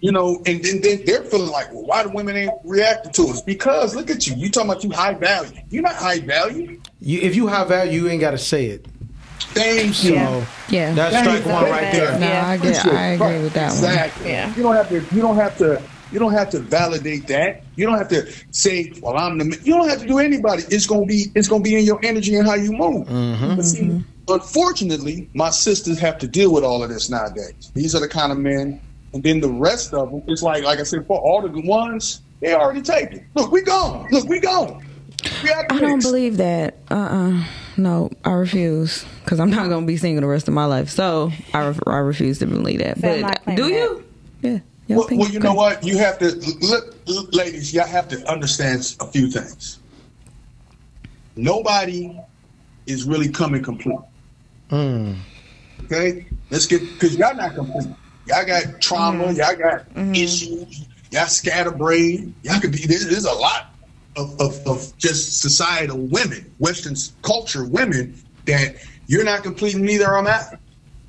you 0.00 0.12
know, 0.12 0.42
and 0.46 0.62
then 0.62 0.80
then 0.80 1.02
they're 1.04 1.22
feeling 1.22 1.50
like, 1.50 1.72
well, 1.72 1.84
why 1.84 2.02
the 2.02 2.08
women 2.10 2.36
ain't 2.36 2.52
reacting 2.64 3.12
to 3.12 3.28
us? 3.28 3.42
Because 3.42 3.94
look 3.94 4.10
at 4.10 4.26
you, 4.26 4.34
you 4.36 4.50
talking 4.50 4.70
about 4.70 4.84
you 4.84 4.90
high 4.90 5.14
value. 5.14 5.58
You're 5.70 5.82
not 5.82 5.96
high 5.96 6.20
value. 6.20 6.80
You, 7.00 7.20
if 7.20 7.34
you 7.36 7.46
high 7.46 7.64
value, 7.64 8.02
you 8.02 8.08
ain't 8.08 8.20
got 8.20 8.32
to 8.32 8.38
say 8.38 8.66
it. 8.66 8.86
Thank 9.40 10.04
you. 10.04 10.14
Yeah. 10.14 10.46
Yeah. 10.68 10.94
That's 10.94 11.16
strike 11.18 11.46
one 11.46 11.70
right 11.70 11.92
there. 11.92 12.18
No, 12.18 12.26
I 12.26 12.56
get. 12.56 12.86
I 12.86 13.06
agree 13.08 13.42
with 13.42 13.54
that 13.54 13.68
one. 13.68 13.76
exactly. 13.76 14.30
You 14.56 14.62
don't 14.62 14.74
have 14.74 14.88
to. 14.88 15.14
You 15.14 15.22
don't 15.22 15.36
have 15.36 15.58
to. 15.58 15.82
You 16.10 16.18
don't 16.18 16.32
have 16.32 16.48
to 16.50 16.60
validate 16.60 17.26
that. 17.26 17.64
You 17.76 17.84
don't 17.86 17.98
have 17.98 18.08
to 18.08 18.32
say, 18.50 18.92
"Well, 19.02 19.16
I'm 19.18 19.36
the." 19.36 19.44
You 19.62 19.74
don't 19.74 19.88
have 19.88 20.00
to 20.00 20.06
do 20.06 20.18
anybody. 20.18 20.62
It's 20.70 20.86
gonna 20.86 21.04
be. 21.06 21.26
It's 21.34 21.48
gonna 21.48 21.62
be 21.62 21.76
in 21.76 21.84
your 21.84 22.00
energy 22.02 22.34
and 22.36 22.46
how 22.46 22.54
you 22.54 22.72
move. 22.72 23.06
Mm-hmm. 23.06 23.56
But 23.56 23.62
see, 23.64 24.04
unfortunately, 24.26 25.28
my 25.34 25.50
sisters 25.50 25.98
have 25.98 26.18
to 26.18 26.28
deal 26.28 26.52
with 26.52 26.64
all 26.64 26.82
of 26.82 26.88
this 26.88 27.10
nowadays. 27.10 27.70
These 27.74 27.94
are 27.94 28.00
the 28.00 28.08
kind 28.08 28.32
of 28.32 28.38
men, 28.38 28.80
and 29.12 29.22
then 29.22 29.40
the 29.40 29.50
rest 29.50 29.92
of 29.92 30.10
them. 30.10 30.22
It's 30.26 30.42
like, 30.42 30.64
like 30.64 30.78
I 30.78 30.84
said, 30.84 31.06
for 31.06 31.20
all 31.20 31.42
the 31.42 31.48
good 31.48 31.66
ones 31.66 32.22
they 32.40 32.54
already 32.54 32.82
taken. 32.82 33.26
Look, 33.34 33.50
we 33.50 33.62
gone. 33.62 34.08
Look, 34.10 34.28
we 34.28 34.40
gone. 34.40 34.84
We 35.42 35.52
out 35.52 35.68
the 35.68 35.74
I 35.74 35.80
don't 35.80 36.02
believe 36.02 36.36
that. 36.38 36.76
Uh 36.90 36.94
uh 36.94 37.44
No, 37.76 38.10
I 38.24 38.32
refuse. 38.32 39.04
Because 39.24 39.40
I'm 39.40 39.50
not 39.50 39.68
going 39.68 39.82
to 39.82 39.86
be 39.86 39.96
single 39.96 40.20
the 40.22 40.26
rest 40.26 40.48
of 40.48 40.54
my 40.54 40.64
life. 40.64 40.88
So 40.88 41.30
I, 41.52 41.66
ref- 41.66 41.80
I 41.86 41.96
refuse 41.98 42.38
to 42.40 42.46
believe 42.46 42.78
that. 42.80 42.98
So 42.98 43.22
But 43.22 43.42
claiming 43.42 43.56
do 43.56 43.68
that. 43.68 43.74
you? 43.74 44.04
Yeah. 44.42 44.58
Y'all 44.86 44.98
Well, 45.00 45.18
well, 45.18 45.28
you 45.30 45.38
know 45.40 45.52
what? 45.54 45.84
You 45.84 45.98
have 45.98 46.18
to, 46.20 46.34
look, 46.60 46.96
look, 47.06 47.34
ladies. 47.34 47.74
y'all 47.74 47.86
have 47.86 48.08
to 48.08 48.24
understand 48.30 48.96
a 49.00 49.06
few 49.06 49.30
things. 49.30 49.80
Nobody 51.36 52.18
is 52.86 53.04
really 53.04 53.28
coming 53.28 53.62
complete. 53.62 53.98
Okay, 54.72 56.26
let's 56.50 56.66
get 56.66 56.80
because 56.94 57.16
y'all 57.16 57.34
not 57.36 57.54
complete. 57.54 57.94
Y'all 58.26 58.44
got 58.46 58.80
trauma. 58.80 59.32
Y'all 59.32 59.56
got 59.56 59.84
issues. 60.14 60.86
Y'all 61.10 61.26
scatterbrained. 61.26 62.34
Y'all 62.42 62.60
could 62.60 62.72
be. 62.72 62.78
There's, 62.86 63.08
there's 63.08 63.24
a 63.24 63.32
lot 63.32 63.74
of, 64.18 64.40
of, 64.40 64.66
of 64.66 64.98
just 64.98 65.40
societal 65.40 65.98
women, 65.98 66.52
Western 66.58 66.96
culture 67.22 67.64
women 67.64 68.14
that 68.46 68.76
you're 69.06 69.24
not 69.24 69.42
completing 69.42 69.82
Neither 69.82 70.16
am 70.16 70.26
I. 70.26 70.58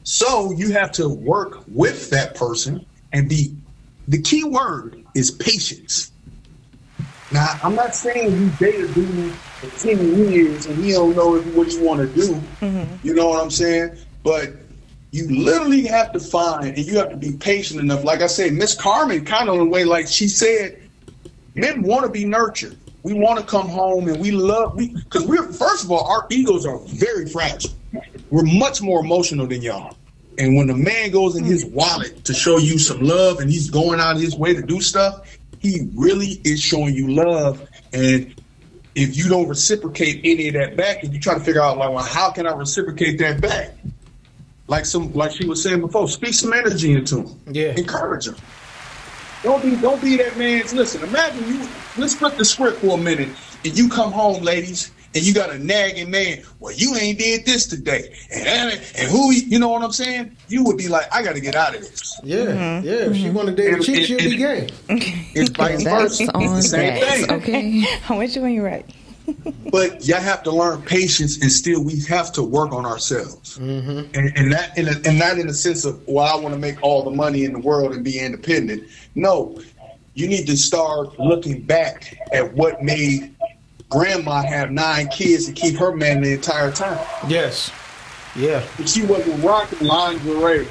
So 0.03 0.51
you 0.51 0.71
have 0.73 0.91
to 0.93 1.09
work 1.09 1.63
with 1.67 2.09
that 2.11 2.35
person 2.35 2.85
and 3.11 3.27
be. 3.27 3.55
The 4.07 4.21
key 4.21 4.43
word 4.43 5.03
is 5.15 5.29
patience. 5.29 6.11
Now, 7.31 7.59
I'm 7.61 7.75
not 7.75 7.93
saying 7.93 8.31
you 8.31 8.49
date 8.59 8.79
a 8.79 8.87
dude 8.87 9.33
for 9.33 9.87
10 9.87 10.31
years 10.31 10.65
and 10.65 10.83
he 10.83 10.93
don't 10.93 11.15
know 11.15 11.39
what 11.39 11.67
he 11.67 11.77
want 11.79 11.99
to 11.99 12.07
do. 12.07 12.33
Mm-hmm. 12.61 13.07
You 13.07 13.13
know 13.13 13.29
what 13.29 13.43
I'm 13.43 13.51
saying? 13.51 13.97
But 14.23 14.53
you 15.11 15.27
literally 15.27 15.85
have 15.85 16.11
to 16.13 16.19
find 16.19 16.75
and 16.75 16.79
you 16.79 16.97
have 16.97 17.11
to 17.11 17.17
be 17.17 17.33
patient 17.33 17.79
enough. 17.79 18.03
Like 18.03 18.21
I 18.21 18.27
said, 18.27 18.53
Miss 18.53 18.73
Carmen, 18.73 19.25
kind 19.25 19.47
of 19.47 19.55
in 19.55 19.61
a 19.61 19.65
way, 19.65 19.83
like 19.83 20.07
she 20.07 20.27
said, 20.27 20.81
men 21.53 21.83
want 21.83 22.03
to 22.05 22.09
be 22.09 22.25
nurtured. 22.25 22.77
We 23.03 23.13
want 23.13 23.39
to 23.39 23.45
come 23.45 23.67
home 23.67 24.07
and 24.07 24.19
we 24.19 24.31
love 24.31 24.75
we 24.75 24.93
because 24.93 25.25
we're 25.25 25.51
first 25.51 25.83
of 25.83 25.91
all, 25.91 26.05
our 26.05 26.27
egos 26.29 26.65
are 26.65 26.79
very 26.79 27.27
fragile. 27.27 27.71
We're 28.29 28.43
much 28.43 28.81
more 28.81 28.99
emotional 28.99 29.47
than 29.47 29.61
y'all. 29.61 29.95
And 30.37 30.55
when 30.55 30.69
a 30.69 30.75
man 30.75 31.11
goes 31.11 31.35
in 31.35 31.43
his 31.43 31.65
wallet 31.65 32.23
to 32.25 32.33
show 32.33 32.57
you 32.57 32.79
some 32.79 33.01
love 33.01 33.39
and 33.39 33.49
he's 33.49 33.69
going 33.69 33.99
out 33.99 34.15
of 34.15 34.21
his 34.21 34.35
way 34.35 34.53
to 34.53 34.61
do 34.61 34.79
stuff, 34.79 35.37
he 35.59 35.89
really 35.95 36.39
is 36.45 36.61
showing 36.61 36.95
you 36.95 37.11
love. 37.11 37.67
And 37.91 38.33
if 38.95 39.17
you 39.17 39.27
don't 39.27 39.47
reciprocate 39.47 40.21
any 40.23 40.47
of 40.47 40.53
that 40.55 40.77
back, 40.77 41.03
and 41.03 41.13
you 41.13 41.19
try 41.19 41.33
to 41.33 41.39
figure 41.39 41.61
out 41.61 41.77
like, 41.77 41.89
well, 41.89 42.03
how 42.03 42.31
can 42.31 42.47
I 42.47 42.53
reciprocate 42.53 43.19
that 43.19 43.41
back? 43.41 43.75
Like 44.67 44.85
some, 44.85 45.11
like 45.13 45.31
she 45.31 45.45
was 45.45 45.61
saying 45.61 45.81
before, 45.81 46.07
speak 46.07 46.33
some 46.33 46.53
energy 46.53 46.93
into 46.93 47.23
him. 47.23 47.39
Yeah, 47.51 47.73
encourage 47.75 48.27
him. 48.27 48.35
Don't 49.43 49.63
be, 49.63 49.75
don't 49.77 50.01
be 50.01 50.17
that 50.17 50.37
man's. 50.37 50.73
Listen, 50.73 51.01
imagine 51.03 51.47
you. 51.47 51.67
Let's 51.97 52.15
flip 52.15 52.35
the 52.35 52.45
script 52.45 52.79
for 52.79 52.97
a 52.97 53.01
minute, 53.01 53.29
and 53.63 53.77
you 53.77 53.87
come 53.89 54.11
home, 54.11 54.43
ladies, 54.43 54.91
and 55.15 55.23
you 55.25 55.33
got 55.33 55.49
a 55.49 55.57
nagging 55.57 56.11
man. 56.11 56.43
Well, 56.59 56.73
you 56.73 56.95
ain't 56.95 57.17
did 57.19 57.45
this 57.45 57.65
today, 57.65 58.13
and 58.33 58.71
and 58.97 59.09
who, 59.09 59.31
you 59.31 59.57
know 59.57 59.69
what 59.69 59.81
I'm 59.81 59.93
saying? 59.93 60.35
You 60.49 60.63
would 60.65 60.77
be 60.77 60.89
like, 60.89 61.05
I 61.13 61.23
got 61.23 61.35
to 61.35 61.41
get 61.41 61.55
out 61.55 61.73
of 61.73 61.81
this. 61.81 62.19
Yeah, 62.23 62.81
yeah. 62.81 62.91
If 63.09 63.15
she 63.15 63.29
want 63.29 63.47
to 63.47 63.55
date 63.55 63.71
a 63.71 63.75
And- 63.75 63.83
chick, 63.85 64.05
she'll 64.05 64.17
be 64.17 64.35
gay. 64.37 64.67
Okay. 64.89 65.25
It's 65.35 65.49
vice 65.51 65.83
versa. 65.83 66.23
It's 66.35 66.53
the 66.55 66.61
same 66.61 67.25
thing. 67.27 67.31
Okay. 67.31 67.85
I'm 68.09 68.17
with 68.17 68.35
you 68.35 68.41
when 68.41 68.51
you're 68.53 68.65
right. 68.65 68.85
But 69.71 70.05
y'all 70.05 70.19
have 70.19 70.43
to 70.43 70.51
learn 70.51 70.81
patience, 70.81 71.41
and 71.41 71.51
still 71.51 71.83
we 71.83 71.99
have 72.01 72.31
to 72.33 72.43
work 72.43 72.71
on 72.71 72.85
ourselves. 72.85 73.57
Mm-hmm. 73.57 74.15
and, 74.17 74.37
and 74.37 74.53
that 74.53 74.77
in 74.77 74.87
a, 74.87 74.93
and 75.07 75.19
not 75.19 75.37
in 75.37 75.47
the 75.47 75.53
sense 75.53 75.85
of 75.85 76.05
well 76.07 76.25
I 76.25 76.39
want 76.39 76.53
to 76.55 76.59
make 76.59 76.81
all 76.81 77.03
the 77.03 77.11
money 77.11 77.45
in 77.45 77.53
the 77.53 77.59
world 77.59 77.93
and 77.93 78.03
be 78.03 78.19
independent. 78.19 78.83
No, 79.15 79.59
you 80.13 80.27
need 80.27 80.47
to 80.47 80.57
start 80.57 81.19
looking 81.19 81.61
back 81.61 82.17
at 82.33 82.53
what 82.53 82.81
made 82.83 83.35
grandma 83.89 84.41
have 84.43 84.71
nine 84.71 85.07
kids 85.07 85.47
and 85.47 85.55
keep 85.55 85.75
her 85.77 85.95
man 85.95 86.21
the 86.21 86.33
entire 86.33 86.71
time. 86.71 86.99
Yes. 87.27 87.71
Yeah. 88.35 88.65
If 88.77 88.89
she 88.89 89.03
wasn't 89.05 89.43
rocking 89.43 89.87
lingerie, 89.87 90.67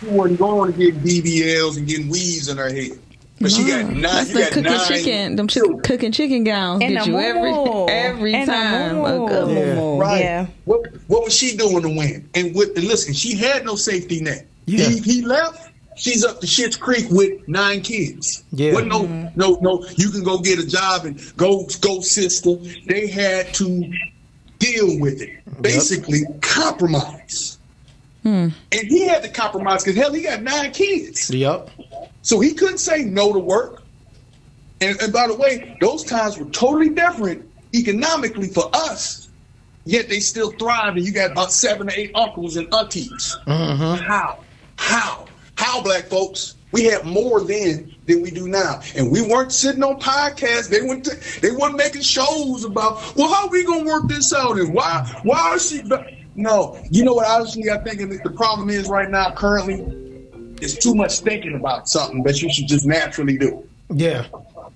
she 0.00 0.06
wasn't 0.06 0.38
going 0.38 0.72
to 0.72 0.78
get 0.78 1.02
BBLs 1.02 1.78
and 1.78 1.86
getting 1.86 2.08
weaves 2.08 2.48
in 2.48 2.58
her 2.58 2.68
head. 2.68 2.98
But 3.40 3.52
she 3.52 3.64
got 3.64 3.84
mm. 3.84 3.92
nine. 3.92 4.02
That's 4.02 4.32
the 4.32 4.46
cooking 4.46 4.62
nine. 4.64 4.86
chicken. 4.88 5.36
Them 5.36 5.46
chi- 5.48 5.60
cooking 5.84 6.12
chicken 6.12 6.44
gowns 6.44 6.82
And 6.82 6.94
get 6.94 7.06
a 7.06 7.10
you 7.10 7.18
every 7.18 7.52
every 7.88 8.34
And 8.34 8.48
a 8.48 8.52
time. 8.52 8.96
A 8.98 9.02
moo-moo. 9.02 9.28
good 9.28 9.48
Yeah. 9.50 9.74
moo-moo. 9.74 10.00
Right. 10.00 10.20
Yeah. 10.20 10.46
What 10.64 10.86
What 11.06 11.24
was 11.24 11.34
she 11.34 11.56
doing 11.56 11.82
to 11.82 11.88
win? 11.88 12.28
And 12.34 12.54
with 12.54 12.76
and 12.76 12.86
listen, 12.86 13.14
she 13.14 13.36
had 13.36 13.64
no 13.64 13.76
safety 13.76 14.20
net. 14.20 14.46
Yeah. 14.66 14.88
He, 14.88 14.98
he 14.98 15.22
left. 15.24 15.70
she's 15.96 16.24
up 16.24 16.40
to 16.40 16.46
Shit's 16.46 16.76
Creek 16.76 17.06
with 17.10 17.46
nine 17.48 17.80
kids. 17.82 18.44
Yeah. 18.52 18.72
Wasn't 18.72 18.88
no, 18.90 19.02
mm-hmm. 19.02 19.38
no, 19.38 19.58
no. 19.60 19.84
You 19.96 20.10
can 20.10 20.22
go 20.22 20.38
get 20.38 20.58
a 20.58 20.66
job 20.66 21.04
and 21.04 21.20
go, 21.36 21.66
go, 21.80 22.00
sister. 22.00 22.54
They 22.86 23.08
had 23.08 23.52
to 23.54 23.92
deal 24.58 24.98
with 25.00 25.20
it. 25.22 25.30
Basically, 25.62 26.22
compromise. 26.40 27.57
Hmm. 28.22 28.48
And 28.72 28.88
he 28.88 29.06
had 29.06 29.22
to 29.22 29.28
compromise 29.28 29.84
because 29.84 29.96
hell, 29.96 30.12
he 30.12 30.22
got 30.22 30.42
nine 30.42 30.72
kids. 30.72 31.30
Yep. 31.30 31.70
So 32.22 32.40
he 32.40 32.54
couldn't 32.54 32.78
say 32.78 33.04
no 33.04 33.32
to 33.32 33.38
work. 33.38 33.82
And, 34.80 35.00
and 35.00 35.12
by 35.12 35.26
the 35.26 35.34
way, 35.34 35.76
those 35.80 36.04
times 36.04 36.38
were 36.38 36.46
totally 36.46 36.90
different 36.90 37.48
economically 37.74 38.48
for 38.48 38.70
us. 38.72 39.28
Yet 39.84 40.08
they 40.08 40.20
still 40.20 40.50
thrive, 40.52 40.96
and 40.96 41.06
you 41.06 41.12
got 41.12 41.32
about 41.32 41.50
seven 41.50 41.88
or 41.88 41.92
eight 41.92 42.10
uncles 42.14 42.56
and 42.56 42.72
aunties. 42.74 43.38
Mm-hmm. 43.46 44.04
How? 44.04 44.40
How? 44.76 45.26
How, 45.56 45.82
black 45.82 46.04
folks? 46.04 46.56
We 46.72 46.84
had 46.84 47.06
more 47.06 47.40
then 47.40 47.94
than 48.06 48.20
we 48.20 48.30
do 48.30 48.46
now, 48.46 48.82
and 48.94 49.10
we 49.10 49.22
weren't 49.22 49.52
sitting 49.52 49.82
on 49.82 49.98
podcasts. 49.98 50.68
They 50.68 50.82
went. 50.82 51.04
To, 51.06 51.40
they 51.40 51.50
weren't 51.50 51.76
making 51.76 52.02
shows 52.02 52.64
about. 52.64 53.16
Well, 53.16 53.32
how 53.32 53.46
are 53.46 53.50
we 53.50 53.64
gonna 53.64 53.86
work 53.86 54.06
this 54.06 54.34
out, 54.34 54.58
and 54.58 54.74
why? 54.74 55.10
Why 55.22 55.54
is 55.54 55.70
she? 55.70 55.80
be-" 55.80 56.17
No, 56.38 56.78
you 56.88 57.04
know 57.04 57.14
what? 57.14 57.26
Honestly, 57.26 57.68
I 57.68 57.78
think 57.78 57.98
the 58.22 58.30
problem 58.30 58.70
is 58.70 58.88
right 58.88 59.10
now, 59.10 59.32
currently, 59.34 59.74
it's 60.62 60.76
too 60.76 60.94
much 60.94 61.18
thinking 61.18 61.54
about 61.56 61.88
something 61.88 62.22
that 62.22 62.40
you 62.40 62.48
should 62.52 62.68
just 62.68 62.86
naturally 62.86 63.36
do. 63.36 63.68
Yeah, 63.92 64.26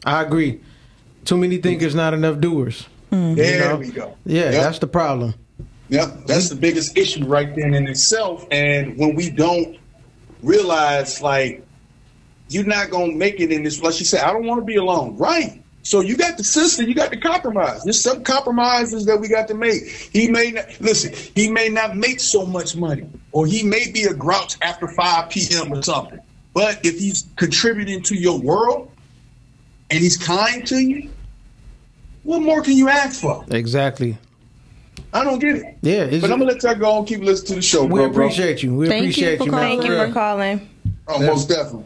I 0.04 0.22
agree. 0.22 0.60
Too 1.24 1.36
many 1.36 1.58
thinkers, 1.58 1.94
not 1.94 2.14
enough 2.14 2.40
doers. 2.40 2.88
Hmm. 3.10 3.34
There 3.36 3.52
You 3.62 3.68
know? 3.68 3.76
we 3.76 3.90
go. 3.92 4.16
Yeah, 4.26 4.50
Yep. 4.50 4.52
that's 4.54 4.78
the 4.80 4.88
problem. 4.88 5.34
Yep, 5.88 6.26
that's 6.26 6.48
the 6.48 6.56
biggest 6.56 6.98
issue 6.98 7.24
right 7.26 7.54
then 7.54 7.74
in 7.74 7.86
itself. 7.86 8.44
And 8.50 8.96
when 8.98 9.14
we 9.14 9.30
don't 9.30 9.76
realize, 10.42 11.22
like, 11.22 11.64
you're 12.48 12.64
not 12.64 12.90
gonna 12.90 13.12
make 13.12 13.38
it 13.38 13.52
in 13.52 13.62
this, 13.62 13.80
like 13.80 13.94
she 13.94 14.02
said, 14.04 14.22
I 14.22 14.32
don't 14.32 14.46
want 14.46 14.60
to 14.60 14.64
be 14.64 14.76
alone. 14.76 15.16
Right. 15.16 15.62
So 15.84 16.00
you 16.00 16.16
got 16.16 16.36
the 16.36 16.44
system, 16.44 16.88
you 16.88 16.94
got 16.94 17.10
the 17.10 17.16
compromise. 17.16 17.82
There's 17.82 18.00
some 18.00 18.22
compromises 18.22 19.04
that 19.06 19.20
we 19.20 19.28
got 19.28 19.48
to 19.48 19.54
make. 19.54 19.84
He 20.12 20.28
may 20.28 20.52
not 20.52 20.66
listen. 20.80 21.12
He 21.34 21.50
may 21.50 21.68
not 21.68 21.96
make 21.96 22.20
so 22.20 22.46
much 22.46 22.76
money, 22.76 23.08
or 23.32 23.46
he 23.46 23.64
may 23.64 23.90
be 23.90 24.04
a 24.04 24.14
grouch 24.14 24.56
after 24.62 24.86
5 24.86 25.30
p.m. 25.30 25.72
or 25.72 25.82
something. 25.82 26.20
But 26.54 26.84
if 26.84 26.98
he's 26.98 27.26
contributing 27.36 28.02
to 28.04 28.14
your 28.14 28.38
world 28.38 28.92
and 29.90 29.98
he's 30.00 30.16
kind 30.16 30.64
to 30.68 30.76
you, 30.78 31.10
what 32.22 32.40
more 32.42 32.62
can 32.62 32.74
you 32.76 32.88
ask 32.88 33.20
for? 33.20 33.44
Exactly. 33.50 34.16
I 35.12 35.24
don't 35.24 35.40
get 35.40 35.56
it. 35.56 35.78
Yeah, 35.82 36.04
it's- 36.04 36.20
but 36.20 36.30
I'm 36.30 36.38
gonna 36.38 36.52
let 36.52 36.62
y'all 36.62 36.74
go 36.76 36.98
and 36.98 37.06
keep 37.06 37.20
listening 37.20 37.48
to 37.48 37.54
the 37.56 37.62
show. 37.62 37.82
We 37.82 37.88
bro, 37.88 38.08
bro. 38.08 38.26
appreciate 38.26 38.62
you. 38.62 38.74
We 38.74 38.88
Thank 38.88 39.02
you 39.02 39.10
appreciate 39.10 39.38
for 39.38 39.44
you, 39.44 39.50
calling. 39.50 39.80
Thank 39.80 39.90
you 39.90 40.06
for 40.06 40.12
calling. 40.12 40.68
Oh, 41.08 41.18
most 41.26 41.48
definitely. 41.48 41.84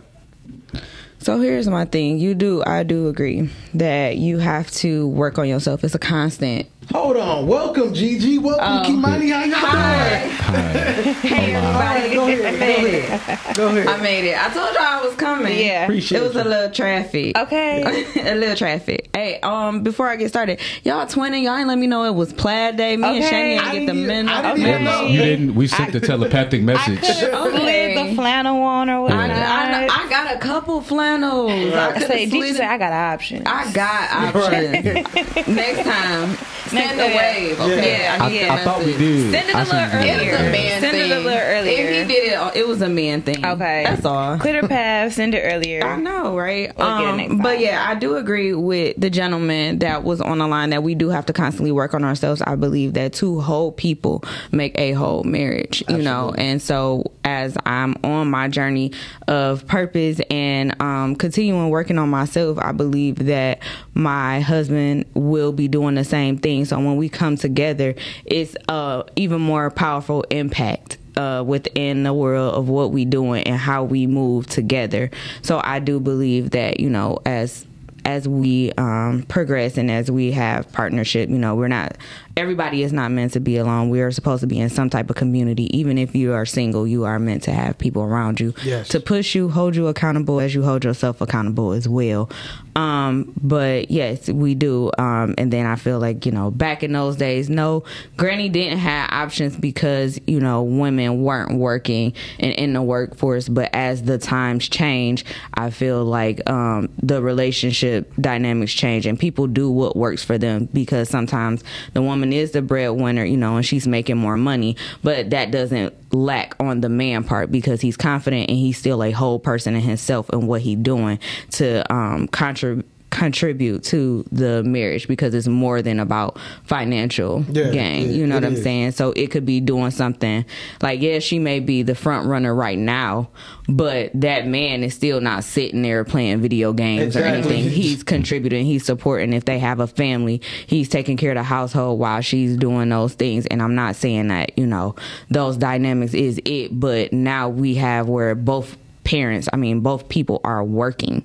So 1.26 1.40
here's 1.40 1.66
my 1.66 1.86
thing. 1.86 2.18
You 2.18 2.36
do, 2.36 2.62
I 2.64 2.84
do 2.84 3.08
agree 3.08 3.50
that 3.74 4.16
you 4.16 4.38
have 4.38 4.70
to 4.70 5.08
work 5.08 5.40
on 5.40 5.48
yourself. 5.48 5.82
It's 5.82 5.96
a 5.96 5.98
constant. 5.98 6.68
Hold 6.93 7.16
on. 7.16 7.47
Welcome, 7.47 7.93
Gigi. 7.93 8.39
Welcome, 8.39 8.64
Oh. 8.64 8.82
Kimani. 8.87 9.30
How 9.32 9.45
y'all 9.45 10.20
doing? 10.22 11.14
Hey 11.16 11.55
everybody, 11.55 12.14
Go 12.14 12.28
ahead. 12.28 12.55
I 12.55 12.59
made 12.59 12.95
it. 12.95 13.57
Go 13.57 13.66
ahead. 13.68 13.87
I 13.89 13.97
made 14.03 14.24
it. 14.30 14.39
I 14.39 14.49
told 14.51 14.72
y'all 14.74 14.82
I 14.82 15.05
was 15.05 15.14
coming. 15.16 15.59
Yeah. 15.59 15.82
Appreciate 15.84 16.20
it 16.20 16.24
was 16.24 16.34
you. 16.34 16.43
a 16.43 16.45
little 16.45 16.70
traffic. 16.70 17.37
Okay. 17.37 17.82
a 18.30 18.34
little 18.37 18.55
traffic. 18.57 19.11
Hey, 19.14 19.41
um, 19.41 19.82
before 19.82 20.09
I 20.09 20.16
get 20.16 20.28
started, 20.28 20.61
y'all 20.84 21.05
twinning. 21.07 21.43
Y'all 21.43 21.57
ain't 21.57 21.66
let 21.68 21.76
me 21.78 21.87
know 21.89 22.05
it 22.05 22.14
was 22.14 22.32
plaid 22.32 22.76
day. 22.76 22.97
Me 22.97 23.09
and 23.16 23.24
Okay. 23.24 23.59
Shani 23.59 23.61
I 23.61 23.72
get 23.72 23.87
the 23.87 23.93
didn't- 23.93 24.07
memo. 24.07 24.32
I 24.32 24.43
didn't 24.55 24.59
even 24.68 24.84
know. 24.84 25.07
You 25.07 25.22
didn't. 25.22 25.55
We 25.57 25.66
sent 25.66 25.93
the 25.93 26.01
telepathic 26.01 26.61
I 26.61 26.64
message. 26.64 27.01
could 27.01 27.09
have 27.09 27.51
slid 27.51 27.99
the 27.99 28.14
flannel 28.14 28.62
on 28.62 28.89
or 28.89 28.93
I, 28.93 28.99
whatnot. 29.01 29.30
I, 29.30 29.87
I 30.05 30.09
got 30.09 30.34
a 30.37 30.39
couple 30.39 30.80
flannels. 30.80 31.51
I 31.51 31.89
I 31.89 31.93
coulda 31.93 32.07
say, 32.07 32.26
Gigi 32.26 32.53
said. 32.55 32.68
I 32.68 32.78
got 32.78 32.93
an 32.93 33.12
option. 33.12 33.43
I 33.47 33.72
got 33.72 34.34
options. 34.34 35.47
Next 35.49 35.82
time, 35.84 36.37
send 36.76 36.98
the 37.00 37.04
wave. 37.16 37.60
Okay, 37.60 38.00
Yeah, 38.02 38.18
I, 38.20 38.26
I, 38.26 38.28
need 38.30 38.42
a 38.42 38.52
I 38.52 38.64
thought 38.64 38.84
we 38.84 38.96
did. 38.96 39.30
Send 39.32 39.48
it 39.50 39.54
I 39.54 39.62
a 39.62 39.64
little 39.64 39.80
earlier. 39.98 40.16
the 40.16 40.24
It's 40.26 40.40
a 40.40 40.42
man 40.50 40.80
Send 40.80 40.96
it 40.96 41.04
a 41.10 41.18
little 41.18 41.28
earlier. 41.32 41.72
If 41.84 41.90
If 41.90 42.08
he 42.08 42.14
did 42.14 42.32
it, 42.32 42.56
it 42.56 42.68
was 42.68 42.82
a 42.82 42.88
man 42.88 43.22
thing. 43.22 43.44
Okay. 43.44 43.84
that's 43.86 44.04
all. 44.04 44.38
Quitter 44.38 44.66
path, 44.68 45.12
send 45.14 45.34
it 45.34 45.40
earlier. 45.42 45.82
I 45.84 45.96
know, 45.96 46.36
right? 46.36 46.76
We'll 46.76 46.98
get 46.98 47.04
it 47.04 47.08
Um, 47.10 47.16
next 47.16 47.34
but 47.42 47.52
time. 47.54 47.60
yeah, 47.62 47.86
I 47.88 47.94
do 47.94 48.16
agree 48.16 48.54
with 48.54 48.96
the 48.98 49.10
gentleman 49.10 49.78
that 49.80 50.04
was 50.04 50.20
on 50.20 50.38
the 50.38 50.46
line 50.46 50.70
that 50.70 50.82
we 50.82 50.94
do 50.94 51.08
have 51.08 51.26
to 51.26 51.32
constantly 51.32 51.72
work 51.72 51.94
on 51.94 52.04
ourselves. 52.04 52.42
I 52.46 52.54
believe 52.56 52.92
that 52.94 53.12
two 53.14 53.40
whole 53.40 53.72
people 53.72 54.22
make 54.52 54.78
a 54.78 54.92
whole 54.92 55.24
marriage, 55.24 55.82
you 55.88 55.98
know. 55.98 56.34
And 56.36 56.60
so, 56.60 57.12
as 57.24 57.56
I'm 57.64 57.96
on 58.04 58.28
my 58.30 58.48
journey 58.48 58.92
of 59.26 59.66
purpose 59.66 60.20
and 60.30 60.80
um, 60.82 61.16
continuing 61.16 61.70
working 61.70 61.98
on 61.98 62.08
myself, 62.10 62.58
I 62.58 62.72
believe 62.72 63.16
that 63.26 63.60
my 63.94 64.40
husband 64.40 65.06
will 65.14 65.52
be 65.52 65.68
doing 65.68 65.94
the 65.94 66.04
same 66.04 66.36
thing. 66.38 66.65
So 66.66 66.78
when 66.78 66.96
we 66.96 67.08
come 67.08 67.36
together, 67.36 67.94
it's 68.24 68.56
uh, 68.68 69.04
even 69.16 69.40
more 69.40 69.70
powerful 69.70 70.22
impact 70.30 70.98
uh, 71.16 71.42
within 71.46 72.02
the 72.02 72.12
world 72.12 72.54
of 72.54 72.68
what 72.68 72.92
we 72.92 73.04
doing 73.04 73.44
and 73.44 73.56
how 73.56 73.84
we 73.84 74.06
move 74.06 74.46
together. 74.46 75.10
So 75.42 75.60
I 75.62 75.78
do 75.78 76.00
believe 76.00 76.50
that 76.50 76.80
you 76.80 76.90
know 76.90 77.20
as 77.24 77.66
as 78.06 78.28
we 78.28 78.70
um, 78.78 79.24
progress 79.24 79.76
and 79.76 79.90
as 79.90 80.10
we 80.10 80.30
have 80.30 80.70
partnership, 80.72 81.28
you 81.28 81.38
know, 81.38 81.56
we're 81.56 81.66
not 81.66 81.96
everybody 82.37 82.82
is 82.82 82.93
not 82.93 83.11
meant 83.11 83.32
to 83.32 83.41
be 83.41 83.57
alone. 83.57 83.89
We 83.89 84.01
are 84.03 84.11
supposed 84.11 84.43
to 84.43 84.47
be 84.47 84.59
in 84.61 84.68
some 84.68 84.91
type 84.91 85.09
of 85.09 85.16
community. 85.16 85.74
Even 85.76 85.97
if 85.97 86.14
you 86.14 86.34
are 86.34 86.45
single, 86.45 86.87
you 86.87 87.05
are 87.05 87.18
meant 87.18 87.43
to 87.45 87.53
have 87.53 87.78
people 87.78 88.03
around 88.03 88.41
you 88.41 88.53
Yes. 88.62 88.89
to 88.89 89.01
push 89.01 89.34
you, 89.34 89.49
hold 89.49 89.74
you 89.74 89.87
accountable 89.87 90.41
as 90.41 90.55
you 90.55 90.62
hold 90.62 90.84
yourself 90.84 91.20
accountable 91.20 91.72
as 91.72 91.89
well. 91.89 92.30
Um, 92.74 93.32
but 93.43 93.91
yes, 93.91 94.28
we 94.28 94.55
do. 94.55 94.91
Um, 94.99 95.34
and 95.39 95.51
then 95.51 95.64
I 95.64 95.76
feel 95.76 95.99
like, 95.99 96.26
you 96.26 96.32
know, 96.32 96.51
back 96.51 96.82
in 96.82 96.93
those 96.93 97.16
days, 97.16 97.49
no, 97.49 97.84
Granny 98.18 98.51
didn't 98.51 98.78
have 98.80 99.09
options 99.11 99.57
because, 99.57 100.20
you 100.26 100.39
know, 100.41 100.62
women 100.62 101.22
weren't 101.22 101.57
working 101.59 102.12
and 102.39 102.53
in 102.53 102.74
the 102.74 102.82
workforce. 102.82 103.49
But 103.49 103.70
as 103.72 104.03
the 104.03 104.18
times 104.18 104.68
change, 104.68 105.24
I 105.55 105.70
feel 105.70 106.05
like 106.05 106.49
um, 106.51 106.91
the 107.03 107.22
relationship 107.22 108.12
dynamics 108.20 108.74
change 108.74 109.07
and 109.07 109.18
people 109.18 109.47
do 109.47 109.70
what 109.70 109.97
works 109.97 110.22
for 110.22 110.37
them 110.37 110.68
because 110.74 111.09
sometimes 111.09 111.64
the 111.95 112.03
woman 112.03 112.25
is 112.32 112.52
the 112.52 112.62
breadwinner, 112.62 113.24
you 113.24 113.36
know, 113.36 113.56
and 113.56 113.66
she's 113.66 113.86
making 113.86 114.16
more 114.16 114.36
money, 114.36 114.76
but 115.02 115.30
that 115.30 115.50
doesn't 115.50 115.94
lack 116.14 116.54
on 116.60 116.80
the 116.80 116.88
man 116.88 117.24
part 117.24 117.50
because 117.50 117.80
he's 117.80 117.96
confident 117.96 118.48
and 118.48 118.58
he's 118.58 118.78
still 118.78 119.02
a 119.02 119.10
whole 119.10 119.38
person 119.38 119.74
in 119.74 119.80
himself 119.82 120.28
and 120.30 120.48
what 120.48 120.60
he's 120.60 120.78
doing 120.78 121.18
to 121.50 121.90
um, 121.92 122.28
contribute 122.28 122.86
contribute 123.11 123.82
to 123.84 124.24
the 124.32 124.62
marriage 124.64 125.09
because 125.09 125.32
it's 125.34 125.46
more 125.46 125.80
than 125.80 126.00
about 126.00 126.38
financial 126.64 127.44
Yeah, 127.50 127.70
gain. 127.70 128.11
it- 128.11 128.14
you 128.16 128.26
know 128.26 128.34
what 128.34 128.44
I'm 128.44 128.54
is. 128.54 128.62
saying? 128.62 128.92
So 128.92 129.12
it 129.16 129.28
could 129.30 129.46
be 129.46 129.61
doing 129.61 129.90
something 129.90 130.44
like, 130.82 131.00
yeah, 131.00 131.20
she 131.20 131.38
may 131.38 131.61
be 131.61 131.82
the 131.82 131.94
front 131.94 132.26
runner 132.26 132.54
right 132.54 132.78
now, 132.78 133.28
but 133.68 134.11
that 134.14 134.46
man 134.46 134.82
is 134.82 134.94
still 134.94 135.20
not 135.20 135.44
sitting 135.44 135.82
there 135.82 136.04
playing 136.04 136.40
video 136.40 136.72
games 136.72 137.16
or 137.16 137.22
anything. 137.24 137.70
He's 137.70 138.02
contributing, 138.02 138.66
he's 138.66 138.84
supporting. 138.84 139.32
If 139.32 139.44
they 139.44 139.59
have 139.61 139.80
a 139.80 139.86
family, 139.86 140.42
he's 140.66 140.88
taking 140.88 141.16
care 141.16 141.30
of 141.30 141.36
the 141.36 141.42
household 141.44 141.98
while 141.98 142.20
she's 142.20 142.57
doing 142.57 142.88
those 142.88 143.14
things. 143.14 143.46
And 143.46 143.62
I'm 143.62 143.74
not 143.74 143.96
saying 143.96 144.28
that, 144.28 144.59
you 144.59 144.66
know, 144.66 144.94
those 145.30 145.57
dynamics 145.57 146.12
is 146.12 146.40
it, 146.44 146.78
but 146.78 147.12
now 147.12 147.48
we 147.48 147.76
have 147.76 148.09
where 148.09 148.34
both 148.34 148.76
parents, 149.04 149.48
I 149.52 149.57
mean, 149.57 149.80
both 149.80 150.09
people 150.09 150.40
are 150.42 150.64
working 150.64 151.24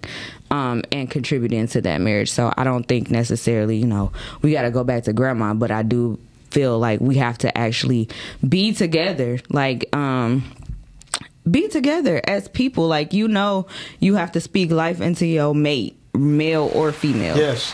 um, 0.51 0.83
and 0.91 1.09
contributing 1.09 1.65
to 1.69 1.81
that 1.81 1.99
marriage. 2.01 2.29
So 2.31 2.53
I 2.55 2.63
don't 2.63 2.83
think 2.87 3.09
necessarily, 3.09 3.77
you 3.77 3.87
know, 3.87 4.11
we 4.43 4.51
got 4.51 4.63
to 4.63 4.71
go 4.71 4.83
back 4.83 5.03
to 5.05 5.13
grandma, 5.13 5.53
but 5.55 5.71
I 5.71 5.81
do 5.81 6.19
feel 6.51 6.77
like 6.77 6.99
we 6.99 7.15
have 7.15 7.37
to 7.39 7.57
actually 7.57 8.09
be 8.47 8.73
together. 8.73 9.39
Like, 9.49 9.93
um, 9.95 10.43
be 11.49 11.67
together 11.69 12.21
as 12.27 12.47
people. 12.49 12.87
Like, 12.87 13.13
you 13.13 13.27
know, 13.27 13.65
you 13.99 14.15
have 14.15 14.33
to 14.33 14.41
speak 14.41 14.69
life 14.69 15.01
into 15.01 15.25
your 15.25 15.55
mate, 15.55 15.97
male 16.13 16.69
or 16.75 16.91
female 16.91 17.37
Yes. 17.37 17.73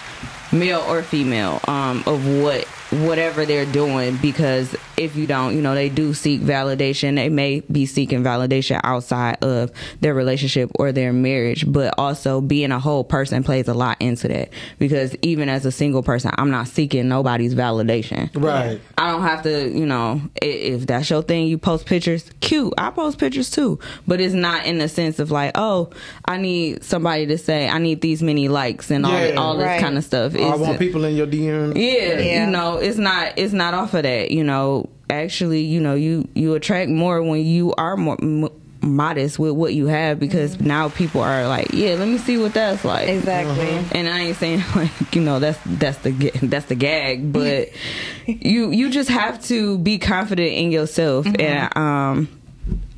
male 0.51 0.83
or 0.87 1.01
female 1.03 1.59
um 1.67 2.03
of 2.05 2.25
what 2.41 2.65
whatever 2.91 3.45
they're 3.45 3.65
doing 3.65 4.15
because 4.17 4.73
if 4.95 5.15
you 5.17 5.27
don't 5.27 5.53
you 5.53 5.61
know 5.61 5.75
they 5.75 5.89
do 5.89 6.13
seek 6.13 6.39
validation 6.41 7.15
they 7.15 7.27
may 7.27 7.59
be 7.71 7.85
seeking 7.85 8.23
validation 8.23 8.79
outside 8.83 9.37
of 9.43 9.69
their 9.99 10.13
relationship 10.13 10.71
or 10.75 10.93
their 10.93 11.11
marriage 11.11 11.69
but 11.71 11.93
also 11.97 12.39
being 12.39 12.71
a 12.71 12.79
whole 12.79 13.03
person 13.03 13.43
plays 13.43 13.67
a 13.67 13.73
lot 13.73 13.97
into 13.99 14.29
that 14.29 14.49
because 14.79 15.13
even 15.21 15.49
as 15.49 15.65
a 15.65 15.71
single 15.71 16.01
person 16.01 16.31
i'm 16.37 16.49
not 16.49 16.65
seeking 16.67 17.09
nobody's 17.09 17.53
validation 17.53 18.29
Right. 18.35 18.79
I 18.97 19.11
don't 19.11 19.21
have 19.23 19.43
to, 19.43 19.69
you 19.69 19.85
know, 19.85 20.21
i- 20.41 20.45
if 20.45 20.87
that's 20.87 21.09
your 21.09 21.21
thing, 21.21 21.47
you 21.47 21.57
post 21.57 21.85
pictures, 21.85 22.29
cute. 22.39 22.73
I 22.77 22.89
post 22.89 23.19
pictures 23.19 23.49
too, 23.51 23.79
but 24.07 24.19
it's 24.21 24.33
not 24.33 24.65
in 24.65 24.77
the 24.79 24.87
sense 24.89 25.19
of 25.19 25.29
like, 25.31 25.51
oh, 25.55 25.89
I 26.25 26.37
need 26.37 26.83
somebody 26.83 27.25
to 27.27 27.37
say 27.37 27.67
I 27.69 27.77
need 27.77 28.01
these 28.01 28.23
many 28.23 28.47
likes 28.47 28.89
and 28.89 29.05
all 29.05 29.11
Yeah. 29.11 29.35
all 29.35 29.57
this 29.57 29.79
kind 29.81 29.97
of 29.97 30.03
stuff. 30.03 30.33
I 30.35 30.39
It's- 30.39 30.59
want 30.59 30.79
people 30.79 31.03
in 31.05 31.15
your 31.15 31.27
DM. 31.27 31.73
yeah, 31.75 32.19
Yeah. 32.19 32.45
you 32.45 32.51
know, 32.51 32.76
it's 32.79 32.97
not 32.97 33.33
it's 33.37 33.53
not 33.53 33.73
off 33.73 33.93
of 33.93 34.03
that. 34.03 34.31
You 34.31 34.43
know, 34.43 34.89
actually, 35.09 35.61
you 35.61 35.79
know, 35.79 35.95
you 35.95 36.27
you 36.33 36.53
attract 36.55 36.89
more 36.89 37.21
when 37.21 37.45
you 37.45 37.73
are 37.75 37.97
more. 37.97 38.17
m- 38.21 38.49
modest 38.83 39.39
with 39.39 39.51
what 39.53 39.73
you 39.73 39.87
have 39.87 40.19
because 40.19 40.55
Mm-hmm. 40.55 40.67
now 40.67 40.87
people 40.89 41.19
are 41.19 41.47
like, 41.47 41.73
yeah, 41.73 41.95
let 41.95 42.07
me 42.07 42.19
see 42.19 42.37
what 42.37 42.53
that's 42.53 42.85
like. 42.85 43.09
Exactly. 43.09 43.67
And 43.99 44.07
I 44.07 44.19
ain't 44.19 44.37
saying 44.37 44.63
like 44.75 45.15
you 45.15 45.21
know 45.21 45.39
that's 45.39 45.57
that's 45.65 45.97
the 45.97 46.11
that's 46.43 46.67
the 46.67 46.75
gag, 46.75 47.33
but 47.33 47.69
you 48.27 48.69
you 48.69 48.89
just 48.91 49.09
have 49.09 49.43
to 49.45 49.79
be 49.79 49.97
confident 49.97 50.53
in 50.53 50.71
yourself. 50.71 51.25
Mm-hmm. 51.25 51.41
And 51.41 51.75
um, 51.77 52.29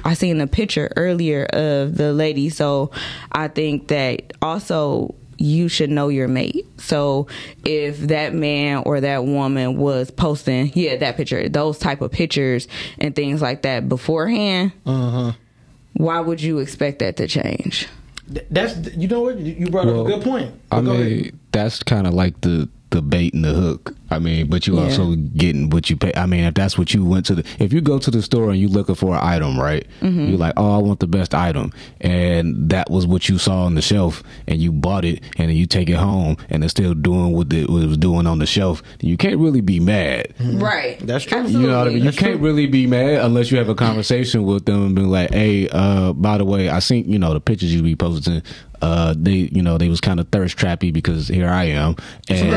I 0.03 0.13
seen 0.15 0.41
a 0.41 0.47
picture 0.47 0.91
earlier 0.97 1.45
of 1.45 1.95
the 1.95 2.11
lady, 2.13 2.49
so 2.49 2.91
I 3.31 3.47
think 3.47 3.87
that 3.87 4.33
also 4.41 5.15
you 5.39 5.67
should 5.69 5.89
know 5.89 6.09
your 6.09 6.27
mate. 6.27 6.65
So 6.77 7.27
if 7.65 7.97
that 7.99 8.33
man 8.33 8.83
or 8.85 8.99
that 9.01 9.23
woman 9.25 9.77
was 9.77 10.11
posting, 10.11 10.71
yeah, 10.75 10.95
that 10.97 11.17
picture, 11.17 11.47
those 11.49 11.79
type 11.79 12.01
of 12.01 12.11
pictures 12.11 12.67
and 12.99 13.15
things 13.15 13.41
like 13.41 13.61
that 13.63 13.87
beforehand, 13.89 14.71
Uh-huh. 14.85 15.31
why 15.93 16.19
would 16.19 16.41
you 16.41 16.59
expect 16.59 16.99
that 16.99 17.17
to 17.17 17.27
change? 17.27 17.87
That's 18.51 18.75
you 18.95 19.07
know 19.07 19.21
what 19.21 19.39
you 19.39 19.55
you 19.57 19.67
brought 19.67 19.87
up 19.87 20.05
a 20.05 20.09
good 20.09 20.21
point. 20.21 20.53
I 20.71 20.81
mean, 20.81 21.01
ahead. 21.23 21.39
that's 21.51 21.81
kind 21.81 22.05
of 22.05 22.13
like 22.13 22.39
the 22.41 22.69
the 22.91 23.01
bait 23.01 23.33
and 23.33 23.43
the 23.43 23.53
hook. 23.53 23.95
I 24.11 24.19
mean, 24.19 24.47
but 24.47 24.65
you 24.67 24.75
Yeah. 24.75 24.83
also 24.83 25.15
getting 25.15 25.69
what 25.69 25.89
you 25.89 25.95
pay. 25.97 26.11
I 26.15 26.25
mean, 26.25 26.43
if 26.43 26.53
that's 26.55 26.77
what 26.77 26.93
you 26.93 27.05
went 27.05 27.25
to 27.27 27.35
the, 27.35 27.43
if 27.59 27.71
you 27.73 27.81
go 27.81 27.99
to 27.99 28.09
the 28.11 28.21
store 28.21 28.49
and 28.49 28.59
you 28.59 28.67
looking 28.67 28.95
for 28.95 29.13
an 29.15 29.21
item, 29.23 29.59
right? 29.59 29.85
Mm-hmm. 30.01 30.29
You're 30.29 30.37
like, 30.37 30.53
oh, 30.57 30.75
I 30.75 30.77
want 30.81 30.99
the 30.99 31.07
best 31.07 31.33
item, 31.35 31.71
and 32.01 32.69
that 32.69 32.89
was 32.89 33.05
what 33.05 33.29
you 33.29 33.37
saw 33.37 33.65
on 33.65 33.75
the 33.75 33.81
shelf, 33.81 34.23
and 34.47 34.59
you 34.61 34.71
bought 34.71 35.05
it, 35.05 35.21
and 35.37 35.49
then 35.49 35.55
you 35.55 35.65
take 35.65 35.89
it 35.89 35.95
home, 35.97 36.37
and 36.49 36.63
it's 36.63 36.71
still 36.71 36.93
doing 36.93 37.33
what 37.33 37.51
it, 37.53 37.69
what 37.69 37.83
it 37.83 37.87
was 37.87 37.97
doing 37.97 38.25
on 38.27 38.39
the 38.39 38.45
shelf. 38.45 38.81
You 39.01 39.17
can't 39.17 39.37
really 39.39 39.61
be 39.61 39.79
mad. 39.79 40.33
Right. 40.39 40.97
That's 41.05 41.25
true. 41.25 41.45
You 41.47 41.59
know 41.67 41.77
what 41.79 41.87
I 41.87 41.91
mean? 41.91 42.03
You 42.03 42.11
can't 42.11 42.39
really 42.41 42.65
be 42.67 42.87
mad 42.87 43.23
unless 43.23 43.51
you 43.51 43.57
have 43.57 43.69
a 43.69 43.75
conversation 43.75 44.43
with 44.43 44.65
them 44.65 44.85
and 44.87 44.95
be 44.95 45.01
like, 45.03 45.33
"Hey, 45.33 45.67
uh, 45.69 46.13
by 46.13 46.37
the 46.37 46.45
way, 46.45 46.69
I 46.69 46.79
seen 46.79 47.09
you 47.11 47.19
know 47.19 47.33
the 47.33 47.39
pictures 47.41 47.73
you 47.73 47.81
be 47.83 47.95
posting. 47.95 48.41
Uh, 48.81 49.13
they 49.17 49.49
you 49.51 49.61
know 49.61 49.77
they 49.77 49.89
was 49.89 49.99
kind 49.99 50.21
of 50.21 50.29
thirst 50.29 50.57
trappy 50.57 50.93
because 50.93 51.27
here 51.27 51.49
I 51.49 51.65
am, 51.65 51.97
and 52.29 52.53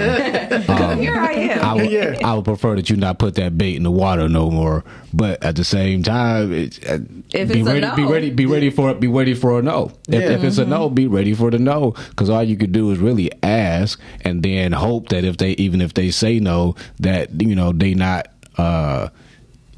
um, 0.71 0.99
Here 1.01 1.17
I 1.19 1.33
I 1.51 1.75
would, 1.75 1.91
Yeah. 1.91 2.17
I 2.25 2.35
would 2.35 2.45
prefer 2.45 2.77
that 2.77 2.89
you 2.91 2.97
not 2.97 3.19
put 3.19 3.35
that 3.37 3.57
bait 3.59 3.77
in 3.77 3.83
the 3.83 3.91
water 3.91 4.29
no 4.29 4.51
more. 4.51 4.85
But 5.13 5.43
at 5.43 5.57
the 5.57 5.65
same 5.65 6.03
time, 6.03 6.53
it, 6.53 6.79
uh, 6.89 6.99
If 7.33 7.53
be 7.53 7.61
it's 7.61 7.69
a 7.69 7.73
ready, 7.73 7.81
no. 7.81 7.97
be 7.97 8.05
ready, 8.05 8.31
be 8.31 8.47
ready 8.47 8.71
for 8.71 8.91
it. 8.91 9.01
Be 9.01 9.09
ready 9.09 9.35
for 9.35 9.59
a 9.59 9.63
no. 9.63 9.93
If, 10.09 10.15
Yeah. 10.23 10.31
if 10.31 10.45
it's 10.45 10.59
a 10.59 10.65
no, 10.67 10.89
be 10.89 11.07
ready 11.07 11.35
for 11.35 11.51
the 11.51 11.59
no. 11.59 11.95
Because 12.11 12.31
all 12.31 12.43
you 12.43 12.57
could 12.57 12.73
do 12.73 12.91
is 12.91 12.99
really 12.99 13.31
ask, 13.43 14.01
and 14.23 14.43
then 14.43 14.73
hope 14.73 15.09
that 15.11 15.25
if 15.25 15.37
they 15.37 15.53
even 15.53 15.81
if 15.81 15.95
they 15.95 16.11
say 16.11 16.39
no, 16.41 16.75
that 17.01 17.41
you 17.41 17.55
know 17.55 17.73
they 17.73 17.95
not. 17.95 18.29
uh 18.59 19.09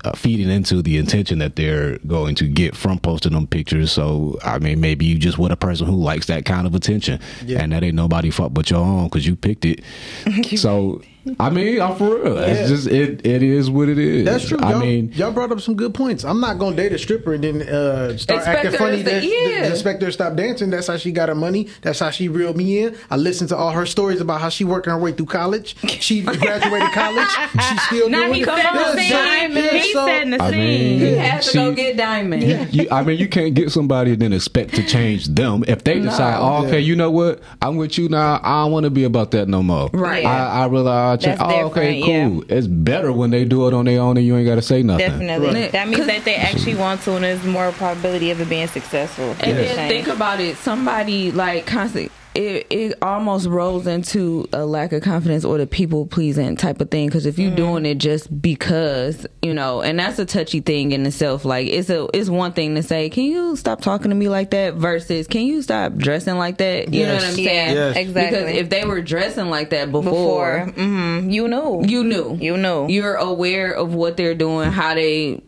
uh, 0.07 0.13
feeding 0.13 0.51
into 0.51 0.83
the 0.83 0.99
intention 0.99 1.39
that 1.39 1.57
they're 1.57 1.97
going 2.01 2.35
to 2.35 2.47
get 2.47 2.77
from 2.77 2.99
posting 2.99 3.33
them 3.33 3.47
pictures. 3.47 3.91
So, 3.91 4.39
I 4.45 4.59
mean, 4.59 4.79
maybe 4.79 5.07
you 5.07 5.17
just 5.17 5.39
with 5.39 5.51
a 5.51 5.57
person 5.57 5.87
who 5.87 5.95
likes 5.97 6.27
that 6.27 6.45
kind 6.45 6.67
of 6.67 6.75
attention, 6.75 7.19
Yeah. 7.47 7.63
and 7.63 7.73
that 7.73 7.83
ain't 7.83 7.95
nobody 7.95 8.29
fault 8.29 8.53
but 8.53 8.69
your 8.69 8.81
own 8.81 9.05
because 9.05 9.27
you 9.27 9.35
picked 9.35 9.65
it. 9.65 9.81
so, 10.59 11.01
I 11.41 11.51
mean, 11.51 11.81
I'm 11.81 11.97
for 11.97 12.17
real. 12.23 12.35
Yeah. 12.37 12.47
It's 12.47 12.69
just 12.69 12.87
it. 12.87 13.25
It 13.27 13.43
is 13.43 13.71
what 13.71 13.89
it 13.89 13.99
is. 13.99 14.25
That's 14.25 14.47
true. 14.49 14.59
I 14.61 14.73
y'all, 14.73 14.81
mean, 14.81 15.11
y'all 15.15 15.33
brought 15.33 15.53
up 15.53 15.61
some 15.61 15.75
good 15.75 15.95
points. 15.95 16.25
I'm 16.25 16.41
not 16.41 16.59
gonna 16.59 16.77
date 16.77 16.93
a 16.93 16.99
stripper 16.99 17.35
and 17.35 17.43
then 17.45 17.63
uh, 17.63 18.17
start 18.19 18.41
Expect 18.41 18.65
acting 18.67 18.79
funny. 18.79 18.97
to- 18.99 19.03
That, 19.05 19.25
yeah. 19.25 19.65
Expect 19.71 20.03
her 20.03 20.09
to 20.09 20.13
stop 20.13 20.35
dancing. 20.37 20.71
That's 20.71 20.87
how 20.87 20.97
she 20.97 21.13
got 21.13 21.29
her 21.31 21.35
money. 21.35 21.69
That's 21.83 21.99
how 21.99 22.11
she 22.11 22.29
reeled 22.29 22.57
me 22.57 22.83
in. 22.83 22.97
I 23.11 23.17
listened 23.17 23.49
to 23.51 23.57
all 23.57 23.71
her 23.71 23.87
stories 23.87 24.21
about 24.21 24.41
how 24.41 24.49
she 24.51 24.65
working 24.65 24.93
her 24.93 24.99
way 24.99 25.13
through 25.13 25.27
college. 25.27 25.77
She 26.01 26.23
graduated 26.23 26.93
college. 26.93 27.29
She's 27.69 27.83
still 27.85 28.09
Now 28.11 28.25
doing 28.27 28.35
he 28.35 28.41
it. 28.43 28.47
setting 28.47 28.75
the 28.75 29.03
Yeah, 29.03 29.15
so- 29.15 29.47
scene. 29.47 29.53
yeah, 29.65 29.71
He 29.79 29.93
so- 29.93 30.07
setting 30.07 30.31
the 30.31 30.43
I 30.43 30.51
scene. 30.51 30.59
mean, 30.61 31.01
You 31.01 31.17
have 31.17 31.43
to 31.43 31.53
go 31.55 31.73
get 31.73 31.97
diamond. 31.97 32.75
you, 32.75 32.89
I 32.91 33.03
mean, 33.03 33.19
you 33.19 33.29
can't 33.29 33.55
get 33.55 33.73
somebody 33.73 34.13
and 34.13 34.21
then 34.21 34.33
expect 34.33 34.75
to 34.75 34.83
change 34.87 35.27
them. 35.29 35.65
If 35.67 35.85
they 35.85 36.01
decide, 36.01 36.39
oh, 36.39 36.67
okay, 36.67 36.81
you 36.81 36.97
know 36.97 37.11
what, 37.11 37.41
I'm 37.63 37.77
with 37.77 37.97
you 37.99 38.09
now. 38.09 38.41
I 38.43 38.63
don't 38.65 38.73
want 38.73 38.85
to 38.85 38.91
be 38.91 39.05
about 39.05 39.31
that 39.31 39.49
no 39.49 39.63
more. 39.63 39.89
Right. 39.93 40.27
I, 40.27 40.65
I 40.65 40.67
realize. 40.67 41.14
That's 41.21 41.41
oh, 41.41 41.67
okay, 41.67 42.01
different, 42.01 42.45
cool. 42.49 42.57
It's 42.57 42.67
better 42.67 43.13
when 43.13 43.31
they 43.31 43.45
do 43.45 43.67
it 43.69 43.75
on 43.75 43.85
their 43.85 44.01
own 44.01 44.17
and 44.17 44.27
you 44.27 44.37
ain't 44.37 44.47
got 44.47 44.57
to 44.57 44.63
say 44.63 44.83
nothing. 44.83 45.09
Definitely. 45.11 45.63
Right. 45.63 45.73
That 45.73 45.89
means 45.89 46.07
that 46.07 46.25
they 46.25 46.37
actually 46.37 46.75
want 46.75 47.03
to, 47.03 47.15
and 47.15 47.25
there's 47.25 47.45
more 47.45 47.73
probability 47.73 48.31
of 48.31 48.41
it 48.41 48.49
being 48.49 48.69
successful. 48.69 49.35
And 49.41 49.57
Yeah. 49.57 49.75
then 49.75 49.89
think 49.89 50.09
about 50.09 50.41
it. 50.41 50.57
Somebody 50.57 51.33
like 51.33 51.67
constantly. 51.67 52.11
It, 52.35 52.67
it 52.71 52.99
almost 53.01 53.47
rolls 53.47 53.87
into 53.87 54.49
a 54.53 54.67
lack 54.67 54.93
of 54.93 55.03
confidence 55.03 55.45
or 55.45 55.57
the 55.59 55.69
people 55.69 56.05
pleasing 56.07 56.57
type 56.57 56.81
of 56.81 56.91
thing. 56.91 57.07
Because 57.07 57.27
if 57.27 57.39
you're 57.39 57.55
doing 57.55 57.87
it 57.87 57.99
just 57.99 58.43
because 58.43 59.25
you 59.41 59.55
know 59.55 59.83
and 59.83 59.99
that's 59.99 60.19
a 60.19 60.25
touchy 60.27 60.61
thing 60.61 60.91
in 60.93 61.07
itself. 61.07 61.45
Like 61.45 61.69
it's 61.69 61.91
a 61.91 62.09
it's 62.13 62.29
one 62.29 62.53
thing 62.53 62.75
to 62.75 62.83
say 62.83 63.09
can 63.09 63.25
you 63.25 63.55
stop 63.55 63.81
talking 63.83 64.09
to 64.09 64.15
me 64.17 64.29
like 64.29 64.51
that? 64.51 64.75
versus 64.75 65.29
can 65.29 65.43
you 65.43 65.63
stop 65.63 65.95
dressing 65.95 66.37
like 66.37 66.59
that? 66.59 66.93
You 66.93 67.07
know 67.07 67.15
what 67.15 67.23
I'm 67.25 67.31
Yeah, 67.31 67.45
saying? 67.45 67.75
Yes. 67.77 67.97
exactly. 67.97 68.39
because 68.41 68.57
if 68.57 68.69
they 68.71 68.85
were 68.85 69.01
dressing 69.01 69.49
like 69.51 69.71
that 69.71 69.93
before, 69.93 70.65
before, 70.67 70.73
hmm 70.75 71.31
you 71.31 71.47
knew. 71.47 71.83
you 71.87 72.03
knew. 72.03 72.37
You 72.41 72.57
knew. 72.57 72.89
you're 72.89 73.15
aware 73.15 73.73
of 73.73 73.95
what 73.95 74.17
they're 74.17 74.35
doing 74.35 74.73
how 74.73 74.95
they 74.95 75.41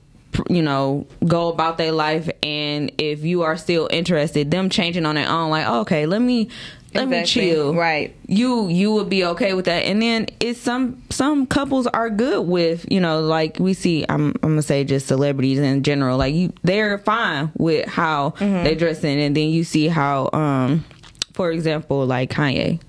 you 0.51 0.61
know 0.63 1.07
go 1.27 1.49
about 1.49 1.79
their 1.79 1.93
life. 1.93 2.29
And 2.43 2.93
if 2.99 3.25
you 3.25 3.43
are 3.43 3.57
still 3.57 3.89
interested 3.91 4.51
them 4.51 4.69
changing 4.69 5.07
on 5.07 5.15
their 5.15 5.29
own 5.29 5.49
like 5.51 5.67
okay 5.67 6.05
let 6.07 6.21
me 6.21 6.51
let 6.97 7.05
Exactly. 7.09 7.43
me 7.43 7.51
chill 7.53 7.75
Right. 7.75 8.15
you 8.27 8.69
you 8.69 8.93
would 8.93 9.09
be 9.09 9.25
okay 9.25 9.53
with 9.55 9.65
that 9.67 9.85
and 9.85 10.01
then 10.03 10.27
it's 10.41 10.61
some 10.61 11.03
some 11.11 11.47
couples 11.47 11.87
are 11.89 12.11
good 12.11 12.47
with 12.47 12.85
you 12.91 13.01
know 13.01 13.21
like 13.21 13.59
we 13.59 13.75
see 13.75 14.05
i'm, 14.09 14.31
I'm 14.43 14.51
gonna 14.51 14.63
say 14.63 14.85
just 14.85 15.07
celebrities 15.07 15.59
in 15.59 15.83
general 15.83 16.19
like 16.19 16.35
you 16.35 16.53
they're 16.63 16.99
fine 16.99 17.51
with 17.57 17.89
how 17.89 18.31
Mm-hmm. 18.39 18.65
they 18.65 18.75
dressing 18.75 19.21
and 19.21 19.37
then 19.37 19.49
you 19.51 19.65
see 19.65 19.89
how 19.89 20.31
um 20.33 20.85
for 21.33 21.51
example 21.53 22.07
like 22.07 22.31
kanye 22.31 22.81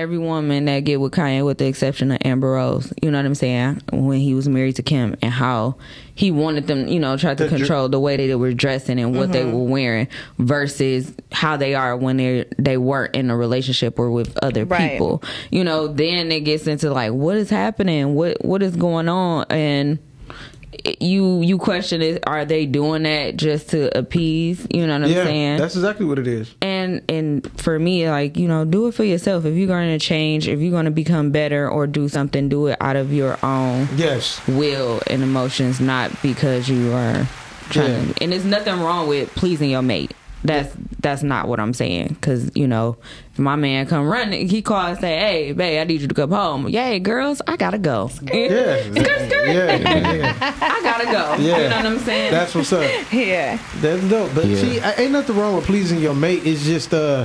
every 0.00 0.18
woman 0.18 0.64
that 0.64 0.80
get 0.80 1.00
with 1.00 1.12
Kanye, 1.12 1.44
with 1.44 1.58
the 1.58 1.66
exception 1.66 2.10
of 2.10 2.18
Amber 2.24 2.52
Rose, 2.52 2.92
you 3.02 3.10
know 3.10 3.18
what 3.18 3.26
I'm 3.26 3.34
saying, 3.34 3.82
when 3.92 4.18
he 4.18 4.34
was 4.34 4.48
married 4.48 4.76
to 4.76 4.82
Kim, 4.82 5.16
and 5.22 5.30
how 5.30 5.76
he 6.14 6.30
wanted 6.30 6.66
them, 6.66 6.88
you 6.88 6.98
know, 6.98 7.16
tried 7.16 7.38
to 7.38 7.44
The 7.44 7.50
dr- 7.50 7.60
control 7.60 7.88
the 7.88 8.00
way 8.00 8.16
they 8.16 8.34
were 8.34 8.52
dressing 8.52 8.98
and 8.98 9.16
what 9.16 9.32
they 9.32 9.42
mm-hmm. 9.42 9.52
were 9.52 9.64
wearing 9.64 10.08
versus 10.38 11.12
how 11.32 11.56
they 11.56 11.74
are 11.74 11.96
when 11.96 12.16
they 12.16 12.44
they 12.58 12.76
weren't 12.76 13.14
in 13.14 13.30
a 13.30 13.36
relationship 13.36 13.98
or 13.98 14.10
with 14.10 14.36
other 14.42 14.64
Right. 14.64 14.92
people. 14.92 15.22
You 15.50 15.64
know, 15.64 15.86
then 15.88 16.30
it 16.32 16.40
gets 16.40 16.66
into 16.66 16.90
like 16.92 17.12
what 17.12 17.36
is 17.36 17.50
happening, 17.50 18.14
what 18.14 18.44
what 18.44 18.62
is 18.62 18.76
going 18.76 19.08
on, 19.08 19.46
and 19.50 19.98
it- 19.98 20.04
you 21.00 21.40
you 21.42 21.58
question 21.58 22.00
it 22.00 22.22
are 22.28 22.44
they 22.44 22.64
doing 22.64 23.02
that 23.02 23.36
just 23.36 23.70
to 23.70 23.96
appease 23.98 24.64
you 24.70 24.86
know 24.86 24.92
what 24.94 25.04
i'm 25.04 25.10
yeah, 25.10 25.24
saying 25.24 25.58
that's 25.58 25.74
exactly 25.74 26.06
what 26.06 26.18
it 26.18 26.28
is. 26.28 26.54
and 26.62 27.02
and 27.08 27.50
for 27.60 27.76
me 27.78 28.08
like 28.08 28.36
you 28.36 28.46
know 28.46 28.64
do 28.64 28.86
it 28.86 28.94
for 28.94 29.02
yourself 29.02 29.44
if 29.44 29.56
you're 29.56 29.66
going 29.66 29.98
to 29.98 30.04
change 30.04 30.46
if 30.46 30.60
you're 30.60 30.70
going 30.70 30.84
to 30.84 30.90
become 30.92 31.32
better 31.32 31.68
or 31.68 31.86
do 31.88 32.08
something 32.08 32.48
do 32.48 32.68
it 32.68 32.76
out 32.80 32.94
of 32.96 33.12
your 33.12 33.36
own 33.44 33.88
Yes. 33.96 34.40
will 34.46 35.02
and 35.08 35.22
emotions 35.24 35.80
not 35.80 36.10
because 36.22 36.68
you 36.68 36.92
are 36.92 37.26
trying 37.70 38.06
Yeah. 38.08 38.12
to 38.14 38.22
and 38.22 38.32
there's 38.32 38.44
nothing 38.44 38.78
wrong 38.80 39.08
with 39.08 39.28
pleasing 39.34 39.70
your 39.70 39.82
mate 39.82 40.14
that's 40.44 40.74
that's 41.00 41.22
not 41.24 41.48
what 41.48 41.58
i'm 41.58 41.74
saying 41.74 42.08
because 42.08 42.50
you 42.54 42.66
know 42.68 42.96
my 43.40 43.56
man 43.56 43.86
come 43.86 44.06
running 44.06 44.48
he 44.48 44.62
call 44.62 44.86
and 44.86 44.98
say 45.00 45.18
hey 45.18 45.52
babe 45.52 45.80
i 45.80 45.84
need 45.84 46.00
you 46.00 46.08
to 46.08 46.14
come 46.14 46.30
home 46.30 46.68
yay 46.68 46.98
girls 46.98 47.40
i 47.46 47.56
gotta 47.56 47.78
go 47.78 48.10
Yeah. 48.22 48.82
skirt 48.82 49.30
skirt 49.30 49.48
Yeah. 49.48 50.12
yeah. 50.12 50.36
i 50.60 50.80
gotta 50.82 51.04
go 51.06 51.42
Yeah. 51.42 51.58
you 51.62 51.68
know 51.68 51.76
what 51.76 51.86
i'm 51.86 51.98
saying 52.00 52.30
That's 52.30 52.54
what's 52.54 52.72
up. 52.72 52.82
Yeah. 53.12 53.58
That's 53.80 54.02
dope. 54.08 54.34
But 54.34 54.46
Yeah. 54.46 54.56
see, 54.60 54.78
ain't 55.02 55.12
nothing 55.12 55.36
wrong 55.36 55.56
with 55.56 55.64
pleasing 55.66 55.98
your 56.00 56.14
mate. 56.14 56.42
It's 56.46 56.64
just 56.64 56.92
uh 56.94 57.24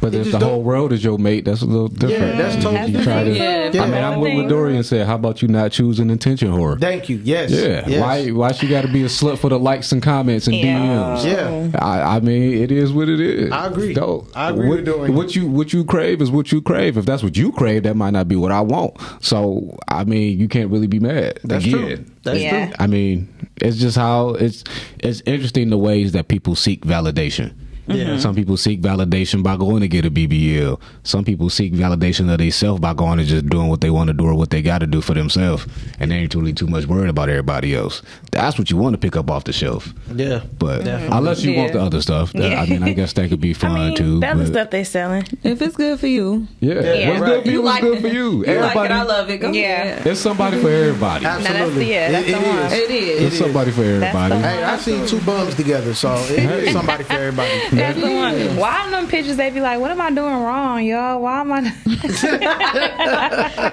But 0.00 0.14
It 0.14 0.26
if 0.26 0.32
the 0.32 0.38
whole 0.38 0.62
world 0.62 0.92
is 0.92 1.02
your 1.02 1.18
mate, 1.18 1.44
that's 1.46 1.62
a 1.62 1.66
little 1.66 1.88
different. 1.88 2.34
Yeah, 2.36 2.42
that's 2.42 2.62
totally 2.62 2.92
you 2.92 3.02
try 3.02 3.24
to, 3.24 3.32
different. 3.32 3.74
Yeah. 3.74 3.82
I 3.82 3.86
mean, 3.86 4.04
I'm 4.04 4.20
with 4.20 4.34
what 4.34 4.48
Dorian 4.48 4.82
said. 4.82 5.06
How 5.06 5.14
about 5.14 5.40
you 5.40 5.48
not 5.48 5.72
choosing 5.72 6.10
intention 6.10 6.48
whore? 6.52 6.78
thank 6.78 7.08
you. 7.08 7.20
Yes. 7.24 7.50
Yeah. 7.50 7.84
Yes. 7.88 8.00
Why? 8.00 8.28
Why 8.30 8.52
she 8.52 8.68
got 8.68 8.82
to 8.82 8.88
be 8.92 9.02
a 9.02 9.06
slut 9.06 9.38
for 9.38 9.48
the 9.48 9.58
likes 9.58 9.92
and 9.92 10.02
comments 10.02 10.46
and 10.46 10.56
Yeah. 10.56 11.16
DMs? 11.18 11.24
Yeah. 11.72 11.78
I, 11.80 12.16
I 12.16 12.20
mean, 12.20 12.62
it 12.62 12.70
is 12.70 12.92
what 12.92 13.08
it 13.08 13.20
is. 13.20 13.50
I 13.50 13.66
agree. 13.68 13.94
Don't- 13.94 14.28
I 14.36 14.50
agree 14.50 14.68
what, 14.68 14.76
with 14.76 14.84
Dorian. 14.86 15.14
What 15.16 15.34
you 15.34 15.46
what 15.46 15.72
you 15.72 15.84
crave 15.84 16.20
is 16.20 16.30
what 16.30 16.52
you 16.52 16.60
crave. 16.60 16.98
If 16.98 17.06
that's 17.06 17.22
what 17.22 17.36
you 17.36 17.50
crave, 17.52 17.84
that 17.84 17.96
might 17.96 18.10
not 18.10 18.28
be 18.28 18.36
what 18.36 18.52
I 18.52 18.60
want. 18.60 18.96
So 19.20 19.78
I 19.88 20.04
mean, 20.04 20.38
you 20.38 20.46
can't 20.48 20.70
really 20.70 20.86
be 20.88 21.00
mad. 21.00 21.40
That's 21.42 21.64
Again, 21.64 21.78
true. 21.96 22.04
That's 22.22 22.38
Yeah. 22.40 22.66
true. 22.66 22.74
I 22.78 22.86
mean, 22.86 23.28
it's 23.62 23.78
just 23.78 23.96
how 23.96 24.30
it's 24.30 24.62
it's 24.98 25.22
interesting 25.24 25.70
the 25.70 25.78
ways 25.78 26.12
that 26.12 26.28
people 26.28 26.54
seek 26.54 26.84
validation. 26.84 27.54
Yeah. 27.88 28.04
Mm-hmm. 28.04 28.18
Some 28.18 28.34
people 28.34 28.56
seek 28.56 28.80
validation 28.80 29.42
by 29.42 29.56
going 29.56 29.80
to 29.80 29.88
get 29.88 30.04
a 30.04 30.10
BBL. 30.10 30.80
Some 31.04 31.24
people 31.24 31.48
seek 31.50 31.72
validation 31.72 32.30
of 32.32 32.38
themselves 32.38 32.80
by 32.80 32.94
going 32.94 33.18
and 33.20 33.28
just 33.28 33.46
doing 33.48 33.68
what 33.68 33.80
they 33.80 33.90
want 33.90 34.08
to 34.08 34.14
do 34.14 34.24
or 34.26 34.34
what 34.34 34.50
they 34.50 34.60
got 34.62 34.78
to 34.78 34.86
do 34.86 35.00
for 35.00 35.14
themselves, 35.14 35.66
and 36.00 36.10
they 36.10 36.16
ain't 36.16 36.34
really 36.34 36.52
too 36.52 36.66
much 36.66 36.86
worried 36.86 37.08
about 37.10 37.28
everybody 37.28 37.74
else. 37.74 38.02
That's 38.32 38.58
what 38.58 38.70
you 38.70 38.76
want 38.76 38.94
to 38.94 38.98
pick 38.98 39.16
up 39.16 39.30
off 39.30 39.44
the 39.44 39.52
shelf. 39.52 39.92
Yeah, 40.14 40.42
But 40.58 40.84
Definitely. 40.84 41.16
unless 41.16 41.42
you 41.44 41.54
want 41.56 41.72
the 41.74 41.80
other 41.80 42.00
stuff, 42.02 42.32
that, 42.32 42.52
I 42.58 42.66
mean, 42.66 42.82
I 42.82 42.92
guess 42.92 43.12
that 43.14 43.28
could 43.28 43.40
be 43.40 43.52
fun 43.64 43.94
too. 43.94 44.20
That's 44.20 44.38
the 44.40 44.46
stuff 44.46 44.70
they're 44.70 44.84
selling. 44.84 45.24
If 45.42 45.62
it's 45.62 45.76
good 45.76 46.00
for 46.00 46.06
you, 46.08 46.48
yeah, 46.60 46.80
Yeah. 46.80 47.08
what's 47.10 47.22
good 47.24 47.42
for 47.44 47.50
you, 47.50 47.62
what's 47.62 47.80
good 47.80 48.00
for 48.00 48.08
you. 48.08 48.14
You 48.16 48.38
like 48.38 48.48
Everybody, 48.48 48.88
it, 48.88 48.96
I 48.96 49.02
love 49.04 49.30
it. 49.30 49.38
Go 49.38 49.52
Yeah. 49.52 49.60
ahead. 49.82 50.04
There's 50.04 50.20
somebody 50.20 50.60
for 50.60 50.68
everybody. 50.70 51.24
Now 51.24 51.38
that's 51.38 51.74
the, 51.74 51.84
yeah, 51.84 52.10
that's 52.10 52.28
It- 52.28 52.32
the 52.32 52.38
it 52.40 52.46
one. 52.48 52.58
is. 52.66 52.72
It 52.72 52.90
is. 52.90 53.20
There's 53.20 53.38
somebody 53.38 53.70
for 53.70 53.82
everybody. 53.84 54.34
Hey, 54.36 54.62
I've 54.64 54.80
seen 54.82 55.06
two 55.06 55.20
bums 55.20 55.54
together, 55.54 55.94
so 55.94 56.14
it 56.14 56.38
is 56.66 56.72
somebody 56.72 57.04
for 57.04 57.12
everybody. 57.12 57.50
That's 57.76 57.98
the 58.00 58.06
one. 58.10 58.56
Why 58.56 58.84
on 58.84 58.90
them 58.90 59.08
pictures 59.08 59.36
they 59.36 59.50
be 59.50 59.60
like, 59.60 59.78
"What 59.80 59.90
am 59.90 60.00
I 60.00 60.10
doing 60.10 60.34
wrong, 60.42 60.82
y'all? 60.84 61.20
Why 61.20 61.40
am 61.40 61.52
I?" 61.52 61.60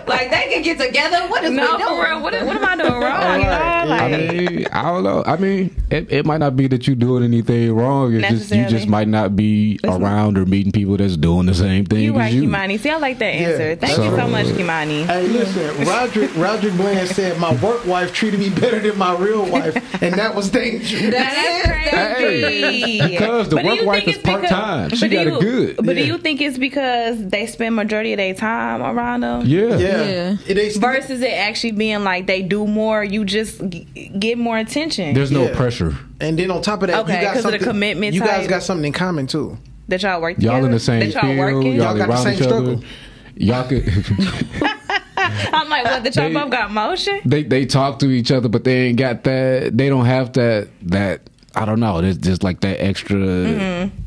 like 0.07 0.29
they 0.31 0.47
can 0.53 0.61
get 0.61 0.79
together. 0.79 1.27
What 1.29 1.43
is 1.43 1.51
no, 1.51 1.63
we 1.63 1.77
doing? 1.83 1.87
for 1.95 2.03
real. 2.03 2.21
What, 2.21 2.33
what 2.33 2.55
am 2.55 2.65
I 2.65 2.75
doing 2.75 2.93
wrong, 2.93 3.41
y'all? 3.41 3.91
I 3.91 4.07
mean, 4.09 4.67
I 4.71 4.81
don't 4.83 5.03
know. 5.03 5.23
I 5.25 5.37
mean, 5.37 5.75
it, 5.89 6.11
it 6.11 6.25
might 6.25 6.37
not 6.39 6.55
be 6.55 6.67
that 6.67 6.87
you 6.87 6.95
doing 6.95 7.23
anything 7.23 7.73
wrong. 7.73 8.13
It's 8.13 8.27
just 8.29 8.51
you 8.51 8.65
just 8.67 8.87
might 8.87 9.07
not 9.07 9.35
be 9.35 9.79
around 9.83 10.37
or 10.37 10.45
meeting 10.45 10.71
people 10.71 10.97
that's 10.97 11.17
doing 11.17 11.45
the 11.45 11.53
same 11.53 11.85
thing 11.85 12.03
you 12.03 12.11
as 12.13 12.17
right, 12.17 12.33
you. 12.33 12.43
Kimani. 12.43 12.79
See, 12.79 12.89
I 12.89 12.97
like 12.97 13.19
that 13.19 13.25
answer. 13.25 13.75
Thank 13.75 13.97
you 13.97 14.03
So- 14.11 14.17
so 14.17 14.27
much, 14.27 14.45
Kimani. 14.47 15.05
Hey, 15.05 15.27
listen, 15.27 15.85
Roderick 15.85 16.35
Roderick 16.37 16.73
Bland 16.75 17.09
said 17.09 17.39
my 17.39 17.53
work 17.61 17.85
wife 17.85 18.13
treated 18.13 18.39
me 18.39 18.49
better 18.49 18.79
than 18.79 18.97
my 18.97 19.15
real 19.17 19.45
wife, 19.45 19.75
and 20.01 20.13
that 20.15 20.35
was 20.35 20.49
dangerous. 20.49 21.11
That's 21.11 21.67
crazy. 22.19 23.01
because 23.01 23.49
the 23.49 23.55
But 23.57 23.65
work 23.65 23.75
you 23.75 23.85
wife 23.93 24.03
think 24.05 24.09
is 24.09 24.15
it's 24.17 24.23
because- 24.25 24.49
part 24.49 24.63
time. 24.63 24.89
She 24.91 24.99
but 25.01 25.09
do 25.09 25.15
got 25.15 25.25
you- 25.27 25.35
it 25.35 25.41
good. 25.75 25.85
But 25.85 25.95
do 25.95 26.03
you 26.05 26.17
think 26.17 26.41
it's 26.41 26.57
because 26.57 27.27
they 27.27 27.45
spend 27.47 27.75
majority 27.75 28.13
of 28.13 28.17
their 28.17 28.33
time 28.33 28.81
around 28.81 29.21
them? 29.21 29.45
Yeah. 29.45 29.77
Yeah. 29.77 30.35
It 30.47 30.57
is- 30.57 30.77
Versus 30.77 31.21
it 31.21 31.27
actually 31.33 31.71
being 31.73 32.03
like 32.03 32.27
they 32.27 32.41
do 32.41 32.67
more, 32.67 33.03
you 33.03 33.25
just 33.25 33.59
g- 33.69 33.85
get 34.19 34.37
more 34.37 34.57
attention. 34.57 35.13
There's 35.13 35.31
no 35.31 35.43
Yeah. 35.43 35.55
pressure. 35.55 35.95
And 36.19 36.37
then 36.37 36.51
on 36.51 36.61
top 36.61 36.81
of 36.83 36.89
that, 36.89 36.99
Okay, 37.01 37.15
you 37.17 37.21
got 37.21 37.33
'cause 37.35 37.45
of 37.45 37.51
the 37.51 37.59
commitment 37.59 38.13
You 38.13 38.21
guys 38.21 38.41
type. 38.41 38.49
got 38.49 38.63
something 38.63 38.85
in 38.85 38.93
common 38.93 39.27
too. 39.27 39.57
that 39.89 40.01
y'all 40.01 40.21
work 40.21 40.35
Y'all 40.39 40.51
together. 40.53 40.65
in 40.67 40.71
the 40.71 40.79
same 40.79 40.99
that 41.01 41.13
y'all 41.13 41.21
field. 41.23 41.37
working. 41.37 41.73
Y'all, 41.73 41.97
Y'all 41.97 41.97
got 41.97 42.09
the 42.09 42.15
same 42.17 42.33
each 42.35 42.41
other. 42.41 42.49
struggle. 42.49 42.83
Y'all 43.35 43.67
could. 43.67 43.83
I'm 45.17 45.69
like, 45.69 45.85
what? 45.85 46.03
The 46.03 46.11
y'all 46.21 46.33
both 46.33 46.51
got 46.51 46.71
motion? 46.71 47.19
they 47.25 47.43
they 47.43 47.65
talk 47.65 47.99
to 47.99 48.09
each 48.09 48.31
other, 48.31 48.49
but 48.49 48.63
they 48.63 48.87
ain't 48.87 48.97
got 48.97 49.23
that. 49.23 49.77
They 49.77 49.89
don't 49.89 50.05
have 50.05 50.33
that. 50.33 50.67
That 50.83 51.21
I 51.55 51.65
don't 51.65 51.79
know. 51.79 52.01
There's 52.01 52.17
just 52.17 52.43
like 52.43 52.61
that 52.61 52.83
extra. 52.83 53.15
Mm-hmm. 53.15 53.97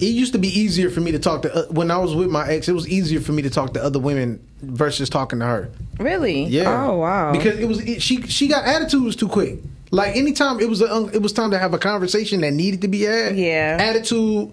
It 0.00 0.06
used 0.06 0.32
to 0.32 0.38
be 0.38 0.48
easier 0.48 0.90
for 0.90 1.00
me 1.00 1.12
to 1.12 1.18
talk 1.18 1.42
to 1.42 1.54
uh, 1.54 1.66
when 1.66 1.90
I 1.90 1.98
was 1.98 2.14
with 2.14 2.30
my 2.30 2.48
ex. 2.48 2.68
It 2.68 2.72
was 2.72 2.88
easier 2.88 3.20
for 3.20 3.32
me 3.32 3.42
to 3.42 3.50
talk 3.50 3.74
to 3.74 3.82
other 3.82 3.98
women 3.98 4.44
versus 4.60 5.08
talking 5.08 5.38
to 5.38 5.44
her. 5.44 5.70
Really? 5.98 6.44
Yeah. 6.44 6.86
Oh 6.86 6.96
wow. 6.96 7.32
Because 7.32 7.58
it 7.58 7.66
was 7.66 7.80
it, 7.80 8.02
she 8.02 8.22
she 8.22 8.48
got 8.48 8.64
attitudes 8.64 9.16
too 9.16 9.28
quick. 9.28 9.58
Like 9.90 10.16
anytime 10.16 10.58
it 10.58 10.68
was 10.68 10.80
a, 10.80 11.10
it 11.12 11.20
was 11.22 11.32
time 11.32 11.50
to 11.50 11.58
have 11.58 11.74
a 11.74 11.78
conversation 11.78 12.40
that 12.40 12.52
needed 12.52 12.80
to 12.80 12.88
be 12.88 13.02
had. 13.02 13.36
Yeah. 13.36 13.76
Attitude. 13.78 14.52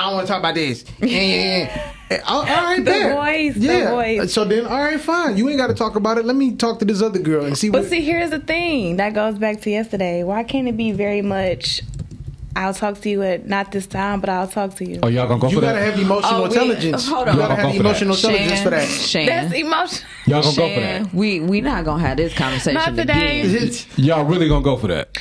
I 0.00 0.04
don't 0.06 0.14
want 0.14 0.26
to 0.26 0.32
talk 0.32 0.38
about 0.40 0.54
this. 0.54 0.84
Yeah, 1.00 1.06
yeah, 1.20 1.92
yeah. 2.10 2.22
all 2.26 2.38
all 2.40 2.44
right, 2.46 2.76
The 2.78 2.82
bet. 2.90 3.14
voice, 3.14 3.54
the 3.54 3.60
Yeah. 3.66 3.90
voice. 3.90 4.32
So 4.32 4.44
then, 4.44 4.64
all 4.66 4.78
right, 4.82 4.98
fine. 4.98 5.36
You 5.36 5.48
ain't 5.50 5.58
got 5.58 5.66
to 5.66 5.74
talk 5.74 5.94
about 5.96 6.16
it. 6.16 6.24
Let 6.24 6.36
me 6.36 6.56
talk 6.56 6.78
to 6.78 6.84
this 6.86 7.02
other 7.02 7.18
girl 7.18 7.44
and 7.44 7.56
see 7.56 7.68
what. 7.68 7.74
But 7.78 7.82
what. 7.82 7.90
see, 7.90 8.00
here's 8.00 8.30
the 8.30 8.38
thing 8.38 8.96
that 8.96 9.12
goes 9.12 9.38
back 9.38 9.60
to 9.62 9.70
yesterday. 9.70 10.24
Why 10.24 10.42
can't 10.42 10.66
it 10.68 10.76
be 10.76 10.92
very 10.92 11.20
much? 11.22 11.82
I'll 12.56 12.74
talk 12.74 13.00
to 13.02 13.08
you 13.08 13.22
at 13.22 13.46
not 13.46 13.70
this 13.70 13.86
time, 13.86 14.20
but 14.20 14.28
I'll 14.28 14.48
talk 14.48 14.74
to 14.76 14.84
you. 14.88 14.98
Oh, 15.02 15.08
y'all 15.08 15.28
gonna 15.28 15.40
go 15.40 15.48
you 15.48 15.56
for 15.56 15.60
gotta 15.60 15.78
that? 15.78 15.90
have 15.92 16.00
emotional 16.00 16.34
Oh, 16.34 16.38
we- 16.40 16.44
intelligence. 16.48 17.06
hold 17.06 17.26
You 17.26 17.32
on. 17.32 17.38
gotta 17.38 17.54
have 17.54 17.62
go 17.64 17.68
for 17.70 17.72
that. 17.74 17.80
emotional 18.02 18.14
intelligence 18.16 18.60
for 18.62 18.70
that. 18.70 18.88
Shan, 18.88 19.26
That's 19.26 19.54
emotion. 19.54 20.06
Y'all 20.26 20.42
gonna 20.42 20.56
go 20.56 20.74
for 20.74 20.80
that? 20.80 21.14
we 21.14 21.40
we 21.40 21.60
not 21.60 21.84
gonna 21.84 22.02
have 22.02 22.16
this 22.16 22.34
conversation 22.34 22.74
Not 22.74 22.96
today. 22.96 23.42
again. 23.42 23.70
Y'all 23.96 24.24
really 24.24 24.48
gonna 24.48 24.64
go 24.64 24.76
for 24.76 24.88
that? 24.88 25.16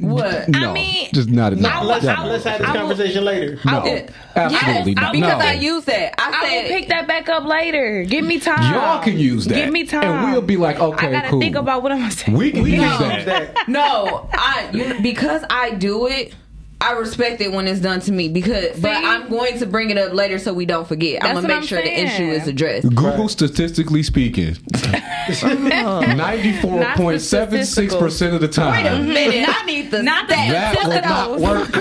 What? 0.00 0.48
No, 0.48 0.70
I 0.70 0.72
mean, 0.72 1.08
just 1.12 1.28
not. 1.28 1.52
I 1.52 1.56
No, 1.56 1.62
would- 1.62 1.62
no, 1.62 1.68
I 1.68 1.82
Let's 1.84 2.04
have 2.06 2.28
this 2.28 2.46
I 2.46 2.58
will- 2.58 2.66
conversation 2.74 3.24
later. 3.24 3.58
no, 3.64 3.84
It- 3.84 4.10
absolutely 4.34 4.92
Yes, 4.92 5.02
not. 5.02 5.12
because 5.12 5.38
no. 5.38 5.44
I 5.46 5.52
use 5.52 5.84
that. 5.84 6.14
I 6.20 6.28
I 6.28 6.48
said 6.48 6.62
will 6.62 6.68
pick 6.78 6.88
that 6.88 7.06
back 7.08 7.28
up 7.28 7.44
later. 7.44 8.04
Give 8.04 8.24
me 8.24 8.38
time. 8.40 8.74
Y'all 8.74 9.02
can 9.02 9.18
use 9.18 9.46
that. 9.46 9.54
Give 9.54 9.70
me 9.72 9.84
time. 9.84 10.04
And 10.04 10.32
we'll 10.32 10.42
be 10.42 10.56
like, 10.56 10.78
okay, 10.80 11.08
I 11.08 11.10
gotta 11.12 11.28
cool. 11.30 11.40
think 11.40 11.56
about 11.56 11.82
what 11.82 11.92
I'm 11.92 11.98
gonna 12.00 12.10
say. 12.10 12.32
We 12.32 12.50
can 12.52 12.62
We 12.62 12.72
use 12.76 12.98
that. 12.98 13.26
that. 13.26 13.68
No, 13.68 14.28
I 14.32 14.68
you, 14.72 14.94
because 15.02 15.42
I 15.50 15.70
do 15.70 16.06
it. 16.06 16.34
I 16.80 16.92
respect 16.92 17.40
it 17.40 17.52
when 17.52 17.66
it's 17.66 17.80
done 17.80 18.00
to 18.00 18.12
me 18.12 18.28
because, 18.28 18.78
but 18.80 18.92
I'm 18.92 19.28
going 19.28 19.58
to 19.58 19.66
bring 19.66 19.90
it 19.90 19.98
up 19.98 20.12
later 20.12 20.38
so 20.38 20.52
we 20.52 20.66
don't 20.66 20.86
forget. 20.86 21.24
I'm 21.24 21.34
gonna 21.34 21.48
make 21.48 21.56
I'm 21.58 21.66
sure 21.66 21.80
the 21.82 22.00
issue 22.00 22.24
is 22.24 22.46
addressed. 22.46 22.88
Google, 22.94 23.28
statistically 23.28 24.02
speaking, 24.02 24.56
ninety-four 25.42 26.84
point 26.94 27.20
seven 27.22 27.64
six 27.64 27.94
percent 27.94 28.34
of 28.34 28.40
the 28.40 28.48
time, 28.48 28.84
Wait 28.84 28.86
a 28.90 29.02
minute, 29.02 29.48
I 29.48 29.64
need 29.64 29.90
the 29.90 30.02
Not 30.02 30.28
the 30.28 30.34
that 30.34 30.76
will 30.84 31.40
not 31.40 31.40
work. 31.40 31.72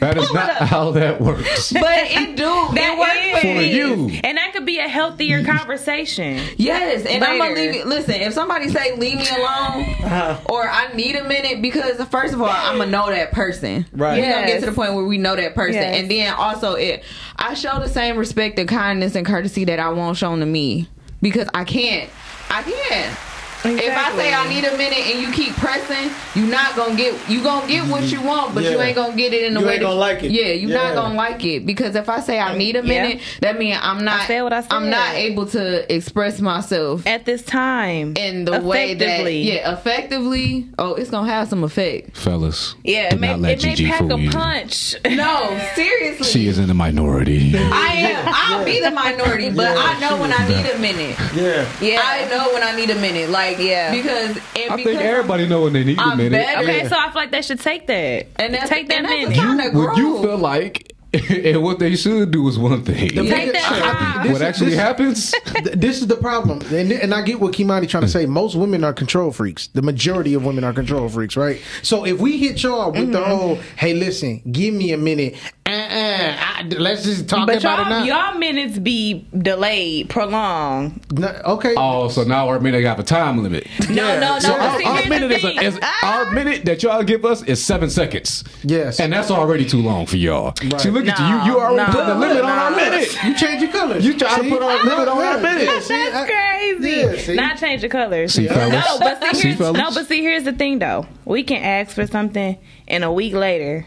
that 0.00 0.16
is 0.18 0.32
not 0.32 0.56
how 0.56 0.90
that 0.92 1.20
works. 1.20 1.72
But 1.72 2.10
it 2.10 2.36
do. 2.36 2.44
That 2.74 2.94
it 2.94 2.98
works 2.98 3.40
for 3.40 3.54
For 3.54 3.62
you. 3.62 4.20
and 4.22 4.38
that 4.38 4.52
could 4.52 4.66
be 4.66 4.78
a 4.78 4.88
healthier 4.88 5.44
conversation. 5.56 6.40
Yes, 6.56 7.06
and 7.06 7.24
I'm 7.24 7.38
gonna 7.38 7.54
leave 7.54 7.74
it. 7.74 7.86
Listen, 7.86 8.14
if 8.14 8.32
somebody 8.34 8.68
say 8.68 8.96
leave 8.96 9.16
me 9.18 9.28
alone, 9.28 9.84
uh-huh. 10.04 10.40
or 10.50 10.68
I 10.68 10.92
need 10.94 11.16
a 11.16 11.24
minute, 11.24 11.62
because 11.62 12.02
first 12.08 12.34
of 12.34 12.42
all, 12.42 12.48
I'm 12.48 12.78
gonna 12.78 12.90
know 12.90 13.08
that 13.08 13.32
person. 13.32 13.86
Right. 13.94 14.20
We're 14.20 14.30
gonna 14.32 14.46
get 14.46 14.60
to 14.60 14.66
the 14.66 14.72
point 14.72 14.94
where 14.94 15.04
we 15.04 15.18
know 15.18 15.36
that 15.36 15.54
person, 15.54 15.74
Yes. 15.74 16.00
and 16.00 16.10
then 16.10 16.34
also 16.34 16.74
it. 16.74 17.04
I 17.36 17.54
show 17.54 17.78
the 17.78 17.88
same 17.88 18.16
respect 18.16 18.58
and 18.58 18.68
kindness 18.68 19.14
and 19.14 19.24
courtesy 19.24 19.64
that 19.66 19.78
I 19.78 19.88
won't 19.90 20.16
show 20.16 20.36
to 20.36 20.44
me 20.46 20.88
because 21.22 21.48
I 21.54 21.64
can't. 21.64 22.10
I 22.50 22.62
can't. 22.62 23.18
If 23.66 23.96
I 23.96 24.14
say 24.16 24.32
I 24.34 24.48
need 24.48 24.64
a 24.64 24.76
minute 24.76 24.98
and 24.98 25.20
you 25.22 25.32
keep 25.32 25.54
pressing, 25.56 26.10
you're 26.34 26.50
not 26.50 26.76
gonna 26.76 26.96
get 26.96 27.14
you 27.30 27.42
gonna 27.42 27.66
get 27.66 27.84
what 27.86 28.04
you 28.04 28.20
want, 28.20 28.54
but 28.54 28.64
you 28.64 28.80
ain't 28.80 28.94
gonna 28.96 29.16
get 29.16 29.32
it 29.32 29.44
in 29.44 29.54
the 29.54 29.60
You 29.60 29.66
way 29.66 29.72
ain't 29.74 29.80
that- 29.82 29.86
gonna 29.88 29.98
like 30.00 30.22
it. 30.22 30.30
Yeah, 30.32 30.48
you're 30.48 30.70
Yeah. 30.70 30.82
not 30.82 30.94
gonna 30.94 31.14
like 31.14 31.44
it 31.44 31.64
because 31.64 31.96
if 31.96 32.08
I 32.08 32.20
say 32.20 32.38
I 32.38 32.56
need 32.58 32.76
a 32.76 32.82
minute, 32.82 33.20
that 33.40 33.58
means 33.58 33.78
I'm 33.80 34.04
not. 34.04 34.26
said 34.26 34.42
what 34.42 34.52
I 34.52 34.62
I'm 34.70 34.90
not 34.90 35.14
able 35.14 35.46
to 35.46 35.92
express 35.92 36.40
myself 36.40 37.06
At 37.06 37.24
this 37.24 37.42
time. 37.42 38.14
in 38.16 38.44
the 38.44 38.60
way 38.60 38.94
that 38.94 39.04
Effectively. 39.04 39.42
yeah, 39.42 39.72
effectively. 39.72 40.66
Oh, 40.78 40.94
it's 40.94 41.10
gonna 41.10 41.30
have 41.30 41.48
some 41.48 41.64
effect. 41.64 42.16
Fellas, 42.16 42.74
Yeah, 42.84 43.10
do 43.10 43.16
it 43.16 43.20
may, 43.20 43.28
not 43.28 43.40
let 43.40 43.64
it 43.64 43.80
may 43.80 43.86
pack 43.90 44.00
a 44.10 44.18
you. 44.18 44.30
punch. 44.30 44.94
No, 45.10 45.58
seriously. 45.74 46.26
She 46.26 46.48
is 46.48 46.58
in 46.58 46.68
the 46.68 46.74
minority. 46.74 47.52
I 47.56 47.94
am. 47.96 48.28
I'll 48.28 48.64
be 48.64 48.80
the 48.80 48.90
minority, 48.90 49.50
but 49.50 49.74
I 49.76 49.98
know 50.00 50.16
when 50.20 50.32
I 50.32 50.46
need 50.48 50.66
a 50.70 50.78
minute. 50.78 51.16
Yeah. 51.34 51.66
Yeah. 51.80 52.00
I 52.02 52.28
know 52.28 52.52
when 52.52 52.62
I 52.62 52.74
need 52.76 52.90
a 52.90 52.94
minute. 52.96 53.30
Like 53.30 53.53
Yeah. 53.58 53.94
because 53.94 54.36
and 54.56 54.70
I 54.72 54.76
because 54.76 54.84
think 54.96 55.00
everybody 55.00 55.46
know 55.48 55.62
when 55.62 55.72
they 55.72 55.84
need 55.84 55.98
a 55.98 56.02
I'm 56.02 56.16
minute. 56.18 56.32
better. 56.32 56.62
Okay, 56.62 56.88
so 56.88 56.96
I 56.98 57.06
feel 57.06 57.14
like 57.22 57.30
they 57.30 57.42
should 57.42 57.60
take 57.60 57.86
that. 57.88 58.26
And 58.36 58.54
that's- 58.54 58.68
take 58.68 58.88
that 58.88 58.96
and 58.98 59.06
that's 59.06 59.14
minute. 59.30 59.36
sign 59.36 59.58
You, 59.60 59.68
of 59.68 59.74
what 59.74 59.96
you 59.96 60.10
growth. 60.10 60.22
feel 60.24 60.38
like, 60.38 60.90
and 61.30 61.62
what 61.62 61.78
they 61.78 61.94
should 61.94 62.32
do 62.32 62.48
is 62.48 62.58
one 62.58 62.82
thing. 62.84 63.08
Take 63.10 63.52
that 63.52 63.62
time. 64.24 64.32
what 64.32 64.42
actually 64.42 64.74
happens? 64.74 65.30
Th- 65.30 65.76
this 65.76 66.00
is 66.00 66.08
the 66.08 66.16
problem, 66.16 66.60
and, 66.74 66.90
and 66.90 67.14
I 67.14 67.22
get 67.22 67.38
what 67.38 67.52
Kimani 67.54 67.88
trying 67.88 68.02
to 68.02 68.08
say. 68.08 68.26
Most 68.26 68.56
women 68.56 68.82
are 68.82 68.92
control 68.92 69.30
freaks. 69.30 69.68
The 69.68 69.82
majority 69.82 70.34
of 70.34 70.44
women 70.44 70.64
are 70.64 70.72
control 70.72 71.08
freaks, 71.08 71.36
right? 71.36 71.60
So 71.82 72.04
if 72.04 72.18
we 72.18 72.38
hit 72.38 72.60
y'all 72.64 72.90
with 72.90 73.12
the 73.12 73.18
Mm-hmm. 73.20 73.30
whole, 73.30 73.54
"Hey, 73.76 73.94
listen, 73.94 74.42
give 74.50 74.74
me 74.74 74.90
a 74.90 74.96
minute," 74.98 75.36
uh, 75.66 75.70
uh, 75.70 76.36
I, 76.38 76.62
let's 76.78 77.04
just 77.04 77.26
talk 77.28 77.46
But 77.46 77.58
about 77.64 77.78
it 77.80 77.82
y'all, 77.88 78.04
now. 78.06 78.30
y'all 78.32 78.38
minutes 78.38 78.78
be 78.78 79.26
delayed, 79.36 80.10
prolonged. 80.10 81.00
No, 81.18 81.28
okay, 81.46 81.72
Oh, 81.76 82.08
so 82.08 82.22
now 82.24 82.48
our 82.48 82.60
minute 82.60 82.82
got 82.82 83.00
a 83.00 83.02
time 83.02 83.42
limit. 83.42 83.66
No, 83.88 83.94
no, 83.94 84.20
no. 84.20 84.38
So 84.40 84.48
but 84.50 84.60
our, 84.60 84.78
see, 84.78 84.84
our 84.84 85.08
minute 85.08 85.30
is, 85.32 85.44
a, 85.44 85.48
thing. 85.48 85.62
is 85.62 85.80
our 86.02 86.30
minute 86.32 86.64
that 86.66 86.82
y'all 86.82 87.02
give 87.02 87.24
us 87.24 87.42
is 87.44 87.64
seven 87.64 87.88
seconds. 87.88 88.44
Yes. 88.62 89.00
and 89.00 89.10
that's 89.12 89.30
already 89.30 89.64
too 89.64 89.80
long 89.80 90.04
for 90.04 90.16
y'all. 90.18 90.54
See, 90.78 90.90
look 90.90 91.06
at 91.08 91.18
you. 91.18 91.24
You 91.50 91.54
you 91.54 91.60
already 91.60 91.76
No, 91.76 91.86
put 91.86 92.06
the 92.06 92.14
no. 92.14 92.20
limit 92.20 92.44
on 92.44 92.50
our 92.50 92.70
No. 92.70 92.76
minute. 92.76 93.24
you 93.24 93.34
change 93.34 93.62
your 93.62 93.72
colors. 93.72 94.04
You 94.04 94.18
try 94.18 94.36
to 94.36 94.42
See? 94.44 94.50
put 94.50 94.62
our 94.62 94.84
limit 94.84 95.08
on 95.08 95.16
our 95.18 95.36
Yeah, 95.36 95.40
minute. 95.42 95.64
yeah, 95.64 95.80
see, 95.80 95.94
That's 96.10 96.16
I- 96.16 96.26
crazy. 96.26 96.90
yeah, 96.90 97.16
see? 97.16 97.34
Not 97.36 97.56
change 97.58 97.80
the 97.80 97.88
colors. 97.88 98.34
See, 98.34 98.48
fellas? 98.48 98.84
No, 98.84 98.98
but 98.98 99.22
see, 99.22 99.34
See, 99.34 99.48
here's, 99.48 99.58
fellas? 99.58 99.78
no, 99.78 99.90
but 99.94 100.06
see, 100.08 100.20
here's 100.22 100.44
the 100.44 100.52
thing 100.52 100.78
though. 100.78 101.06
We 101.24 101.42
can 101.42 101.62
ask 101.62 101.94
for 101.94 102.06
something, 102.06 102.58
and 102.86 103.02
a 103.04 103.10
week 103.12 103.32
later, 103.32 103.86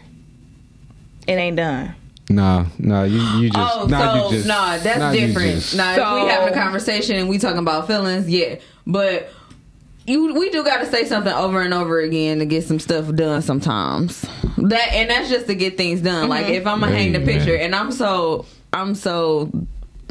it 1.28 1.32
ain't 1.34 1.56
done. 1.56 1.94
Nah, 2.30 2.66
nah. 2.78 3.04
You 3.04 3.20
you 3.40 3.50
just 3.50 3.76
Oh, 3.76 3.86
nah, 3.86 4.14
so 4.14 4.24
you 4.30 4.36
just, 4.36 4.48
nah, 4.48 4.76
that's 4.78 4.98
nah, 4.98 5.12
different. 5.12 5.54
just- 5.54 5.76
Nah, 5.76 5.92
if 5.92 5.96
So- 5.96 6.14
we 6.24 6.28
having 6.30 6.52
a 6.52 6.56
conversation 6.56 7.16
and 7.16 7.28
we 7.28 7.38
talking 7.38 7.58
about 7.58 7.86
feelings, 7.86 8.28
yeah. 8.28 8.56
But 8.86 9.30
you, 10.06 10.34
we 10.34 10.50
do 10.50 10.64
got 10.64 10.78
to 10.80 10.86
say 10.86 11.04
something 11.04 11.32
over 11.32 11.60
and 11.62 11.72
over 11.72 12.00
again 12.00 12.38
to 12.40 12.46
get 12.46 12.64
some 12.64 12.78
stuff 12.80 13.14
done. 13.14 13.40
Sometimes 13.42 14.22
that, 14.58 14.92
and 14.92 15.10
that's 15.10 15.28
just 15.30 15.46
to 15.46 15.54
get 15.54 15.76
things 15.76 16.00
done. 16.00 16.28
Like 16.28 16.48
if 16.48 16.66
I'm 16.66 16.80
gonna 16.80 16.92
hang 16.92 17.12
the 17.12 17.20
Amen. 17.20 17.36
picture, 17.38 17.54
and 17.56 17.74
I'm 17.74 17.92
so, 17.92 18.44
I'm 18.72 18.94
so. 18.94 19.50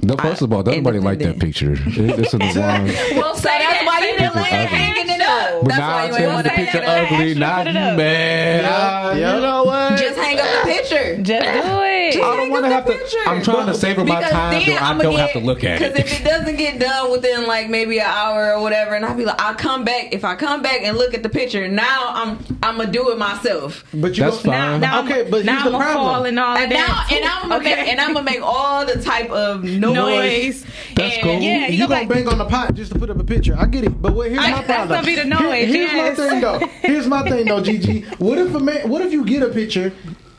No, 0.03 0.15
first 0.15 0.44
of 0.44 0.53
all, 0.53 0.61
nobody 0.64 0.99
like 0.99 1.18
that 1.19 1.39
picture. 1.39 1.73
It- 1.73 2.19
It's 2.19 2.34
in 2.34 2.39
the 2.39 2.45
wrong. 2.60 2.85
Well, 3.19 3.35
say 3.35 3.49
that's 3.60 3.85
why 3.85 3.98
you 3.99 4.06
didn't 4.06 4.18
People 4.27 4.41
like 4.41 4.52
hanging 4.52 5.10
it 5.15 5.22
up. 5.22 5.27
up. 5.56 5.61
But 5.64 5.68
That's 5.69 5.80
now 5.80 5.88
why 5.89 6.02
I 6.02 6.06
you 6.06 6.11
tell 6.11 6.18
ain't 6.18 6.22
you 6.22 6.34
want 6.34 6.44
the 6.44 6.49
picture 6.52 6.77
picture 6.80 7.15
ugly. 7.15 7.34
Now 7.35 7.61
you 7.64 7.73
mad. 7.98 8.65
Ah, 8.65 9.14
You 9.14 9.41
know 9.41 9.64
what? 9.64 9.98
Just 10.36 10.40
hang 10.44 10.58
up 10.60 10.66
the 10.66 10.72
picture. 10.72 11.18
Just 11.24 11.44
do 11.45 11.82
it. 11.84 12.14
Just 12.14 12.24
I 12.24 12.36
don't 12.38 12.49
want 12.52 12.66
to 12.66 12.72
have 12.72 12.86
the 12.86 12.94
to. 12.94 12.99
picture. 12.99 13.18
I'm 13.26 13.41
trying 13.44 13.68
to 13.68 13.74
savor 13.74 14.04
my 14.06 14.18
Because 14.18 14.32
time, 14.32 14.52
then 14.54 14.62
so 14.66 14.74
I 14.84 14.90
I'ma 14.90 15.04
don't 15.04 15.12
get- 15.16 15.20
have 15.22 15.32
to 15.41 15.45
look 15.45 15.64
at 15.64 15.82
it. 15.82 15.94
Because 15.94 16.12
if 16.14 16.22
it 16.22 16.24
doesn't 16.24 16.56
get 16.56 16.80
done 16.80 17.12
within 17.12 17.48
like 17.48 17.70
maybe 17.70 17.99
an 17.99 18.06
hour 18.08 18.54
or 18.54 18.62
whatever, 18.62 18.95
and 18.95 19.06
I'll 19.06 19.16
be 19.16 19.26
like, 19.26 19.41
I'll 19.41 19.56
come 19.56 19.84
back. 19.84 20.14
If 20.14 20.24
I 20.24 20.36
come 20.36 20.62
back 20.62 20.82
and 20.84 20.98
look 20.98 21.14
at 21.14 21.24
the 21.24 21.30
picture, 21.30 21.68
now 21.68 22.12
I'm 22.14 22.40
I'm 22.64 22.78
gonna 22.78 22.91
do 22.91 23.12
it 23.12 23.18
myself. 23.18 23.84
But 23.94 24.18
you 24.18 24.24
That's 24.24 24.38
don't- 24.44 24.54
fine. 24.54 24.82
Now, 24.82 25.04
Okay, 25.04 25.28
but 25.30 25.44
now 25.45 25.54
here's 25.54 25.64
the 25.64 25.70
I'm 25.70 25.72
gonna 25.74 25.84
problem. 25.86 26.06
fall 26.16 26.26
in 26.26 26.38
all 26.38 26.58
And 26.58 26.70
now, 26.72 26.88
that. 26.88 27.10
and 27.12 27.26
I'm 27.26 27.49
gonna 27.49 27.64
make, 27.64 27.78
and 27.78 27.99
I'm 27.99 28.14
gonna 28.14 28.26
make 28.26 28.41
all 28.41 28.86
the 28.86 29.02
type 29.02 29.30
of 29.32 29.64
noise. 29.64 29.95
noise. 29.95 30.66
That's 30.95 31.16
and, 31.16 31.24
cool. 31.24 31.40
Yeah, 31.40 31.68
you 31.68 31.78
gonna 31.80 31.90
gonna 31.90 31.99
like, 32.02 32.10
bang 32.10 32.28
on 32.28 32.38
the 32.38 32.45
pot 32.45 32.74
just 32.74 32.91
to 32.94 32.99
put 32.99 33.10
up 33.10 33.20
a 33.20 33.24
picture. 33.24 33.56
I 33.58 33.66
get 33.66 33.84
it, 33.84 34.02
but 34.02 34.14
what, 34.14 34.30
here's 34.30 34.40
I- 34.44 34.52
my 34.52 34.64
that's 34.68 34.90
gonna 34.90 35.06
be 35.06 35.16
the 35.16 35.26
noise, 35.26 35.68
here's 35.68 35.91
yes. 35.91 36.18
my 36.18 36.26
thing 36.30 36.41
though. 36.41 36.60
Here's 36.82 37.08
my 37.08 37.28
thing 37.30 37.45
though, 37.45 37.62
Gigi. 37.62 38.02
What 38.18 38.38
if 38.38 38.54
a 38.56 38.60
man? 38.60 38.90
What 38.90 39.02
if 39.02 39.12
you 39.12 39.26
get 39.26 39.44
a 39.44 39.49
picture 39.49 39.91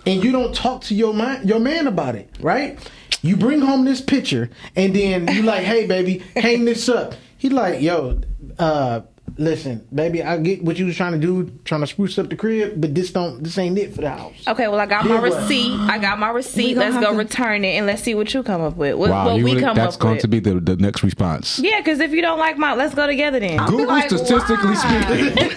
and 0.09 0.24
you 0.24 0.32
don't 0.32 0.55
talk 0.55 0.82
to 0.82 0.94
your 0.94 1.12
man, 1.14 1.47
your 1.47 1.60
man 1.60 1.86
about 1.86 2.14
it, 2.16 2.30
right? 2.40 2.78
You 3.22 3.36
bring 3.36 3.60
home 3.60 3.85
this 3.85 4.01
picture 4.01 4.48
and 4.76 4.94
then 4.94 5.28
you 5.28 5.43
like, 5.43 5.62
hey 5.62 5.86
baby, 5.86 6.18
hang 6.36 6.64
this 6.64 6.89
up. 6.89 7.14
He 7.36 7.48
like, 7.51 7.80
yo, 7.80 8.20
uh, 8.59 9.01
listen, 9.36 9.86
baby, 9.94 10.22
I 10.22 10.39
get 10.39 10.64
what 10.64 10.76
you 10.78 10.86
was 10.86 10.97
trying 10.97 11.12
to 11.12 11.18
do, 11.18 11.51
trying 11.64 11.80
to 11.82 11.86
spruce 11.86 12.18
up 12.18 12.28
the 12.30 12.36
crib, 12.36 12.80
but 12.80 12.94
this 12.94 13.10
don't, 13.12 13.43
this 13.43 13.56
ain't 13.59 13.78
it 13.78 13.94
for 13.94 14.01
the 14.01 14.10
house. 14.10 14.35
Okay, 14.48 14.66
well, 14.68 14.80
I 14.80 14.86
got 14.86 15.05
Then 15.05 15.14
my 15.14 15.20
what? 15.28 15.40
receipt. 15.43 15.72
I 15.78 15.98
got 15.98 16.18
my 16.18 16.30
receipt. 16.30 16.76
Let's 16.76 16.97
go 16.97 17.12
to- 17.12 17.16
return 17.18 17.64
it 17.64 17.76
and 17.76 17.86
let's 17.86 18.02
see 18.02 18.14
what 18.16 18.32
you 18.35 18.43
come 18.43 18.60
up 18.62 18.76
with. 18.76 18.97
What, 18.97 19.10
Wow, 19.10 19.26
what 19.26 19.36
you 19.36 19.44
we 19.44 19.51
really, 19.52 19.62
come 19.62 19.76
that's 19.76 19.94
up 19.97 20.01
going 20.01 20.14
with. 20.14 20.22
to 20.22 20.28
be 20.28 20.40
the, 20.40 20.59
the 20.60 20.76
next 20.76 21.02
response. 21.05 21.59
yeah, 21.60 21.78
because 21.80 22.01
if 22.01 22.10
you 22.12 22.22
don't 22.22 22.39
like 22.39 22.56
my, 22.59 22.74
let's 22.74 22.94
go 22.94 23.06
together 23.06 23.39
then. 23.40 23.59
Google 23.66 23.86
like, 23.86 24.09
statistically 24.09 24.74
why? 24.74 24.74
speaking. 24.74 25.48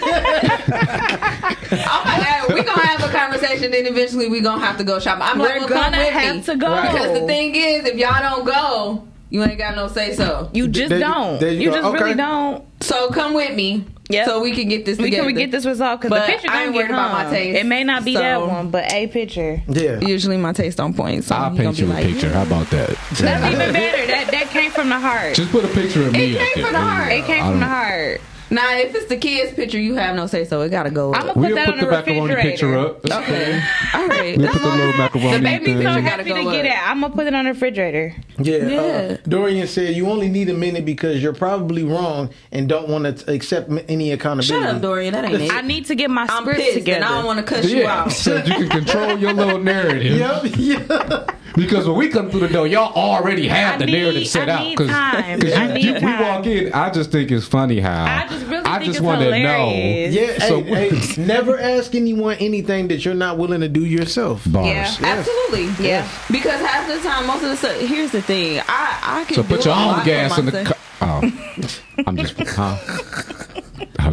We're 2.48 2.61
gonna 2.74 2.86
have 2.86 3.02
a 3.08 3.12
conversation, 3.12 3.70
then 3.70 3.86
eventually 3.86 4.28
we're 4.28 4.42
gonna 4.42 4.64
have 4.64 4.78
to 4.78 4.84
go 4.84 4.98
shopping. 4.98 5.22
I'm 5.22 5.38
like, 5.38 5.48
We're 5.54 5.58
well, 5.60 5.68
gonna 5.68 5.98
with 5.98 6.08
have 6.12 6.36
me. 6.36 6.42
to 6.42 6.56
go. 6.56 6.82
Because 6.82 7.20
the 7.20 7.26
thing 7.26 7.54
is, 7.54 7.84
if 7.86 7.96
y'all 7.96 8.20
don't 8.20 8.44
go, 8.44 9.06
you 9.30 9.42
ain't 9.42 9.58
got 9.58 9.74
no 9.76 9.88
say 9.88 10.14
so. 10.14 10.50
You 10.52 10.68
just 10.68 10.90
There 10.90 11.00
don't. 11.00 11.40
there 11.40 11.50
You, 11.52 11.60
you 11.60 11.70
go. 11.70 11.80
just 11.82 11.94
really 11.94 12.14
don't. 12.14 12.64
So 12.82 13.08
come 13.10 13.34
with 13.34 13.54
me. 13.54 13.86
Yep. 14.10 14.26
So 14.26 14.42
we 14.42 14.52
can 14.52 14.68
get 14.68 14.84
this 14.84 14.98
Together. 14.98 15.24
We 15.24 15.32
can 15.32 15.40
get 15.40 15.50
this 15.52 15.64
resolved 15.64 16.02
because 16.02 16.20
the 16.20 16.26
picture 16.30 16.48
I 16.50 16.52
gonna 16.52 16.64
ain't 16.64 16.72
get 16.74 16.78
worried 16.80 16.90
about 16.90 17.12
my 17.12 17.30
taste. 17.30 17.58
It 17.58 17.64
may 17.66 17.82
not 17.82 18.04
be 18.04 18.14
that 18.14 18.42
one, 18.46 18.70
but 18.70 18.92
a 18.92 19.06
picture. 19.06 19.62
Yeah. 19.68 20.00
Usually 20.00 20.36
my 20.36 20.52
taste 20.52 20.80
on 20.80 20.92
point. 20.92 21.24
So 21.24 21.34
I'll 21.34 21.56
paint 21.56 21.78
you 21.78 21.86
a 21.86 21.88
like, 21.88 22.06
picture. 22.06 22.28
Hmm. 22.28 22.34
How 22.34 22.42
about 22.42 22.68
that? 22.70 22.90
That's 23.12 23.54
even 23.54 23.72
better. 23.72 24.06
That 24.08 24.30
that 24.32 24.48
came 24.50 24.70
from 24.70 24.90
the 24.90 24.98
heart. 24.98 25.34
Just 25.36 25.50
put 25.50 25.64
a 25.64 25.68
picture 25.68 26.06
of 26.06 26.12
me. 26.12 26.34
It 26.36 26.38
came 26.54 26.64
from 26.64 26.72
the 26.74 26.80
heart. 26.80 27.12
It 27.12 27.24
came 27.24 27.42
from 27.44 27.60
the 27.60 27.66
heart. 27.66 28.20
Now, 28.52 28.76
if 28.76 28.94
it's 28.94 29.06
the 29.06 29.16
kids' 29.16 29.54
picture, 29.54 29.78
you 29.80 29.94
have 29.94 30.14
no 30.14 30.26
say 30.26 30.44
so. 30.44 30.60
It 30.60 30.68
gotta 30.68 30.90
go. 30.90 31.14
I'm 31.14 31.22
gonna 31.26 31.32
We'll 31.40 31.48
put 31.48 31.54
that 31.56 31.64
put 31.66 31.72
on 31.74 31.78
the 31.80 31.84
the 31.86 31.90
macaroni 31.90 32.34
picture 32.42 32.66
refrigerator. 32.68 32.78
up. 32.78 33.02
That's 33.02 33.28
Okay. 33.28 33.62
All 33.94 34.06
right. 34.08 34.36
We'll 34.38 34.52
put 34.52 34.62
the 34.62 34.68
little 34.68 34.92
macaroni 34.98 35.36
The 35.38 35.42
baby's 35.42 35.66
thing. 35.68 35.76
so 35.78 35.82
gotta 35.84 36.00
happy 36.02 36.22
to 36.24 36.30
go 36.44 36.50
get 36.52 36.66
it. 36.66 36.88
I'm 36.88 37.00
gonna 37.00 37.14
put 37.14 37.26
it 37.26 37.34
on 37.34 37.44
the 37.46 37.50
refrigerator. 37.52 38.14
Yeah, 38.38 38.56
Yeah. 38.66 38.80
Uh, 38.80 39.16
Dorian 39.26 39.66
said 39.66 39.96
you 39.96 40.08
only 40.10 40.28
need 40.28 40.50
a 40.50 40.54
minute 40.54 40.84
because 40.84 41.22
you're 41.22 41.32
probably 41.32 41.82
wrong 41.82 42.28
and 42.52 42.68
don't 42.68 42.88
want 42.88 43.18
to 43.18 43.32
accept 43.32 43.70
any 43.88 44.12
accountability. 44.12 44.64
Shut 44.66 44.76
up, 44.76 44.82
Dorian. 44.82 45.14
That 45.14 45.24
ain't 45.24 45.40
it. 45.42 45.52
I 45.52 45.62
need 45.62 45.86
to 45.86 45.94
get 45.94 46.10
my 46.10 46.26
I'm 46.28 46.42
script 46.42 46.60
pissed 46.60 46.74
together. 46.74 46.96
and 46.96 47.04
I 47.06 47.16
don't 47.16 47.24
want 47.24 47.38
to 47.38 47.44
cuss 47.44 47.64
you 47.70 47.80
Yeah, 47.80 48.02
out. 48.02 48.12
so 48.24 48.36
you 48.36 48.42
can 48.54 48.68
control 48.68 49.18
your 49.18 49.32
little 49.32 49.58
narrative. 49.58 50.02
Yep. 50.22 50.42
Yeah. 50.56 51.26
Because 51.54 51.86
when 51.86 51.96
we 51.96 52.08
come 52.08 52.30
through 52.30 52.40
the 52.40 52.48
door, 52.48 52.66
y'all 52.66 52.92
already 52.94 53.46
have 53.48 53.74
I 53.74 53.78
the 53.78 53.86
need- 53.86 53.92
narrative 53.92 54.26
set 54.26 54.48
I 54.48 54.52
out. 54.52 54.62
need 54.64 54.76
Because 54.76 54.90
time. 54.90 55.40
I 55.72 55.76
you, 55.78 55.94
we 55.94 56.00
walk 56.00 56.46
in, 56.46 56.72
I 56.72 56.90
just 56.90 57.10
think 57.10 57.30
it's 57.30 57.46
funny 57.46 57.78
how 57.80 58.04
I 58.04 58.26
just 58.28 58.46
really 58.46 58.64
I 58.64 58.78
think 58.78 58.92
just 58.92 59.00
wanna 59.00 59.30
know. 59.42 59.72
Yeah, 59.72 60.38
So- 60.48 60.62
hey, 60.62 60.88
hey, 60.90 61.22
never 61.26 61.58
ask 61.58 61.94
anyone 61.94 62.36
anything 62.38 62.88
that 62.88 63.04
you're 63.04 63.14
not 63.14 63.36
willing 63.38 63.60
to 63.60 63.68
do 63.68 63.84
yourself. 63.84 64.44
know 64.46 64.52
bars. 64.52 64.66
Yeah. 64.66 64.96
Absolutely. 65.02 65.86
Yeah. 65.86 66.08
Because 66.30 66.60
half 66.60 66.88
the 66.88 66.98
time, 67.06 67.26
most 67.26 67.42
of 67.42 67.50
the 67.50 67.56
stuff. 67.56 67.78
Here's 67.80 68.12
the 68.12 68.22
thing. 68.22 68.60
I 68.68 68.98
I 69.20 69.24
can. 69.24 69.34
So 69.34 69.42
put 69.42 69.64
your 69.64 69.74
own 69.74 70.04
gas 70.04 70.38
in 70.38 70.46
the 70.46 70.52
myself. 70.52 70.78
car. 70.98 71.20
Oh, 71.22 72.02
I'm 72.06 72.16
just. 72.16 72.38
Huh? 72.38 72.76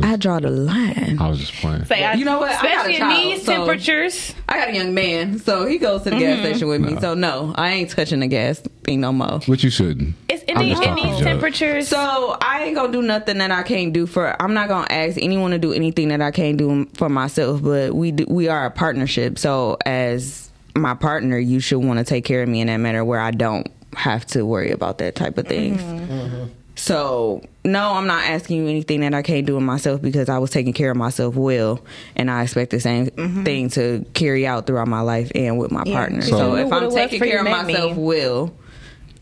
I 0.04 0.08
was, 0.08 0.14
I 0.14 0.18
draw 0.18 0.40
the 0.40 0.50
line. 0.50 1.18
I 1.20 1.30
was 1.30 1.40
just 1.40 1.54
playing. 1.54 1.86
Say, 1.86 2.04
I, 2.04 2.14
You 2.14 2.26
know 2.26 2.40
what? 2.40 2.52
I 2.52 2.62
got 2.62 2.64
a 2.64 2.92
Especially 2.92 2.96
in 2.96 3.10
these 3.10 3.46
so- 3.46 3.52
temperatures. 3.54 4.36
I 4.48 4.58
got 4.58 4.70
a 4.70 4.76
young 4.76 4.94
man, 4.94 5.40
so 5.40 5.66
he 5.66 5.78
goes 5.78 6.04
to 6.04 6.10
the 6.10 6.18
gas 6.18 6.38
mm-hmm. 6.38 6.46
station 6.46 6.68
with 6.68 6.82
me. 6.82 7.00
So 7.00 7.14
no, 7.14 7.54
I 7.56 7.72
ain't 7.72 7.90
touching 7.90 8.20
the 8.20 8.28
gas 8.28 8.60
thing 8.84 9.02
no 9.02 9.12
more. 9.12 9.40
Which 9.46 9.64
you 9.64 9.70
shouldn't. 9.70 10.16
It's 10.28 10.44
in, 10.44 10.58
I'm 10.58 10.66
these, 10.66 10.80
in 10.80 10.96
these 10.96 11.20
temperatures. 11.20 11.88
So 11.88 12.38
I 12.42 12.64
ain't 12.64 12.76
gonna 12.76 12.92
do 12.92 13.02
nothing 13.02 13.38
that 13.38 13.52
I 13.52 13.64
can't 13.64 13.94
do 13.94 14.08
for. 14.08 14.36
I'm 14.42 14.54
not 14.54 14.68
gonna 14.68 14.88
ask 14.90 15.18
anyone 15.22 15.52
to 15.52 15.60
do 15.60 15.74
anything 15.74 16.10
that 16.10 16.22
I 16.22 16.32
can't 16.32 16.58
do 16.58 16.86
for 16.96 17.10
myself. 17.10 17.62
But 17.62 17.94
we 17.94 18.12
do, 18.12 18.26
we 18.28 18.48
are 18.48 18.66
a 18.66 18.72
partnership. 18.72 19.38
So 19.38 19.78
as 19.86 20.50
my 20.76 20.96
partner, 20.96 21.38
you 21.38 21.60
should 21.60 21.80
want 21.80 22.00
to 22.00 22.06
take 22.06 22.26
care 22.26 22.42
of 22.42 22.50
me 22.50 22.62
in 22.62 22.68
that 22.68 22.78
manner 22.78 23.06
where 23.06 23.20
I 23.20 23.32
don't 23.32 23.68
have 23.96 24.26
to 24.28 24.46
worry 24.46 24.72
about 24.72 25.00
that 25.00 25.16
type 25.16 25.38
of 25.38 25.48
things. 25.48 25.82
Mm-hmm. 25.82 26.12
Mm-hmm. 26.12 26.46
So 26.80 27.44
no, 27.66 27.92
I'm 27.94 28.08
not 28.08 28.24
asking 28.24 28.58
you 28.64 28.68
anything 28.70 29.02
that 29.02 29.14
I 29.14 29.22
can't 29.22 29.46
do 29.46 29.58
in 29.58 29.64
myself 29.66 30.02
because 30.02 30.30
I 30.30 30.38
was 30.38 30.50
taking 30.50 30.72
care 30.72 30.92
of 30.92 30.98
myself 30.98 31.36
well, 31.36 31.84
and 32.16 32.32
I 32.32 32.44
expect 32.44 32.72
the 32.72 32.80
same 32.80 33.08
mm-hmm. 33.08 33.44
thing 33.44 33.70
to 33.72 34.06
carry 34.14 34.48
out 34.48 34.66
throughout 34.66 34.88
my 34.88 35.02
life 35.02 35.30
and 35.36 35.60
with 35.60 35.72
my 35.72 35.84
Yeah. 35.86 35.98
partner. 35.98 36.22
So 36.22 36.30
So, 36.38 36.56
if 36.56 36.66
knew 36.66 36.72
what 36.72 36.84
it 36.84 36.86
I'm 36.86 36.92
taking 36.92 37.20
care 37.20 37.40
of 37.40 37.44
met 37.44 37.66
me. 37.66 37.74
myself 37.74 37.98
well, 37.98 38.54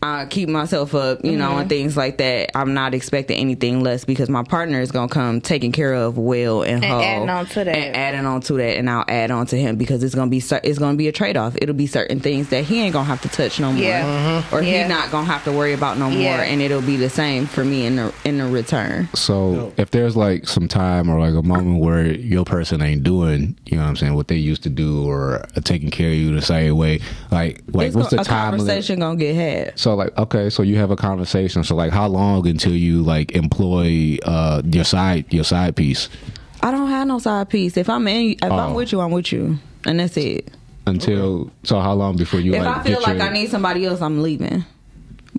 I 0.00 0.26
keep 0.26 0.48
myself 0.48 0.94
up, 0.94 1.24
you 1.24 1.36
know, 1.36 1.50
and 1.52 1.60
mm-hmm. 1.60 1.68
things 1.68 1.96
like 1.96 2.18
that. 2.18 2.56
I'm 2.56 2.72
not 2.72 2.94
expecting 2.94 3.36
anything 3.38 3.82
less 3.82 4.04
because 4.04 4.28
my 4.28 4.44
partner 4.44 4.80
is 4.80 4.92
gonna 4.92 5.08
come 5.08 5.40
taken 5.40 5.72
care 5.72 5.92
of 5.92 6.16
well 6.16 6.62
and, 6.62 6.84
And 6.84 6.92
whole, 6.92 7.02
adding 7.02 7.28
on 7.30 7.46
to 7.46 7.64
that. 7.64 7.68
and 7.76 7.96
adding 7.96 8.24
on 8.24 8.40
to 8.42 8.52
that, 8.54 8.76
and 8.76 8.88
I'll 8.88 9.04
add 9.08 9.32
on 9.32 9.46
to 9.46 9.56
him 9.58 9.74
because 9.76 10.04
it's 10.04 10.14
gonna 10.14 10.30
be 10.30 10.38
it's 10.62 10.78
gonna 10.78 10.96
be 10.96 11.08
a 11.08 11.12
trade 11.12 11.36
off. 11.36 11.56
It'll 11.60 11.74
be 11.74 11.88
certain 11.88 12.20
things 12.20 12.48
that 12.50 12.62
he 12.64 12.80
ain't 12.80 12.92
gonna 12.92 13.06
have 13.06 13.20
to 13.22 13.28
touch 13.28 13.58
no 13.58 13.72
more, 13.72 13.82
Yeah. 13.82 14.04
Mm-hmm. 14.42 14.54
or 14.54 14.62
Yeah. 14.62 14.84
he 14.84 14.88
not 14.88 15.10
gonna 15.10 15.26
have 15.26 15.42
to 15.44 15.52
worry 15.52 15.72
about 15.72 15.98
no 15.98 16.08
Yeah. 16.10 16.36
more, 16.36 16.44
and 16.44 16.62
it'll 16.62 16.80
be 16.80 16.96
the 16.96 17.10
same 17.10 17.46
for 17.46 17.64
me 17.64 17.84
in 17.84 17.96
the 17.96 18.12
in 18.24 18.38
the 18.38 18.46
return. 18.46 19.08
So 19.14 19.72
if 19.78 19.90
there's 19.90 20.16
like 20.16 20.46
some 20.46 20.68
time 20.68 21.08
or 21.10 21.18
like 21.18 21.34
a 21.34 21.42
moment 21.46 21.80
where 21.80 22.06
your 22.06 22.44
person 22.44 22.82
ain't 22.82 23.02
doing, 23.02 23.56
you 23.66 23.76
know 23.76 23.82
what 23.82 23.88
I'm 23.88 23.96
saying, 23.96 24.14
what 24.14 24.28
they 24.28 24.36
used 24.36 24.62
to 24.62 24.70
do 24.70 25.08
or 25.10 25.44
taking 25.64 25.90
care 25.90 26.10
of 26.10 26.14
you 26.14 26.32
the 26.34 26.42
same 26.42 26.76
way, 26.76 27.00
like 27.32 27.62
like 27.72 27.88
It's 27.88 27.96
what's 27.96 28.10
gonna- 28.10 28.22
the 28.22 28.28
a 28.30 28.32
time 28.32 28.50
limit? 28.52 28.58
conversation 28.66 29.00
gonna 29.00 29.16
get 29.16 29.34
had? 29.34 29.72
So 29.78 29.87
like 29.94 30.16
okay, 30.18 30.50
so 30.50 30.62
you 30.62 30.76
have 30.76 30.90
a 30.90 30.96
conversation. 30.96 31.64
So 31.64 31.74
like 31.74 31.92
how 31.92 32.08
long 32.08 32.46
until 32.46 32.72
you 32.74 33.02
like 33.02 33.32
employ 33.32 34.16
uh 34.24 34.62
your 34.64 34.84
side 34.84 35.32
your 35.32 35.44
side 35.44 35.76
piece 35.76 36.08
I 36.62 36.70
don't 36.72 36.88
have 36.88 37.06
no 37.06 37.18
side 37.20 37.48
piece. 37.50 37.76
If 37.76 37.88
I'm 37.88 38.06
in, 38.08 38.32
if 38.32 38.42
I'm 38.42 38.72
Oh. 38.72 38.74
with 38.74 38.90
you, 38.92 39.00
I'm 39.00 39.12
with 39.12 39.30
you, 39.32 39.58
and 39.86 40.00
that's 40.00 40.16
it. 40.16 40.50
until 40.86 41.50
so 41.62 41.78
how 41.80 41.92
long 41.94 42.16
before 42.16 42.40
you 42.40 42.54
if 42.54 42.64
like 42.64 42.76
I 42.78 42.82
feel 42.82 42.98
get 42.98 43.02
like 43.08 43.18
your, 43.18 43.26
I 43.26 43.32
need 43.32 43.48
somebody 43.50 43.84
else, 43.84 44.00
I'm 44.00 44.22
leaving. 44.22 44.64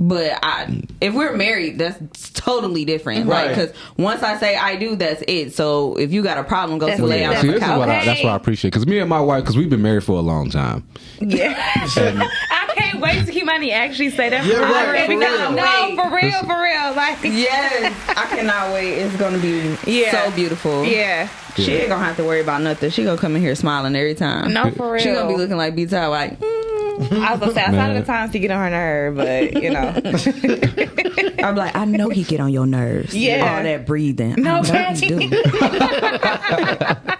But 0.01 0.39
I, 0.41 0.81
if 1.01 1.13
we're 1.13 1.35
married, 1.35 1.77
that's 1.77 2.30
totally 2.30 2.85
different. 2.85 3.27
Right. 3.27 3.49
because 3.49 3.73
once 3.97 4.23
I 4.23 4.38
say 4.38 4.55
I 4.55 4.77
do, 4.77 4.95
that's 4.95 5.21
it. 5.27 5.53
So 5.53 5.97
if 5.97 6.13
you 6.13 6.23
got 6.23 6.38
a 6.38 6.43
problem, 6.45 6.80
go 6.80 6.85
That's 6.85 6.99
to 7.01 7.05
lay 7.05 7.17
it. 7.23 7.27
down 7.27 7.41
See, 7.41 7.47
on 7.49 7.53
this 7.55 7.59
the 7.63 7.71
is 7.73 7.77
what 7.80 7.89
I, 7.89 7.95
couch. 7.95 8.05
that's 8.05 8.23
what 8.23 8.30
I 8.31 8.35
appreciate 8.38 8.69
because 8.71 8.88
me 8.88 8.99
and 8.99 9.09
my 9.09 9.19
wife 9.19 9.43
because 9.43 9.57
we've 9.57 9.69
been 9.69 9.81
married 9.81 10.05
for 10.05 10.13
a 10.13 10.21
long 10.21 10.49
time. 10.49 10.88
Yeah. 11.19 11.85
And 11.97 12.23
I 12.23 12.30
can't 12.90 13.02
wait 13.02 13.26
to 13.26 13.32
Kimani 13.32 13.72
actually 13.72 14.10
say 14.10 14.30
that. 14.30 14.45
Yeah, 14.45 14.56
for 14.56 14.61
right, 14.61 14.91
real. 14.91 15.06
for 15.06 15.20
Because- 15.20 15.40
real. 15.40 15.52
No, 15.52 15.95
for 16.03 16.16
real, 16.16 16.40
for 16.44 16.61
real. 16.61 16.94
Like, 16.95 17.18
Yes, 17.24 17.94
I 18.10 18.26
cannot 18.36 18.74
wait. 18.74 18.94
It's 18.94 19.16
gonna 19.16 19.38
be 19.38 19.78
Yeah. 19.86 20.26
so 20.26 20.32
beautiful. 20.32 20.86
yeah. 20.86 21.28
She 21.60 21.73
ain't 21.73 21.90
gonna 21.90 22.03
have 22.03 22.18
to 22.18 22.23
worry 22.23 22.41
about 22.41 22.61
nothing. 22.61 22.90
She 22.91 23.03
gonna 23.03 23.18
come 23.19 23.36
in 23.36 23.41
here 23.41 23.56
smiling 23.56 23.95
every 23.95 24.15
time. 24.15 24.53
No, 24.53 24.72
for 24.72 24.91
real. 24.94 25.02
She 25.02 25.11
gonna 25.11 25.27
be 25.30 25.36
looking 25.38 25.57
like 25.57 25.76
B 25.76 25.86
Ty 25.86 26.07
like. 26.07 26.40
mm. 26.40 26.56
I 26.99 27.31
was 27.31 27.40
gonna 27.40 27.53
say 27.53 27.61
outside 27.61 27.72
Man. 27.72 27.95
of 27.95 28.06
the 28.06 28.11
times 28.11 28.31
to 28.34 28.40
get 28.40 28.52
on 28.52 28.60
her 28.60 28.69
nerve, 28.69 29.15
but 29.15 29.64
you 29.64 29.69
know, 29.69 31.40
I'm 31.48 31.56
like, 31.56 31.73
I 31.73 31.86
know 31.86 32.10
he 32.10 32.23
get 32.23 32.41
on 32.41 32.52
your 32.52 32.65
nerves. 32.65 33.15
Yeah. 33.15 33.56
all 33.57 33.64
that 33.64 33.86
breathing. 33.86 34.36
No, 34.38 34.56
I 34.56 34.61
know 34.61 34.64
he 34.64 34.72
Patty. 34.72 35.07
do. 35.07 35.30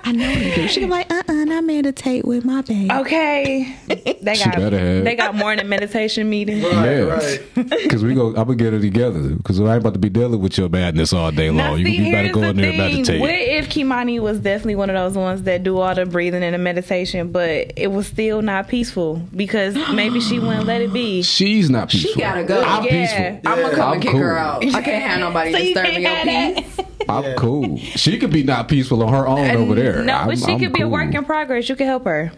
I 0.04 0.12
know 0.14 0.28
he 0.30 0.56
do. 0.56 0.68
She 0.68 0.82
be 0.82 0.86
like, 0.88 1.10
uh, 1.12 1.24
uh 1.28 1.34
I 1.50 1.62
meditate 1.62 2.26
with 2.26 2.46
my 2.46 2.62
baby. 2.62 2.92
okay. 2.92 3.76
They 4.22 4.36
She 4.36 4.46
got 4.46 4.56
better 4.58 4.78
have. 4.80 5.04
they 5.04 5.16
got 5.16 5.34
morning 5.36 5.68
meditation 5.68 6.30
meetings. 6.30 6.64
Right, 6.64 6.74
yeah, 6.86 7.00
right. 7.00 7.40
because 7.56 8.04
we 8.04 8.14
go 8.14 8.28
I'm 8.30 8.34
gonna 8.36 8.56
get 8.56 8.74
it 8.74 8.82
together 8.82 9.30
because 9.36 9.60
I 9.60 9.64
ain't 9.74 9.78
about 9.82 9.94
to 9.94 10.00
be 10.00 10.10
dealing 10.10 10.40
with 10.42 10.58
your 10.58 10.70
madness 10.70 11.12
all 11.14 11.32
day 11.32 11.50
Now, 11.52 11.72
long. 11.72 11.80
You, 11.80 11.86
see, 11.86 11.96
you 11.98 12.12
better 12.12 12.24
here's 12.24 12.34
go 12.36 12.42
the 12.42 12.50
in 12.50 12.56
there 12.58 12.72
and 12.72 12.78
thing. 12.78 12.92
meditate. 12.98 13.22
What 13.22 13.30
if 13.32 13.70
Kimani 13.70 14.20
was 14.20 14.29
definitely 14.38 14.76
one 14.76 14.92
of 14.92 14.96
those 14.96 15.18
ones 15.18 15.42
that 15.44 15.64
do 15.64 15.80
all 15.80 15.96
the 15.96 16.06
breathing 16.06 16.44
and 16.44 16.54
the 16.54 16.60
meditation, 16.60 17.32
but 17.32 17.74
it 17.76 17.92
was 17.92 18.06
still 18.06 18.44
not 18.44 18.68
peaceful 18.68 19.16
because 19.36 19.74
maybe 19.94 20.20
she 20.20 20.38
wouldn't 20.38 20.68
let 20.68 20.82
it 20.82 20.94
be. 20.94 21.24
She's 21.24 21.72
not 21.72 21.90
peaceful. 21.90 22.12
She 22.14 22.20
gotta 22.20 22.44
go. 22.44 22.62
I'm 22.62 22.84
Yeah. 22.84 22.92
peaceful. 23.32 23.52
I'm 23.52 23.62
gonna 23.62 23.76
come 23.76 23.88
I'm 23.88 23.94
and 23.96 24.02
kick 24.04 24.12
cool. 24.12 24.20
her 24.20 24.38
out. 24.38 24.64
I 24.64 24.82
can't 24.84 25.04
have 25.04 25.20
nobody 25.20 25.52
So 25.54 25.58
you 25.58 25.74
disturbing 25.74 26.02
your 26.04 26.16
peace. 26.62 26.76
that. 26.76 26.86
I'm 27.10 27.36
cool. 27.38 27.78
She 27.80 28.20
could 28.20 28.32
be 28.32 28.44
not 28.44 28.68
peaceful 28.68 29.02
on 29.02 29.12
her 29.14 29.28
own 29.28 29.50
uh, 29.50 29.54
over 29.56 29.74
there. 29.74 30.04
No, 30.04 30.14
I'm- 30.14 30.28
but 30.28 30.38
she 30.38 30.52
I'm 30.54 30.60
could 30.60 30.74
be 30.74 30.82
a 30.82 30.88
work 30.88 31.12
in 31.16 31.26
progress. 31.26 31.68
You 31.68 31.76
could 31.76 31.88
help 31.88 32.04
her, 32.06 32.32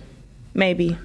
maybe. 0.54 0.98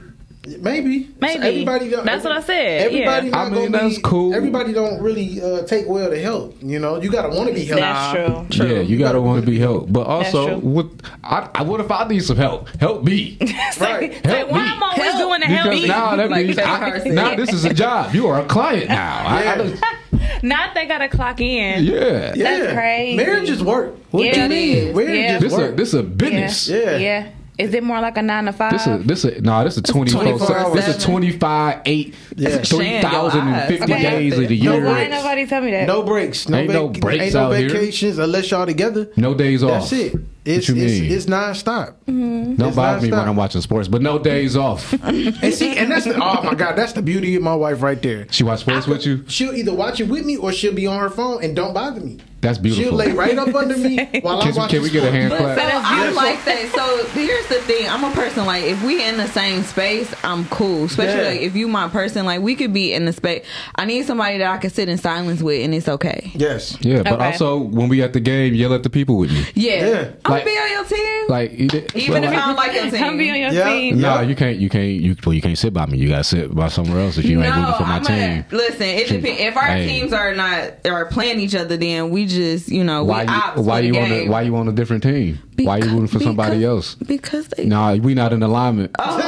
Maybe. 0.60 1.08
Maybe. 1.20 1.42
Everybody 1.42 1.90
don't, 1.90 2.04
That's 2.06 2.22
what 2.24 2.32
I 2.32 2.40
said. 2.40 2.82
Everybody 2.86 3.26
yeah. 3.26 3.32
not 3.32 3.46
I 3.46 3.50
mean, 3.50 3.72
gonna 3.72 3.78
that's 3.84 3.96
be, 3.96 4.02
cool. 4.02 4.34
Everybody 4.34 4.72
don't 4.72 5.02
really 5.02 5.40
uh, 5.42 5.62
take 5.64 5.86
well 5.88 6.08
to 6.10 6.20
help. 6.20 6.56
You 6.62 6.78
know, 6.78 7.00
you 7.00 7.10
gotta 7.10 7.28
want 7.28 7.48
to 7.48 7.54
be 7.54 7.64
helped. 7.64 7.80
That's 7.80 8.56
true. 8.56 8.66
Yeah, 8.66 8.80
you 8.80 8.98
gotta 8.98 9.20
want 9.20 9.44
to 9.44 9.50
be 9.50 9.58
helped, 9.58 9.92
but 9.92 10.06
also, 10.06 10.60
true. 10.60 10.68
what? 10.68 10.86
I, 11.24 11.48
I, 11.54 11.62
what 11.62 11.80
if 11.80 11.90
I 11.90 12.06
need 12.08 12.20
some 12.20 12.36
help? 12.36 12.68
Help 12.80 13.02
me. 13.04 13.38
Right. 13.80 14.14
Help 14.24 14.50
why 14.50 14.62
me. 14.62 14.70
I'm 14.70 14.82
always 14.82 15.14
doing 15.16 15.40
the 15.40 15.46
help 15.46 15.64
Because 15.70 15.82
me? 15.82 15.88
now 15.88 16.16
that 16.16 16.30
Like 16.36 16.46
means 16.46 16.58
I, 16.58 16.98
now 17.08 17.34
this 17.36 17.52
is 17.52 17.64
a 17.64 17.74
job. 17.74 18.14
You 18.14 18.26
are 18.28 18.40
a 18.40 18.44
client 18.46 18.88
now. 18.88 19.26
I- 19.26 19.36
I 19.36 19.42
Yeah. 19.44 19.54
don't- 19.56 20.74
they 20.74 20.86
gotta 20.86 21.08
clock 21.08 21.40
in. 21.40 21.84
yeah. 21.84 22.32
That's 22.34 22.72
crazy. 22.72 23.16
Marriage 23.16 23.50
is 23.50 23.62
work. 23.62 23.94
What 24.10 24.24
Yeah, 24.24 24.32
do 24.32 24.38
you 24.38 24.44
it 24.44 24.48
mean? 24.48 24.76
is. 24.88 24.96
Marriage 24.96 25.18
Yeah. 25.18 25.36
is 25.36 25.42
This 25.42 25.52
a 25.52 25.56
work. 25.58 25.76
this 25.76 25.88
is 25.88 25.94
a 25.94 26.02
business. 26.02 26.68
Yeah. 26.68 26.96
Yeah. 26.96 27.28
Is 27.58 27.72
it 27.72 27.82
more 27.82 28.00
like 28.00 28.18
a 28.18 28.22
nine 28.22 28.44
to 28.44 28.52
five? 28.52 28.72
This 28.72 28.86
is 28.86 29.06
this 29.06 29.24
a 29.24 29.40
no. 29.40 29.64
this 29.64 29.74
is 29.74 29.78
a 29.78 29.82
twenty 29.82 30.10
four. 30.12 30.22
24 30.22 30.74
This 30.76 30.88
is 30.88 31.02
twenty 31.02 31.30
five 31.32 31.80
eight 31.86 32.14
Yeah. 32.36 32.58
three 32.58 33.00
thousand 33.00 33.48
and 33.48 33.68
fifty 33.68 33.92
Okay. 33.94 34.02
days 34.02 34.38
of 34.38 34.48
the 34.48 34.60
No 34.60 34.74
year. 34.74 34.84
Why 34.84 35.00
ain't 35.02 35.10
nobody 35.10 35.46
tell 35.46 35.62
me 35.62 35.70
that? 35.70 35.86
No 35.86 36.02
breaks. 36.02 36.48
No, 36.48 36.58
Ain't 36.58 36.70
no 36.70 36.88
breaks 36.88 37.24
Ain't 37.24 37.34
no 37.34 37.46
out 37.46 37.52
here. 37.56 37.68
vacations 37.70 38.18
unless 38.18 38.50
y'all 38.50 38.66
together. 38.66 39.08
No 39.16 39.34
days 39.34 39.62
off. 39.62 39.88
That's 39.90 39.92
it. 39.92 40.14
It's 40.44 40.68
you 40.68 40.76
it's, 40.76 41.00
mean? 41.00 41.10
it's 41.12 41.26
nonstop. 41.26 41.94
Mm-hmm. 42.06 42.54
Don't 42.54 42.68
It's 42.68 42.76
bother 42.76 43.00
me 43.00 43.10
when. 43.10 43.20
I'm 43.20 43.34
watching 43.34 43.60
sports, 43.62 43.88
but 43.88 44.00
no 44.00 44.18
days 44.18 44.56
off. 44.56 44.92
And 45.02 45.52
see, 45.52 45.76
and 45.76 45.90
that's 45.90 46.04
the, 46.04 46.14
oh 46.14 46.42
my 46.44 46.54
god, 46.54 46.76
that's 46.76 46.92
the 46.92 47.02
beauty 47.02 47.34
of 47.34 47.42
my 47.42 47.54
wife 47.54 47.82
right 47.82 48.00
there. 48.00 48.26
She 48.30 48.44
watch 48.44 48.60
sports 48.60 48.86
with 48.86 49.04
you. 49.06 49.24
She'll 49.28 49.54
either 49.54 49.74
watch 49.74 49.98
it 50.00 50.08
with 50.08 50.24
me 50.24 50.36
or 50.36 50.52
she'll 50.52 50.72
be 50.74 50.86
on 50.86 51.00
her 51.00 51.10
phone 51.10 51.42
and 51.42 51.56
don't 51.56 51.74
bother 51.74 52.00
me. 52.00 52.18
That's 52.46 52.58
beautiful. 52.58 52.84
She'll 52.84 52.94
lay 52.94 53.12
right 53.12 53.36
up 53.36 53.52
under 53.54 53.76
me 53.76 53.96
while 54.22 54.40
I'm 54.40 54.46
Can, 54.46 54.54
watching. 54.54 54.76
can 54.76 54.82
we 54.82 54.90
get 54.90 55.02
a 55.02 55.10
hand 55.10 55.30
But 55.30 55.38
clap? 55.38 55.58
so 55.58 55.80
I'm 55.82 56.14
like 56.14 56.44
that. 56.44 56.70
So 56.74 57.04
here's 57.18 57.46
the 57.48 57.56
thing. 57.62 57.88
I'm 57.88 58.04
a 58.04 58.14
person 58.14 58.46
like 58.46 58.62
if 58.64 58.80
we 58.84 59.04
in 59.04 59.16
the 59.16 59.26
same 59.28 59.62
space, 59.64 60.14
I'm 60.22 60.44
cool. 60.46 60.84
Especially 60.84 61.22
Yeah. 61.22 61.28
like 61.30 61.40
if 61.40 61.56
you 61.56 61.66
my 61.66 61.88
person, 61.88 62.24
like 62.24 62.40
we 62.42 62.54
could 62.54 62.72
be 62.72 62.92
in 62.92 63.04
the 63.04 63.12
space. 63.12 63.44
I 63.74 63.84
need 63.84 64.06
somebody 64.06 64.38
that 64.38 64.48
I 64.50 64.58
can 64.58 64.70
sit 64.70 64.88
in 64.88 64.96
silence 64.98 65.42
with, 65.42 65.64
and 65.64 65.74
it's 65.74 65.88
okay. 65.88 66.30
Yes. 66.34 66.76
Yeah, 66.80 67.02
but 67.02 67.14
Okay. 67.14 67.24
also 67.26 67.58
when 67.58 67.88
we 67.88 68.00
at 68.02 68.12
the 68.12 68.20
game, 68.20 68.54
yell 68.54 68.72
at 68.74 68.82
the 68.84 68.90
people 68.90 69.18
with 69.18 69.32
me. 69.32 69.44
Yeah, 69.54 69.72
Yeah. 69.88 69.98
I'm 70.24 70.32
Like- 70.32 70.44
gonna 70.44 70.44
be 70.44 70.50
on 70.52 70.70
your 70.70 70.84
team. 70.84 71.24
Like 71.28 71.52
Even 71.52 71.68
well, 72.12 72.24
if 72.24 72.30
like- 72.30 72.38
I 72.42 72.46
don't 72.46 72.56
like 72.56 72.72
your 72.74 72.90
team. 72.90 73.02
I'm 73.04 73.18
be 73.18 73.30
on 73.30 73.36
your 73.40 73.50
Yeah. 73.52 73.68
team. 73.68 73.98
No, 74.00 74.20
you 74.20 74.36
can't. 74.36 74.58
You 74.58 74.68
can't. 74.68 74.84
You 74.86 75.16
well, 75.26 75.34
you 75.34 75.42
can't 75.42 75.58
sit 75.58 75.72
by 75.72 75.86
me. 75.86 75.98
You 75.98 76.08
gotta 76.10 76.22
sit 76.24 76.54
by 76.54 76.68
somewhere 76.68 77.00
else 77.00 77.18
if 77.18 77.24
you 77.24 77.42
ain't 77.42 77.54
rooting 77.56 77.74
for 77.74 77.82
my 77.84 77.96
I'm 77.96 78.04
team. 78.04 78.44
A, 78.52 78.54
listen, 78.54 78.82
it 78.86 79.08
depends. 79.08 79.40
If 79.40 79.56
our 79.56 79.64
Hey. 79.64 79.86
teams 79.88 80.12
are 80.12 80.34
not 80.34 80.74
are 80.88 81.06
playing 81.06 81.40
each 81.40 81.54
other, 81.56 81.76
then 81.76 82.10
we 82.10 82.26
just 82.26 82.35
you 82.68 82.84
know 82.84 83.04
Why 83.04 83.24
we 83.24 83.32
you? 83.32 83.62
Why 83.68 83.80
you 83.80 83.96
on? 83.98 84.12
A, 84.12 84.28
why 84.28 84.42
you 84.42 84.56
on 84.56 84.68
a 84.68 84.72
different 84.72 85.02
team? 85.02 85.38
Why 85.64 85.78
are 85.78 85.84
you 85.84 85.90
rooting 85.90 86.06
for 86.08 86.20
somebody 86.20 86.64
else? 86.64 86.94
Because 86.96 87.48
they. 87.48 87.66
Nah, 87.66 87.94
we 87.94 88.14
not 88.14 88.32
in 88.32 88.42
alignment. 88.42 88.90
Oh 88.98 89.16
my! 89.18 89.22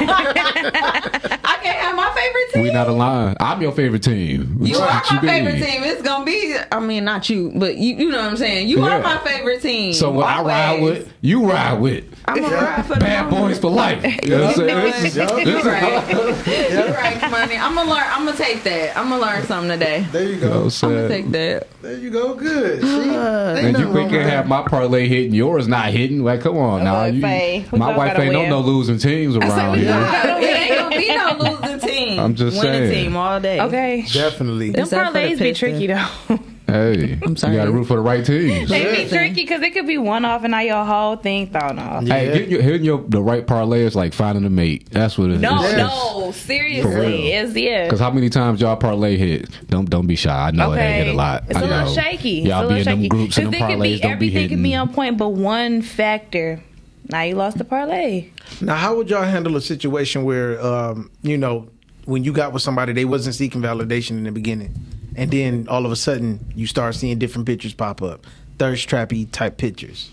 I 0.32 1.58
can't 1.62 1.76
have 1.78 1.96
my 1.96 2.10
favorite 2.14 2.52
team. 2.52 2.62
We 2.62 2.72
not 2.72 2.88
aligned. 2.88 3.36
I'm 3.40 3.60
your 3.62 3.72
favorite 3.72 4.02
team. 4.02 4.56
You 4.60 4.78
What 4.78 5.12
are 5.12 5.16
my 5.16 5.22
mean? 5.22 5.30
favorite 5.30 5.64
team. 5.66 5.82
It's 5.84 6.02
gonna 6.02 6.24
be. 6.24 6.56
I 6.72 6.80
mean, 6.80 7.04
not 7.04 7.28
you, 7.30 7.52
but 7.54 7.76
you. 7.76 7.96
You 7.96 8.10
know 8.10 8.18
what 8.18 8.30
I'm 8.30 8.36
saying. 8.36 8.68
You 8.68 8.78
Yeah. 8.80 8.96
are 8.98 9.02
my 9.02 9.18
favorite 9.18 9.60
team. 9.62 9.92
So 9.92 10.10
what 10.10 10.26
I 10.26 10.42
ride 10.42 10.82
with, 10.82 11.12
you 11.20 11.50
ride 11.50 11.80
with. 11.80 12.04
I'm 12.26 12.40
gonna 12.40 12.54
ride 12.56 12.86
for 12.86 12.94
the 12.94 13.00
Bad 13.00 13.30
moment. 13.30 13.48
boys 13.54 13.58
for 13.58 13.70
life. 13.70 14.02
You 14.22 14.30
know 14.30 14.40
what 14.46 14.48
I'm 14.50 14.54
saying? 14.54 14.92
This 14.92 15.04
is- 15.04 15.16
You're 15.16 15.26
this 15.44 15.48
is- 15.60 15.64
right. 15.64 16.70
You're 16.70 16.92
right, 16.94 17.30
money. 17.30 17.56
I'm 17.56 17.74
gonna 17.74 17.90
learn. 17.90 18.04
I'm 18.06 18.24
gonna 18.26 18.36
take 18.36 18.62
that. 18.64 18.96
I'm 18.96 19.08
gonna 19.08 19.22
learn 19.22 19.44
something 19.46 19.70
today. 19.78 20.06
There 20.12 20.22
you 20.22 20.28
You 20.30 20.40
know 20.40 20.48
go. 20.48 20.54
I'm 20.64 20.64
I'm 20.64 20.96
gonna 20.96 21.08
take 21.08 21.30
that. 21.32 21.66
There 21.82 21.96
you 21.98 22.10
go. 22.10 22.34
Good. 22.34 22.80
See? 22.82 23.10
Uh, 23.10 23.56
Ain't 23.56 23.58
And 23.58 23.66
you 23.66 23.72
nothing 23.72 23.74
think 23.74 23.94
wrong 23.94 24.10
you 24.10 24.18
with 24.18 24.28
have 24.28 24.46
my 24.48 24.62
parlay 24.62 25.08
hitting, 25.08 25.34
yours 25.50 25.68
not 25.68 25.90
hitting? 25.90 26.22
Like, 26.22 26.40
come 26.40 26.56
on 26.56 26.84
now. 26.84 27.04
Look, 27.06 27.14
You, 27.14 27.20
Faye, 27.22 27.64
my 27.72 27.96
wife 27.96 28.18
ain't 28.18 28.32
no 28.32 28.46
no 28.48 28.60
losing 28.60 28.98
teams 28.98 29.36
around 29.36 29.78
it 29.78 29.82
here. 29.84 29.92
ain't 29.92 30.78
gonna 30.78 30.96
be 30.98 31.08
no 31.08 31.50
losing 31.60 31.80
team. 31.88 32.18
I'm 32.20 32.34
just 32.34 32.58
Winning 32.58 32.90
saying. 32.90 33.04
team 33.06 33.16
all 33.16 33.40
day. 33.40 33.60
Okay. 33.60 34.04
Definitely. 34.12 34.70
Them 34.70 34.82
Except 34.84 35.06
for 35.08 35.12
the 35.12 35.18
parlays 35.18 35.30
be 35.38 35.52
Pistons. 35.52 35.58
tricky 35.58 35.86
though. 35.88 36.38
Hey, 36.70 37.18
I'm 37.22 37.36
sorry. 37.36 37.54
you 37.54 37.58
got 37.60 37.64
to 37.66 37.72
root 37.72 37.84
for 37.86 37.94
the 37.96 38.00
right 38.02 38.24
teams. 38.24 38.68
they 38.70 38.84
be 38.84 38.90
Listen. 38.90 39.08
tricky 39.18 39.34
because 39.42 39.62
it 39.62 39.70
could 39.72 39.86
be 39.86 39.98
one 39.98 40.24
off 40.24 40.42
and 40.44 40.52
now 40.52 40.60
your 40.60 40.84
whole 40.84 41.16
thing 41.16 41.50
thrown 41.50 41.78
off. 41.78 42.04
Yeah. 42.04 42.14
Hey, 42.14 42.32
getting 42.32 42.50
your, 42.50 42.62
hitting 42.62 42.84
your 42.84 42.98
the 43.08 43.22
right 43.22 43.46
parlay 43.46 43.82
is 43.82 43.94
like 43.96 44.12
finding 44.12 44.44
a 44.44 44.50
mate. 44.50 44.88
That's 44.90 45.18
what 45.18 45.30
it 45.30 45.34
is. 45.34 45.40
No, 45.40 45.62
It's- 45.64 45.76
no, 45.76 45.88
For 45.88 46.22
real. 46.22 46.32
seriously, 46.32 47.32
it's 47.32 47.54
yeah. 47.56 47.84
Because 47.84 48.00
how 48.00 48.10
many 48.10 48.28
times 48.30 48.60
y'all 48.60 48.76
parlay 48.76 49.16
hit? 49.16 49.48
Don't 49.68 49.88
don't 49.90 50.06
be 50.06 50.16
shy. 50.16 50.30
I 50.48 50.50
know 50.52 50.72
it 50.72 50.78
ain't 50.78 51.04
hit 51.06 51.14
a 51.14 51.16
lot. 51.16 51.44
It's 51.48 51.56
I 51.56 51.62
a 51.62 51.66
little 51.66 51.92
shaky. 51.94 52.30
Y'all 52.30 52.62
it's 52.70 52.70
a 52.70 52.74
be 52.74 52.74
in 52.74 52.78
little 52.78 52.84
them 52.84 52.98
shaky. 52.98 53.08
groups 53.08 53.36
and 53.38 53.46
them 53.46 53.52
'Cause 53.52 53.60
it 53.60 53.72
could 53.72 53.78
parlays 53.80 53.82
be 53.96 54.00
don't 54.00 54.12
everything 54.12 54.42
hitting. 54.42 54.56
could 54.58 54.62
be 54.62 54.74
on 54.74 54.88
point, 54.92 55.18
but 55.18 55.28
one 55.30 55.82
factor. 55.82 56.62
Now 57.08 57.22
you 57.22 57.34
lost 57.34 57.58
the 57.58 57.64
parlay. 57.64 58.26
Now, 58.60 58.76
how 58.76 58.94
would 58.96 59.10
y'all 59.10 59.24
handle 59.24 59.56
a 59.56 59.60
situation 59.60 60.22
where, 60.22 60.64
um, 60.64 61.10
you 61.22 61.36
know, 61.36 61.68
when 62.04 62.22
you 62.22 62.32
got 62.32 62.52
with 62.52 62.62
somebody, 62.62 62.92
they 62.92 63.04
wasn't 63.04 63.34
seeking 63.34 63.60
validation 63.60 64.10
in 64.12 64.24
the 64.24 64.30
beginning, 64.32 64.72
and 65.16 65.30
then 65.30 65.66
all 65.68 65.86
of 65.86 65.92
a 65.92 65.96
sudden 65.96 66.52
you 66.54 66.66
start 66.66 66.94
seeing 66.94 67.18
different 67.18 67.46
pictures 67.46 67.74
pop 67.74 68.02
up, 68.02 68.26
thirst 68.58 68.88
trappy 68.88 69.30
type 69.30 69.56
pictures. 69.56 70.10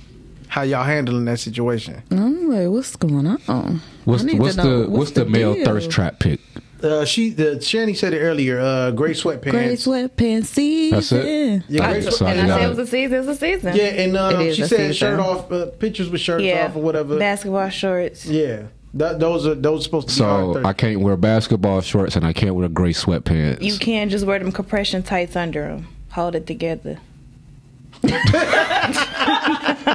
How 0.48 0.62
y'all 0.62 0.86
handling 0.86 1.26
that 1.26 1.40
situation? 1.40 2.04
I'm 2.10 2.50
like, 2.50 2.70
what's 2.70 2.96
going 2.96 3.28
on? 3.28 3.82
What's 4.06 4.24
I 4.24 4.26
need 4.28 4.40
what's 4.40 4.56
to 4.56 4.64
know 4.64 4.84
the 4.84 4.90
what's 4.90 5.12
the, 5.12 5.26
the 5.26 5.30
male 5.30 5.54
deal? 5.54 5.66
thirst 5.66 5.92
trap 5.92 6.20
pick? 6.20 6.40
Uh, 6.82 7.06
she, 7.06 7.32
the 7.32 7.56
Shani 7.56 7.98
said 7.98 8.14
it 8.14 8.20
earlier. 8.20 8.60
Uh, 8.60 8.92
gray 8.92 9.12
sweatpants. 9.12 9.52
Gray 9.52 9.74
sweatpants 9.76 10.46
season. 10.46 10.96
That's 10.96 11.12
it? 11.12 11.64
Yeah, 11.68 11.88
I, 11.88 11.94
gray 11.94 12.02
So 12.02 12.26
and 12.26 12.40
I 12.40 12.48
said 12.48 12.66
it 12.66 12.70
was 12.70 12.80
a 12.80 12.88
season. 12.88 13.20
It's 13.20 13.28
a 13.28 13.36
season. 13.36 13.76
Yeah, 13.76 13.84
and 13.84 14.16
um, 14.16 14.44
she 14.54 14.62
said 14.62 14.70
season. 14.70 14.94
shirt 14.94 15.20
off, 15.20 15.52
uh, 15.52 15.68
pictures 15.72 16.10
with 16.10 16.22
shirts 16.22 16.44
yeah. 16.44 16.68
off 16.68 16.76
or 16.76 16.84
whatever. 16.84 17.18
Basketball 17.18 17.70
shorts. 17.70 18.26
yeah, 18.26 18.68
that, 18.98 19.20
those 19.20 19.46
are 19.48 19.56
those 19.56 19.82
are 19.82 19.84
supposed 19.84 20.10
to 20.10 20.14
be 20.14 20.18
So 20.18 20.64
I 20.66 20.74
can't 20.74 21.00
wear 21.00 21.18
basketball 21.18 21.82
shorts 21.82 22.16
and 22.16 22.26
I 22.26 22.34
can't 22.34 22.56
wear 22.56 22.68
gray 22.70 22.94
sweatpants. 22.94 23.62
You 23.62 23.78
can't 23.78 24.12
just 24.12 24.26
wear 24.26 24.40
them 24.40 24.52
compression 24.52 25.04
tights 25.04 25.36
under 25.36 25.68
them. 25.68 25.88
Hold 26.12 26.36
it 26.36 26.48
together. 26.48 27.00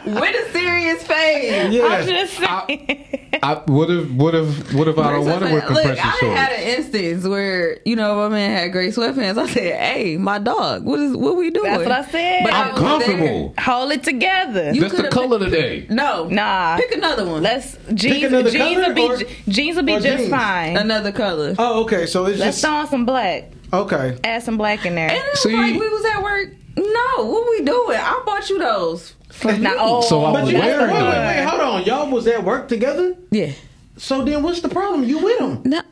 With 0.05 0.35
a 0.35 0.51
serious 0.53 1.03
face. 1.05 1.73
Yeah. 1.73 1.85
I'm 1.87 2.07
just 2.07 2.35
saying. 2.35 3.29
I, 3.43 3.55
what 3.67 3.91
if 3.91 4.11
what 4.13 4.35
if 4.35 4.73
what 4.75 4.89
if 4.89 4.99
I 4.99 5.11
don't 5.13 5.25
want 5.27 5.41
to 5.41 5.47
wear 5.47 5.55
Look, 5.57 5.67
compression 5.67 5.99
I 6.07 6.11
shorts? 6.19 6.37
had 6.39 6.53
an 6.53 6.63
instance 6.79 7.25
where 7.27 7.79
you 7.85 7.97
know 7.97 8.15
my 8.17 8.29
man 8.29 8.51
had 8.57 8.73
gray 8.73 8.89
sweatpants. 8.89 9.39
I 9.39 9.47
said, 9.49 9.81
"Hey, 9.81 10.17
my 10.17 10.39
dog, 10.39 10.85
what 10.85 11.01
is 11.01 11.17
what 11.17 11.37
we 11.37 11.51
doing?" 11.51 11.71
That's 11.71 11.83
what 11.85 11.93
I 11.93 12.05
said. 12.05 12.45
But 12.45 12.53
I 12.53 12.63
I'm 12.69 12.73
was 12.73 12.81
comfortable. 12.81 13.55
Hold 13.59 13.93
it 13.93 14.03
together. 14.05 14.73
You 14.73 14.81
That's 14.83 14.93
the 14.93 14.97
could've 14.99 15.13
color 15.13 15.39
today. 15.39 15.87
No, 15.91 16.29
nah. 16.29 16.77
pick 16.77 16.93
another 16.93 17.27
one. 17.27 17.43
Let's 17.43 17.77
jeans. 17.95 18.25
another 18.25 18.51
Jeans 18.51 18.75
color 18.81 18.89
will 18.89 18.95
be 18.95 19.25
or- 19.25 19.53
jeans 19.53 19.77
will 19.77 19.83
be 19.85 19.93
or 19.95 20.01
just 20.01 20.19
jeans? 20.19 20.31
fine. 20.31 20.77
another 20.77 21.13
color. 21.13 21.55
Oh, 21.59 21.83
okay. 21.85 22.07
So 22.07 22.27
it's 22.27 22.39
Let's 22.39 22.57
just 22.61 22.65
throw 22.65 22.75
on 22.75 22.89
some 22.89 23.05
black. 23.07 23.51
Okay. 23.73 24.19
Add 24.25 24.43
some 24.43 24.57
black 24.57 24.85
in 24.87 24.95
there. 24.95 25.09
And 25.11 25.19
it 25.19 25.25
was 25.31 25.43
See? 25.43 25.55
like 25.57 25.73
we 25.79 25.89
was 25.89 26.05
at 26.05 26.23
work. 26.23 26.51
No, 26.77 27.25
what 27.27 27.51
we 27.51 27.65
doing? 27.65 27.99
I 27.99 28.23
bought 28.25 28.49
you 28.49 28.59
those. 28.59 29.15
For 29.31 29.53
Now, 29.53 29.75
oh, 29.79 30.01
So 30.03 30.25
I 30.25 30.33
But 30.33 30.43
was 30.45 30.53
you, 30.53 30.59
wait, 30.59 30.65
wearing 30.67 30.91
wait, 30.91 31.01
them. 31.01 31.07
wait, 31.27 31.37
wait, 31.41 31.45
hold 31.45 31.61
on. 31.61 31.85
Y'all 31.85 32.11
was 32.11 32.27
at 32.27 32.43
work 32.45 32.69
together. 32.69 33.17
yeah. 33.31 33.53
So 33.99 34.25
then, 34.25 34.43
what's 34.43 34.61
the 34.63 34.71
problem? 34.71 35.05
You 35.05 35.19
with 35.23 35.39
them? 35.39 35.63
No. 35.65 35.83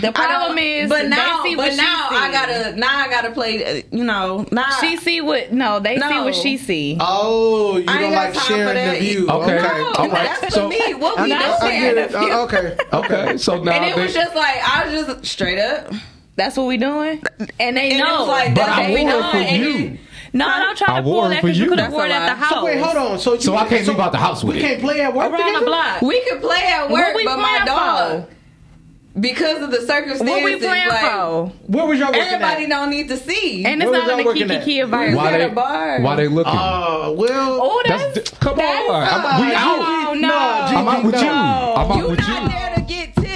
The 0.00 0.10
problem 0.12 0.58
is, 0.58 0.88
but 0.88 1.02
they 1.02 1.08
now, 1.08 1.42
see 1.44 1.54
but 1.54 1.64
what 1.64 1.70
she 1.72 1.76
now 1.76 2.08
I 2.10 2.26
see. 2.26 2.32
gotta, 2.32 2.76
now 2.76 2.98
I 2.98 3.08
gotta 3.08 3.30
play. 3.32 3.64
uh, 3.64 3.82
You 3.92 4.02
know, 4.02 4.46
now 4.50 4.68
She 4.80 4.96
see 4.96 5.20
what? 5.20 5.52
No, 5.52 5.78
they 5.78 5.96
see 5.98 6.18
what 6.20 6.34
she 6.34 6.56
see. 6.56 6.96
Oh, 6.98 7.76
you 7.76 7.84
I 7.86 7.92
ain't 7.92 8.00
don't 8.00 8.10
got 8.12 8.24
like 8.24 8.34
time 8.34 8.42
sharing 8.48 8.94
the 8.94 8.98
view. 9.00 9.28
Okay. 9.30 9.56
No, 9.56 9.92
All 9.92 10.08
right. 10.08 10.10
that's 10.10 10.44
for 10.46 10.50
So- 10.50 10.68
me. 10.68 10.94
What 10.94 11.18
I, 11.18 11.24
we 11.24 11.32
I, 11.32 11.36
I 11.38 11.60
doing? 11.60 11.80
get 11.80 11.98
it. 11.98 12.14
Uh, 12.14 12.42
okay. 12.44 12.76
Okay, 12.92 13.36
so 13.36 13.62
now 13.62 13.72
And 13.72 13.84
it 13.84 13.94
they- 13.94 14.02
was 14.02 14.14
just 14.14 14.34
like 14.34 14.56
I 14.66 14.86
was 14.88 15.06
just 15.06 15.26
straight 15.26 15.58
up. 15.60 15.92
That's 16.40 16.56
what 16.56 16.68
we 16.68 16.78
doing. 16.78 17.22
And 17.58 17.76
they 17.76 17.90
And 17.90 18.00
it 18.00 18.04
know. 18.04 18.20
was 18.20 18.28
like, 18.28 18.54
But 18.54 18.64
that's 18.64 18.78
I 18.78 18.88
wore 18.88 18.98
it 18.98 19.30
for 19.30 19.36
And 19.36 19.62
you. 19.62 19.68
you- 19.68 19.98
no, 20.32 20.46
don't 20.46 20.78
try 20.78 20.96
to 20.96 21.02
pull 21.02 21.28
that 21.28 21.40
for 21.42 21.46
because 21.48 21.58
you 21.58 21.64
you. 21.64 21.70
could 21.70 21.80
have 21.80 21.92
worn 21.92 22.08
it 22.10 22.14
at 22.14 22.28
the 22.30 22.34
house. 22.34 22.50
So 22.54 22.64
wait, 22.64 22.78
hold 22.80 22.96
on. 22.96 23.18
So, 23.18 23.34
you, 23.34 23.40
So 23.42 23.56
I 23.56 23.66
can't 23.68 23.86
leave 23.86 24.00
out 24.00 24.12
the 24.12 24.18
house 24.18 24.42
with 24.42 24.56
you. 24.56 24.62
we 24.62 24.66
it. 24.68 24.70
can't 24.70 24.80
play 24.82 25.00
at 25.02 25.12
work 25.14 25.30
Around 25.32 25.38
together? 25.38 25.58
the 25.60 25.66
block. 25.66 26.00
We 26.02 26.20
could 26.30 26.40
play 26.40 26.62
at 26.66 26.88
work, 26.88 27.14
we 27.14 27.24
but 27.26 27.36
my 27.38 27.62
dog, 27.66 28.22
for? 28.24 29.20
because 29.20 29.60
of 29.62 29.70
the 29.70 29.80
circumstances, 29.86 30.28
What 30.30 30.44
we 30.44 30.56
playing 30.56 30.88
like, 30.88 31.10
for? 31.12 31.52
Where 31.66 31.84
was 31.84 31.98
y'all 31.98 32.08
working 32.08 32.22
everybody 32.22 32.64
at? 32.64 32.70
don't 32.70 32.90
need 32.90 33.08
to 33.08 33.16
see. 33.18 33.64
And 33.66 33.82
it's 33.82 33.90
Where 33.90 33.98
not 34.00 34.04
in 34.04 34.08
y'all 34.08 34.16
the 34.18 34.24
working 34.24 34.42
Kiki 34.44 34.54
at? 34.56 34.64
Kia 34.64 34.84
environment. 34.84 35.16
why 35.18 35.32
at 35.32 35.38
they 35.38 35.44
a 35.44 35.50
bar. 35.50 36.00
why 36.00 36.16
they 36.16 36.28
looking? 36.28 36.52
Uh, 36.56 37.12
well, 37.16 37.58
Oh, 37.60 37.82
That's 37.86 38.14
that's, 38.14 38.30
come 38.38 38.56
that's- 38.56 38.88
on. 38.88 39.02
I'm- 39.02 39.40
we 39.42 39.48
no, 39.48 39.54
out. 39.56 40.16
No, 40.16 40.78
I'm 40.78 40.88
out 40.88 41.04
with 41.04 41.20
you. 41.20 41.28
I'm 41.28 41.90
out 41.90 41.96
You 41.96 42.08
with 42.08 42.18
not 42.20 42.42
you. 42.78 42.79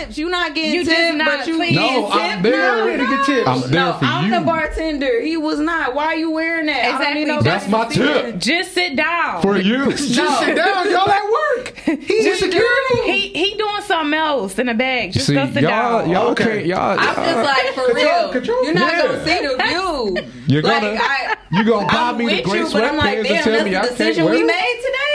There 0.05 0.17
to 0.17 0.17
get 0.17 0.17
tips. 0.17 0.19
You 0.19 0.29
not 0.29 0.55
getting 0.55 0.75
You 0.75 0.85
just 0.85 0.97
tips, 0.97 1.17
not 1.17 1.39
but 1.39 1.47
you 1.47 1.57
clean. 1.57 1.73
getting 1.75 2.01
No. 2.03 2.09
I'm 2.11 2.43
there. 2.43 2.77
No, 2.77 2.93
I'm 2.93 2.99
to 2.99 3.17
get 3.17 3.27
tips. 3.27 3.49
I'm 3.49 3.61
there 3.63 3.71
no, 3.85 3.93
for 3.99 4.05
I'm 4.05 4.25
you. 4.33 4.39
the 4.39 4.45
bartender. 4.45 5.21
He 5.21 5.37
was 5.37 5.59
not. 5.61 5.95
Why 5.95 6.07
are 6.07 6.17
you 6.17 6.31
wearing 6.31 6.67
that? 6.67 6.77
I 6.85 6.89
don't 6.89 6.95
Exactly. 7.01 7.21
need 7.25 7.29
no 7.29 7.43
That's 7.43 7.69
my 7.69 7.85
tip 7.87 8.39
Just 8.39 8.73
sit 8.73 8.97
down. 8.97 9.43
for 9.43 9.57
you. 9.57 9.85
just 9.93 10.09
sit 10.41 10.57
down. 10.57 10.91
Y'all 10.91 11.09
at 11.09 11.25
work. 11.25 11.77
He's 11.85 12.27
in 12.27 12.37
security. 12.37 13.01
He 13.13 13.29
he 13.29 13.55
doing 13.57 13.83
something 13.83 14.15
else 14.19 14.59
in 14.59 14.67
the 14.67 14.75
bag. 14.75 15.13
Just 15.13 15.27
See, 15.27 15.35
go 15.35 15.47
sit 15.53 15.63
y'all, 15.63 16.01
down. 16.01 16.11
y'all 16.11 16.29
Okay. 16.31 16.45
can't, 16.45 16.67
y'all. 16.67 16.99
I'm 16.99 17.15
just 17.15 17.29
y'all- 17.31 17.45
like 17.45 17.67
for 17.75 17.85
Control- 17.87 17.95
real. 18.23 18.33
control. 18.33 18.65
You're 18.65 18.75
not 18.75 18.93
Yeah. 18.93 19.03
gonna 19.07 19.25
see 19.25 19.47
the 19.47 19.63
view. 19.65 20.31
You're 20.47 20.63
gonna, 20.63 20.99
I, 21.01 21.37
you 21.53 21.65
gonna 21.65 21.87
buy 21.87 21.95
I'm 21.95 22.19
me 22.19 22.27
the 22.27 22.35
with 22.35 22.45
great 22.45 22.61
I'm 22.85 22.97
like, 22.97 23.19
sweatpants 23.19 23.19
and 23.19 23.27
damn, 23.29 23.43
tell 23.45 23.53
that's 23.53 23.65
me 23.65 23.71
the 23.71 23.77
I 23.79 23.81
can't 23.83 23.97
decision 23.99 24.25
wear 24.25 24.35
we 24.35 24.43
made 24.45 24.74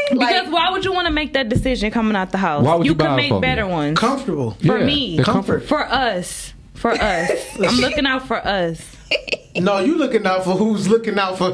today. 0.09 0.25
Because 0.25 0.49
why 0.49 0.69
would 0.71 0.83
you 0.85 0.93
want 0.93 1.07
to 1.07 1.13
make 1.13 1.33
that 1.33 1.49
decision 1.49 1.91
coming 1.91 2.15
out 2.15 2.31
the 2.31 2.37
house? 2.37 2.63
Why 2.65 2.75
would 2.75 2.85
you 2.85 2.93
could 2.93 2.99
buy 2.99 3.13
it 3.13 3.15
make 3.17 3.29
for 3.29 3.35
me? 3.35 3.41
better 3.41 3.65
ones. 3.67 3.97
Comfortable. 3.97 4.51
For 4.51 4.77
Yeah, 4.79 4.85
me. 4.85 5.17
the 5.17 5.23
comfort. 5.23 5.63
For 5.67 5.85
us. 5.85 6.53
For 6.73 6.91
us. 6.91 7.31
I'm 7.59 7.75
looking 7.77 8.05
out 8.05 8.27
for 8.27 8.37
us. 8.45 8.81
No, 9.63 9.79
you 9.79 9.97
looking 9.97 10.25
out 10.25 10.43
for 10.43 10.51
who's 10.55 10.87
looking 10.87 11.17
out 11.19 11.37
for 11.37 11.51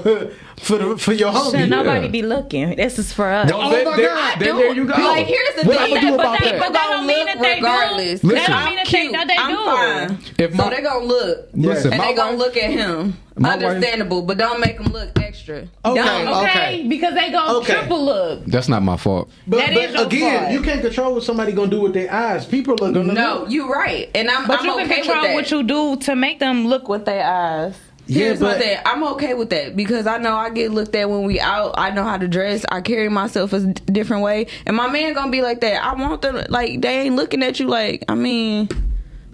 for 0.58 0.78
the, 0.78 0.98
for 0.98 1.12
your 1.14 1.32
homie. 1.32 1.60
Should 1.60 1.70
nobody 1.70 2.08
be 2.08 2.22
looking. 2.22 2.76
This 2.76 2.98
is 2.98 3.12
for 3.12 3.30
us. 3.30 3.50
No, 3.50 3.60
Oh 3.62 3.70
then- 3.72 3.86
my 3.86 3.98
then- 3.98 4.06
God. 4.06 4.40
then 4.40 4.56
there 4.58 4.74
you 4.74 4.86
go. 4.86 4.94
Like, 4.94 5.28
here's 5.28 5.56
the 5.56 5.68
What 5.68 5.78
thing. 5.80 5.98
I'ma 5.98 6.12
but 6.12 6.20
about 6.26 6.40
they, 6.40 6.52
that? 6.52 6.60
But 6.60 6.74
that 6.74 6.88
don't 6.92 7.08
mean 7.08 7.26
that 7.26 7.40
they 7.42 7.56
regardless. 7.56 8.22
do. 8.22 8.28
That 8.30 8.34
Listen. 8.36 8.52
don't 8.52 8.66
mean 8.66 8.76
that 8.76 8.88
they, 8.92 9.12
that 9.12 9.28
they 9.28 9.36
I'm 9.38 9.56
do. 9.56 9.66
fine. 9.66 10.34
If 10.40 10.52
so 10.52 10.58
my- 10.58 10.70
they 10.76 10.82
gonna 10.82 11.06
look. 11.06 11.50
Listen, 11.54 11.92
and 11.94 12.02
my 12.02 12.08
they 12.08 12.14
gonna 12.16 12.38
look 12.38 12.56
at 12.58 12.70
him. 12.72 13.18
my 13.38 13.56
wife- 13.56 13.64
Understandable, 13.66 14.22
but 14.22 14.38
don't 14.38 14.60
make 14.62 14.78
them 14.78 14.94
look 14.94 15.10
extra. 15.20 15.68
Okay, 15.84 16.02
Don't. 16.02 16.28
Okay, 16.44 16.86
because 16.88 17.14
they 17.16 17.32
gonna 17.32 17.58
Okay. 17.60 17.74
triple 17.74 18.06
look. 18.06 18.46
That's 18.46 18.70
not 18.70 18.82
my 18.82 18.96
fault. 18.98 19.30
But, 19.46 19.58
That 19.58 19.74
but 19.74 19.84
is 19.84 20.02
again, 20.02 20.40
fault. 20.40 20.54
you 20.54 20.62
can't 20.62 20.82
control 20.82 21.14
what 21.16 21.24
somebody 21.24 21.52
gonna 21.52 21.70
do 21.70 21.82
with 21.82 21.94
their 21.94 22.12
eyes. 22.12 22.46
People 22.46 22.74
are 22.76 22.92
gonna 22.92 23.04
No, 23.14 23.40
look. 23.42 23.52
you 23.52 23.72
right, 23.72 24.10
and 24.16 24.30
I'm, 24.32 24.48
But 24.48 24.60
I'm 24.62 24.66
you 24.66 24.74
okay 24.80 24.86
can 24.88 25.04
control 25.04 25.34
what 25.34 25.52
you 25.52 25.64
do 25.64 25.98
to 25.98 26.16
make 26.16 26.40
them 26.40 26.68
look 26.68 26.88
with 26.88 27.04
their 27.06 27.24
eyes. 27.26 27.76
Here's 28.08 28.40
Yeah, 28.40 28.48
my 28.48 28.54
but- 28.54 28.62
thing. 28.62 28.78
I'm 28.86 29.04
okay 29.14 29.34
with 29.34 29.50
that 29.50 29.76
because 29.76 30.06
I 30.08 30.18
know 30.18 30.36
I 30.36 30.50
get 30.52 30.72
looked 30.72 30.96
at 30.96 31.10
when 31.10 31.24
we 31.24 31.40
out. 31.40 31.74
I 31.78 31.90
know 31.92 32.04
how 32.04 32.18
to 32.18 32.28
dress. 32.28 32.64
I 32.72 32.82
carry 32.82 33.10
myself 33.10 33.52
a 33.54 33.60
different 33.62 34.24
way, 34.24 34.48
and 34.66 34.76
my 34.78 34.88
man 34.88 35.14
gonna 35.14 35.32
be 35.32 35.42
like 35.42 35.62
that. 35.62 35.84
I 35.84 35.94
want 35.96 36.22
them 36.22 36.44
like 36.50 36.82
they 36.82 37.02
ain't 37.02 37.16
looking 37.16 37.42
at 37.44 37.60
you 37.60 37.68
like. 37.68 38.04
I 38.08 38.16
mean, 38.16 38.70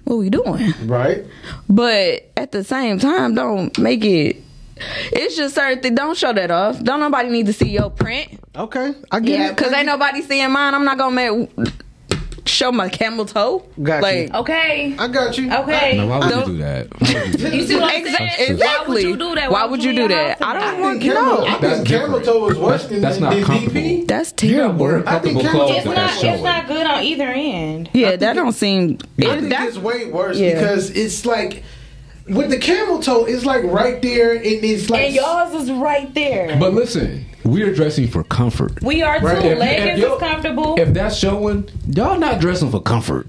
what 0.05 0.15
we 0.17 0.29
doing? 0.29 0.73
Right. 0.85 1.25
But 1.69 2.29
at 2.37 2.51
the 2.53 2.63
same 2.63 2.97
time, 2.99 3.35
don't 3.35 3.77
make 3.77 4.05
it. 4.05 4.37
It's 5.11 5.35
just 5.35 5.53
certain. 5.55 5.93
Don't 5.93 6.17
show 6.17 6.33
that 6.33 6.49
off. 6.49 6.81
Don't 6.81 6.99
nobody 7.01 7.29
need 7.29 7.45
to 7.47 7.53
see 7.53 7.69
your 7.69 7.89
print. 7.91 8.29
Okay, 8.55 8.93
I 9.11 9.19
get 9.19 9.39
Yeah, 9.39 9.47
it. 9.49 9.55
because 9.57 9.71
ain't 9.73 9.85
nobody 9.85 10.21
seeing 10.21 10.51
mine. 10.51 10.73
I'm 10.73 10.85
not 10.85 10.97
gonna 10.97 11.15
make 11.15 11.49
show 12.45 12.71
my 12.71 12.89
camel 12.89 13.25
toe. 13.25 13.65
Got 13.81 14.01
like, 14.03 14.29
you. 14.29 14.35
Okay. 14.39 14.95
I 14.97 15.07
got 15.07 15.37
you. 15.37 15.51
Okay. 15.51 15.97
No, 15.97 16.07
why 16.07 16.19
would 16.19 16.29
Don't- 16.29 16.47
you 16.47 16.53
do 16.53 16.57
that? 16.59 16.87
You 17.01 17.07
do 17.31 17.37
that? 17.37 17.53
You 17.53 17.67
see 17.67 17.75
what 17.75 17.93
I'm 17.93 18.05
saying? 18.05 18.51
exactly. 18.51 18.57
Why 18.57 18.85
would 18.87 19.03
you 19.03 19.17
do 19.17 19.35
that? 19.35 19.51
Why 19.51 19.65
would 19.65 19.83
you 19.83 19.93
do 19.95 20.07
that? 20.07 20.41
I 20.41 20.59
don't 20.59 20.81
want 20.81 21.01
you 21.01 21.13
camel, 21.13 21.37
know. 21.39 21.45
I 21.47 21.53
think 21.59 21.87
camel 21.87 22.21
toe 22.21 22.49
is 22.49 22.57
worse 22.57 22.83
That's- 22.83 22.89
than, 22.89 23.01
that's 23.01 23.19
not 23.19 23.33
than 23.33 23.43
comfortable. 23.43 23.81
DP. 23.81 24.07
That's 24.07 24.31
terrible. 24.31 25.07
I 25.07 25.19
think 25.19 25.41
comfortable 25.41 25.41
camel- 25.41 25.67
clothes 25.67 25.77
It's 25.77 25.85
not. 25.85 26.23
It's 26.33 26.43
not 26.43 26.67
good 26.67 26.85
on 26.85 27.03
either 27.03 27.27
end. 27.27 27.89
Yeah, 27.93 28.15
that 28.15 28.33
don't 28.33 28.53
seem. 28.53 28.97
I 29.19 29.25
It, 29.25 29.39
think 29.41 29.53
it's 29.61 29.77
way 29.77 30.05
worse 30.11 30.39
because 30.39 30.89
it's 30.91 31.25
like 31.25 31.63
with 32.35 32.49
the 32.49 32.57
camel 32.57 32.99
toe, 32.99 33.25
it's 33.25 33.45
like 33.45 33.63
right 33.63 34.01
there, 34.01 34.35
and 34.35 34.45
it's 34.45 34.89
like 34.89 35.07
And 35.07 35.15
y'all's 35.15 35.53
is 35.63 35.71
right 35.71 36.13
there. 36.13 36.57
But 36.59 36.73
listen, 36.73 37.25
we're 37.43 37.73
dressing 37.73 38.07
for 38.07 38.23
comfort. 38.23 38.81
we 38.81 39.01
are 39.01 39.19
too. 39.19 39.25
Right. 39.25 39.37
If- 39.45 39.51
if 39.53 39.59
Leggings 39.59 39.99
you're- 39.99 40.13
is 40.13 40.19
comfortable. 40.19 40.75
If 40.79 40.93
that's 40.93 41.15
showing, 41.17 41.69
y'all 41.87 42.19
not 42.19 42.39
dressing 42.39 42.71
for 42.71 42.81
comfort. 42.81 43.27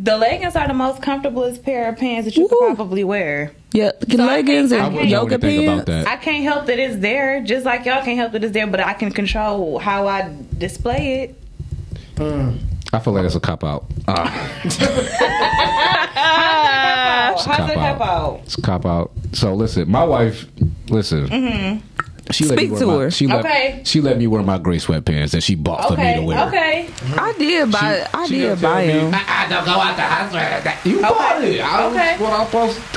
the 0.00 0.16
leggings 0.16 0.54
are 0.54 0.68
the 0.68 0.74
most 0.74 1.02
comfortablest 1.02 1.62
pair 1.64 1.88
of 1.88 1.96
pants 1.98 2.24
that 2.26 2.36
you 2.36 2.46
could 2.46 2.76
probably 2.76 3.02
wear. 3.02 3.50
yeah, 3.72 3.90
So 4.08 4.16
leggings 4.24 4.70
think- 4.70 4.94
and 4.94 5.10
yoga 5.10 5.34
anything 5.42 5.64
about 5.66 5.86
pants. 5.86 6.04
that. 6.04 6.06
I 6.06 6.16
can't 6.16 6.44
help 6.44 6.66
that 6.66 6.78
it's 6.78 6.96
there, 6.98 7.40
just 7.42 7.66
like 7.66 7.84
y'all 7.84 8.04
can't 8.04 8.16
help 8.16 8.30
that 8.32 8.44
it's 8.44 8.52
there, 8.52 8.66
but 8.68 8.78
I 8.78 8.92
can 8.92 9.10
control 9.10 9.80
how 9.80 10.06
I 10.06 10.30
display 10.56 11.22
it. 11.22 11.34
Mm. 12.16 12.58
I 12.92 12.98
feel 13.00 13.12
like 13.12 13.24
it's 13.26 13.34
a 13.34 13.40
cop 13.40 13.64
out. 13.64 13.84
Ah, 14.06 14.30
How's 17.46 17.68
a 17.68 17.72
it 17.72 17.74
cop 17.74 18.00
out. 18.00 18.02
out? 18.02 18.40
it's 18.44 18.58
a 18.58 18.62
cop 18.62 18.86
out. 18.86 19.10
So 19.32 19.54
listen, 19.54 19.90
my 19.90 20.04
wife, 20.04 20.46
listen. 20.88 21.82
She 22.30 22.44
let 22.44 22.58
Speak 22.58 22.70
me 22.70 22.72
wear 22.72 22.80
to 22.80 22.86
my, 22.86 22.92
her. 22.94 23.10
She 23.10 23.26
let, 23.26 23.44
Okay. 23.44 23.80
she 23.84 24.00
let 24.02 24.18
me 24.18 24.26
wear 24.26 24.42
my 24.42 24.58
gray 24.58 24.76
sweatpants 24.76 25.30
that 25.30 25.42
she 25.42 25.54
bought 25.54 25.88
for 25.88 25.96
me 25.96 26.02
to 26.02 26.08
Okay, 26.18 26.24
wear. 26.26 26.46
okay. 26.48 26.88
I 27.16 27.32
did 27.38 27.72
buy. 27.72 28.06
I 28.12 28.26
She 28.26 28.38
did 28.38 28.48
gonna 28.48 28.60
tell 28.60 28.70
buy 28.74 28.86
me, 28.86 28.92
them. 28.92 29.14
I, 29.14 29.24
I 29.28 29.48
don't 29.48 29.64
go 29.64 29.70
out 29.72 29.96
the 29.96 30.02
house. 30.02 30.32
wearing 30.32 30.64
that." 30.64 30.80
You 30.84 31.00
bought 31.00 31.42
it. 31.44 31.60
I 31.62 31.80
don't 31.82 31.92
Okay. 31.96 32.18
what 32.22 32.32
I'm 32.34 32.46
supposed 32.46 32.78
to 32.78 32.92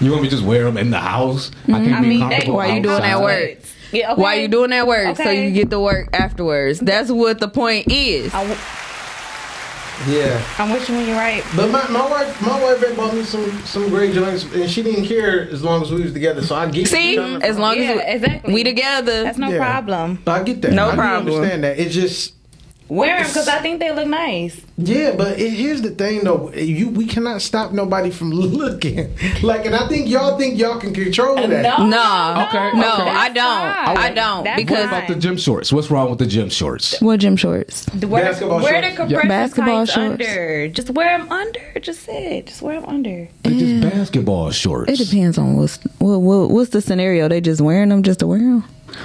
do. 0.00 0.04
You 0.04 0.10
want 0.12 0.22
me 0.22 0.28
to 0.30 0.36
just 0.36 0.46
wear 0.46 0.64
them 0.64 0.76
in 0.78 0.90
the 0.90 0.98
house? 1.00 1.50
I 1.66 1.72
can't 1.72 1.92
I 1.94 2.00
be 2.00 2.08
mean, 2.08 2.20
comfortable. 2.20 2.52
they- 2.52 2.56
Why 2.56 2.66
you 2.76 2.82
doing 2.82 3.02
that 3.02 3.04
outside? 3.04 3.22
work? 3.24 3.58
Yeah, 3.92 4.12
okay. 4.12 4.22
Why 4.22 4.34
you 4.34 4.48
doing 4.48 4.70
that 4.70 4.86
work? 4.86 5.16
So 5.16 5.22
Okay. 5.24 5.48
you 5.48 5.54
get 5.54 5.70
the 5.70 5.80
work 5.80 6.08
afterwards. 6.14 6.78
That's 6.80 7.10
what 7.10 7.40
the 7.40 7.48
point 7.48 7.88
is. 7.90 8.32
I, 8.32 8.56
yeah. 10.06 10.40
I'm 10.58 10.70
wishing 10.70 10.94
you 10.94 11.00
when 11.00 11.08
you're 11.10 11.18
right. 11.18 11.44
But 11.56 11.70
my, 11.70 11.86
my 11.88 12.08
wife, 12.08 12.40
my 12.42 12.62
wife 12.62 12.80
had 12.80 12.96
bought 12.96 13.14
me 13.14 13.22
some 13.24 13.50
some 13.64 13.88
great 13.88 14.14
joints, 14.14 14.44
and 14.44 14.70
she 14.70 14.82
didn't 14.82 15.06
care 15.06 15.48
as 15.50 15.62
long 15.64 15.82
as 15.82 15.90
we 15.90 16.02
was 16.02 16.12
together. 16.12 16.42
So 16.42 16.54
I 16.54 16.70
get 16.70 16.86
See, 16.88 17.14
you 17.14 17.20
as 17.36 17.54
from. 17.54 17.62
long 17.62 17.76
Yeah, 17.76 17.90
as 17.92 18.20
we, 18.20 18.26
exactly. 18.28 18.54
we 18.54 18.64
together. 18.64 19.22
That's 19.24 19.38
no 19.38 19.48
Yeah. 19.50 19.58
problem. 19.58 20.18
I 20.26 20.42
get 20.42 20.62
that. 20.62 20.72
No 20.72 20.90
problem. 20.92 21.00
I 21.00 21.02
problem. 21.10 21.34
understand 21.34 21.64
that. 21.64 21.78
It's 21.78 21.94
just 21.94 22.34
Wear 22.88 23.18
them 23.18 23.26
because 23.26 23.48
I 23.48 23.58
think 23.60 23.80
they 23.80 23.92
look 23.92 24.06
nice. 24.08 24.58
yeah, 24.78 25.14
but 25.14 25.38
it, 25.38 25.50
here's 25.50 25.82
the 25.82 25.90
thing 25.90 26.24
though. 26.24 26.50
You 26.54 26.88
we 26.88 27.04
cannot 27.06 27.42
stop 27.42 27.72
nobody 27.72 28.10
from 28.10 28.30
looking. 28.32 29.14
Like, 29.42 29.66
and 29.66 29.74
I 29.74 29.86
think 29.88 30.08
y'all 30.08 30.38
think 30.38 30.58
y'all 30.58 30.78
can 30.80 30.94
control 30.94 31.36
that. 31.36 31.48
No, 31.78 31.86
No, 31.86 32.46
Okay, 32.48 32.70
no, 32.78 32.94
okay. 32.94 33.10
I 33.10 33.28
don't. 33.28 33.44
fine. 33.44 33.96
I 33.98 34.10
don't 34.14 34.44
That's 34.44 34.70
What 34.70 34.84
about 34.86 35.08
the 35.08 35.16
gym 35.16 35.36
shorts? 35.36 35.70
What's 35.72 35.90
wrong 35.90 36.08
with 36.10 36.18
the 36.18 36.26
gym 36.26 36.48
shorts? 36.48 36.98
what 37.00 37.20
gym 37.20 37.36
shorts? 37.36 37.86
Wear, 37.94 38.24
Basketball 38.24 38.62
wear 38.62 38.80
the 38.80 38.86
shorts. 38.88 38.96
compression 38.96 39.28
Basketball 39.28 39.86
tights 39.86 39.92
shorts. 39.92 40.10
under. 40.12 40.68
Just 40.68 40.90
wear 40.90 41.18
them 41.18 41.30
under. 41.30 41.80
Just 41.80 42.08
it. 42.08 42.46
Just 42.46 42.62
wear 42.62 42.80
them 42.80 42.88
under. 42.88 43.28
They're 43.42 43.52
just 43.52 43.94
basketball 43.94 44.50
shorts. 44.50 44.90
It 44.92 45.04
depends 45.04 45.36
on 45.36 45.56
what's 45.56 45.78
what, 45.98 46.18
what, 46.20 46.50
what's 46.50 46.70
the 46.70 46.80
scenario. 46.80 47.28
They 47.28 47.40
just 47.42 47.60
wearing 47.60 47.90
them 47.90 48.02
just 48.02 48.20
to 48.20 48.26
wear 48.26 48.38
them, 48.38 48.64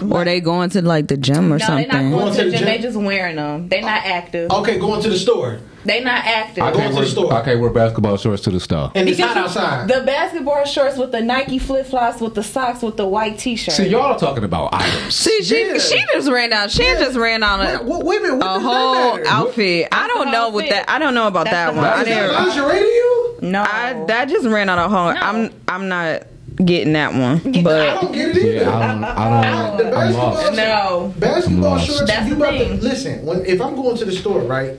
or 0.09 0.23
they 0.25 0.39
going 0.41 0.69
to 0.71 0.81
like 0.81 1.07
the 1.07 1.17
gym 1.17 1.51
or 1.53 1.57
no, 1.57 1.65
something. 1.65 1.87
they're 1.89 2.01
not 2.03 2.09
going 2.11 2.25
Going 2.25 2.33
to 2.33 2.37
to 2.39 2.45
the 2.45 2.51
the 2.51 2.57
gym. 2.57 2.65
gym? 2.67 2.75
They 2.77 2.81
just 2.81 2.97
wearing 2.97 3.35
them. 3.35 3.69
They 3.69 3.81
not 3.81 4.05
active. 4.05 4.51
Okay, 4.51 4.79
going 4.79 5.01
to 5.03 5.09
the 5.09 5.17
store, 5.17 5.59
They 5.85 6.01
not 6.03 6.23
active. 6.25 6.63
I 6.63 6.71
Going 6.71 6.83
can't, 6.83 6.95
to 6.95 7.01
the 7.01 7.07
store. 7.07 7.33
I 7.33 7.43
can't 7.43 7.59
wear 7.59 7.69
basketball 7.69 8.15
shorts 8.17 8.41
to 8.43 8.51
the 8.51 8.59
store. 8.59 8.91
and 8.95 9.09
it's 9.09 9.19
hot 9.19 9.35
outside. 9.35 9.87
The 9.89 10.01
basketball 10.05 10.63
shorts 10.65 10.97
with 10.97 11.11
the 11.11 11.21
Nike 11.21 11.59
flip 11.59 11.85
flops 11.85 12.21
with 12.21 12.35
the 12.35 12.43
socks 12.43 12.81
with 12.81 12.95
the 12.97 13.05
white 13.05 13.37
t-shirt. 13.37 13.75
See, 13.75 13.87
y'all 13.89 14.13
are 14.13 14.17
talking 14.19 14.43
about 14.45 14.73
items. 14.73 15.13
See, 15.15 15.43
she 15.43 15.67
Yeah. 15.67 15.77
she 15.79 16.01
just 16.13 16.29
ran 16.31 16.49
down. 16.51 16.69
She 16.69 16.83
just 16.83 17.17
ran 17.17 17.41
down 17.41 17.61
a, 17.61 17.77
What, 17.83 17.85
what, 17.85 18.05
wait 18.05 18.29
a 18.29 18.35
what 18.35 18.45
a 18.45 18.59
whole 18.61 18.93
that 18.93 19.17
matter? 19.23 19.29
outfit. 19.29 19.87
I 19.91 20.07
don't 20.07 20.31
know 20.31 20.43
whole 20.43 20.51
what 20.53 20.69
that. 20.69 20.89
I 20.89 20.99
don't 20.99 21.13
know 21.13 21.27
about 21.27 21.45
That's 21.45 21.73
that 21.73 21.75
one. 21.75 21.85
I 21.85 22.01
Is 22.01 22.07
that 22.07 22.27
didn't. 22.27 22.33
lingerie 22.65 22.79
to 22.79 22.85
you? 22.85 23.37
no, 23.41 23.61
I 23.63 24.03
that 24.07 24.29
just 24.29 24.47
ran 24.47 24.69
out 24.69 24.79
of 24.79 24.89
home. 24.89 25.15
I'm 25.19 25.51
I'm 25.67 25.89
not 25.89 26.23
getting 26.57 26.93
that 26.93 27.13
one. 27.13 27.39
But 27.63 27.89
I 27.89 28.01
don't 28.01 28.11
get 28.11 28.29
it 28.29 28.37
either. 28.37 28.47
Yeah, 28.63 28.75
I 28.77 28.87
don't. 28.93 29.03
I 29.03 29.67
don't. 29.67 29.77
The 29.77 29.83
I'm 29.85 29.91
basketball 29.91 30.29
lost. 30.29 30.41
shorts- 30.43 30.57
no. 30.57 31.13
Basketball 31.19 31.77
shorts. 31.79 32.07
That's 32.07 32.27
you 32.29 32.35
the 32.35 32.41
about 32.43 32.51
to 32.57 32.73
listen. 32.75 33.25
When 33.25 33.45
if 33.45 33.61
I'm 33.61 33.75
going 33.75 33.97
to 33.97 34.05
the 34.05 34.11
store, 34.11 34.41
right, 34.41 34.73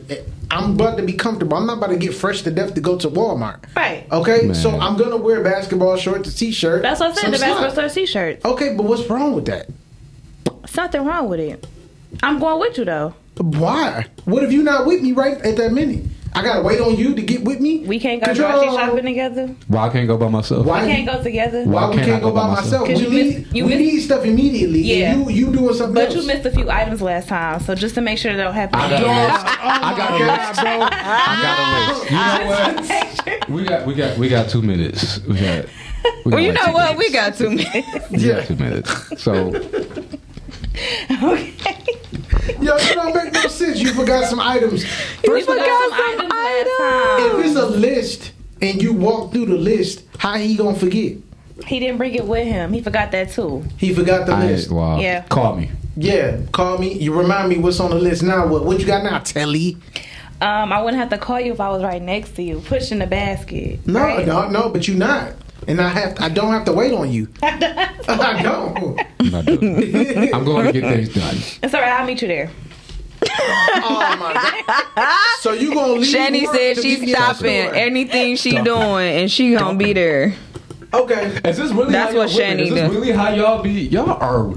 I'm 0.50 0.72
about 0.74 0.96
to 0.98 1.02
be 1.02 1.12
comfortable. 1.14 1.56
I'm 1.56 1.66
not 1.66 1.78
about 1.78 1.90
to 1.90 1.96
get 1.96 2.14
fresh 2.14 2.42
to 2.42 2.50
death 2.50 2.74
to 2.74 2.80
go 2.80 2.96
to 2.98 3.08
Walmart. 3.08 3.64
Right. 3.74 4.06
Okay, 4.12 4.42
Man. 4.46 4.54
so 4.54 4.70
I'm 4.78 4.96
gonna 4.96 5.16
wear 5.16 5.42
basketball 5.42 5.96
shorts, 5.96 6.32
a 6.32 6.36
t-shirt. 6.36 6.82
That's 6.82 7.00
what 7.00 7.10
I 7.10 7.14
said. 7.14 7.20
some 7.22 7.30
The 7.32 7.38
basketball 7.38 7.74
shorts, 7.82 7.94
t-shirts. 7.94 8.44
Okay, 8.44 8.74
but 8.76 8.84
what's 8.84 9.08
wrong 9.08 9.34
with 9.34 9.46
that? 9.46 9.68
There's 10.44 10.76
nothing 10.76 11.04
wrong 11.04 11.28
with 11.28 11.40
it. 11.40 11.66
I'm 12.22 12.38
going 12.38 12.60
with 12.60 12.78
you 12.78 12.84
though. 12.84 13.14
Why? 13.38 14.06
What 14.26 14.44
if 14.44 14.52
you 14.52 14.62
not 14.62 14.86
with 14.86 15.02
me 15.02 15.12
right 15.12 15.38
at 15.38 15.56
that 15.56 15.72
minute? 15.72 16.04
I 16.36 16.42
gotta 16.42 16.62
wait 16.62 16.80
on 16.80 16.96
you 16.96 17.14
to 17.14 17.22
get 17.22 17.44
with 17.44 17.60
me. 17.60 17.84
We 17.86 18.00
can't 18.00 18.20
go 18.20 18.26
Control- 18.26 18.50
grocery 18.60 18.76
shopping 18.76 19.04
together. 19.04 19.46
Why 19.68 19.86
I 19.86 19.88
can't 19.90 20.08
go 20.08 20.16
by 20.16 20.26
myself? 20.28 20.66
Why 20.66 20.84
We 20.84 20.90
can't 20.92 21.06
go 21.06 21.22
together. 21.22 21.62
Why 21.64 21.82
Why 21.82 21.88
we 21.90 21.94
can't 21.96 22.06
can't 22.08 22.16
I 22.16 22.20
go 22.20 22.30
go 22.30 22.34
by 22.34 22.40
by 22.42 22.48
myself? 22.54 22.64
myself? 22.64 22.88
We 22.88 22.94
Cause 22.94 23.02
you 23.02 23.10
need 23.10 23.46
you 23.56 23.64
we 23.66 23.74
need 23.76 24.00
stuff 24.00 24.24
immediately. 24.24 24.80
Yeah. 24.80 25.14
You 25.16 25.30
you 25.30 25.52
doing 25.52 25.74
something 25.74 25.94
But 25.94 26.06
else. 26.06 26.14
you 26.16 26.26
missed 26.26 26.44
a 26.44 26.50
few 26.50 26.68
items 26.68 27.00
last 27.00 27.28
time, 27.28 27.60
so 27.60 27.76
just 27.76 27.94
to 27.94 28.00
make 28.00 28.18
sure 28.18 28.32
that 28.36 28.42
don't 28.42 28.52
happen 28.52 28.80
I 28.80 28.90
got 28.90 29.00
a 29.00 29.04
again. 29.04 29.32
list. 29.32 29.46
Oh 29.64 29.68
I 29.70 29.94
got 29.96 30.10
a 30.10 30.12
list. 30.24 30.60
I 30.60 30.62
got 31.44 31.58
a 31.60 31.62
list. 31.92 32.10
You 32.10 32.16
know 32.16 32.44
what? 32.50 32.74
We 33.48 33.64
got 33.64 33.86
we 33.86 33.94
got 33.94 34.18
we 34.18 34.28
got 34.28 34.48
two 34.50 34.60
minutes. 34.62 35.20
We 35.24 35.38
got. 35.40 35.66
We 36.26 36.32
well, 36.32 36.40
you 36.40 36.48
like 36.52 36.58
know 36.60 36.66
two 36.66 36.72
what? 36.72 36.98
minutes. 36.98 36.98
We 36.98 37.10
got 37.12 37.34
two 37.36 37.50
minutes. 37.50 38.10
We 38.10 38.26
got 38.28 38.44
two 38.46 38.56
minutes. 38.56 39.22
So 39.22 39.52
Yo, 42.60 42.76
it 42.76 42.94
don't 42.94 43.14
make 43.14 43.32
no 43.32 43.46
sense. 43.48 43.80
You 43.80 43.92
forgot 43.94 44.28
some 44.28 44.40
items. 44.40 44.82
We 44.82 45.28
First 45.28 45.48
of 45.48 45.54
forgot 45.56 45.90
some 45.90 46.00
items 46.00 46.30
last 46.32 46.78
time. 46.78 47.40
if 47.40 47.46
it's 47.46 47.56
a 47.56 47.66
list 47.66 48.32
and 48.60 48.82
you 48.82 48.92
walk 48.92 49.32
through 49.32 49.46
the 49.46 49.56
list, 49.56 50.04
how 50.18 50.34
he 50.36 50.56
gonna 50.56 50.76
forget? 50.76 51.16
He 51.66 51.78
didn't 51.80 51.98
bring 51.98 52.14
it 52.14 52.26
with 52.26 52.46
him. 52.46 52.72
He 52.72 52.82
forgot 52.82 53.12
that 53.12 53.30
too. 53.30 53.64
He 53.78 53.94
forgot 53.94 54.26
the 54.26 54.32
I 54.32 54.46
list. 54.46 54.70
wow. 54.70 54.98
Yeah. 54.98 55.22
Call 55.28 55.56
me. 55.56 55.70
Yeah, 55.96 56.38
call 56.50 56.78
me. 56.78 56.92
You 56.94 57.16
remind 57.16 57.48
me 57.48 57.58
what's 57.58 57.78
on 57.78 57.90
the 57.90 57.96
list 57.98 58.22
now. 58.24 58.46
What 58.48 58.64
what 58.64 58.80
you 58.80 58.86
got 58.86 59.04
now, 59.04 59.20
Telly? 59.20 59.76
Um, 60.40 60.72
I 60.72 60.82
wouldn't 60.82 61.00
have 61.00 61.10
to 61.10 61.18
call 61.18 61.38
you 61.40 61.52
if 61.52 61.60
I 61.60 61.68
was 61.70 61.82
right 61.84 62.02
next 62.02 62.30
to 62.36 62.42
you, 62.42 62.60
pushing 62.66 62.98
the 62.98 63.06
basket. 63.06 63.86
No, 63.86 64.00
right? 64.00 64.26
no, 64.26 64.48
no, 64.48 64.68
but 64.68 64.88
you're 64.88 64.96
not. 64.96 65.32
And 65.66 65.80
I 65.80 65.88
have 65.88 66.20
I 66.20 66.28
don't 66.28 66.52
have 66.52 66.64
to 66.66 66.72
wait 66.72 66.92
on 66.92 67.10
you. 67.10 67.28
I 67.42 68.40
don't. 68.42 69.00
I'm 69.20 69.30
not 69.30 69.44
doing 69.46 69.60
it. 69.82 70.34
I'm 70.34 70.44
going 70.44 70.66
to 70.66 70.72
get 70.72 70.82
things 70.82 71.14
done. 71.14 71.36
It's 71.62 71.74
all 71.74 71.80
right. 71.80 71.92
I'll 71.92 72.06
meet 72.06 72.20
you 72.22 72.28
there. 72.28 72.50
Oh 73.26 74.16
my 74.20 74.32
god. 74.96 75.18
So 75.40 75.52
you 75.52 75.74
gonna 75.74 75.94
leave? 75.94 76.14
Shani 76.14 76.46
said 76.50 76.76
she's 76.82 77.00
meet 77.00 77.06
me 77.08 77.14
at 77.14 77.18
the 77.28 77.34
stopping 77.34 77.50
anything 77.74 78.36
she 78.36 78.60
doing, 78.62 79.14
and 79.16 79.30
she 79.30 79.54
gonna 79.54 79.76
be 79.78 79.92
there. 79.92 80.34
Okay. 80.92 81.40
Is 81.44 81.56
this 81.58 81.72
really 81.72 81.92
That's 81.92 82.12
how 82.12 82.18
what 82.18 82.32
women- 82.32 82.58
Shani 82.58 82.62
Is 82.62 82.70
this 82.70 82.90
really 82.90 83.10
how 83.12 83.30
y'all 83.34 83.62
be? 83.62 83.72
Y'all 83.72 84.10
are 84.10 84.54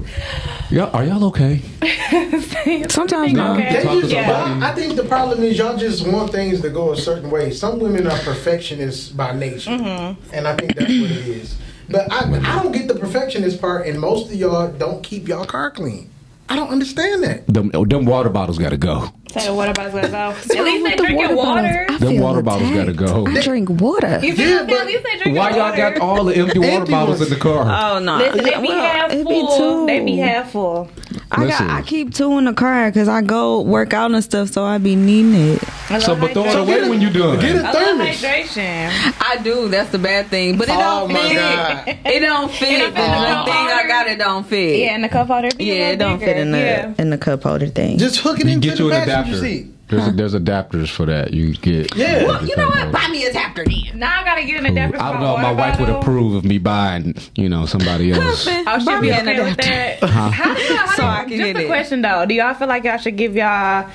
Y'all, 0.70 0.94
are 0.94 1.02
y'all 1.02 1.24
okay? 1.24 1.62
Sometimes 2.90 3.32
no. 3.32 3.56
They 3.56 3.82
just- 3.82 4.10
somebody. 4.10 4.62
I 4.62 4.74
think 4.74 4.96
the 4.96 5.04
problem 5.04 5.42
is 5.42 5.56
y'all 5.56 5.78
just 5.78 6.06
want 6.06 6.30
things 6.30 6.60
to 6.60 6.68
go 6.68 6.92
a 6.92 6.96
certain 6.96 7.30
way. 7.30 7.50
Some 7.52 7.78
women 7.78 8.06
are 8.06 8.18
perfectionists 8.18 9.08
by 9.08 9.32
nature, 9.32 9.70
mm-hmm. 9.70 10.34
and 10.34 10.46
I 10.46 10.54
think 10.56 10.74
that's 10.74 10.90
what 10.90 11.10
it 11.10 11.26
is. 11.26 11.56
But 11.88 12.12
I, 12.12 12.30
I 12.44 12.62
don't 12.62 12.72
get 12.72 12.86
the 12.86 12.96
perfectionist 12.96 13.62
part, 13.62 13.86
and 13.86 13.98
most 13.98 14.30
of 14.30 14.34
y'all 14.34 14.70
don't 14.70 15.02
keep 15.02 15.26
y'all 15.26 15.46
car 15.46 15.70
clean. 15.70 16.10
I 16.50 16.56
don't 16.56 16.68
understand 16.68 17.22
that. 17.22 17.46
Them, 17.46 17.70
them 17.70 18.04
water 18.04 18.28
bottles 18.28 18.58
got 18.58 18.70
to 18.70 18.76
go. 18.76 19.10
Say 19.32 19.44
the 19.46 19.54
water 19.54 19.72
bottle's 19.74 19.94
gonna 19.94 20.08
go. 20.08 20.16
At 20.16 20.46
least 20.64 20.84
they 20.84 20.90
the 20.90 20.96
drinking 20.96 21.16
water 21.18 21.36
water. 21.36 21.62
bottles? 21.86 21.96
I 21.96 21.98
Them 21.98 22.08
feel 22.14 22.22
water 22.22 22.42
bottles 22.42 22.70
got 22.70 22.84
to 22.86 22.92
go. 22.94 23.26
I 23.26 23.40
drink 23.42 23.68
water. 23.68 24.20
You 24.22 24.34
feel 24.34 24.64
me? 24.64 24.74
At 24.74 24.86
least 24.86 25.04
they 25.04 25.10
drinking 25.16 25.34
Why 25.34 25.50
y'all 25.50 25.76
got 25.76 25.98
all 26.00 26.24
the 26.24 26.34
empty 26.36 26.58
water 26.58 26.70
Empty 26.72 26.90
bottles 26.92 27.20
in 27.20 27.28
the 27.28 27.36
car? 27.36 27.64
Oh 27.68 27.98
no! 27.98 28.16
Listen, 28.18 28.42
they 28.44 28.60
be 28.60 28.68
Well, 28.68 28.80
half 28.80 29.12
it 29.12 29.18
be 29.28 29.40
full. 29.40 29.56
two. 29.58 29.86
They 29.86 30.00
be 30.04 30.16
half 30.16 30.50
full. 30.52 30.88
I 31.30 31.44
Listen. 31.44 31.66
got. 31.66 31.78
I 31.78 31.82
keep 31.82 32.14
two 32.14 32.38
in 32.38 32.46
the 32.46 32.54
car 32.54 32.90
because 32.90 33.06
I 33.08 33.20
go 33.20 33.60
work 33.60 33.92
out 33.92 34.10
and 34.12 34.24
stuff, 34.24 34.48
so 34.50 34.64
I 34.64 34.78
be 34.78 34.96
needing 34.96 35.34
it. 35.34 35.62
I 35.90 35.98
so, 35.98 36.12
love 36.12 36.20
but 36.22 36.32
throw 36.32 36.44
it 36.44 36.48
hydration. 36.48 36.62
away 36.62 36.88
when 36.88 37.00
you 37.02 37.10
done. 37.10 37.38
Get 37.40 37.56
a 37.56 37.58
I 37.60 37.62
love 37.62 37.72
thermos. 37.74 38.22
hydration. 38.22 38.90
I 39.20 39.36
do. 39.42 39.68
That's 39.68 39.90
the 39.90 39.98
bad 39.98 40.26
thing, 40.28 40.56
but 40.56 40.68
it 40.68 40.74
Oh, 40.74 41.06
don't 41.06 41.12
my 41.12 41.28
fit. 41.28 41.34
God. 41.36 41.98
It 42.08 42.20
don't 42.20 42.50
fit. 42.50 42.60
Don't 42.60 42.60
fit 42.60 42.72
in 42.72 42.80
the 42.80 42.90
the 42.90 42.92
cup 42.94 43.44
thing 43.44 43.54
I 43.54 43.70
holder. 43.74 43.88
got, 43.88 44.06
it 44.08 44.18
don't 44.18 44.46
fit. 44.46 44.78
Yeah, 44.80 44.94
and 44.94 45.04
the 45.04 45.08
cup 45.08 45.26
holder. 45.28 45.48
be 45.56 45.70
a 45.70 45.74
yeah, 45.74 45.88
it 45.90 45.96
don't 45.96 46.18
bigger. 46.18 46.32
fit 46.32 46.40
in 46.40 46.52
the 46.52 46.58
Yeah. 46.58 46.94
in 46.98 47.10
the 47.10 47.18
cup 47.18 47.42
holder 47.42 47.66
thing. 47.66 47.98
Just 47.98 48.18
hook 48.20 48.40
it 48.40 48.46
You 48.46 48.52
into 48.52 48.68
get 48.68 48.78
the 48.78 48.84
you 48.84 48.90
an 48.92 48.96
passenger 49.06 49.17
adapter. 49.26 49.40
seat. 49.40 49.74
There's, 49.88 50.12
there's 50.16 50.34
adapters 50.34 50.90
for 50.90 51.06
that. 51.06 51.32
You 51.32 51.54
get. 51.54 51.94
Yeah. 51.96 52.24
Well, 52.24 52.44
you 52.46 52.54
know 52.58 52.68
what? 52.68 52.92
Buy 52.92 53.08
me 53.08 53.24
a 53.24 53.30
adapter 53.30 53.64
then. 53.64 53.98
Now 53.98 54.20
I 54.20 54.24
gotta 54.24 54.44
get 54.44 54.56
an 54.58 54.64
Cool. 54.66 54.72
adapter. 54.72 54.98
for 54.98 55.02
I 55.02 55.12
don't 55.12 55.20
know 55.22 55.36
if 55.36 55.42
my 55.42 55.50
water 55.52 55.56
wife 55.56 55.80
would 55.80 55.88
approve 55.88 56.34
of 56.34 56.44
me 56.44 56.58
buying, 56.58 57.14
you 57.36 57.48
know, 57.48 57.64
somebody 57.64 58.12
else. 58.12 58.46
Oh, 58.46 58.64
Buy 58.64 58.78
should 58.80 59.00
be 59.00 59.06
me 59.08 59.10
an 59.12 59.26
okay 59.28 59.42
with 59.42 59.52
adapter. 59.54 60.06
that. 60.06 60.10
How 60.10 60.54
do 60.54 60.60
y'all? 60.62 60.76
How 60.76 60.86
So 60.94 61.02
do, 61.02 61.08
I 61.08 61.20
can 61.24 61.28
just 61.30 61.42
get 61.42 61.56
a 61.56 61.64
it. 61.64 61.66
question 61.68 62.02
though. 62.02 62.26
Do 62.26 62.34
y'all 62.34 62.52
feel 62.54 62.68
like 62.68 62.84
y'all 62.84 62.98
should 62.98 63.16
give 63.16 63.34
y'all 63.34 63.88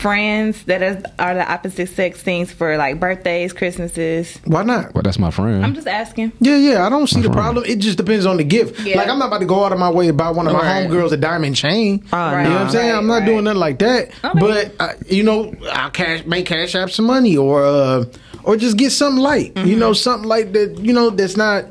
friends 0.00 0.64
that 0.64 0.82
is, 0.82 1.04
are 1.18 1.34
the 1.34 1.50
opposite 1.52 1.88
sex 1.88 2.22
things 2.22 2.50
for 2.52 2.76
like 2.76 2.98
birthdays, 2.98 3.52
Christmases? 3.52 4.38
Why 4.44 4.62
not? 4.62 4.94
Well, 4.94 5.02
that's 5.02 5.18
my 5.18 5.30
friend. 5.30 5.64
I'm 5.64 5.74
just 5.74 5.86
asking. 5.86 6.32
Yeah, 6.40 6.56
yeah. 6.56 6.86
I 6.86 6.88
don't 6.88 7.06
see 7.06 7.16
the 7.20 7.28
That's 7.28 7.36
right. 7.36 7.42
problem. 7.42 7.64
It 7.66 7.78
just 7.80 7.98
depends 7.98 8.26
on 8.26 8.36
the 8.38 8.44
gift. 8.44 8.80
Yeah. 8.80 8.96
Like 8.96 9.08
I'm 9.08 9.18
not 9.18 9.28
about 9.28 9.40
to 9.40 9.46
go 9.46 9.64
out 9.64 9.72
of 9.72 9.78
my 9.78 9.90
way 9.90 10.06
to 10.06 10.12
buy 10.12 10.30
one 10.30 10.46
of 10.46 10.52
my 10.52 10.60
Right. 10.60 10.88
homegirls 10.88 11.12
a 11.12 11.16
diamond 11.16 11.56
chain. 11.56 12.02
Oh, 12.12 12.16
Right. 12.16 12.42
You 12.44 12.48
know 12.48 12.54
what 12.56 12.62
I'm 12.62 12.70
saying? 12.70 12.90
Right, 12.92 12.98
I'm 12.98 13.06
not 13.06 13.18
right. 13.20 13.26
doing 13.26 13.44
nothing 13.44 13.60
like 13.60 13.78
that. 13.80 14.08
Okay. 14.24 14.38
But 14.40 14.74
uh, 14.80 14.92
you 15.06 15.22
know, 15.22 15.54
I'll 15.72 15.90
cash 15.90 16.24
make 16.24 16.46
cash 16.46 16.74
app 16.74 16.90
some 16.90 17.04
money 17.06 17.36
or 17.36 17.64
uh, 17.64 18.04
or 18.42 18.56
just 18.56 18.76
get 18.76 18.90
something 18.90 19.22
light. 19.22 19.52
You 19.56 19.62
Mm-hmm. 19.64 19.78
know, 19.80 19.92
something 19.92 20.28
like 20.28 20.52
that. 20.52 20.78
You 20.78 20.92
know, 20.92 21.10
that's 21.10 21.36
not 21.36 21.66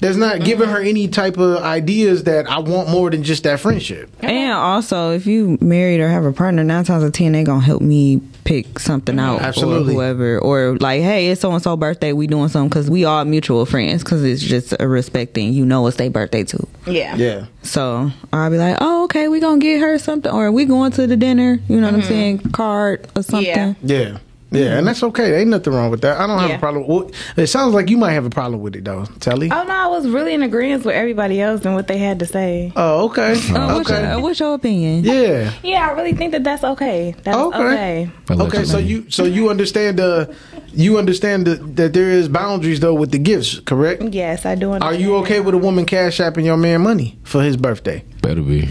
that's 0.00 0.16
not 0.16 0.44
giving 0.44 0.68
her 0.68 0.78
mm-hmm. 0.78 0.88
any 0.88 1.08
type 1.08 1.38
of 1.38 1.62
ideas 1.62 2.24
that 2.24 2.48
I 2.48 2.58
want 2.58 2.88
more 2.88 3.10
than 3.10 3.22
just 3.22 3.44
that 3.44 3.60
friendship. 3.60 4.10
And 4.20 4.52
also, 4.52 5.12
if 5.12 5.26
you 5.26 5.58
married 5.60 6.00
or 6.00 6.08
have 6.08 6.24
a 6.24 6.32
partner, 6.32 6.64
nine 6.64 6.84
times 6.84 7.02
out 7.02 7.06
of 7.06 7.12
ten, 7.12 7.32
they 7.32 7.44
gonna 7.44 7.64
help 7.64 7.82
me 7.82 8.20
pick 8.44 8.78
something 8.78 9.18
out 9.18 9.40
Absolutely. 9.40 9.92
or 9.92 9.96
whoever, 9.96 10.38
or 10.38 10.76
like, 10.78 11.00
hey, 11.02 11.30
it's 11.30 11.40
so 11.40 11.52
and 11.52 11.62
so 11.62 11.76
birthday, 11.76 12.12
we 12.12 12.26
doing 12.26 12.48
something 12.48 12.68
because 12.68 12.90
we 12.90 13.04
all 13.04 13.24
mutual 13.24 13.64
friends 13.66 14.04
because 14.04 14.22
it's 14.22 14.42
just 14.42 14.74
a 14.78 14.86
respect 14.86 15.34
thing. 15.34 15.52
You 15.52 15.64
know, 15.64 15.86
it's 15.86 15.96
their 15.96 16.10
birthday 16.10 16.44
too. 16.44 16.68
Yeah. 16.86 17.16
Yeah. 17.16 17.46
So 17.62 18.10
I'll 18.32 18.50
be 18.50 18.58
like, 18.58 18.78
oh, 18.80 19.04
okay, 19.04 19.28
we 19.28 19.40
gonna 19.40 19.58
get 19.58 19.80
her 19.80 19.98
something, 19.98 20.30
or 20.30 20.52
we 20.52 20.64
going 20.64 20.92
to 20.92 21.06
the 21.06 21.16
dinner. 21.16 21.58
You 21.68 21.80
know 21.80 21.86
what 21.86 21.94
I'm 21.94 22.00
mm-hmm. 22.00 22.08
saying? 22.08 22.38
Card 22.52 23.08
or 23.16 23.22
something. 23.22 23.46
Yeah. 23.46 23.74
Yeah. 23.82 24.18
Yeah, 24.54 24.78
and 24.78 24.86
that's 24.86 25.02
okay. 25.02 25.40
Ain't 25.40 25.50
nothing 25.50 25.72
wrong 25.72 25.90
with 25.90 26.00
that. 26.02 26.20
I 26.20 26.26
don't 26.26 26.38
have 26.38 26.50
Yeah. 26.50 26.56
a 26.56 26.58
problem. 26.58 26.86
Well, 26.86 27.10
it 27.36 27.46
sounds 27.48 27.74
like 27.74 27.90
you 27.90 27.96
might 27.96 28.12
have 28.12 28.24
a 28.24 28.30
problem 28.30 28.60
with 28.62 28.76
it 28.76 28.84
though, 28.84 29.04
Telly. 29.20 29.50
Oh 29.50 29.64
no, 29.64 29.74
I 29.74 29.86
was 29.88 30.06
really 30.08 30.34
in 30.34 30.42
agreement 30.42 30.84
with 30.84 30.94
everybody 30.94 31.40
else 31.40 31.64
and 31.64 31.74
what 31.74 31.86
they 31.88 31.98
had 31.98 32.18
to 32.20 32.26
say. 32.26 32.72
Oh, 32.76 33.06
okay. 33.06 33.34
Uh, 33.54 33.74
what's, 33.74 33.90
okay. 33.90 34.10
your, 34.10 34.20
what's 34.20 34.40
your 34.40 34.54
opinion? 34.54 35.04
Yeah. 35.04 35.52
Yeah, 35.62 35.88
I 35.88 35.92
really 35.92 36.12
think 36.14 36.32
that 36.32 36.44
that's 36.44 36.64
okay. 36.64 37.14
That's 37.24 37.36
Okay. 37.36 38.10
okay. 38.30 38.42
Okay, 38.42 38.64
so 38.64 38.78
you 38.78 39.10
so 39.10 39.24
you 39.24 39.50
understand 39.50 39.98
the 39.98 40.34
you 40.72 40.98
understand 40.98 41.46
the, 41.46 41.54
that 41.76 41.92
there 41.92 42.10
is 42.10 42.28
boundaries 42.28 42.80
though 42.80 42.94
with 42.94 43.10
the 43.12 43.18
gifts, 43.18 43.60
correct? 43.60 44.02
Yes, 44.12 44.44
I 44.46 44.54
do. 44.56 44.72
Are 44.72 44.94
you 44.94 45.16
okay 45.18 45.40
with 45.40 45.54
a 45.54 45.58
woman 45.58 45.84
cash 45.86 46.18
apping 46.18 46.44
your 46.44 46.56
man 46.56 46.80
money 46.82 47.18
for 47.22 47.42
his 47.42 47.56
birthday? 47.56 48.04
Better 48.22 48.42
be, 48.42 48.68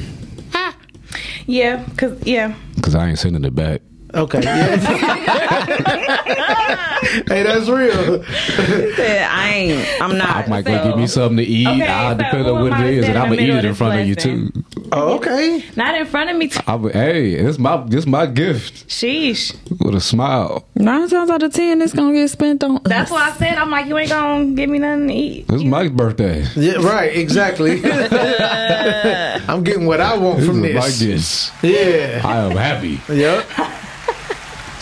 Yeah, 1.45 1.85
cause 1.97 2.17
yeah. 2.23 2.55
because 2.75 2.95
I 2.95 3.09
ain't 3.09 3.19
sending 3.19 3.43
it 3.43 3.53
back. 3.55 3.81
Okay. 4.15 4.41
Yeah. 4.43 4.77
hey, 7.27 7.43
that's 7.43 7.67
real. 7.67 8.23
Said, 8.23 9.27
I 9.29 9.49
ain't. 9.53 10.01
I'm 10.01 10.17
not. 10.17 10.29
I 10.29 10.47
might 10.47 10.65
go 10.65 10.83
get 10.83 10.97
me 10.97 11.07
something 11.07 11.37
to 11.37 11.43
eat. 11.43 11.67
Okay, 11.67 11.87
I'll 11.87 12.11
so 12.11 12.17
depend 12.17 12.47
on 12.47 12.61
what 12.61 12.73
am 12.73 12.83
it 12.85 12.93
is, 12.93 13.05
and 13.09 13.17
I'm 13.17 13.29
gonna 13.29 13.41
eat 13.41 13.49
it 13.49 13.65
in 13.65 13.71
of 13.71 13.77
front 13.77 13.99
of 13.99 14.07
you 14.07 14.15
too. 14.15 14.51
Oh, 14.91 15.15
okay. 15.15 15.63
Not 15.75 15.95
in 15.95 16.05
front 16.05 16.29
of 16.29 16.37
me. 16.37 16.49
T- 16.49 16.59
I 16.67 16.75
would, 16.75 16.93
hey, 16.93 17.31
it's 17.33 17.57
my 17.57 17.77
this 17.87 18.05
my 18.05 18.27
gift 18.27 18.87
Sheesh. 18.87 19.55
with 19.83 19.95
a 19.95 20.01
smile. 20.01 20.63
Nine 20.75 21.09
times 21.09 21.31
out 21.31 21.41
of 21.41 21.51
ten, 21.51 21.81
it's 21.81 21.93
gonna 21.93 22.13
get 22.13 22.29
spent 22.29 22.63
on. 22.63 22.81
That's 22.83 23.09
why 23.09 23.29
I 23.29 23.31
said 23.31 23.57
I'm 23.57 23.71
like 23.71 23.87
you 23.87 23.97
ain't 23.97 24.09
gonna 24.09 24.45
give 24.53 24.69
me 24.69 24.77
nothing 24.77 25.07
to 25.07 25.13
eat. 25.13 25.45
It's 25.49 25.63
my 25.63 25.87
birthday. 25.87 26.45
Yeah, 26.55 26.73
right. 26.85 27.15
Exactly. 27.15 27.81
I'm 27.83 29.63
getting 29.63 29.87
what 29.87 30.01
I 30.01 30.15
want 30.17 30.37
This 30.39 30.47
from 30.47 30.63
is 30.63 30.75
my 30.75 30.81
this. 30.87 31.49
gift. 31.49 31.63
Yeah. 31.63 32.21
I 32.23 32.37
am 32.45 32.51
happy. 32.51 32.99
Yep. 33.11 33.45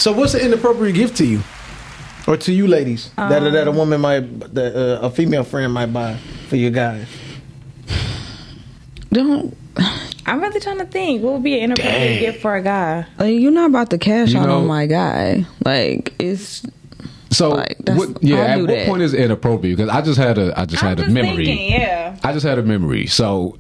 So, 0.02 0.12
what's 0.12 0.34
an 0.34 0.42
inappropriate 0.42 0.96
gift 0.96 1.16
to 1.18 1.26
you, 1.28 1.42
or 2.28 2.36
to 2.38 2.52
you 2.52 2.66
ladies 2.66 3.12
that 3.18 3.40
that 3.52 3.68
a 3.68 3.72
woman 3.72 4.02
might, 4.02 4.22
that 4.56 4.76
uh, 4.76 5.06
a 5.06 5.12
female 5.12 5.44
friend 5.44 5.72
might 5.72 5.94
buy 5.94 6.16
for 6.50 6.56
your 6.56 6.72
guys? 6.72 7.06
Don't. 9.14 9.56
I'm 10.26 10.42
really 10.42 10.60
trying 10.60 10.80
to 10.80 10.86
think. 10.88 11.22
What 11.22 11.34
would 11.34 11.44
be 11.44 11.60
an 11.60 11.66
inappropriate 11.66 12.00
Dang. 12.00 12.20
gift 12.20 12.42
for 12.42 12.56
a 12.56 12.64
guy? 12.64 13.06
Like, 13.20 13.40
you're 13.40 13.52
not 13.52 13.70
about 13.70 13.92
to 13.92 14.00
cash 14.00 14.34
You 14.34 14.40
out 14.40 14.48
know- 14.48 14.58
on 14.62 14.66
my 14.66 14.88
guy. 14.88 15.46
Like 15.64 16.16
it's. 16.18 16.66
So, 17.30 17.50
Like, 17.50 17.78
that's- 17.86 17.98
what, 17.98 18.24
yeah, 18.24 18.38
I'll 18.38 18.44
at 18.48 18.60
what 18.62 18.68
that. 18.70 18.88
point 18.88 19.04
is 19.04 19.14
it 19.14 19.20
inappropriate? 19.22 19.78
Because 19.78 19.90
I 19.92 20.02
just 20.02 20.18
had 20.18 20.40
a, 20.40 20.60
I 20.60 20.66
just 20.66 20.84
I'm 20.84 20.98
had 20.98 21.00
a 21.00 21.10
memory. 21.12 21.46
thinking, 21.46 21.72
yeah. 21.80 22.18
I 22.24 22.34
just 22.34 22.46
had 22.46 22.58
a 22.58 22.64
memory. 22.64 23.06
So, 23.06 23.58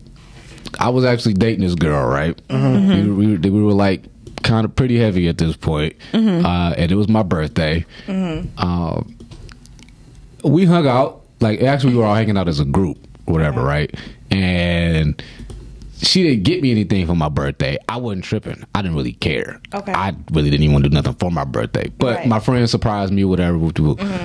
I 0.80 0.90
was 0.90 1.06
actually 1.06 1.36
dating 1.36 1.62
this 1.66 1.76
girl, 1.76 2.04
right? 2.10 2.36
Mm-hmm. 2.48 3.16
We, 3.16 3.38
we, 3.38 3.50
we 3.50 3.64
were 3.64 3.72
like 3.74 4.02
kind 4.44 4.66
of 4.66 4.76
pretty 4.76 4.98
heavy 4.98 5.28
at 5.28 5.38
this 5.38 5.56
point. 5.56 5.96
Mm-hmm. 6.14 6.46
Uh, 6.46 6.72
and 6.78 6.92
it 6.92 6.96
was 6.96 7.08
my 7.10 7.24
birthday. 7.24 7.86
Um, 8.08 9.18
we 10.44 10.66
hung 10.66 10.88
out. 10.88 11.22
Like, 11.40 11.62
actually, 11.62 11.94
we 11.94 12.00
were 12.00 12.06
all 12.06 12.16
hanging 12.16 12.38
out 12.38 12.48
as 12.48 12.60
a 12.60 12.66
group, 12.66 12.98
whatever, 13.26 13.64
right? 13.64 13.94
And 14.30 15.22
she 15.98 16.24
didn't 16.24 16.44
get 16.44 16.62
me 16.62 16.72
anything 16.72 17.06
for 17.08 17.16
my 17.16 17.30
birthday. 17.30 17.78
I 17.90 17.98
wasn't 17.98 18.24
tripping. 18.26 18.64
I 18.76 18.82
didn't 18.82 18.96
really 18.96 19.14
care. 19.14 19.60
Okay. 19.74 19.92
I 19.92 20.16
really 20.32 20.50
didn't 20.50 20.64
even 20.64 20.74
want 20.74 20.84
to 20.86 20.90
do 20.90 20.94
nothing 20.96 21.14
for 21.16 21.32
my 21.32 21.44
birthday. 21.44 21.90
But 21.98 22.18
Right. 22.18 22.28
my 22.28 22.40
friend 22.40 22.70
surprised 22.70 23.12
me, 23.14 23.24
whatever. 23.24 23.60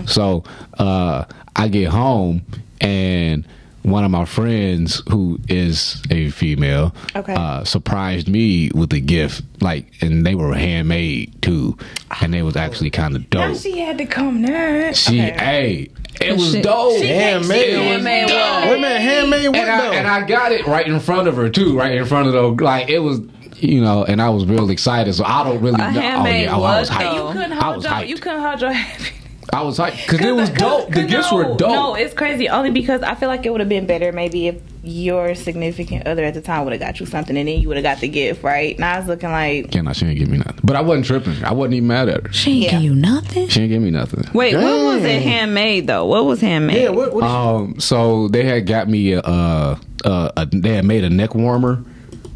So 0.06 0.44
uh, 0.78 1.24
I 1.54 1.68
get 1.68 1.88
home 1.88 2.42
and 2.80 3.46
one 3.86 4.04
of 4.04 4.10
my 4.10 4.24
friends 4.24 5.00
who 5.10 5.38
is 5.48 6.02
a 6.10 6.28
female 6.30 6.92
Okay. 7.14 7.34
uh, 7.34 7.62
surprised 7.64 8.28
me 8.28 8.70
with 8.74 8.92
a 8.92 9.00
gift 9.00 9.42
like 9.62 9.86
and 10.02 10.26
they 10.26 10.34
were 10.34 10.52
handmade 10.54 11.40
too 11.40 11.76
and 12.20 12.34
they 12.34 12.42
was 12.42 12.56
actually 12.56 12.90
kind 12.90 13.14
of 13.14 13.22
Now 13.32 13.48
dope 13.48 13.58
she 13.58 13.78
had 13.78 13.96
to 13.98 14.06
come 14.06 14.42
there. 14.42 14.92
she 14.92 15.20
Okay. 15.22 15.36
hey 15.38 15.88
it 16.20 16.32
was 16.32 16.52
She- 16.52 16.62
dope 16.62 16.98
She 16.98 17.06
Handmade. 17.06 17.64
She 17.64 17.72
handmade 17.72 18.24
what? 18.30 18.68
Wait 18.68 18.76
a 18.76 18.80
minute, 18.80 19.00
handmade 19.02 19.48
what 19.48 19.56
and 19.56 19.70
I, 19.70 19.94
and 19.94 20.08
I 20.08 20.26
got 20.26 20.50
it 20.50 20.66
right 20.66 20.86
in 20.86 20.98
front 20.98 21.28
of 21.28 21.36
her 21.36 21.48
too, 21.48 21.78
right 21.78 21.92
in 21.94 22.04
front 22.06 22.26
of 22.26 22.32
the 22.32 22.64
like 22.64 22.88
it 22.88 22.98
was, 23.00 23.20
you 23.60 23.80
know, 23.82 24.04
and 24.04 24.20
I 24.20 24.30
was 24.30 24.46
real 24.46 24.68
excited. 24.70 25.14
So 25.14 25.24
I 25.24 25.44
don't 25.44 25.60
really 25.60 25.74
A 25.74 25.78
know. 25.78 25.86
Oh 25.88 25.90
handmade 26.00 26.44
yeah, 26.46 26.56
I, 26.56 26.58
I 26.58 26.80
was 26.80 26.90
hyped. 26.90 27.12
You 27.14 27.18
though? 27.20 27.32
couldn't 27.32 27.52
I 27.52 27.62
hold 27.62 27.76
was 27.76 27.84
your. 27.84 27.92
hyped. 27.94 28.08
You 28.08 28.16
couldn't 28.16 28.42
hold 28.42 28.60
your 28.62 28.72
happy. 28.72 29.04
I 29.52 29.62
was 29.62 29.78
hyped 29.78 30.06
because 30.08 30.20
it 30.26 30.32
was 30.34 30.50
dope. 30.50 30.90
The 30.90 31.04
gifts 31.04 31.30
no, 31.30 31.36
were 31.36 31.44
dope. 31.56 31.60
No, 31.70 31.94
it's 31.94 32.14
crazy. 32.14 32.48
Only 32.48 32.70
because 32.70 33.02
I 33.02 33.14
feel 33.14 33.28
like 33.28 33.46
it 33.46 33.50
would 33.50 33.60
have 33.60 33.68
been 33.68 33.86
better 33.86 34.12
maybe 34.12 34.48
if 34.48 34.56
your 34.82 35.34
significant 35.34 36.06
other 36.06 36.24
at 36.24 36.34
the 36.34 36.40
time 36.40 36.64
would 36.64 36.72
have 36.72 36.80
got 36.80 37.00
you 37.00 37.06
something 37.06 37.36
and 37.36 37.48
then 37.48 37.60
you 37.60 37.66
would 37.68 37.76
have 37.76 37.82
got 37.84 37.98
the 38.00 38.08
gift, 38.08 38.42
right? 38.42 38.78
Now 38.78 38.98
it's 38.98 39.08
looking 39.08 39.30
like 39.30 39.74
yeah, 39.74 39.80
no, 39.82 39.92
she 39.92 40.04
didn't 40.06 40.18
give 40.18 40.28
me 40.28 40.38
nothing, 40.38 40.60
but 40.62 40.76
I 40.76 40.80
wasn't 40.80 41.06
tripping. 41.06 41.44
I 41.44 41.52
wasn't 41.52 41.74
even 41.74 41.88
mad 41.88 42.08
at 42.08 42.26
her. 42.26 42.32
She 42.32 42.52
ain't 42.52 42.60
Yeah. 42.64 42.70
give 42.72 42.82
you 42.82 42.94
nothing. 42.94 43.48
She 43.48 43.60
didn't 43.60 43.70
give 43.70 43.82
me 43.82 43.90
nothing. 43.90 44.24
Wait, 44.32 44.54
what 44.54 44.64
was 44.64 45.02
it 45.04 45.08
Dang. 45.08 45.22
handmade 45.22 45.86
though? 45.86 46.06
What 46.06 46.24
was 46.24 46.40
handmade? 46.40 46.82
yeah, 46.82 46.88
what? 46.90 47.14
what 47.14 47.24
Um, 47.24 47.80
so 47.80 48.28
they 48.28 48.44
had 48.44 48.66
got 48.66 48.88
me 48.88 49.12
a, 49.12 49.20
uh, 49.20 49.76
uh, 50.04 50.30
a 50.36 50.46
they 50.46 50.74
had 50.76 50.84
made 50.84 51.04
a 51.04 51.10
neck 51.10 51.34
warmer. 51.34 51.82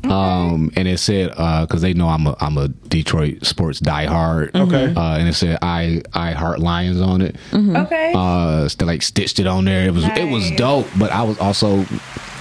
Um, 0.05 0.70
and 0.77 0.89
it 0.89 0.98
said 0.98 1.28
because 1.31 1.82
they 1.82 1.93
know 1.94 2.09
I'm 2.09 2.27
a 2.27 2.36
I'm 2.40 2.56
a 2.59 2.68
Detroit 2.68 3.44
sports 3.44 3.81
diehard. 3.81 4.55
Okay. 4.55 4.94
Uh, 4.94 5.18
and 5.18 5.28
it 5.28 5.35
said 5.35 5.59
I 5.62 6.02
I 6.14 6.32
heart 6.32 6.59
Lions 6.59 7.01
on 7.01 7.20
it. 7.20 7.36
okay. 7.55 8.12
uh 8.14 8.68
st- 8.68 8.86
like 8.86 9.02
stitched 9.02 9.39
it 9.39 9.47
on 9.47 9.64
there 9.64 9.86
it 9.86 9.93
was 9.94 10.05
it 10.05 10.31
was 10.31 10.51
dope 10.52 10.86
but 10.98 11.10
i 11.12 11.22
was 11.22 11.39
also 11.39 11.85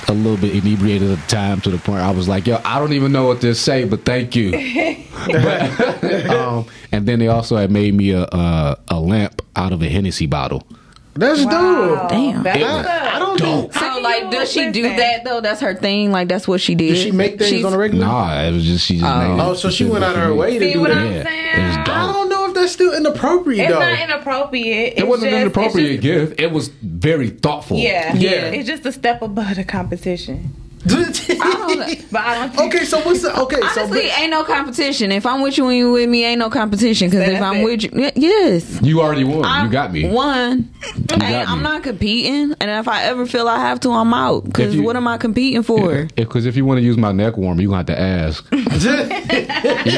a 0.08 0.14
little 0.14 0.38
bit 0.38 0.56
inebriated 0.56 1.12
at 1.12 1.20
the 1.20 1.28
time 1.28 1.62
to 1.62 1.70
the 1.70 1.78
point 1.78 2.00
i 2.02 2.10
was 2.12 2.28
like 2.28 2.48
yo 2.48 2.60
i 2.66 2.80
don't 2.80 2.94
even 2.94 3.12
know 3.12 3.28
what 3.28 3.42
this 3.42 3.60
say 3.60 3.84
but 3.86 4.04
thank 4.06 4.36
you 4.36 4.52
But, 5.28 6.26
um, 6.30 6.66
and 6.92 7.06
then 7.08 7.20
they 7.20 7.28
also 7.28 7.58
had 7.58 7.72
made 7.72 7.94
me 7.94 8.12
a, 8.12 8.24
a 8.24 8.78
a 8.88 9.00
lamp 9.00 9.42
out 9.56 9.74
of 9.74 9.82
a 9.84 9.90
hennessy 9.90 10.26
bottle 10.28 10.66
That's 11.16 11.44
Wow. 11.44 11.52
dope. 12.08 12.10
Damn. 12.10 12.44
That's 12.44 12.58
It 12.58 12.62
was 12.64 12.86
up. 12.86 13.14
I 13.16 13.20
don't 13.20 13.38
dope 13.40 13.74
do. 13.74 13.80
So 13.80 13.86
So 14.00 14.04
like, 14.04 14.32
does 14.32 14.52
she 14.52 14.72
do 14.72 14.84
that 14.84 15.24
though? 15.24 15.42
That's 15.42 15.62
her 15.62 15.76
thing. 15.76 16.12
Like 16.12 16.28
that's 16.28 16.48
what 16.48 16.62
she 16.62 16.76
did. 16.76 16.90
Did 16.94 16.98
she 17.04 17.12
make 17.12 17.38
things 17.38 17.50
She's- 17.50 17.66
on 17.66 17.74
a 17.74 17.78
regular? 17.78 18.06
Nah, 18.06 18.42
it 18.44 18.52
was 18.52 18.66
just 18.66 18.86
she 18.86 18.96
just 19.00 19.06
Oh. 19.06 19.18
made 19.20 19.42
it. 19.42 19.46
Oh, 19.48 19.54
so 19.54 19.70
she 19.70 19.86
went 19.86 20.04
out 20.04 20.16
of 20.16 20.22
her 20.24 20.34
way 20.34 20.58
to 20.58 20.66
See 20.66 20.74
do 20.74 20.80
what 20.82 20.90
that. 20.90 20.98
I'm 20.98 21.12
Yeah, 21.14 21.24
saying? 21.24 21.46
it 21.56 21.68
was 21.68 21.90
I 21.90 22.12
don't 22.14 22.30
know 22.30 22.48
if 22.48 22.54
that's 22.54 22.72
still 22.72 22.94
inappropriate 22.96 23.60
It's 23.70 23.74
though. 23.74 23.80
not 23.80 24.00
inappropriate. 24.00 24.94
It 24.98 25.08
wasn't 25.08 25.32
just, 25.32 25.36
an 25.36 25.42
inappropriate 25.42 25.92
It's 25.96 26.02
gift. 26.02 26.40
It 26.40 26.52
was 26.52 26.68
very 26.82 27.30
thoughtful. 27.30 27.78
just, 27.78 27.88
yeah, 27.88 28.14
Yeah. 28.16 28.32
It's 28.50 28.68
just 28.68 28.86
a 28.86 28.92
step 28.92 29.22
above 29.22 29.56
the 29.56 29.64
competition. 29.64 30.54
I 30.88 31.66
don't, 31.76 32.12
But 32.12 32.22
I 32.22 32.36
don't 32.36 32.56
think 32.56 32.74
okay, 32.76 32.86
so 32.86 33.00
what's 33.02 33.22
the 33.22 33.38
okay? 33.42 33.60
so 33.74 33.82
Honestly, 33.84 34.08
ain't 34.10 34.32
no 34.32 34.44
competition. 34.44 35.12
If 35.12 35.26
I'm 35.26 35.42
with 35.42 35.58
you 35.58 35.68
and 35.68 35.78
you 35.78 35.92
with 35.92 36.10
me, 36.10 36.24
ain't 36.26 36.40
no 36.40 36.50
competition. 36.50 37.10
Because 37.10 37.28
if 37.28 37.42
I'm 37.42 37.58
it. 37.58 37.64
with 37.66 37.84
you, 37.84 38.12
yes, 38.16 38.80
You 38.82 39.02
already 39.02 39.24
won. 39.24 39.44
I'm 39.46 39.66
you 39.66 39.72
got 39.72 39.92
me. 39.92 40.10
One, 40.10 40.72
got 41.08 41.48
I'm 41.48 41.62
not 41.62 41.84
competing, 41.84 42.56
and 42.60 42.72
if 42.72 42.88
I 42.88 43.04
ever 43.04 43.26
feel 43.26 43.48
I 43.48 43.60
have 43.60 43.80
to, 43.82 43.92
I'm 43.92 44.14
out. 44.14 44.46
Because 44.46 44.78
what 44.80 44.96
am 44.96 45.08
I 45.08 45.18
competing 45.18 45.64
for? 45.64 46.06
Because 46.16 46.46
if 46.46 46.56
you 46.56 46.66
want 46.66 46.78
to 46.78 46.82
use 46.84 46.98
my 46.98 47.12
neck 47.12 47.36
warmer, 47.38 47.62
you 47.62 47.68
gonna 47.68 47.78
have 47.80 47.86
to 47.88 48.00
ask. 48.00 48.46
you 48.52 48.64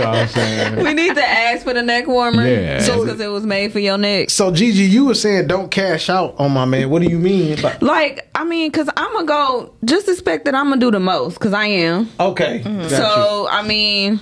know 0.02 0.10
what 0.10 0.18
I'm 0.18 0.28
saying? 0.28 0.84
we 0.84 0.94
need 0.94 1.16
to 1.16 1.24
ask 1.24 1.64
for 1.64 1.74
the 1.74 1.82
neck 1.84 2.08
warmer. 2.08 2.48
Yeah. 2.48 2.78
just 2.78 2.88
So- 2.88 3.03
because 3.06 3.20
it 3.20 3.28
was 3.28 3.45
made 3.45 3.72
for 3.72 3.80
your 3.80 3.98
neck. 3.98 4.30
So 4.30 4.52
Gigi, 4.52 4.84
you 4.84 5.06
were 5.06 5.14
saying 5.16 5.48
don't 5.48 5.70
cash 5.70 6.10
out 6.10 6.36
on 6.40 6.52
my 6.52 6.66
man. 6.66 6.90
What 6.90 7.02
do 7.02 7.10
you 7.10 7.20
mean? 7.20 7.62
by- 7.62 7.78
Like, 7.82 8.30
I 8.36 8.44
mean, 8.44 8.72
because 8.72 8.90
I'm 8.98 9.14
gonna 9.14 9.26
go. 9.26 9.74
Just 9.86 10.08
expect 10.10 10.45
that 10.45 10.56
I'm 10.56 10.70
gonna 10.72 10.81
do 10.81 10.91
the 10.91 10.99
most, 10.99 11.35
because 11.35 11.53
I 11.53 11.65
am. 11.65 12.10
Okay, 12.19 12.61
Mm-hmm. 12.65 12.88
So 12.89 13.48
I 13.49 13.65
mean, 13.68 14.19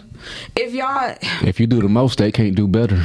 if 0.55 0.73
y'all 0.73 1.15
If 1.41 1.59
you 1.59 1.67
do 1.67 1.81
the 1.81 1.89
most, 1.89 2.19
they 2.19 2.31
can't 2.31 2.55
do 2.55 2.67
better. 2.67 3.01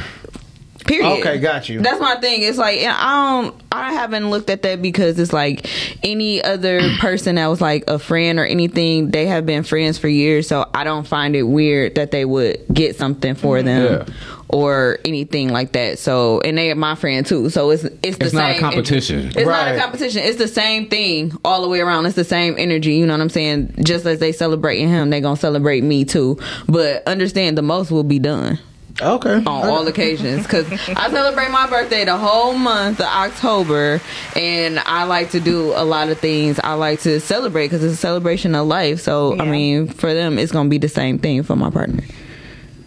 Period. 0.85 1.19
Okay, 1.19 1.39
got 1.39 1.67
you. 1.67 1.81
That's 1.81 1.99
my 1.99 2.15
thing. 2.17 2.43
It's 2.43 2.59
like 2.59 2.79
I 2.81 3.41
don't. 3.41 3.55
I 3.71 3.93
haven't 3.93 4.29
looked 4.29 4.51
at 4.51 4.61
that 4.61 4.83
because 4.83 5.17
it's 5.17 5.33
like 5.33 5.67
any 6.03 6.43
other 6.43 6.79
person 6.99 7.35
that 7.35 7.47
was 7.47 7.59
like 7.59 7.85
a 7.87 7.97
friend 7.97 8.37
or 8.37 8.45
anything. 8.45 9.09
They 9.09 9.25
have 9.25 9.47
been 9.47 9.63
friends 9.63 9.97
for 9.97 10.07
years, 10.07 10.47
so 10.47 10.69
I 10.75 10.83
don't 10.83 11.07
find 11.07 11.35
it 11.35 11.43
weird 11.43 11.95
that 11.95 12.11
they 12.11 12.23
would 12.23 12.63
get 12.71 12.95
something 12.97 13.33
for 13.33 13.63
them. 13.63 14.05
Yeah. 14.07 14.13
Or 14.47 14.99
anything 15.03 15.49
like 15.49 15.71
that. 15.71 15.97
So, 15.97 16.39
and 16.41 16.57
they 16.57 16.69
are 16.71 16.75
my 16.75 16.93
friend 16.95 17.25
too. 17.25 17.49
So 17.49 17.71
it's 17.71 17.83
it's 18.03 18.17
the 18.17 18.25
It's 18.25 18.33
not 18.33 18.51
a 18.51 18.59
competition. 18.59 19.27
It's 19.29 19.35
not 19.37 19.47
Right. 19.47 19.71
a 19.75 19.79
competition. 19.79 20.21
It's 20.23 20.37
the 20.37 20.47
same 20.47 20.87
thing 20.87 21.35
all 21.43 21.63
the 21.63 21.67
way 21.67 21.79
around. 21.81 22.05
It's 22.05 22.15
the 22.15 22.23
same 22.23 22.55
energy. 22.57 22.93
You 22.93 23.07
know 23.07 23.13
what 23.13 23.21
I'm 23.21 23.29
saying? 23.29 23.73
Just 23.83 24.05
as 24.05 24.19
they 24.19 24.31
celebrating 24.31 24.87
him, 24.87 25.09
they 25.09 25.19
gonna 25.19 25.35
celebrate 25.35 25.83
me 25.83 26.05
too. 26.05 26.37
But 26.67 27.03
understand, 27.07 27.57
the 27.57 27.63
most 27.63 27.89
will 27.89 28.03
be 28.03 28.19
done 28.19 28.59
Okay, 29.01 29.33
on 29.37 29.45
all 29.47 29.85
occasions 29.87 30.43
because 30.43 30.71
I 30.95 31.09
celebrate 31.09 31.49
my 31.49 31.67
birthday 31.67 32.05
the 32.05 32.15
whole 32.15 32.53
month 32.53 32.99
of 33.01 33.07
October, 33.07 33.99
and 34.37 34.79
I 34.85 35.03
like 35.05 35.31
to 35.31 35.39
do 35.41 35.73
a 35.75 35.83
lot 35.83 36.09
of 36.09 36.19
things. 36.19 36.59
I 36.63 36.75
like 36.75 37.01
to 37.01 37.19
celebrate 37.19 37.65
because 37.69 37.83
it's 37.83 37.95
a 37.95 37.97
celebration 37.97 38.53
of 38.55 38.67
life. 38.67 39.01
So 39.01 39.37
I 39.39 39.45
mean, 39.45 39.87
for 39.87 40.13
them, 40.13 40.37
it's 40.37 40.51
gonna 40.51 40.69
be 40.69 40.77
the 40.77 40.87
same 40.87 41.17
thing 41.19 41.41
for 41.43 41.55
my 41.55 41.71
partner. 41.71 42.03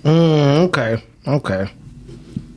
Mm, 0.05 0.69
okay, 0.69 1.03
okay. 1.29 1.71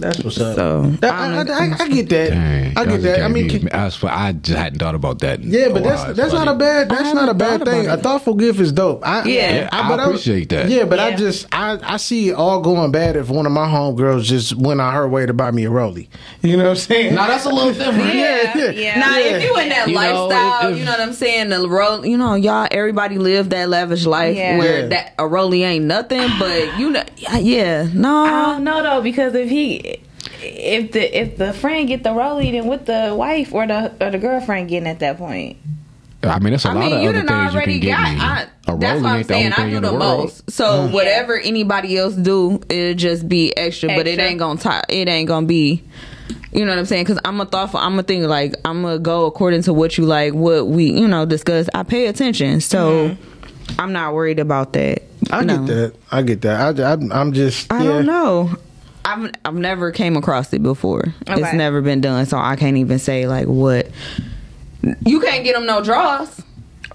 That's 0.01 0.23
what's 0.23 0.39
up. 0.39 0.55
So 0.55 0.81
That- 1.01 1.13
I, 1.13 1.37
I, 1.37 1.67
I, 1.71 1.75
I 1.83 1.87
get 1.89 2.09
that. 2.09 2.29
Dang, 2.31 2.77
I 2.77 2.85
get 2.85 3.01
that. 3.03 3.21
I 3.23 3.27
mean, 3.27 3.47
me- 3.47 3.59
can- 3.59 3.69
I, 3.69 3.89
swear, 3.89 4.11
I 4.11 4.33
just 4.33 4.57
hadn't 4.57 4.79
thought 4.79 4.95
about 4.95 5.19
that. 5.19 5.41
yeah, 5.43 5.69
but 5.69 5.83
wow, 5.83 5.89
that's 5.89 6.09
it's 6.09 6.17
that's 6.17 6.33
not 6.33 6.47
a 6.47 6.55
bad 6.55 6.89
that's 6.89 7.13
not 7.13 7.29
a 7.29 7.33
bad 7.33 7.63
thing. 7.63 7.85
about 7.85 7.99
A 7.99 8.01
thoughtful 8.01 8.33
gift 8.35 8.59
is 8.59 8.71
dope. 8.71 9.05
I, 9.07 9.23
Yeah. 9.23 9.53
Yeah, 9.53 9.69
I 9.71 9.87
but 9.87 9.99
appreciate 9.99 10.49
that. 10.49 10.69
Yeah, 10.69 10.85
but 10.85 10.99
I 10.99 11.15
just 11.15 11.47
I 11.51 11.79
I 11.83 11.97
see 11.97 12.29
it 12.29 12.33
all 12.33 12.61
going 12.61 12.91
bad 12.91 13.15
if 13.15 13.29
one 13.29 13.45
of 13.45 13.51
my 13.51 13.67
homegirls 13.67 14.23
just 14.23 14.55
went 14.55 14.81
on 14.81 14.93
her 14.93 15.07
way 15.07 15.25
to 15.25 15.33
buy 15.33 15.51
me 15.51 15.65
a 15.65 15.69
rollie. 15.69 16.07
You 16.41 16.57
know 16.57 16.63
what 16.63 16.69
I'm 16.71 16.75
saying? 16.77 17.15
Now 17.15 17.27
that's 17.27 17.45
a 17.45 17.49
little 17.49 17.73
different. 17.73 17.97
yeah, 18.15 18.57
yeah. 18.57 18.69
yeah. 18.71 18.99
Now, 18.99 19.17
if 19.17 19.43
you 19.43 19.55
in 19.59 19.69
that 19.69 19.87
You 19.87 19.93
know, 19.95 20.27
lifestyle, 20.27 20.67
if- 20.67 20.73
if- 20.73 20.79
you 20.79 20.85
know 20.85 20.91
what 20.91 21.01
I'm 21.01 21.13
saying. 21.13 21.49
The 21.49 21.67
role, 21.69 22.05
you 22.05 22.17
know, 22.17 22.35
y'all, 22.35 22.67
everybody 22.71 23.17
live 23.17 23.49
that 23.49 23.69
lavish 23.69 24.05
life 24.05 24.35
Yeah. 24.35 24.57
where 24.57 24.79
Yeah. 24.81 24.87
that 24.87 25.13
a 25.19 25.23
rollie 25.23 25.63
ain't 25.63 25.85
nothing. 25.85 26.27
But 26.39 26.79
you 26.79 26.89
know, 26.91 27.03
yeah, 27.39 27.87
no, 27.93 28.23
I 28.23 28.45
don't 28.53 28.63
know 28.63 28.81
though 28.83 29.01
because 29.01 29.35
if 29.35 29.49
he, 29.49 29.90
if 30.41 30.91
the 30.91 31.19
if 31.19 31.37
the 31.37 31.53
friend 31.53 31.87
get 31.87 32.03
the 32.03 32.09
rollie, 32.09 32.51
then 32.51 32.67
with 32.67 32.85
the 32.85 33.13
wife 33.17 33.53
or 33.53 33.67
the 33.67 33.93
or 33.99 34.11
the 34.11 34.17
girlfriend 34.19 34.69
getting 34.69 34.87
at 34.87 34.99
that 34.99 35.17
point. 35.17 35.57
I 36.23 36.37
mean, 36.39 36.51
that's 36.51 36.65
a 36.65 36.69
I 36.69 36.73
lot 36.73 36.79
mean, 36.81 36.93
of 36.93 37.01
you 37.01 37.09
other 37.09 37.23
done 37.23 37.51
things 37.51 37.53
you 37.55 37.61
can 37.73 37.79
get 37.79 37.97
got. 37.97 38.13
me. 38.13 38.19
I, 38.21 38.41
a 38.67 38.77
that's 38.77 39.01
what 39.01 39.11
I'm 39.11 39.23
saying. 39.23 39.53
I 39.53 39.69
do 39.69 39.79
the 39.79 39.91
the 39.91 39.97
most. 39.97 40.51
So 40.51 40.87
whatever 40.89 41.37
anybody 41.39 41.97
else 41.97 42.13
do, 42.13 42.61
it'll 42.69 42.93
just 42.93 43.27
be 43.27 43.55
extra, 43.57 43.89
but 43.89 44.05
it 44.07 44.19
ain't 44.19 44.37
gonna. 44.37 44.59
T- 44.59 44.95
it 45.01 45.07
ain't 45.07 45.27
gonna 45.27 45.47
be. 45.47 45.83
You 46.53 46.65
know 46.65 46.71
what 46.71 46.79
I'm 46.79 46.85
saying? 46.85 47.05
Because 47.05 47.19
I'm 47.25 47.41
a 47.41 47.45
thoughtful. 47.45 47.79
I'm 47.79 47.97
a 47.97 48.03
think 48.03 48.25
like 48.25 48.55
I'm 48.65 48.83
gonna 48.83 48.99
go 48.99 49.25
according 49.25 49.63
to 49.63 49.73
what 49.73 49.97
you 49.97 50.05
like, 50.05 50.33
what 50.33 50.67
we 50.67 50.91
you 50.91 51.07
know 51.07 51.25
discuss. 51.25 51.69
I 51.73 51.83
pay 51.83 52.05
attention, 52.07 52.61
so 52.61 53.09
mm-hmm. 53.09 53.81
I'm 53.81 53.93
not 53.93 54.13
worried 54.13 54.39
about 54.39 54.73
that. 54.73 55.01
I 55.31 55.43
No. 55.43 55.65
get 55.65 55.67
that. 55.67 55.93
I 56.11 56.21
get 56.21 56.41
that. 56.41 56.79
I, 56.79 56.83
I 56.93 57.19
I'm 57.19 57.33
just 57.33 57.71
I 57.71 57.81
yeah. 57.81 57.89
don't 57.89 58.05
know. 58.05 58.55
I've 59.11 59.31
I've 59.45 59.55
never 59.55 59.91
came 59.91 60.15
across 60.17 60.53
it 60.53 60.63
before. 60.63 61.13
It's 61.27 61.53
never 61.53 61.81
been 61.81 62.01
done, 62.01 62.25
so 62.25 62.37
I 62.37 62.55
can't 62.55 62.77
even 62.77 62.99
say 62.99 63.27
like 63.27 63.47
what. 63.47 63.87
You 65.05 65.19
can't 65.19 65.43
get 65.43 65.53
them 65.55 65.65
no 65.65 65.83
draws. 65.83 66.41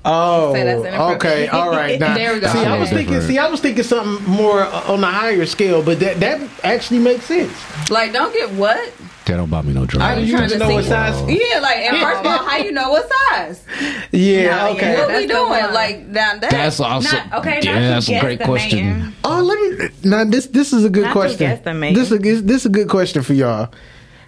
Oh, 0.09 0.53
Say 0.55 0.63
that's 0.63 0.85
inappropriate. 0.85 1.17
okay, 1.25 1.49
all 1.57 1.71
right. 1.71 1.99
Now, 1.99 2.15
There 2.15 2.35
we 2.35 2.41
go. 2.41 2.49
See, 2.49 2.59
I 2.61 2.79
was 2.79 2.91
thinking. 2.91 3.21
See, 3.23 3.39
I 3.39 3.49
was 3.49 3.61
thinking 3.61 3.83
something 3.83 4.25
more 4.29 4.63
on 4.65 5.03
a 5.03 5.11
higher 5.11 5.45
scale, 5.47 5.83
but 5.83 5.99
that 6.01 6.21
that 6.21 6.49
actually 6.63 7.01
makes 7.01 7.25
sense. 7.25 7.91
Like, 7.91 8.13
don't 8.13 8.33
get 8.33 8.53
what? 8.53 8.93
They 9.27 9.35
don't 9.35 9.51
buy 9.51 9.61
me 9.63 9.73
no 9.73 9.83
I 9.83 9.87
drugs. 9.87 10.31
you 10.31 10.39
just 10.39 10.57
know 10.57 10.71
what 10.71 10.85
size. 10.85 11.21
Yeah, 11.29 11.59
like, 11.59 11.79
and 11.79 11.97
first 12.01 12.21
of 12.21 12.27
all, 12.27 12.45
how 12.45 12.57
you 12.59 12.71
know 12.71 12.91
what 12.91 13.11
size? 13.29 13.65
Yeah, 14.13 14.57
No, 14.57 14.69
okay. 14.77 14.95
what 14.97 15.09
that's 15.09 15.21
we 15.21 15.27
doing? 15.27 15.49
one. 15.51 15.75
Like, 15.75 16.07
now 16.07 16.39
that 16.39 16.51
That's 16.53 16.79
awesome. 16.79 17.13
Not- 17.31 17.41
okay, 17.41 17.61
yeah, 17.63 17.75
to 17.75 17.81
that's 17.81 18.09
a 18.09 18.21
great 18.21 18.39
guesstimate. 18.39 18.45
question. 18.45 19.13
Oh, 19.25 19.43
let 19.43 19.81
me. 19.81 19.89
Now 20.09 20.25
this 20.25 20.47
this 20.47 20.73
is 20.73 20.85
a 20.85 20.89
good 20.91 21.03
Not 21.03 21.09
to 21.09 21.13
question. 21.19 21.51
guesstimate. 21.51 21.95
This 21.97 22.13
is 22.13 22.45
this 22.45 22.57
is 22.61 22.67
a 22.67 22.71
good 22.71 22.89
question 22.89 23.23
for 23.23 23.35
y'all. 23.35 23.69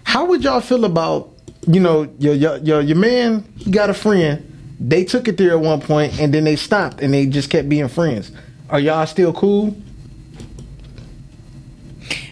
How 0.03 0.25
would 0.25 0.43
y'all 0.43 0.59
feel 0.59 0.83
about 0.83 1.29
you 1.65 1.79
know 1.79 2.11
your 2.19 2.33
your 2.33 2.57
your, 2.57 2.81
your 2.81 2.97
man? 2.97 3.45
He 3.55 3.71
got 3.71 3.89
a 3.89 3.93
friend. 3.93 4.45
They 4.81 5.05
took 5.05 5.29
it 5.29 5.37
there 5.37 5.51
at 5.51 5.61
one 5.61 5.79
point, 5.79 6.19
and 6.19 6.33
then 6.33 6.43
they 6.43 6.57
stopped, 6.57 7.01
and 7.01 7.13
they 7.13 7.25
just 7.25 7.49
kept 7.49 7.69
being 7.69 7.87
friends. 7.87 8.31
Are 8.69 8.79
y'all 8.81 9.05
still 9.07 9.31
cool? 9.31 9.75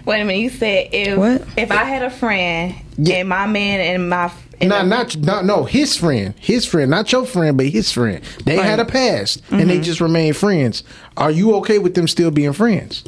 Wait 0.07 0.21
a 0.21 0.25
minute, 0.25 0.39
you 0.39 0.49
said 0.49 0.87
if 0.93 1.17
What? 1.17 1.41
if 1.57 1.69
I 1.69 1.83
had 1.83 2.01
a 2.01 2.09
friend 2.09 2.73
and 3.11 3.27
my 3.29 3.45
man 3.45 3.81
and 3.81 4.09
my 4.09 4.31
and 4.61 4.69
No, 4.69 4.79
the- 4.79 4.85
not 4.85 5.17
no, 5.17 5.41
no. 5.41 5.63
His 5.65 5.97
friend, 5.97 6.33
his 6.39 6.65
friend, 6.65 6.89
not 6.89 7.11
your 7.11 7.25
friend, 7.25 7.57
but 7.57 7.67
his 7.67 7.91
friend. 7.91 8.23
They 8.45 8.55
had 8.55 8.79
a 8.79 8.85
past, 8.85 9.41
and 9.51 9.59
Mm-hmm. 9.61 9.67
they 9.69 9.79
just 9.81 9.99
remained 10.01 10.37
friends. 10.37 10.83
Are 11.17 11.29
you 11.29 11.53
okay 11.57 11.77
with 11.77 11.93
them 11.93 12.07
still 12.07 12.31
being 12.31 12.53
friends? 12.53 13.03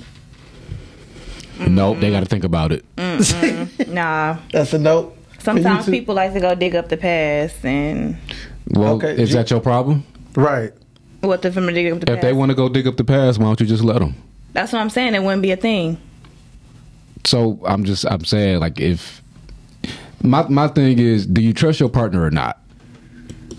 Nope, 1.59 1.99
they 1.99 2.11
got 2.11 2.19
to 2.19 2.25
think 2.25 2.43
about 2.43 2.71
it. 2.71 2.85
nah. 3.89 4.37
That's 4.51 4.73
a 4.73 4.79
note. 4.79 5.15
Sometimes 5.39 5.85
For 5.85 5.91
you 5.91 5.97
two? 5.97 6.01
people 6.01 6.15
like 6.15 6.33
to 6.33 6.39
go 6.39 6.53
dig 6.55 6.75
up 6.75 6.89
the 6.89 6.97
past 6.97 7.63
and 7.65 8.17
Well, 8.71 8.95
Okay, 8.95 9.13
is 9.21 9.29
G- 9.29 9.35
that 9.35 9.49
your 9.49 9.59
problem? 9.61 10.05
right. 10.35 10.73
what 11.21 11.35
if 11.35 11.41
the 11.41 11.51
from 11.51 11.73
dig 11.73 11.91
up 11.91 11.99
the 12.01 12.05
past? 12.05 12.15
If 12.17 12.21
they 12.21 12.33
want 12.33 12.49
to 12.49 12.55
go 12.55 12.69
dig 12.69 12.87
up 12.87 12.97
the 12.97 13.03
past, 13.05 13.39
why 13.39 13.45
don't 13.45 13.59
you 13.59 13.65
just 13.65 13.83
let 13.83 13.99
them? 13.99 14.15
That's 14.53 14.71
what 14.73 14.79
I'm 14.79 14.89
saying. 14.89 15.15
It 15.15 15.23
wouldn't 15.23 15.41
be 15.41 15.51
a 15.51 15.57
thing. 15.57 15.97
So 17.25 17.59
I'm 17.65 17.83
just 17.83 18.05
I'm 18.05 18.25
saying 18.25 18.59
like 18.59 18.79
if 18.79 19.21
my 20.23 20.47
my 20.47 20.67
thing 20.67 20.99
is, 20.99 21.25
do 21.25 21.41
you 21.41 21.53
trust 21.53 21.79
your 21.79 21.89
partner 21.89 22.23
or 22.23 22.31
not? 22.31 22.59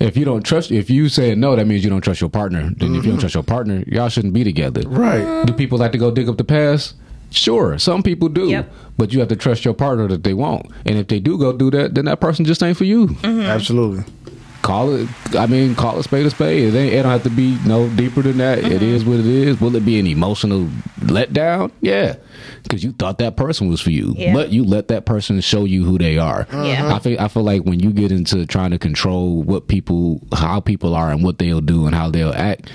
If 0.01 0.17
you 0.17 0.25
don't 0.25 0.43
trust, 0.43 0.71
if 0.71 0.89
you 0.89 1.11
say 1.11 1.35
no, 1.35 1.55
that 1.57 1.67
means 1.67 1.85
you 1.85 1.91
don't 1.91 2.01
trust 2.01 2.23
your 2.23 2.31
partner. 2.31 2.63
Then 2.63 2.71
if 2.71 2.79
you 2.79 2.89
don't 2.89 3.03
mm-hmm. 3.03 3.19
trust 3.19 3.35
your 3.35 3.45
partner, 3.45 3.85
y'all 3.87 4.09
shouldn't 4.09 4.33
be 4.33 4.45
together. 4.45 4.81
Right. 4.89 5.47
Do 5.47 5.53
people 5.53 5.79
like 5.79 5.93
to 5.93 5.99
go 5.99 6.11
dig 6.11 6.27
up 6.27 6.39
the 6.39 6.45
past? 6.45 6.95
Sure, 7.31 7.79
some 7.79 8.03
people 8.03 8.29
do. 8.29 8.49
Yep. 8.49 8.73
But 8.97 9.13
you 9.13 9.21
have 9.21 9.29
to 9.29 9.37
trust 9.37 9.65
your 9.65 9.75
partner 9.75 10.09
that 10.09 10.25
they 10.25 10.35
won't. 10.35 10.67
And 10.85 10.99
if 10.99 11.09
they 11.09 11.21
do 11.21 11.39
go 11.39 11.53
do 11.53 11.71
that, 11.71 11.95
then 11.95 12.07
that 12.07 12.21
person 12.21 12.45
just 12.45 12.63
ain't 12.63 12.77
for 12.77 12.85
you. 12.85 13.09
Mm-hmm. 13.09 13.43
Absolutely. 13.43 14.05
Call 14.63 14.95
it. 14.95 15.09
I 15.35 15.47
mean, 15.47 15.75
call 15.75 15.99
it 15.99 16.03
spade 16.03 16.27
a 16.27 16.31
spade. 16.31 16.75
It, 16.75 16.77
ain't, 16.77 16.93
it 16.93 17.03
don't 17.03 17.13
have 17.13 17.23
to 17.23 17.31
be 17.31 17.57
no 17.67 17.89
deeper 17.91 18.23
than 18.23 18.39
that. 18.39 18.59
It 18.59 18.65
mm-hmm. 18.65 18.85
is 18.85 19.05
what 19.05 19.21
it 19.21 19.27
is. 19.27 19.61
Will 19.61 19.77
it 19.77 19.85
be 19.85 19.99
an 19.99 20.07
emotional 20.07 20.65
letdown? 21.01 21.71
Yeah, 21.81 22.17
because 22.63 22.85
you 22.85 22.93
thought 22.93 23.19
that 23.19 23.37
person 23.37 23.69
was 23.69 23.81
for 23.81 23.91
you, 23.91 24.15
Yeah. 24.17 24.33
but 24.33 24.51
you 24.51 24.65
let 24.65 24.89
that 24.89 25.05
person 25.05 25.41
show 25.41 25.65
you 25.65 25.85
who 25.85 25.99
they 25.99 26.19
are. 26.19 26.47
Yeah. 26.53 26.95
I 26.95 26.99
feel. 26.99 27.21
I 27.21 27.29
feel 27.29 27.43
like 27.43 27.63
when 27.63 27.81
you 27.81 27.91
get 27.91 28.13
into 28.13 28.47
trying 28.47 28.71
to 28.71 28.79
control 28.79 29.43
what 29.43 29.69
people, 29.69 30.21
how 30.33 30.61
people 30.61 30.95
are, 30.95 31.11
and 31.11 31.23
what 31.23 31.39
they'll 31.39 31.61
do 31.61 31.87
and 31.87 31.95
how 31.95 32.11
they'll 32.11 32.33
act, 32.33 32.71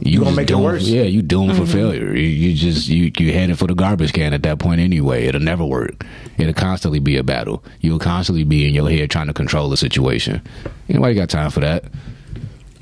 you 0.00 0.18
gonna 0.18 0.30
just 0.30 0.36
make 0.36 0.50
it 0.50 0.56
worse. 0.56 0.84
Yeah, 0.84 1.02
you 1.02 1.22
doomed 1.22 1.56
for 1.56 1.62
mm-hmm. 1.62 1.72
failure. 1.72 2.14
You, 2.14 2.26
you 2.26 2.54
just 2.54 2.88
you 2.88 3.12
you 3.18 3.32
headed 3.32 3.58
for 3.58 3.66
the 3.66 3.74
garbage 3.74 4.12
can 4.12 4.32
at 4.32 4.42
that 4.44 4.58
point 4.58 4.80
anyway. 4.80 5.26
It'll 5.26 5.40
never 5.40 5.64
work. 5.64 6.04
It'll 6.38 6.54
constantly 6.54 7.00
be 7.00 7.16
a 7.16 7.22
battle. 7.22 7.62
You'll 7.80 7.98
constantly 7.98 8.44
be 8.44 8.66
in 8.66 8.74
your 8.74 8.88
head 8.88 9.10
trying 9.10 9.26
to 9.26 9.34
control 9.34 9.68
the 9.68 9.76
situation. 9.76 10.40
Anybody 10.88 11.14
got 11.14 11.28
time 11.28 11.50
for 11.50 11.60
that? 11.60 11.84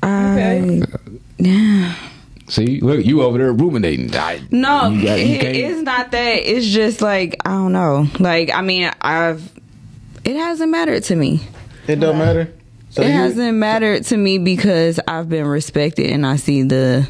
I, 0.01 0.81
yeah. 1.37 1.95
See, 2.49 2.79
look, 2.81 3.05
you 3.05 3.21
over 3.21 3.37
there 3.37 3.53
ruminating. 3.53 4.13
I, 4.15 4.41
No, 4.51 4.89
you 4.89 5.05
got- 5.05 5.19
you 5.19 5.35
it- 5.35 5.55
it's 5.55 5.81
not 5.81 6.11
that. 6.11 6.35
It's 6.49 6.65
just 6.65 7.01
like 7.01 7.37
I 7.45 7.51
don't 7.51 7.71
know. 7.73 8.07
Like 8.19 8.51
I 8.53 8.61
mean, 8.61 8.91
I've 9.01 9.49
it 10.25 10.35
hasn't 10.35 10.71
mattered 10.71 11.03
to 11.05 11.15
me. 11.15 11.41
It 11.87 11.99
don't 11.99 12.17
matter. 12.17 12.51
So 12.89 13.03
it 13.03 13.07
you- 13.07 13.13
hasn't 13.13 13.57
mattered 13.57 14.03
to 14.05 14.17
me 14.17 14.37
because 14.39 14.99
I've 15.07 15.29
been 15.29 15.45
respected 15.45 16.09
and 16.11 16.25
I 16.25 16.35
see 16.37 16.63
the 16.63 17.07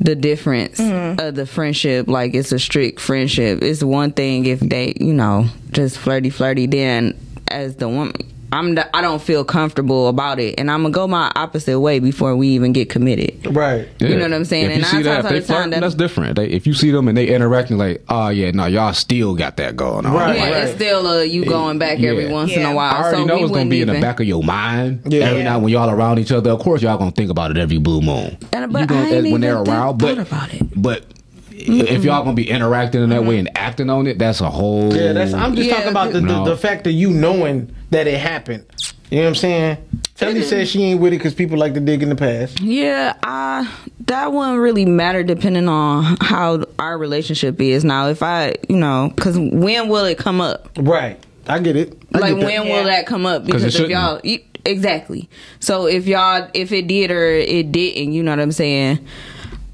the 0.00 0.14
difference 0.14 0.78
mm-hmm. 0.78 1.18
of 1.20 1.34
the 1.34 1.46
friendship. 1.46 2.08
Like 2.08 2.34
it's 2.34 2.52
a 2.52 2.58
strict 2.58 3.00
friendship. 3.00 3.62
It's 3.62 3.82
one 3.82 4.12
thing 4.12 4.44
if 4.44 4.60
they, 4.60 4.94
you 5.00 5.14
know, 5.14 5.46
just 5.70 5.96
flirty, 5.98 6.28
flirty. 6.30 6.66
Then 6.66 7.18
as 7.48 7.76
the 7.76 7.88
woman, 7.88 8.12
I'm 8.54 8.76
the, 8.76 8.96
I 8.96 9.00
don't 9.02 9.20
feel 9.20 9.44
comfortable 9.44 10.06
about 10.08 10.38
it, 10.38 10.54
and 10.58 10.70
I'm 10.70 10.82
gonna 10.82 10.92
go 10.92 11.08
my 11.08 11.32
opposite 11.34 11.80
way 11.80 11.98
before 11.98 12.36
we 12.36 12.48
even 12.50 12.72
get 12.72 12.88
committed. 12.88 13.44
Right. 13.54 13.88
You 14.00 14.10
know 14.16 14.22
what 14.22 14.32
I'm 14.32 14.44
saying? 14.44 14.70
If 14.70 14.76
you 14.78 14.84
see 14.84 15.02
that, 15.02 15.22
times 15.22 15.24
if 15.24 15.24
out 15.26 15.32
they 15.32 15.40
flirting, 15.40 15.70
that- 15.70 15.80
that's 15.80 15.94
different. 15.96 16.36
They, 16.36 16.46
if 16.46 16.64
you 16.66 16.72
see 16.72 16.92
them 16.92 17.08
and 17.08 17.18
they 17.18 17.26
interacting 17.34 17.78
like, 17.78 18.04
oh 18.08 18.28
yeah, 18.28 18.52
no, 18.52 18.66
y'all 18.66 18.92
still 18.92 19.34
got 19.34 19.56
that 19.56 19.74
going 19.74 20.06
on. 20.06 20.12
Right, 20.14 20.36
yeah, 20.36 20.50
right. 20.50 20.62
it's 20.64 20.74
still 20.76 21.04
uh, 21.06 21.22
you 21.22 21.44
going 21.44 21.78
back 21.78 21.98
every 22.00 22.26
Yeah. 22.26 22.32
once 22.32 22.52
in 22.52 22.62
a 22.64 22.72
while. 22.74 22.94
I 22.94 22.98
already 23.02 23.16
so 23.16 23.24
know 23.24 23.34
it's 23.34 23.40
gonna 23.42 23.52
wouldn't 23.52 23.70
be 23.70 23.80
in 23.82 23.88
the 23.88 24.00
back 24.00 24.20
of 24.20 24.26
your 24.26 24.42
mind. 24.44 25.02
Yeah. 25.12 25.24
Every 25.24 25.42
night 25.42 25.56
when 25.56 25.72
y'all 25.72 25.90
around 25.90 26.20
each 26.20 26.30
other, 26.30 26.50
of 26.50 26.60
course 26.60 26.80
y'all 26.80 26.96
gonna 26.96 27.10
think 27.10 27.30
about 27.30 27.50
it 27.50 27.58
every 27.58 27.78
blue 27.78 28.00
moon. 28.02 28.38
And- 28.52 28.72
but 28.72 28.82
You 28.82 28.86
gonna- 28.86 29.00
I 29.02 29.10
ain't 29.10 29.32
when 29.32 29.40
they're 29.40 29.56
think- 29.56 29.68
around, 29.68 29.98
but 29.98 30.16
thought 30.16 30.26
about 30.28 30.54
it. 30.54 30.62
but 30.80 31.04
if 31.50 32.04
y'all 32.04 32.22
gonna 32.22 32.34
be 32.34 32.48
interacting 32.50 33.02
in 33.02 33.10
that 33.10 33.24
way 33.24 33.38
and 33.38 33.50
acting 33.56 33.88
on 33.90 34.06
it, 34.06 34.18
that's 34.18 34.40
a 34.40 34.50
whole. 34.50 34.94
Yeah, 34.94 35.12
that's. 35.12 35.32
I'm 35.32 35.54
just 35.54 35.68
Yeah, 35.68 35.74
talking 35.76 35.90
about 35.90 36.12
the, 36.12 36.20
the, 36.20 36.26
no. 36.26 36.44
the 36.44 36.56
fact 36.56 36.84
that 36.84 36.92
you 36.92 37.10
knowing 37.10 37.74
that 37.94 38.06
it 38.08 38.18
happened. 38.18 38.66
You 39.10 39.18
know 39.18 39.22
what 39.24 39.28
I'm 39.30 39.34
saying? 39.36 40.00
Telly 40.16 40.42
says 40.42 40.68
she 40.70 40.82
ain't 40.82 41.00
with 41.00 41.12
it 41.12 41.18
because 41.18 41.34
people 41.34 41.56
like 41.58 41.74
to 41.74 41.80
dig 41.80 42.02
in 42.02 42.08
the 42.08 42.16
past. 42.16 42.60
Yeah, 42.60 43.14
I 43.22 43.72
that 44.06 44.32
wouldn't 44.32 44.58
really 44.58 44.84
matter 44.84 45.22
depending 45.22 45.68
on 45.68 46.16
how 46.20 46.64
our 46.78 46.98
relationship 46.98 47.60
is. 47.60 47.84
Now, 47.84 48.08
if 48.08 48.22
I, 48.22 48.54
you 48.68 48.76
know, 48.76 49.12
because 49.14 49.38
when 49.38 49.88
will 49.88 50.04
it 50.04 50.18
come 50.18 50.40
up? 50.40 50.68
Right. 50.76 51.18
I 51.46 51.58
get 51.58 51.76
it. 51.76 51.96
I 52.14 52.18
like 52.18 52.34
get 52.34 52.40
that. 52.40 52.46
when 52.46 52.68
will 52.68 52.84
that 52.84 53.06
come 53.06 53.26
up? 53.26 53.42
'Cause 53.42 53.62
Because 53.62 53.80
if 53.80 53.88
y'all 53.90 54.20
you, 54.24 54.40
exactly, 54.64 55.28
so 55.60 55.86
if 55.86 56.06
y'all 56.06 56.48
if 56.54 56.72
it 56.72 56.86
did 56.86 57.10
or 57.10 57.26
it 57.30 57.70
didn't, 57.70 58.12
you 58.12 58.22
know 58.22 58.32
what 58.32 58.40
I'm 58.40 58.52
saying? 58.52 58.98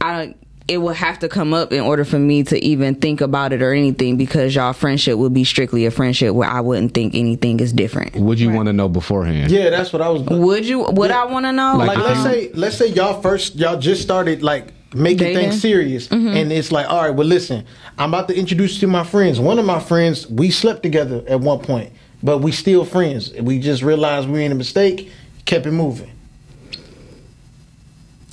I 0.01 0.35
it 0.69 0.79
will 0.79 0.93
have 0.93 1.19
to 1.19 1.29
come 1.29 1.53
up 1.53 1.73
in 1.73 1.81
order 1.81 2.05
for 2.05 2.19
me 2.19 2.43
to 2.45 2.65
even 2.65 2.95
think 2.95 3.21
about 3.21 3.53
it 3.53 3.63
or 3.63 3.73
anything 3.73 4.17
because 4.17 4.55
y'all 4.55 4.73
friendship 4.73 5.19
would 5.19 5.35
be 5.35 5.45
strictly 5.45 5.87
a 5.87 5.91
friendship 5.91 6.35
where 6.35 6.49
I 6.49 6.61
wouldn't 6.61 6.95
think 6.95 7.15
anything 7.15 7.61
is 7.61 7.73
different. 7.73 8.15
Would 8.17 8.39
you 8.39 8.51
want 8.51 8.67
to 8.67 8.73
know 8.73 8.89
beforehand? 8.89 9.51
Yeah, 9.51 9.71
that's 9.71 9.93
what 9.93 10.03
I 10.03 10.09
was. 10.09 10.23
Would 10.23 10.67
you? 10.67 10.81
Would 10.91 11.11
I 11.11 11.25
want 11.25 11.47
to 11.47 11.53
know? 11.53 11.77
Like, 11.77 11.99
if 11.99 12.05
let's 12.05 12.19
you- 12.19 12.25
say 12.25 12.53
let's 12.55 12.77
say 12.77 12.87
y'all 12.89 13.21
first 13.21 13.57
y'all 13.57 13.79
just 13.79 14.03
started 14.03 14.43
like 14.43 14.73
making 14.93 15.19
Dating? 15.19 15.51
things 15.51 15.61
serious 15.63 16.09
mm-hmm. 16.09 16.37
and 16.37 16.51
it's 16.51 16.73
like 16.73 16.85
all 16.91 17.03
right 17.03 17.15
well 17.15 17.25
listen 17.25 17.65
i'm 17.97 18.13
about 18.13 18.27
to 18.27 18.37
introduce 18.37 18.75
you 18.75 18.81
to 18.81 18.87
my 18.89 19.05
friends 19.05 19.39
one 19.39 19.57
of 19.57 19.65
my 19.65 19.79
friends 19.79 20.27
we 20.27 20.51
slept 20.51 20.83
together 20.83 21.23
at 21.29 21.39
one 21.39 21.61
point 21.61 21.93
but 22.25 22.39
we 22.39 22.51
still 22.51 22.85
friends 22.85 23.33
we 23.35 23.61
just 23.61 23.83
realized 23.85 24.27
we 24.29 24.39
made 24.39 24.51
a 24.51 24.55
mistake 24.57 25.09
kept 25.45 25.65
it 25.65 25.71
moving 25.71 26.11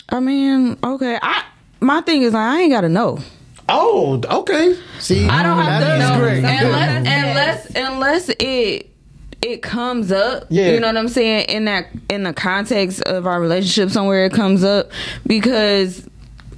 I 0.10 0.20
mean, 0.20 0.78
okay. 0.84 1.20
I 1.22 1.44
my 1.80 2.02
thing 2.02 2.22
is 2.24 2.34
like, 2.34 2.42
I 2.42 2.62
ain't 2.62 2.72
gotta 2.72 2.90
know. 2.90 3.20
oh 3.70 4.22
okay 4.30 4.78
see 5.00 5.28
I 5.28 5.44
don't 5.44 5.58
have 5.58 5.82
to 5.82 5.86
that 5.88 6.02
is 6.02 6.10
know 6.10 6.20
great. 6.20 6.38
unless 6.38 7.06
unless 7.08 7.76
unless 7.76 8.30
it 8.40 8.90
it 9.44 9.62
comes 9.62 10.12
up. 10.12 10.46
Yeah. 10.50 10.72
You 10.72 10.80
know 10.80 10.88
what 10.88 10.98
I'm 10.98 11.08
saying? 11.08 11.46
In 11.50 11.66
that 11.66 11.88
in 12.10 12.24
the 12.24 12.34
context 12.34 13.02
of 13.04 13.28
our 13.28 13.40
relationship 13.40 13.92
somewhere 13.92 14.26
it 14.26 14.34
comes 14.34 14.64
up. 14.64 14.90
Because 15.28 16.10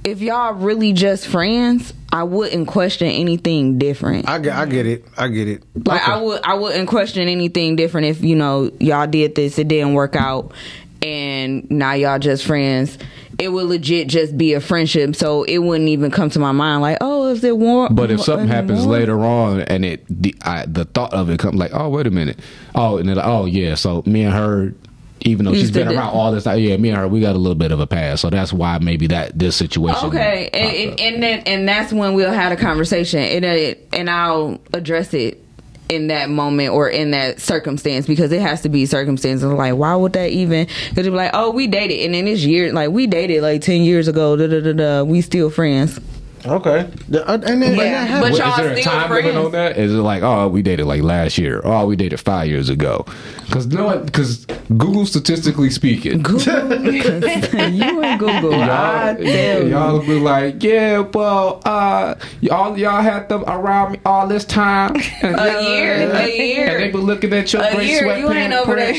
if 0.02 0.22
y'all 0.22 0.54
really 0.54 0.94
just 0.94 1.26
friends, 1.26 1.92
I 2.10 2.22
wouldn't 2.22 2.68
question 2.68 3.08
anything 3.08 3.78
different. 3.78 4.28
I 4.28 4.38
get, 4.38 4.56
I 4.56 4.64
get 4.64 4.86
it 4.86 5.04
i 5.18 5.28
get 5.28 5.46
it 5.46 5.62
Like 5.86 6.00
Okay. 6.02 6.10
I 6.12 6.20
would 6.22 6.40
I 6.42 6.54
wouldn't 6.54 6.88
question 6.88 7.28
anything 7.28 7.76
different 7.76 8.06
if, 8.06 8.22
you 8.22 8.34
know, 8.34 8.70
y'all 8.80 9.06
did 9.06 9.34
this, 9.34 9.58
it 9.58 9.68
didn't 9.68 9.92
work 9.92 10.16
out 10.16 10.52
and 11.02 11.70
now 11.70 11.92
y'all 11.92 12.18
just 12.18 12.44
friends. 12.46 12.98
It 13.38 13.50
would 13.50 13.66
legit 13.66 14.08
just 14.08 14.36
be 14.36 14.52
a 14.52 14.60
friendship, 14.60 15.16
so 15.16 15.44
it 15.44 15.58
wouldn't 15.58 15.88
even 15.88 16.10
come 16.10 16.28
to 16.30 16.38
my 16.38 16.52
mind 16.52 16.82
like, 16.82 16.98
oh, 17.00 17.28
is 17.28 17.42
it 17.42 17.56
warm? 17.56 17.94
But 17.94 18.10
if 18.10 18.20
something 18.20 18.50
uh, 18.50 18.52
happens 18.52 18.80
warm? 18.80 18.90
later 18.90 19.20
on 19.20 19.62
and 19.62 19.84
it 19.84 20.04
the, 20.08 20.34
I, 20.42 20.66
the 20.66 20.84
thought 20.84 21.14
of 21.14 21.30
it 21.30 21.38
comes 21.38 21.56
like, 21.56 21.70
oh 21.72 21.88
wait 21.88 22.06
a 22.06 22.10
minute, 22.10 22.38
oh 22.74 22.98
and 22.98 23.08
then 23.08 23.16
like, 23.16 23.26
oh 23.26 23.46
yeah, 23.46 23.76
so 23.76 24.02
me 24.04 24.24
and 24.24 24.34
her, 24.34 24.74
even 25.22 25.46
though 25.46 25.54
she's 25.54 25.70
been 25.70 25.88
around 25.88 26.10
all 26.10 26.32
this 26.32 26.44
time, 26.44 26.58
yeah, 26.58 26.76
me 26.76 26.90
and 26.90 26.98
her, 26.98 27.08
we 27.08 27.20
got 27.20 27.34
a 27.34 27.38
little 27.38 27.54
bit 27.54 27.72
of 27.72 27.80
a 27.80 27.86
past, 27.86 28.20
so 28.20 28.28
that's 28.28 28.52
why 28.52 28.78
maybe 28.78 29.06
that 29.06 29.38
this 29.38 29.56
situation. 29.56 30.08
Okay, 30.08 30.50
and, 30.52 30.90
and, 30.90 31.00
and 31.00 31.22
then 31.22 31.40
and 31.40 31.68
that's 31.68 31.94
when 31.94 32.12
we'll 32.12 32.32
have 32.32 32.52
a 32.52 32.56
conversation, 32.56 33.20
and 33.20 33.44
it, 33.44 33.88
and 33.94 34.10
I'll 34.10 34.60
address 34.74 35.14
it 35.14 35.42
in 35.90 36.06
that 36.06 36.30
moment 36.30 36.70
or 36.70 36.88
in 36.88 37.10
that 37.10 37.40
circumstance 37.40 38.06
because 38.06 38.32
it 38.32 38.40
has 38.40 38.62
to 38.62 38.68
be 38.68 38.86
circumstances. 38.86 39.44
Like 39.44 39.74
why 39.74 39.94
would 39.94 40.12
that 40.14 40.30
even 40.30 40.66
because 40.88 41.06
you're 41.06 41.14
like 41.14 41.32
oh 41.34 41.50
we 41.50 41.66
dated 41.66 42.00
and 42.00 42.14
then 42.14 42.24
this 42.24 42.44
year 42.44 42.72
like 42.72 42.90
we 42.90 43.06
dated 43.06 43.42
like 43.42 43.60
10 43.62 43.82
years 43.82 44.08
ago 44.08 44.36
da 44.36 44.46
da 44.46 44.60
da 44.60 44.72
da 44.72 45.02
we 45.02 45.20
still 45.20 45.50
friends 45.50 45.98
okay 46.46 46.88
The- 47.08 47.28
uh, 47.28 47.34
and 47.34 47.42
then, 47.42 47.62
and 47.62 47.76
Yeah, 47.76 48.06
that 48.06 48.20
but 48.22 48.38
y'all 48.38 48.50
is 48.50 48.56
there 48.56 48.70
a 48.72 48.80
still 48.80 48.92
time 48.92 49.10
limit 49.10 49.32
friends. 49.32 49.44
on 49.46 49.52
that? 49.52 49.76
Is 49.78 49.92
it 49.92 49.96
like, 49.98 50.22
oh, 50.22 50.48
we 50.48 50.62
dated 50.62 50.86
like 50.86 51.02
last 51.02 51.38
year? 51.38 51.60
Oh, 51.64 51.86
we 51.86 51.96
dated 51.96 52.20
five 52.20 52.48
years 52.48 52.68
ago? 52.68 53.04
Because 53.46 53.66
no, 53.66 53.86
one 53.86 54.04
because 54.06 54.46
Google 54.76 55.04
statistically 55.06 55.70
speaking, 55.70 56.22
Google, 56.22 56.40
you 56.92 58.02
and 58.02 58.18
Google 58.20 58.54
I 58.54 59.16
y'all, 59.18 59.64
you. 59.64 59.68
y'all 59.70 60.00
be 60.00 60.18
like, 60.20 60.62
yeah, 60.62 60.98
well, 61.00 61.60
uh, 61.64 62.14
y'all 62.40 62.78
y'all 62.78 63.02
had 63.02 63.28
them 63.28 63.44
around 63.46 63.92
me 63.92 64.00
all 64.06 64.26
this 64.28 64.44
time. 64.44 64.94
And 65.22 65.34
A 65.38 65.44
yeah, 65.46 65.60
year, 65.60 66.10
a 66.14 66.28
year. 66.28 66.66
and 66.68 66.82
they 66.84 66.90
been 66.90 67.00
looking 67.02 67.32
at 67.32 67.52
your 67.52 67.62
a 67.62 67.74
gray 67.74 67.86
year, 67.88 68.16
you 68.18 68.30
ain't 68.30 68.52
over 68.52 68.76
that. 68.76 68.94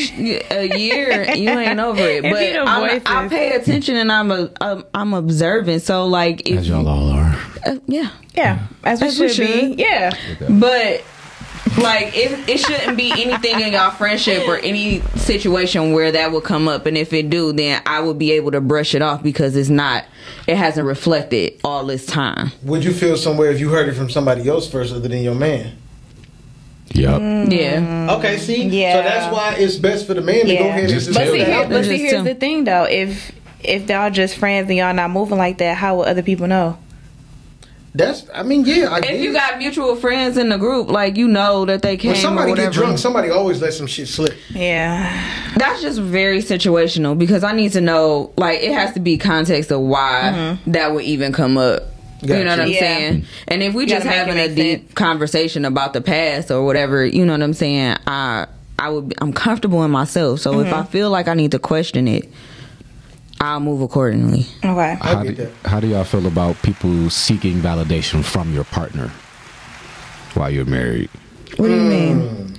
a 0.51 0.77
year, 0.77 1.31
you 1.33 1.49
ain't 1.49 1.79
over 1.79 2.01
it. 2.01 2.25
It 2.25 2.31
But 2.31 2.39
be 2.39 2.51
the 2.51 2.59
I'm, 2.61 3.01
I 3.05 3.27
pay 3.29 3.53
attention 3.55 3.95
and 3.95 4.11
I'm 4.11 4.31
a, 4.31 4.51
I'm, 4.59 4.83
I'm 4.93 5.13
observant. 5.13 5.81
So 5.81 6.05
like, 6.07 6.47
if 6.49 6.59
As 6.59 6.67
y'all 6.67 6.87
all 6.87 7.09
are. 7.11 7.30
Uh, 7.65 7.77
yeah, 7.87 8.09
Yeah, 8.35 8.67
as 8.83 9.01
we 9.01 9.07
As 9.07 9.19
we 9.19 9.29
should 9.29 9.47
be. 9.47 9.75
Yeah. 9.81 10.11
But 10.49 11.03
like 11.77 12.15
it, 12.17 12.49
it 12.49 12.57
shouldn't 12.59 12.97
be 12.97 13.11
anything 13.11 13.61
in 13.61 13.71
y'all 13.73 13.91
friendship 13.91 14.47
or 14.47 14.57
any 14.57 14.99
situation 15.15 15.93
where 15.93 16.11
that 16.11 16.31
will 16.31 16.41
come 16.41 16.67
up 16.67 16.85
and 16.85 16.97
if 16.97 17.13
it 17.13 17.29
do 17.29 17.53
then 17.53 17.81
i 17.85 17.99
will 18.01 18.13
be 18.15 18.31
able 18.33 18.51
to 18.51 18.59
brush 18.59 18.93
it 18.93 19.01
off 19.01 19.23
because 19.23 19.55
it's 19.55 19.69
not 19.69 20.03
it 20.47 20.57
hasn't 20.57 20.85
reflected 20.85 21.57
all 21.63 21.85
this 21.85 22.05
time 22.05 22.51
would 22.63 22.83
you 22.83 22.91
feel 22.91 23.15
somewhere 23.15 23.51
if 23.51 23.59
you 23.59 23.69
heard 23.69 23.87
it 23.87 23.93
from 23.93 24.09
somebody 24.09 24.49
else 24.49 24.69
first 24.69 24.91
other 24.93 25.07
than 25.07 25.21
your 25.23 25.35
man 25.35 25.73
Yep. 26.93 27.51
yeah 27.51 28.15
okay 28.17 28.37
see 28.37 28.63
Yeah. 28.67 28.95
so 28.97 29.03
that's 29.07 29.33
why 29.33 29.55
it's 29.57 29.77
best 29.77 30.05
for 30.07 30.13
the 30.13 30.21
man 30.21 30.45
to 30.47 30.55
go 30.55 30.63
Yeah. 30.65 30.65
ahead 30.65 30.83
and 30.85 30.89
Just 30.93 31.05
just 31.07 31.17
But 31.17 31.23
tell 31.25 31.33
see, 31.33 31.39
put 31.39 31.47
that 31.47 31.67
here, 31.69 31.69
but 31.69 31.85
see, 31.85 31.97
here's 31.99 32.23
the 32.23 32.35
thing 32.35 32.63
though. 32.65 32.83
If 32.83 33.31
if 33.63 33.87
y'all 33.89 34.09
just 34.09 34.35
friends 34.37 34.67
and 34.67 34.77
y'all 34.77 34.93
not 34.93 35.09
moving 35.11 35.37
like 35.37 35.59
that, 35.59 35.77
how 35.77 35.95
will 35.97 36.03
other 36.03 36.23
people 36.23 36.47
know? 36.47 36.77
That's 37.93 38.25
i 38.33 38.41
mean 38.41 38.63
yeah 38.65 38.89
I 38.91 39.01
get 39.01 39.15
if 39.15 39.21
you 39.21 39.33
got 39.33 39.57
mutual 39.57 39.95
friends 39.97 40.37
in 40.37 40.47
the 40.49 40.57
group 40.57 40.89
like 40.89 41.17
you 41.17 41.27
know 41.27 41.65
that 41.65 41.81
they 41.81 41.97
can. 41.97 42.11
when 42.11 42.17
somebody 42.19 42.53
or 42.53 42.55
get 42.55 42.71
drunk 42.71 42.97
somebody 42.97 43.29
always 43.29 43.61
let 43.61 43.73
some 43.73 43.87
shit 43.87 44.07
slip 44.07 44.33
Yeah. 44.49 45.51
that's 45.57 45.81
just 45.81 45.99
very 45.99 46.39
situational 46.39 47.17
because 47.17 47.43
i 47.43 47.51
need 47.51 47.73
to 47.73 47.81
know 47.81 48.31
like 48.37 48.61
it 48.61 48.71
has 48.71 48.93
to 48.93 48.99
be 49.01 49.17
context 49.17 49.71
of 49.71 49.81
why 49.81 50.57
that 50.67 50.93
would 50.93 51.03
even 51.03 51.33
come 51.33 51.57
up 51.57 51.83
You 52.23 52.43
know 52.43 52.51
what 52.51 52.59
I'm 52.59 52.67
Yeah. 52.69 52.79
saying? 52.79 53.25
And 53.47 53.63
if 53.63 53.73
we 53.73 53.83
You 53.83 53.89
just 53.89 54.05
having 54.05 54.37
a 54.37 54.47
deep 54.47 54.81
sense. 54.81 54.93
conversation 54.93 55.65
about 55.65 55.93
the 55.93 56.01
past 56.01 56.51
or 56.51 56.63
whatever, 56.63 57.03
you 57.03 57.25
know 57.25 57.33
what 57.33 57.41
I'm 57.41 57.53
saying? 57.55 57.97
I 58.05 58.45
I 58.77 58.89
would 58.89 59.09
be, 59.09 59.15
I'm 59.19 59.33
comfortable 59.33 59.83
in 59.83 59.89
myself. 59.89 60.39
So 60.39 60.51
Mm-hmm. 60.53 60.67
if 60.67 60.73
I 60.73 60.83
feel 60.83 61.09
like 61.09 61.27
I 61.27 61.33
need 61.33 61.49
to 61.53 61.59
question 61.59 62.07
it, 62.07 62.29
I'll 63.41 63.59
move 63.59 63.81
accordingly. 63.81 64.45
Okay. 64.63 64.97
How 65.01 65.23
do, 65.23 65.51
how 65.65 65.79
do 65.79 65.87
y'all 65.87 66.03
feel 66.03 66.27
about 66.27 66.61
people 66.61 67.09
seeking 67.09 67.55
validation 67.55 68.23
from 68.23 68.53
your 68.53 68.65
partner 68.65 69.07
while 70.35 70.51
you're 70.51 70.65
married? 70.65 71.09
What 71.57 71.67
do 71.67 71.73
you 71.73 71.81
mean? 71.81 72.21
Mm. 72.21 72.57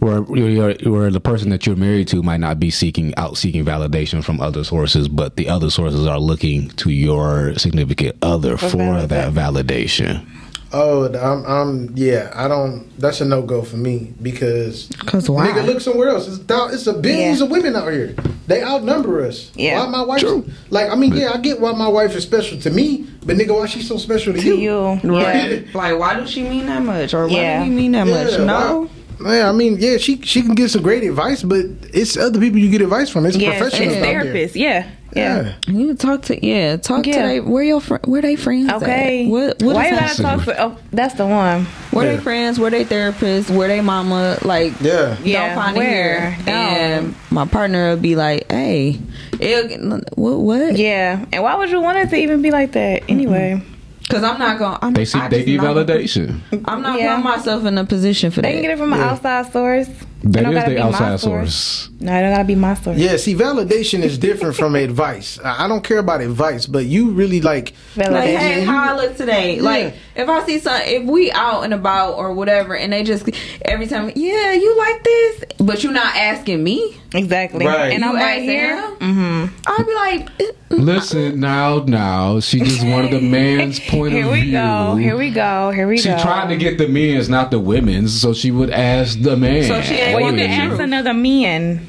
Where, 0.00 0.20
where, 0.20 0.74
where 0.84 1.10
the 1.10 1.20
person 1.20 1.48
that 1.48 1.66
you're 1.66 1.76
married 1.76 2.08
to 2.08 2.22
might 2.22 2.40
not 2.40 2.60
be 2.60 2.70
seeking 2.70 3.14
out 3.16 3.38
seeking 3.38 3.64
validation 3.64 4.22
from 4.22 4.38
other 4.40 4.64
sources, 4.64 5.08
but 5.08 5.36
the 5.36 5.48
other 5.48 5.70
sources 5.70 6.06
are 6.06 6.20
looking 6.20 6.68
to 6.72 6.90
your 6.90 7.54
significant 7.54 8.16
other 8.20 8.58
for 8.58 9.06
that 9.06 9.32
validation. 9.32 10.26
Oh, 10.70 11.06
I'm, 11.14 11.44
I'm, 11.46 11.92
yeah, 11.96 12.30
I 12.34 12.46
don't. 12.46 12.86
That's 12.98 13.20
a 13.22 13.24
no 13.24 13.40
go 13.42 13.62
for 13.62 13.78
me 13.78 14.12
because 14.20 14.90
why? 15.26 15.48
Nigga, 15.48 15.64
look 15.64 15.80
somewhere 15.80 16.08
else. 16.10 16.28
It's, 16.28 16.38
thou- 16.40 16.68
it's 16.68 16.86
a 16.86 16.92
billions 16.92 17.38
Yeah. 17.38 17.44
of 17.46 17.50
women 17.50 17.74
out 17.74 17.90
here. 17.90 18.14
They 18.46 18.62
outnumber 18.62 19.24
us. 19.24 19.50
Yeah. 19.54 19.82
Why 19.84 19.90
my 19.90 20.02
wife? 20.02 20.20
True. 20.20 20.46
Like, 20.68 20.90
I 20.90 20.94
mean, 20.94 21.14
yeah, 21.14 21.30
I 21.34 21.38
get 21.38 21.58
why 21.60 21.72
my 21.72 21.88
wife 21.88 22.14
is 22.14 22.22
special 22.22 22.58
to 22.60 22.70
me, 22.70 23.06
but 23.24 23.36
nigga, 23.36 23.54
why 23.58 23.64
she 23.66 23.80
so 23.80 23.96
special 23.96 24.34
to, 24.34 24.40
To 24.40 24.46
you? 24.46 25.00
you. 25.02 25.10
Right. 25.10 25.74
like, 25.74 25.98
why 25.98 26.14
does 26.20 26.30
she 26.30 26.42
mean 26.42 26.66
that 26.66 26.82
much? 26.82 27.14
Or 27.14 27.28
why 27.28 27.34
Yeah. 27.34 27.64
do 27.64 27.70
you 27.70 27.76
mean 27.76 27.92
that 27.92 28.06
much? 28.06 28.38
No. 28.38 28.82
why- 28.82 28.88
Man, 29.20 29.46
I 29.46 29.50
mean, 29.50 29.78
yeah, 29.80 29.96
she 29.96 30.20
she 30.22 30.42
can 30.42 30.54
get 30.54 30.70
some 30.70 30.80
great 30.82 31.02
advice, 31.02 31.42
but 31.42 31.64
it's 31.92 32.16
other 32.16 32.38
people 32.38 32.60
you 32.60 32.70
get 32.70 32.82
advice 32.82 33.10
from. 33.10 33.26
It's 33.26 33.36
Yeah. 33.36 33.58
professionals 33.58 33.94
It's 33.94 33.96
out 33.96 34.02
there. 34.02 34.24
therapists. 34.24 34.54
Yeah. 34.54 34.86
Yeah. 35.14 35.54
You 35.66 35.94
talk 35.94 36.22
to 36.22 36.46
yeah, 36.46 36.76
talk 36.76 37.06
Yeah. 37.06 37.22
to 37.22 37.28
they 37.28 37.40
where 37.40 37.62
your 37.62 37.80
fr- 37.80 37.96
where 38.04 38.20
they 38.22 38.36
friends 38.36 38.70
Okay. 38.70 39.24
at? 39.24 39.30
What 39.30 39.62
what 39.62 39.74
Why 39.76 39.86
is 39.86 39.90
you 39.92 39.96
gotta 40.00 40.22
talk 40.22 40.40
for? 40.42 40.54
Oh, 40.58 40.76
that's 40.92 41.14
the 41.14 41.26
one. 41.26 41.64
Where 41.90 42.06
Yeah. 42.06 42.16
they 42.16 42.22
friends? 42.22 42.60
Where 42.60 42.70
they 42.70 42.84
therapists? 42.84 43.50
Where 43.50 43.68
they 43.68 43.80
mama? 43.80 44.38
Like 44.42 44.74
Yeah. 44.80 45.16
Yeah, 45.24 45.54
don't 45.54 45.64
find 45.64 45.76
it 45.76 45.80
where? 45.80 46.30
here. 46.32 46.38
And 46.46 47.06
um, 47.06 47.16
my 47.30 47.46
partner 47.46 47.90
would 47.90 48.02
be 48.02 48.16
like, 48.16 48.50
"Hey, 48.52 49.00
it'll 49.40 49.98
what? 50.14 50.38
What? 50.40 50.76
Yeah. 50.76 51.24
And 51.32 51.42
why 51.42 51.54
would 51.56 51.70
you 51.70 51.80
want 51.80 51.98
it 51.98 52.10
to 52.10 52.16
even 52.16 52.42
be 52.42 52.50
like 52.50 52.72
that 52.72 53.02
anyway? 53.08 53.62
Because 54.02 54.22
I'm 54.24 54.38
not 54.38 54.58
gonna. 54.58 54.78
I'm, 54.80 54.94
They 54.94 55.04
see 55.04 55.18
I 55.18 55.28
they 55.28 55.38
just 55.38 55.48
need 55.48 55.60
validation. 55.60 56.40
I'm 56.64 56.80
not 56.82 56.98
Yeah. 56.98 57.16
putting 57.16 57.24
myself 57.30 57.64
in 57.66 57.76
a 57.76 57.84
position 57.84 58.30
for 58.30 58.40
They 58.40 58.48
that. 58.48 58.54
can 58.54 58.62
get 58.62 58.70
it 58.72 58.78
from 58.78 58.92
an 58.94 59.00
outside 59.00 59.52
source. 59.52 59.88
It 60.22 60.32
That 60.32 60.42
don't 60.42 60.52
gotta 60.54 60.70
the 60.70 60.76
be 60.76 60.80
my 60.82 60.86
outside 60.88 61.20
source. 61.20 61.88
No, 62.00 62.12
it 62.16 62.22
don't 62.22 62.32
gotta 62.32 62.44
be 62.44 62.54
my 62.56 62.74
source. 62.74 62.98
Yeah, 62.98 63.16
see, 63.16 63.34
validation 63.34 64.00
is 64.02 64.18
different 64.18 64.56
from 64.56 64.74
advice. 64.74 65.38
I 65.44 65.64
I 65.64 65.68
don't 65.68 65.84
care 65.84 65.98
about 65.98 66.20
advice, 66.20 66.66
but 66.66 66.86
you 66.86 67.10
really 67.10 67.40
like. 67.40 67.74
Like, 67.96 68.08
hey, 68.24 68.64
how 68.64 68.94
I 68.94 68.96
look 68.96 69.16
today. 69.16 69.56
Yeah. 69.56 69.62
Like, 69.62 69.94
if 70.16 70.28
I 70.28 70.44
see 70.46 70.58
some, 70.58 70.80
if 70.82 71.04
we 71.04 71.30
out 71.30 71.62
and 71.62 71.72
about 71.74 72.14
or 72.14 72.32
whatever, 72.32 72.74
and 72.76 72.92
they 72.92 73.04
just 73.04 73.28
every 73.62 73.86
time, 73.86 74.10
yeah, 74.16 74.52
you 74.52 74.76
like 74.76 75.04
this, 75.04 75.44
but 75.58 75.84
you're 75.84 75.92
not 75.92 76.16
asking 76.16 76.62
me. 76.64 76.96
Exactly. 77.14 77.64
Right. 77.64 77.92
And 77.92 78.04
I'm 78.04 78.14
You 78.14 78.20
right 78.20 78.42
here. 78.42 78.76
Mm-hmm. 78.98 79.46
I'd 79.66 79.86
be 79.86 79.94
like, 79.94 80.40
eh, 80.40 80.52
Listen 80.70 81.40
now, 81.40 81.78
now 81.78 82.40
she 82.40 82.60
just 82.60 82.84
wanted 82.84 83.10
the 83.12 83.20
man's 83.22 83.80
point 83.80 84.12
Here 84.12 84.26
of 84.26 84.32
we 84.32 84.42
view. 84.42 84.52
go. 84.52 84.96
Here 84.96 85.16
we 85.16 85.30
go. 85.30 85.70
Here 85.70 85.88
we 85.88 85.96
go. 85.96 86.02
She 86.02 86.08
go. 86.10 86.20
trying 86.20 86.48
to 86.50 86.56
get 86.56 86.76
the 86.76 86.86
men's, 86.88 87.28
not 87.30 87.50
the 87.50 87.58
women's, 87.58 88.20
so 88.20 88.34
she 88.34 88.50
would 88.50 88.70
ask 88.70 89.20
the 89.22 89.36
man. 89.36 89.64
So 89.64 89.80
she 89.80 89.98
ain't 90.08 90.20
well, 90.20 90.32
you 90.32 90.38
can 90.38 90.50
ask 90.72 90.80
another 90.80 91.14
man. 91.14 91.86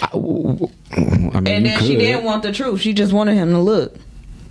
I 0.00 0.16
mean, 0.16 0.72
and 1.46 1.66
then 1.66 1.80
she 1.80 1.96
didn't 1.96 2.24
want 2.24 2.42
the 2.42 2.52
truth. 2.52 2.80
She 2.80 2.92
just 2.92 3.12
wanted 3.12 3.34
him 3.34 3.50
to 3.50 3.58
look. 3.58 3.96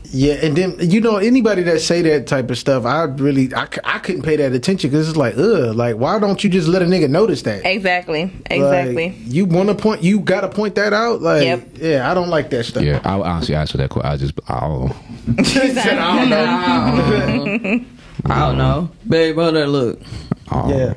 Yeah, 0.10 0.36
and 0.36 0.56
then 0.56 0.76
you 0.80 1.02
know 1.02 1.18
anybody 1.18 1.64
that 1.64 1.82
say 1.82 2.02
that 2.04 2.28
type 2.28 2.50
of 2.50 2.58
stuff, 2.58 2.86
I 2.86 3.04
really 3.04 3.54
I, 3.54 3.68
I 3.84 4.00
couldn't 4.00 4.22
pay 4.22 4.38
that 4.38 4.54
attention 4.54 4.90
because 4.90 5.10
it's 5.10 5.18
like, 5.18 5.38
ugh, 5.38 5.76
like 5.76 5.98
why 5.98 6.18
don't 6.18 6.42
you 6.42 6.50
just 6.50 6.68
let 6.70 6.82
a 6.82 6.86
nigga 6.86 7.10
notice 7.10 7.42
that? 7.42 7.66
Exactly. 7.66 8.32
Exactly. 8.50 9.10
Like, 9.10 9.18
you 9.26 9.46
want 9.46 9.68
to 9.68 9.76
point, 9.76 10.04
you 10.04 10.22
got 10.22 10.42
to 10.42 10.50
point 10.50 10.76
that 10.76 10.94
out. 10.94 11.22
Like, 11.22 11.44
Yep. 11.44 11.68
yeah, 11.76 12.10
I 12.10 12.14
don't 12.14 12.30
like 12.30 12.50
that 12.52 12.64
stuff. 12.64 12.84
Yeah, 12.84 13.02
I 13.04 13.18
would 13.18 13.26
honestly 13.26 13.56
answer 13.56 13.78
that 13.80 13.90
question. 13.90 14.10
I 14.10 14.16
just, 14.16 14.34
I 14.48 14.60
don't. 14.62 15.46
Said, 15.46 15.98
I 15.98 16.16
don't 16.20 16.30
know. 16.30 17.86
I 18.26 18.40
don't 18.48 18.58
know, 18.58 18.90
babe. 19.08 19.36
How 19.36 19.52
that 19.52 19.68
look? 19.68 20.00
Yeah. 20.70 20.94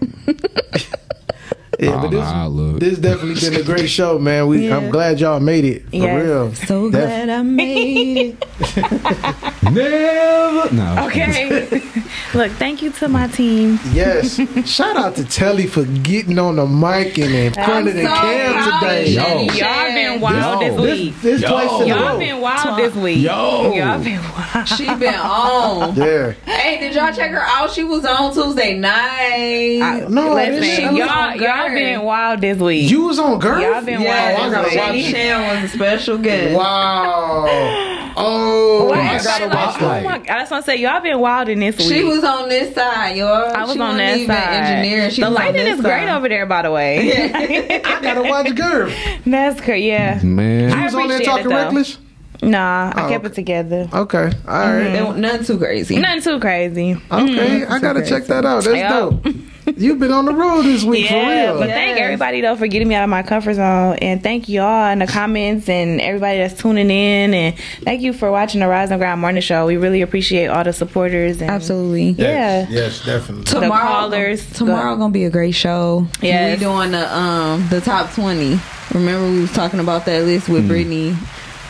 Yeah, 1.81 1.95
oh, 1.95 2.01
but 2.03 2.11
don't 2.11 2.23
how 2.23 2.45
I 2.45 2.47
look. 2.47 2.79
this 2.81 2.91
this 2.91 2.99
definitely 2.99 3.41
been 3.51 3.59
a 3.61 3.65
great 3.65 3.89
show, 3.89 4.19
man. 4.19 4.47
We 4.49 4.69
Yeah. 4.69 4.77
I'm 4.77 4.91
glad 4.91 5.19
y'all 5.21 5.41
made 5.41 5.65
it 5.65 5.83
for 5.89 5.97
Yes. 5.97 6.25
real. 6.25 6.55
So 6.55 6.91
Def- 6.91 7.01
glad 7.01 7.29
I 7.31 7.43
made 7.43 8.37
it. 8.39 8.47
Never. 9.63 10.75
No. 10.75 11.07
Okay. 11.07 11.69
Look, 12.35 12.51
thank 12.53 12.83
you 12.83 12.91
to 12.93 13.09
my 13.09 13.29
team. 13.29 13.79
Yes. 13.93 14.41
Shout 14.69 14.97
out 14.97 15.17
to 15.17 15.25
Telly 15.25 15.67
for 15.67 15.85
getting 15.85 16.39
on 16.39 16.57
the 16.57 16.67
mic 16.67 17.19
and 17.19 17.33
in 17.35 17.53
front 17.53 17.89
of 17.89 17.95
the 17.95 18.03
so 18.03 18.09
cam 18.15 18.81
today. 18.81 19.09
you. 19.09 19.21
Yo. 19.21 19.41
Y'all 19.53 19.93
been 19.95 20.21
wild 20.21 20.63
Yo. 20.63 20.69
this 20.69 20.81
week. 20.99 21.15
This, 21.15 21.23
this 21.23 21.43
Yo. 21.43 21.49
twice 21.49 21.83
in 21.83 21.89
Y'all 21.89 22.19
been 22.19 22.41
wild 22.41 22.79
this 22.79 22.95
week. 22.95 23.19
Yo. 23.19 23.73
Y'all 23.75 24.03
been 24.03 24.21
wild. 24.23 24.69
She 24.69 24.85
been 24.95 25.15
on. 25.15 25.95
Yeah. 25.97 26.33
Hey, 26.47 26.79
did 26.81 26.95
y'all 26.95 27.13
check 27.13 27.31
her 27.31 27.43
out? 27.43 27.71
She 27.71 27.85
was 27.85 28.05
on 28.05 28.33
Tuesday 28.35 28.79
night. 28.79 29.81
I- 29.83 30.07
No, 30.09 30.33
I 30.37 30.51
listen, 30.51 30.61
didn't. 30.63 30.97
y'all, 30.97 31.37
y'all 31.79 31.97
been 31.99 32.03
wild 32.03 32.41
this 32.41 32.59
week. 32.59 32.91
You 32.91 33.03
was 33.05 33.19
on 33.19 33.39
Girl? 33.39 33.61
Y'all 33.61 33.83
been 33.85 34.01
yeah, 34.01 34.35
wild 34.39 34.53
I 34.53 34.55
gotta 34.57 34.69
this 34.71 34.79
watch 34.79 34.93
week. 34.93 35.07
it. 35.07 35.11
Shan 35.11 35.63
was 35.63 35.71
a 35.71 35.75
special 35.77 36.19
guest. 36.19 36.57
Wow. 36.57 37.97
Oh, 38.17 38.89
Wait, 38.91 38.99
I 38.99 39.23
gotta 39.23 39.47
like, 39.47 39.55
watch 39.55 39.77
oh 39.83 40.03
my, 40.03 40.15
I 40.35 40.41
just 40.41 40.51
want 40.51 40.65
to 40.65 40.71
say 40.71 40.77
y'all 40.79 41.01
been 41.01 41.21
wild 41.21 41.49
in 41.49 41.61
this 41.61 41.79
week. 41.79 41.87
She 41.89 42.03
was 42.03 42.25
on 42.25 42.49
this 42.49 42.75
side, 42.75 43.17
y'all. 43.17 43.55
I 43.55 43.63
was 43.63 43.73
she 43.75 43.79
on 43.81 43.97
wasn't 43.97 43.99
that 43.99 44.17
even 44.19 44.35
side. 44.37 44.53
Engineer. 44.53 45.11
She 45.11 45.21
the 45.23 45.29
was 45.29 45.37
on 45.39 45.43
lighting 45.43 45.65
this 45.65 45.79
is 45.79 45.81
great 45.85 46.09
over 46.09 46.29
there, 46.29 46.45
by 46.45 46.63
the 46.63 46.71
way. 46.73 47.31
I 47.85 48.03
gotta 48.03 48.23
watch 48.29 48.55
Girl. 48.57 48.93
That's 49.25 49.61
great. 49.61 49.85
Yeah. 49.85 50.21
Man. 50.23 50.77
You 50.77 50.85
was 50.85 50.95
on 50.95 51.09
there 51.09 51.21
talking 51.21 51.49
reckless? 51.49 51.99
Nah, 52.43 52.93
I 52.95 53.05
Oh, 53.05 53.09
kept 53.09 53.25
okay. 53.25 53.33
it 53.33 53.35
together. 53.37 53.89
Okay. 53.95 54.33
All 54.49 54.55
right. 54.55 54.87
It 54.87 55.03
wasn't 55.05 55.19
nothing 55.21 55.45
too 55.47 55.59
crazy. 55.59 55.97
Nothing 55.97 56.23
too 56.23 56.41
crazy. 56.41 56.93
Okay. 56.93 57.01
Mm-hmm. 57.11 57.73
I 57.73 57.79
gotta 57.79 58.05
check 58.05 58.25
that 58.27 58.45
out. 58.45 58.65
That's 58.65 58.77
Yo. 58.93 59.11
dope. 59.13 59.35
You've 59.77 59.99
been 59.99 60.13
on 60.13 60.25
the 60.25 60.33
road 60.35 60.63
this 60.63 60.83
week 60.85 61.11
Yeah, 61.11 61.47
for 61.49 61.53
real. 61.53 61.59
but 61.61 61.69
thank 61.71 61.99
everybody 61.99 62.41
though 62.41 62.57
for 62.57 62.67
getting 62.67 62.89
me 62.89 62.95
out 62.95 63.05
of 63.05 63.11
my 63.11 63.23
comfort 63.23 63.55
zone, 63.55 63.97
and 64.01 64.23
thank 64.23 64.49
y'all 64.49 64.91
in 64.93 64.99
the 65.01 65.07
comments 65.07 65.69
and 65.69 66.01
everybody 66.01 66.39
that's 66.39 66.61
tuning 66.61 66.91
in, 66.91 67.35
and 67.35 67.57
thank 67.83 68.01
you 68.03 68.13
for 68.13 68.31
watching 68.31 68.61
the 68.61 68.69
Rise 68.69 68.91
and 68.91 69.01
Grind 69.01 69.21
Morning 69.21 69.43
Show. 69.43 69.67
We 69.67 69.77
really 69.77 70.03
appreciate 70.03 70.47
all 70.47 70.65
the 70.65 70.73
supporters. 70.73 71.41
And 71.41 71.51
Absolutely. 71.51 72.11
Yeah. 72.11 72.67
Yes, 72.69 72.71
yes, 72.71 73.05
definitely. 73.05 73.45
The 73.61 73.69
callers. 73.69 74.51
Tomorrow 74.53 74.97
gonna 74.97 75.13
be 75.13 75.25
a 75.25 75.31
great 75.31 75.53
show. 75.55 76.07
Yeah. 76.21 76.55
We 76.55 76.61
doing 76.61 76.93
the 76.93 77.17
um 77.17 77.67
the 77.69 77.81
top 77.81 78.13
twenty. 78.13 78.59
Remember 78.95 79.31
we 79.31 79.41
was 79.43 79.53
talking 79.53 79.79
about 79.81 80.05
that 80.07 80.25
list 80.25 80.49
with 80.49 80.67
Brittany. 80.67 81.15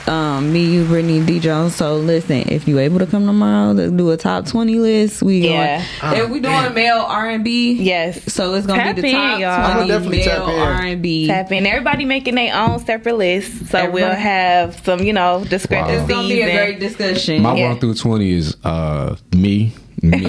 Um, 0.07 0.53
me, 0.53 0.65
you, 0.65 0.85
Brittany, 0.87 1.25
D 1.25 1.39
Jones. 1.39 1.77
So 1.77 1.97
listen, 1.97 2.49
if 2.49 2.67
you 2.67 2.79
able 2.81 2.99
to 2.99 3.07
come 3.07 3.27
tomorrow 3.27 3.75
to 3.77 3.91
do 3.91 4.11
a 4.11 4.17
top 4.17 4.47
twenty 4.47 4.77
list, 4.79 5.23
we 5.23 5.39
Yeah. 5.49 5.85
going. 6.01 6.21
if 6.23 6.31
we 6.31 6.41
doing 6.41 6.75
male 6.75 7.05
R 7.07 7.29
and 7.29 7.45
B, 7.45 7.75
Yes. 7.75 8.33
So 8.33 8.55
it's 8.55 8.67
gonna 8.67 8.83
Tap 8.83 8.97
be 8.97 9.03
the 9.03 9.09
in, 9.09 9.15
top 9.15 9.41
y'all. 9.41 9.51
I'ma 9.51 9.75
twenty 9.75 9.89
definitely 9.89 10.23
tap 10.23 10.47
male. 10.47 10.59
R 10.61 10.83
and 10.83 11.03
B. 11.03 11.27
Tap 11.29 11.53
in. 11.53 11.67
Everybody 11.67 12.05
making 12.07 12.35
their 12.35 12.55
own 12.57 12.85
separate 12.85 13.17
list, 13.17 13.67
so 13.69 13.89
we'll 13.91 14.11
have 14.11 14.81
some, 14.85 15.01
you 15.01 15.13
know, 15.13 15.45
discrepancies. 15.49 16.01
It's 16.03 16.11
gonna 16.13 16.29
be 16.29 16.41
a 16.43 16.53
great 16.57 16.81
discussion. 16.81 17.43
My 17.43 17.55
Yeah. 17.57 17.69
one 17.69 17.79
through 17.79 17.95
twenty 17.95 18.33
is 18.33 18.57
uh 18.65 19.15
me, 19.37 19.73
me, 20.03 20.19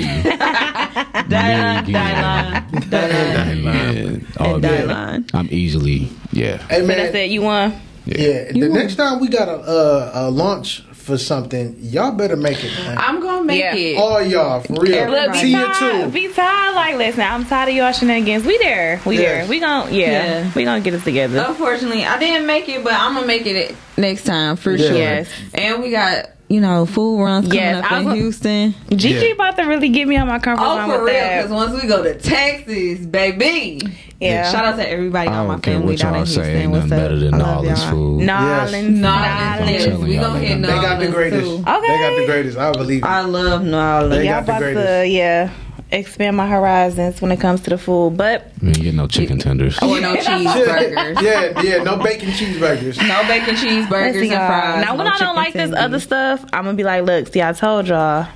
Dylan, 1.32 1.88
me 1.88 1.94
again. 1.94 2.66
Dylan, 2.72 3.64
Dylan, 3.64 3.66
and, 3.66 4.28
all 4.38 4.56
and 4.56 4.64
that. 4.64 4.88
Dylan. 4.88 5.30
I'm 5.34 5.48
easily, 5.50 6.10
yeah. 6.32 6.58
Hey 6.70 6.82
So 6.82 6.86
man, 6.88 6.98
that's 6.98 7.16
it. 7.16 7.30
You 7.32 7.42
won. 7.42 7.74
Yeah. 8.18 8.52
The 8.52 8.70
next 8.70 8.96
time 8.96 9.20
we 9.20 9.28
got 9.28 9.48
a, 9.48 9.60
a, 9.70 10.12
a 10.28 10.32
launch 10.32 10.82
for 10.94 11.18
something, 11.18 11.76
y'all 11.80 12.12
better 12.12 12.36
make 12.36 12.64
it. 12.64 12.72
Man. 12.78 12.98
I'm 12.98 13.20
gonna 13.22 13.44
make 13.44 13.60
Yeah. 13.60 13.76
it. 13.76 13.98
All 13.98 14.22
y'all 14.22 14.62
for 14.62 14.74
real. 14.82 15.10
Look, 15.10 15.34
See 15.36 15.52
you 15.52 15.58
tired. 15.66 16.06
too. 16.06 16.12
Be 16.12 16.28
tired. 16.32 16.76
Like, 16.76 16.96
listen, 16.98 17.22
I'm 17.22 17.44
tired 17.46 17.70
of 17.70 17.76
y'all 17.76 17.92
shenanigans. 17.92 18.46
We 18.46 18.58
there. 18.60 19.02
We 19.06 19.18
Yes. 19.18 19.24
there. 19.24 19.48
We 19.50 19.60
gon' 19.60 19.94
yeah, 19.94 20.12
Yeah. 20.44 20.52
We 20.56 20.64
gonna 20.64 20.82
get 20.82 20.94
it 20.94 21.04
together. 21.04 21.44
Unfortunately, 21.48 22.06
I 22.06 22.20
didn't 22.20 22.46
make 22.46 22.70
it, 22.70 22.84
but 22.84 22.94
I'm 22.94 23.16
gonna 23.16 23.26
make 23.28 23.46
it 23.48 23.76
next 23.98 24.26
time 24.26 24.56
for 24.58 24.72
Yeah. 24.74 24.88
sure. 24.88 24.98
Yes. 24.98 25.28
And 25.56 25.82
we 25.82 25.90
got 25.90 26.30
you 26.52 26.60
know 26.62 26.86
food 26.86 27.24
runs 27.24 27.46
coming 27.48 27.60
Yes, 27.64 27.84
up 27.86 27.92
I 27.92 28.00
in 28.02 28.12
Houston. 28.12 28.76
Gigi 28.90 29.26
Yeah. 29.28 29.32
about 29.34 29.56
to 29.58 29.64
really 29.64 29.90
get 29.90 30.08
me 30.08 30.18
on 30.18 30.28
my 30.28 30.40
comfort 30.40 30.64
Oh, 30.66 30.76
zone 30.78 30.90
for 30.90 31.04
with 31.04 31.14
real? 31.14 31.24
Because 31.28 31.50
once 31.52 31.82
we 31.82 31.88
go 31.88 32.04
to 32.04 32.14
Texas, 32.16 33.06
baby. 33.06 33.82
Yeah. 34.20 34.52
Shout 34.52 34.66
out 34.66 34.76
to 34.76 34.88
everybody 34.88 35.30
I 35.30 35.38
on 35.38 35.48
my 35.48 35.54
don't 35.56 35.62
care 35.64 35.74
family 35.76 35.94
what 35.94 36.00
down 36.00 36.10
in 36.10 36.14
y'all 36.20 36.26
Houston. 36.26 36.44
say. 36.44 36.62
Ain't 36.62 36.72
What's 36.72 36.84
nothing 36.86 36.94
up? 36.94 37.10
better 37.10 37.20
than 37.20 37.34
I 37.34 37.38
love 37.38 37.64
Nolans 37.64 37.84
food. 37.86 38.22
Nolans, 38.22 38.72
Nolans, 38.72 39.00
Nolans. 39.02 39.84
telling 39.86 40.02
we 40.04 40.14
y'all, 40.16 40.24
gonna 40.24 40.40
they 40.40 40.46
hit 40.46 40.62
got- 40.62 40.68
They 40.68 40.82
got 40.88 41.00
the 41.00 41.08
greatest. 41.08 41.42
too. 41.44 41.54
Okay. 41.68 41.88
They 41.88 41.98
got 41.98 42.16
the 42.18 42.26
greatest. 42.28 42.58
I 42.60 42.72
believe. 42.72 43.04
it. 43.04 43.06
I 43.08 43.22
love 43.22 43.64
Nolans. 43.64 44.10
They 44.16 44.26
Y'all 44.28 44.34
got 44.36 44.46
the 44.46 44.52
about 44.52 44.60
to 44.60 44.74
greatest. 44.74 45.12
yeah 45.12 45.50
expand 45.92 46.38
my 46.38 46.48
horizons 46.48 47.22
when 47.22 47.32
it 47.32 47.40
comes 47.40 47.62
to 47.62 47.70
the 47.70 47.78
food, 47.78 48.18
but 48.18 48.52
You 48.62 48.70
ain't 48.70 48.82
get 48.82 48.94
no 48.96 49.08
chicken 49.08 49.40
tenders. 49.40 49.78
Or 49.82 50.00
no 50.00 50.16
cheeseburgers. 50.18 51.22
yeah, 51.22 51.62
yeah. 51.62 51.84
No 51.84 51.98
bacon 51.98 52.30
cheeseburgers. 52.30 52.98
No 53.08 53.22
bacon 53.28 53.56
cheeseburgers 53.56 54.14
listen, 54.14 54.32
and 54.38 54.48
fries. 54.48 54.86
Now 54.86 54.96
when 54.96 55.06
no 55.06 55.12
I 55.14 55.18
don't 55.18 55.20
chicken 55.20 55.36
like 55.36 55.54
this 55.54 55.74
other 55.74 56.00
stuff, 56.00 56.44
I'm 56.54 56.64
gonna 56.66 56.74
be 56.78 56.84
like, 56.84 57.04
look, 57.06 57.28
see, 57.34 57.42
I 57.42 57.54
told 57.54 57.88
y'all. 57.88 58.28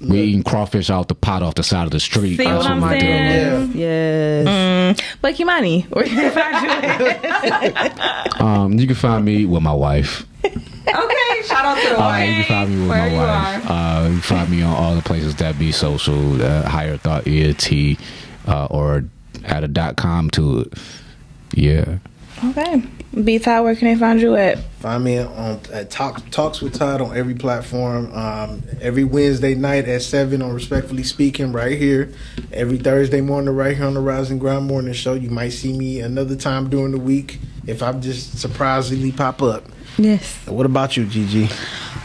We 0.00 0.20
eating 0.20 0.42
crawfish 0.42 0.90
out 0.90 1.08
the 1.08 1.14
pot 1.14 1.42
off 1.42 1.54
the 1.54 1.62
side 1.62 1.84
of 1.84 1.90
the 1.90 2.00
street. 2.00 2.36
See 2.36 2.44
That's 2.44 2.58
what 2.64 2.66
I'm 2.72 2.80
my 2.80 2.98
deal. 2.98 3.00
saying? 3.00 3.72
Yes. 3.74 4.46
Mm, 4.98 5.04
but 5.22 5.34
Kimani, 5.34 5.84
where 5.90 6.04
can 6.04 6.18
I 6.18 6.30
find 7.90 8.40
you? 8.40 8.46
Um, 8.46 8.72
you 8.78 8.86
can 8.86 8.96
find 8.96 9.24
me 9.24 9.46
with 9.46 9.62
my 9.62 9.72
wife. 9.72 10.26
Okay, 10.86 11.42
shout 11.46 11.64
out 11.64 11.78
to 11.82 11.88
the 11.88 11.96
Uh, 11.96 12.00
wife. 12.00 12.28
you 12.28 12.34
can 12.34 12.44
find 12.44 12.70
me 12.70 12.80
with 12.82 12.90
Where 12.90 12.98
my 12.98 13.08
you 13.10 13.16
wife. 13.16 13.70
Uh, 13.70 14.02
you 14.04 14.12
can 14.12 14.20
find 14.20 14.50
me 14.50 14.62
on 14.62 14.74
all 14.76 14.94
the 14.94 15.02
places 15.02 15.34
that 15.36 15.58
be 15.58 15.72
social, 15.72 16.42
uh, 16.42 16.68
higher 16.68 16.96
thought 16.96 17.26
EAT, 17.26 17.98
uh, 18.46 18.66
or 18.66 19.04
add 19.44 19.64
a 19.64 19.68
dot 19.68 19.96
com 19.96 20.30
to 20.30 20.60
it. 20.60 20.74
Yeah. 21.54 21.98
okay, 22.50 22.82
B 23.22 23.38
Ty, 23.38 23.60
where 23.62 23.74
can 23.76 23.88
they 23.88 23.94
find 23.98 24.20
you 24.20 24.34
at? 24.36 24.58
Find 24.80 25.04
me 25.04 25.18
on 25.18 25.60
at 25.72 25.90
Talk, 25.90 26.28
Talks 26.30 26.60
with 26.60 26.74
Todd 26.74 27.00
on 27.00 27.16
every 27.16 27.34
platform. 27.34 28.12
Um, 28.12 28.62
every 28.82 29.04
Wednesday 29.04 29.54
night 29.54 29.88
at 29.88 30.02
seven 30.02 30.42
on 30.42 30.52
Respectfully 30.52 31.04
Speaking, 31.04 31.52
right 31.52 31.78
here. 31.78 32.12
Every 32.52 32.76
Thursday 32.76 33.20
morning, 33.22 33.54
right 33.54 33.74
here 33.76 33.86
on 33.86 33.94
the 33.94 34.00
Rise 34.00 34.30
and 34.30 34.38
Grind 34.40 34.66
Morning 34.66 34.92
Show. 34.92 35.14
You 35.14 35.30
might 35.30 35.50
see 35.50 35.72
me 35.72 36.00
another 36.00 36.36
time 36.36 36.68
during 36.68 36.90
the 36.92 36.98
week 36.98 37.38
if 37.66 37.82
I 37.82 37.92
just 37.92 38.38
surprisingly 38.38 39.12
pop 39.12 39.40
up. 39.40 39.64
Yes. 39.98 40.36
What 40.46 40.66
about 40.66 40.96
you, 40.96 41.06
Gigi? 41.06 41.48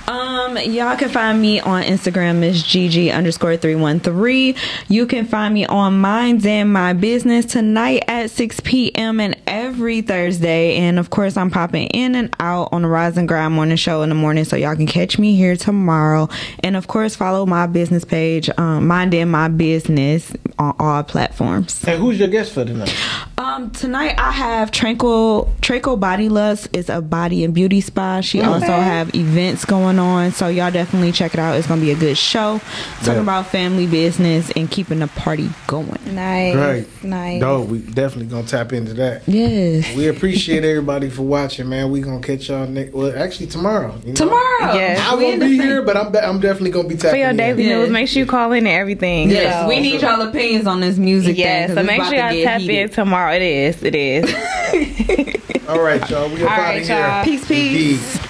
Um, 0.07 0.57
y'all 0.57 0.97
can 0.97 1.09
find 1.09 1.39
me 1.39 1.59
on 1.59 1.83
Instagram, 1.83 2.39
Miss 2.39 2.63
GG 2.63 3.13
underscore 3.13 3.57
three 3.57 3.75
one 3.75 3.99
three. 3.99 4.55
You 4.87 5.05
can 5.05 5.25
find 5.25 5.53
me 5.53 5.65
on 5.67 5.99
Minds 5.99 6.47
and 6.47 6.73
My 6.73 6.93
Business 6.93 7.45
tonight 7.45 8.05
at 8.07 8.31
six 8.31 8.59
p.m. 8.59 9.19
and 9.19 9.35
every 9.45 10.01
Thursday. 10.01 10.77
And 10.77 10.97
of 10.97 11.11
course, 11.11 11.37
I'm 11.37 11.51
popping 11.51 11.87
in 11.87 12.15
and 12.15 12.35
out 12.39 12.69
on 12.71 12.81
the 12.81 12.87
Rise 12.87 13.17
and 13.17 13.27
Grind 13.27 13.53
Morning 13.53 13.77
Show 13.77 14.01
in 14.01 14.09
the 14.09 14.15
morning, 14.15 14.45
so 14.45 14.55
y'all 14.55 14.75
can 14.75 14.87
catch 14.87 15.19
me 15.19 15.35
here 15.35 15.55
tomorrow. 15.55 16.27
And 16.63 16.75
of 16.75 16.87
course, 16.87 17.15
follow 17.15 17.45
my 17.45 17.67
business 17.67 18.03
page, 18.03 18.49
um, 18.57 18.87
Mind 18.87 19.13
and 19.13 19.31
My 19.31 19.47
Business, 19.47 20.33
on 20.57 20.75
all 20.79 21.03
platforms. 21.03 21.83
And 21.85 22.01
who's 22.01 22.17
your 22.17 22.29
guest 22.29 22.53
for 22.53 22.65
tonight? 22.65 22.95
Um, 23.37 23.69
tonight 23.71 24.15
I 24.17 24.31
have 24.31 24.71
Tranquil 24.71 25.53
Tranquil 25.61 25.97
Body 25.97 26.29
Lust 26.29 26.67
is 26.73 26.89
a 26.89 26.99
body 26.99 27.43
and 27.43 27.53
beauty 27.53 27.78
spa. 27.81 28.21
She 28.21 28.39
Okay. 28.39 28.47
also 28.47 28.65
have 28.67 29.13
events 29.15 29.65
going 29.65 29.99
on, 29.99 30.31
so 30.31 30.47
y'all 30.47 30.71
definitely 30.71 31.11
check 31.11 31.33
it 31.33 31.39
out. 31.39 31.55
It's 31.57 31.67
gonna 31.67 31.81
be 31.81 31.91
a 31.91 31.95
good 31.95 32.17
show. 32.17 32.59
Talking 32.99 33.13
Yeah. 33.15 33.19
about 33.21 33.47
family 33.47 33.85
business 33.87 34.51
and 34.55 34.69
keeping 34.69 34.99
the 34.99 35.07
party 35.07 35.49
going. 35.67 35.87
Nice, 36.11 36.55
Great. 36.55 37.03
nice. 37.03 37.41
Dope. 37.41 37.67
We 37.69 37.79
definitely 37.79 38.25
gonna 38.27 38.43
tap 38.47 38.73
into 38.73 38.93
that. 38.95 39.21
Yes. 39.27 39.85
We 39.95 40.07
appreciate 40.07 40.63
everybody 40.63 41.09
for 41.09 41.23
watching, 41.23 41.69
man. 41.69 41.91
We 41.91 42.01
gonna 42.01 42.19
catch 42.19 42.49
y'all 42.49 42.67
next. 42.67 42.93
Well, 42.93 43.13
actually 43.15 43.47
tomorrow. 43.47 43.93
you 44.03 44.09
know? 44.09 44.15
Tomorrow. 44.15 44.73
Yes. 44.73 44.99
I 45.09 45.15
won't 45.15 45.39
be 45.39 45.57
here, 45.57 45.81
but 45.81 45.95
I'm 45.97 46.07
I'm 46.19 46.39
definitely 46.39 46.71
gonna 46.71 46.87
be 46.87 46.95
For 46.95 47.03
tapping 47.03 47.19
your 47.21 47.29
in. 47.29 47.37
daily 47.37 47.63
news, 47.63 47.89
make 47.89 48.07
sure 48.07 48.19
you 48.19 48.25
call 48.25 48.51
in 48.51 48.59
and 48.59 48.67
everything. 48.67 49.29
Yes, 49.29 49.63
So- 49.63 49.67
we 49.69 49.79
need 49.79 50.01
y'all 50.01 50.21
opinions 50.21 50.67
on 50.67 50.79
this 50.81 50.97
music. 50.97 51.37
Yes, 51.37 51.67
thing, 51.67 51.75
so 51.75 51.81
'cause 51.81 51.87
make 51.87 52.03
sure 52.03 52.13
about 52.15 52.35
y'all 52.35 52.43
tap 52.45 52.61
heated. 52.61 52.75
in 52.77 52.89
tomorrow. 52.89 53.33
It 53.33 53.41
is. 53.41 53.83
It 53.83 53.95
is. 53.95 54.25
All 55.67 55.81
right, 55.81 56.09
y'all. 56.09 56.29
We 56.29 56.43
are 56.43 56.47
All 56.47 56.53
out 56.53 56.59
right, 56.59 56.81
of 56.81 56.87
here. 56.87 56.99
y'all. 56.99 57.23
Peace, 57.23 57.47
peace. 57.47 58.15
Indeed. 58.15 58.28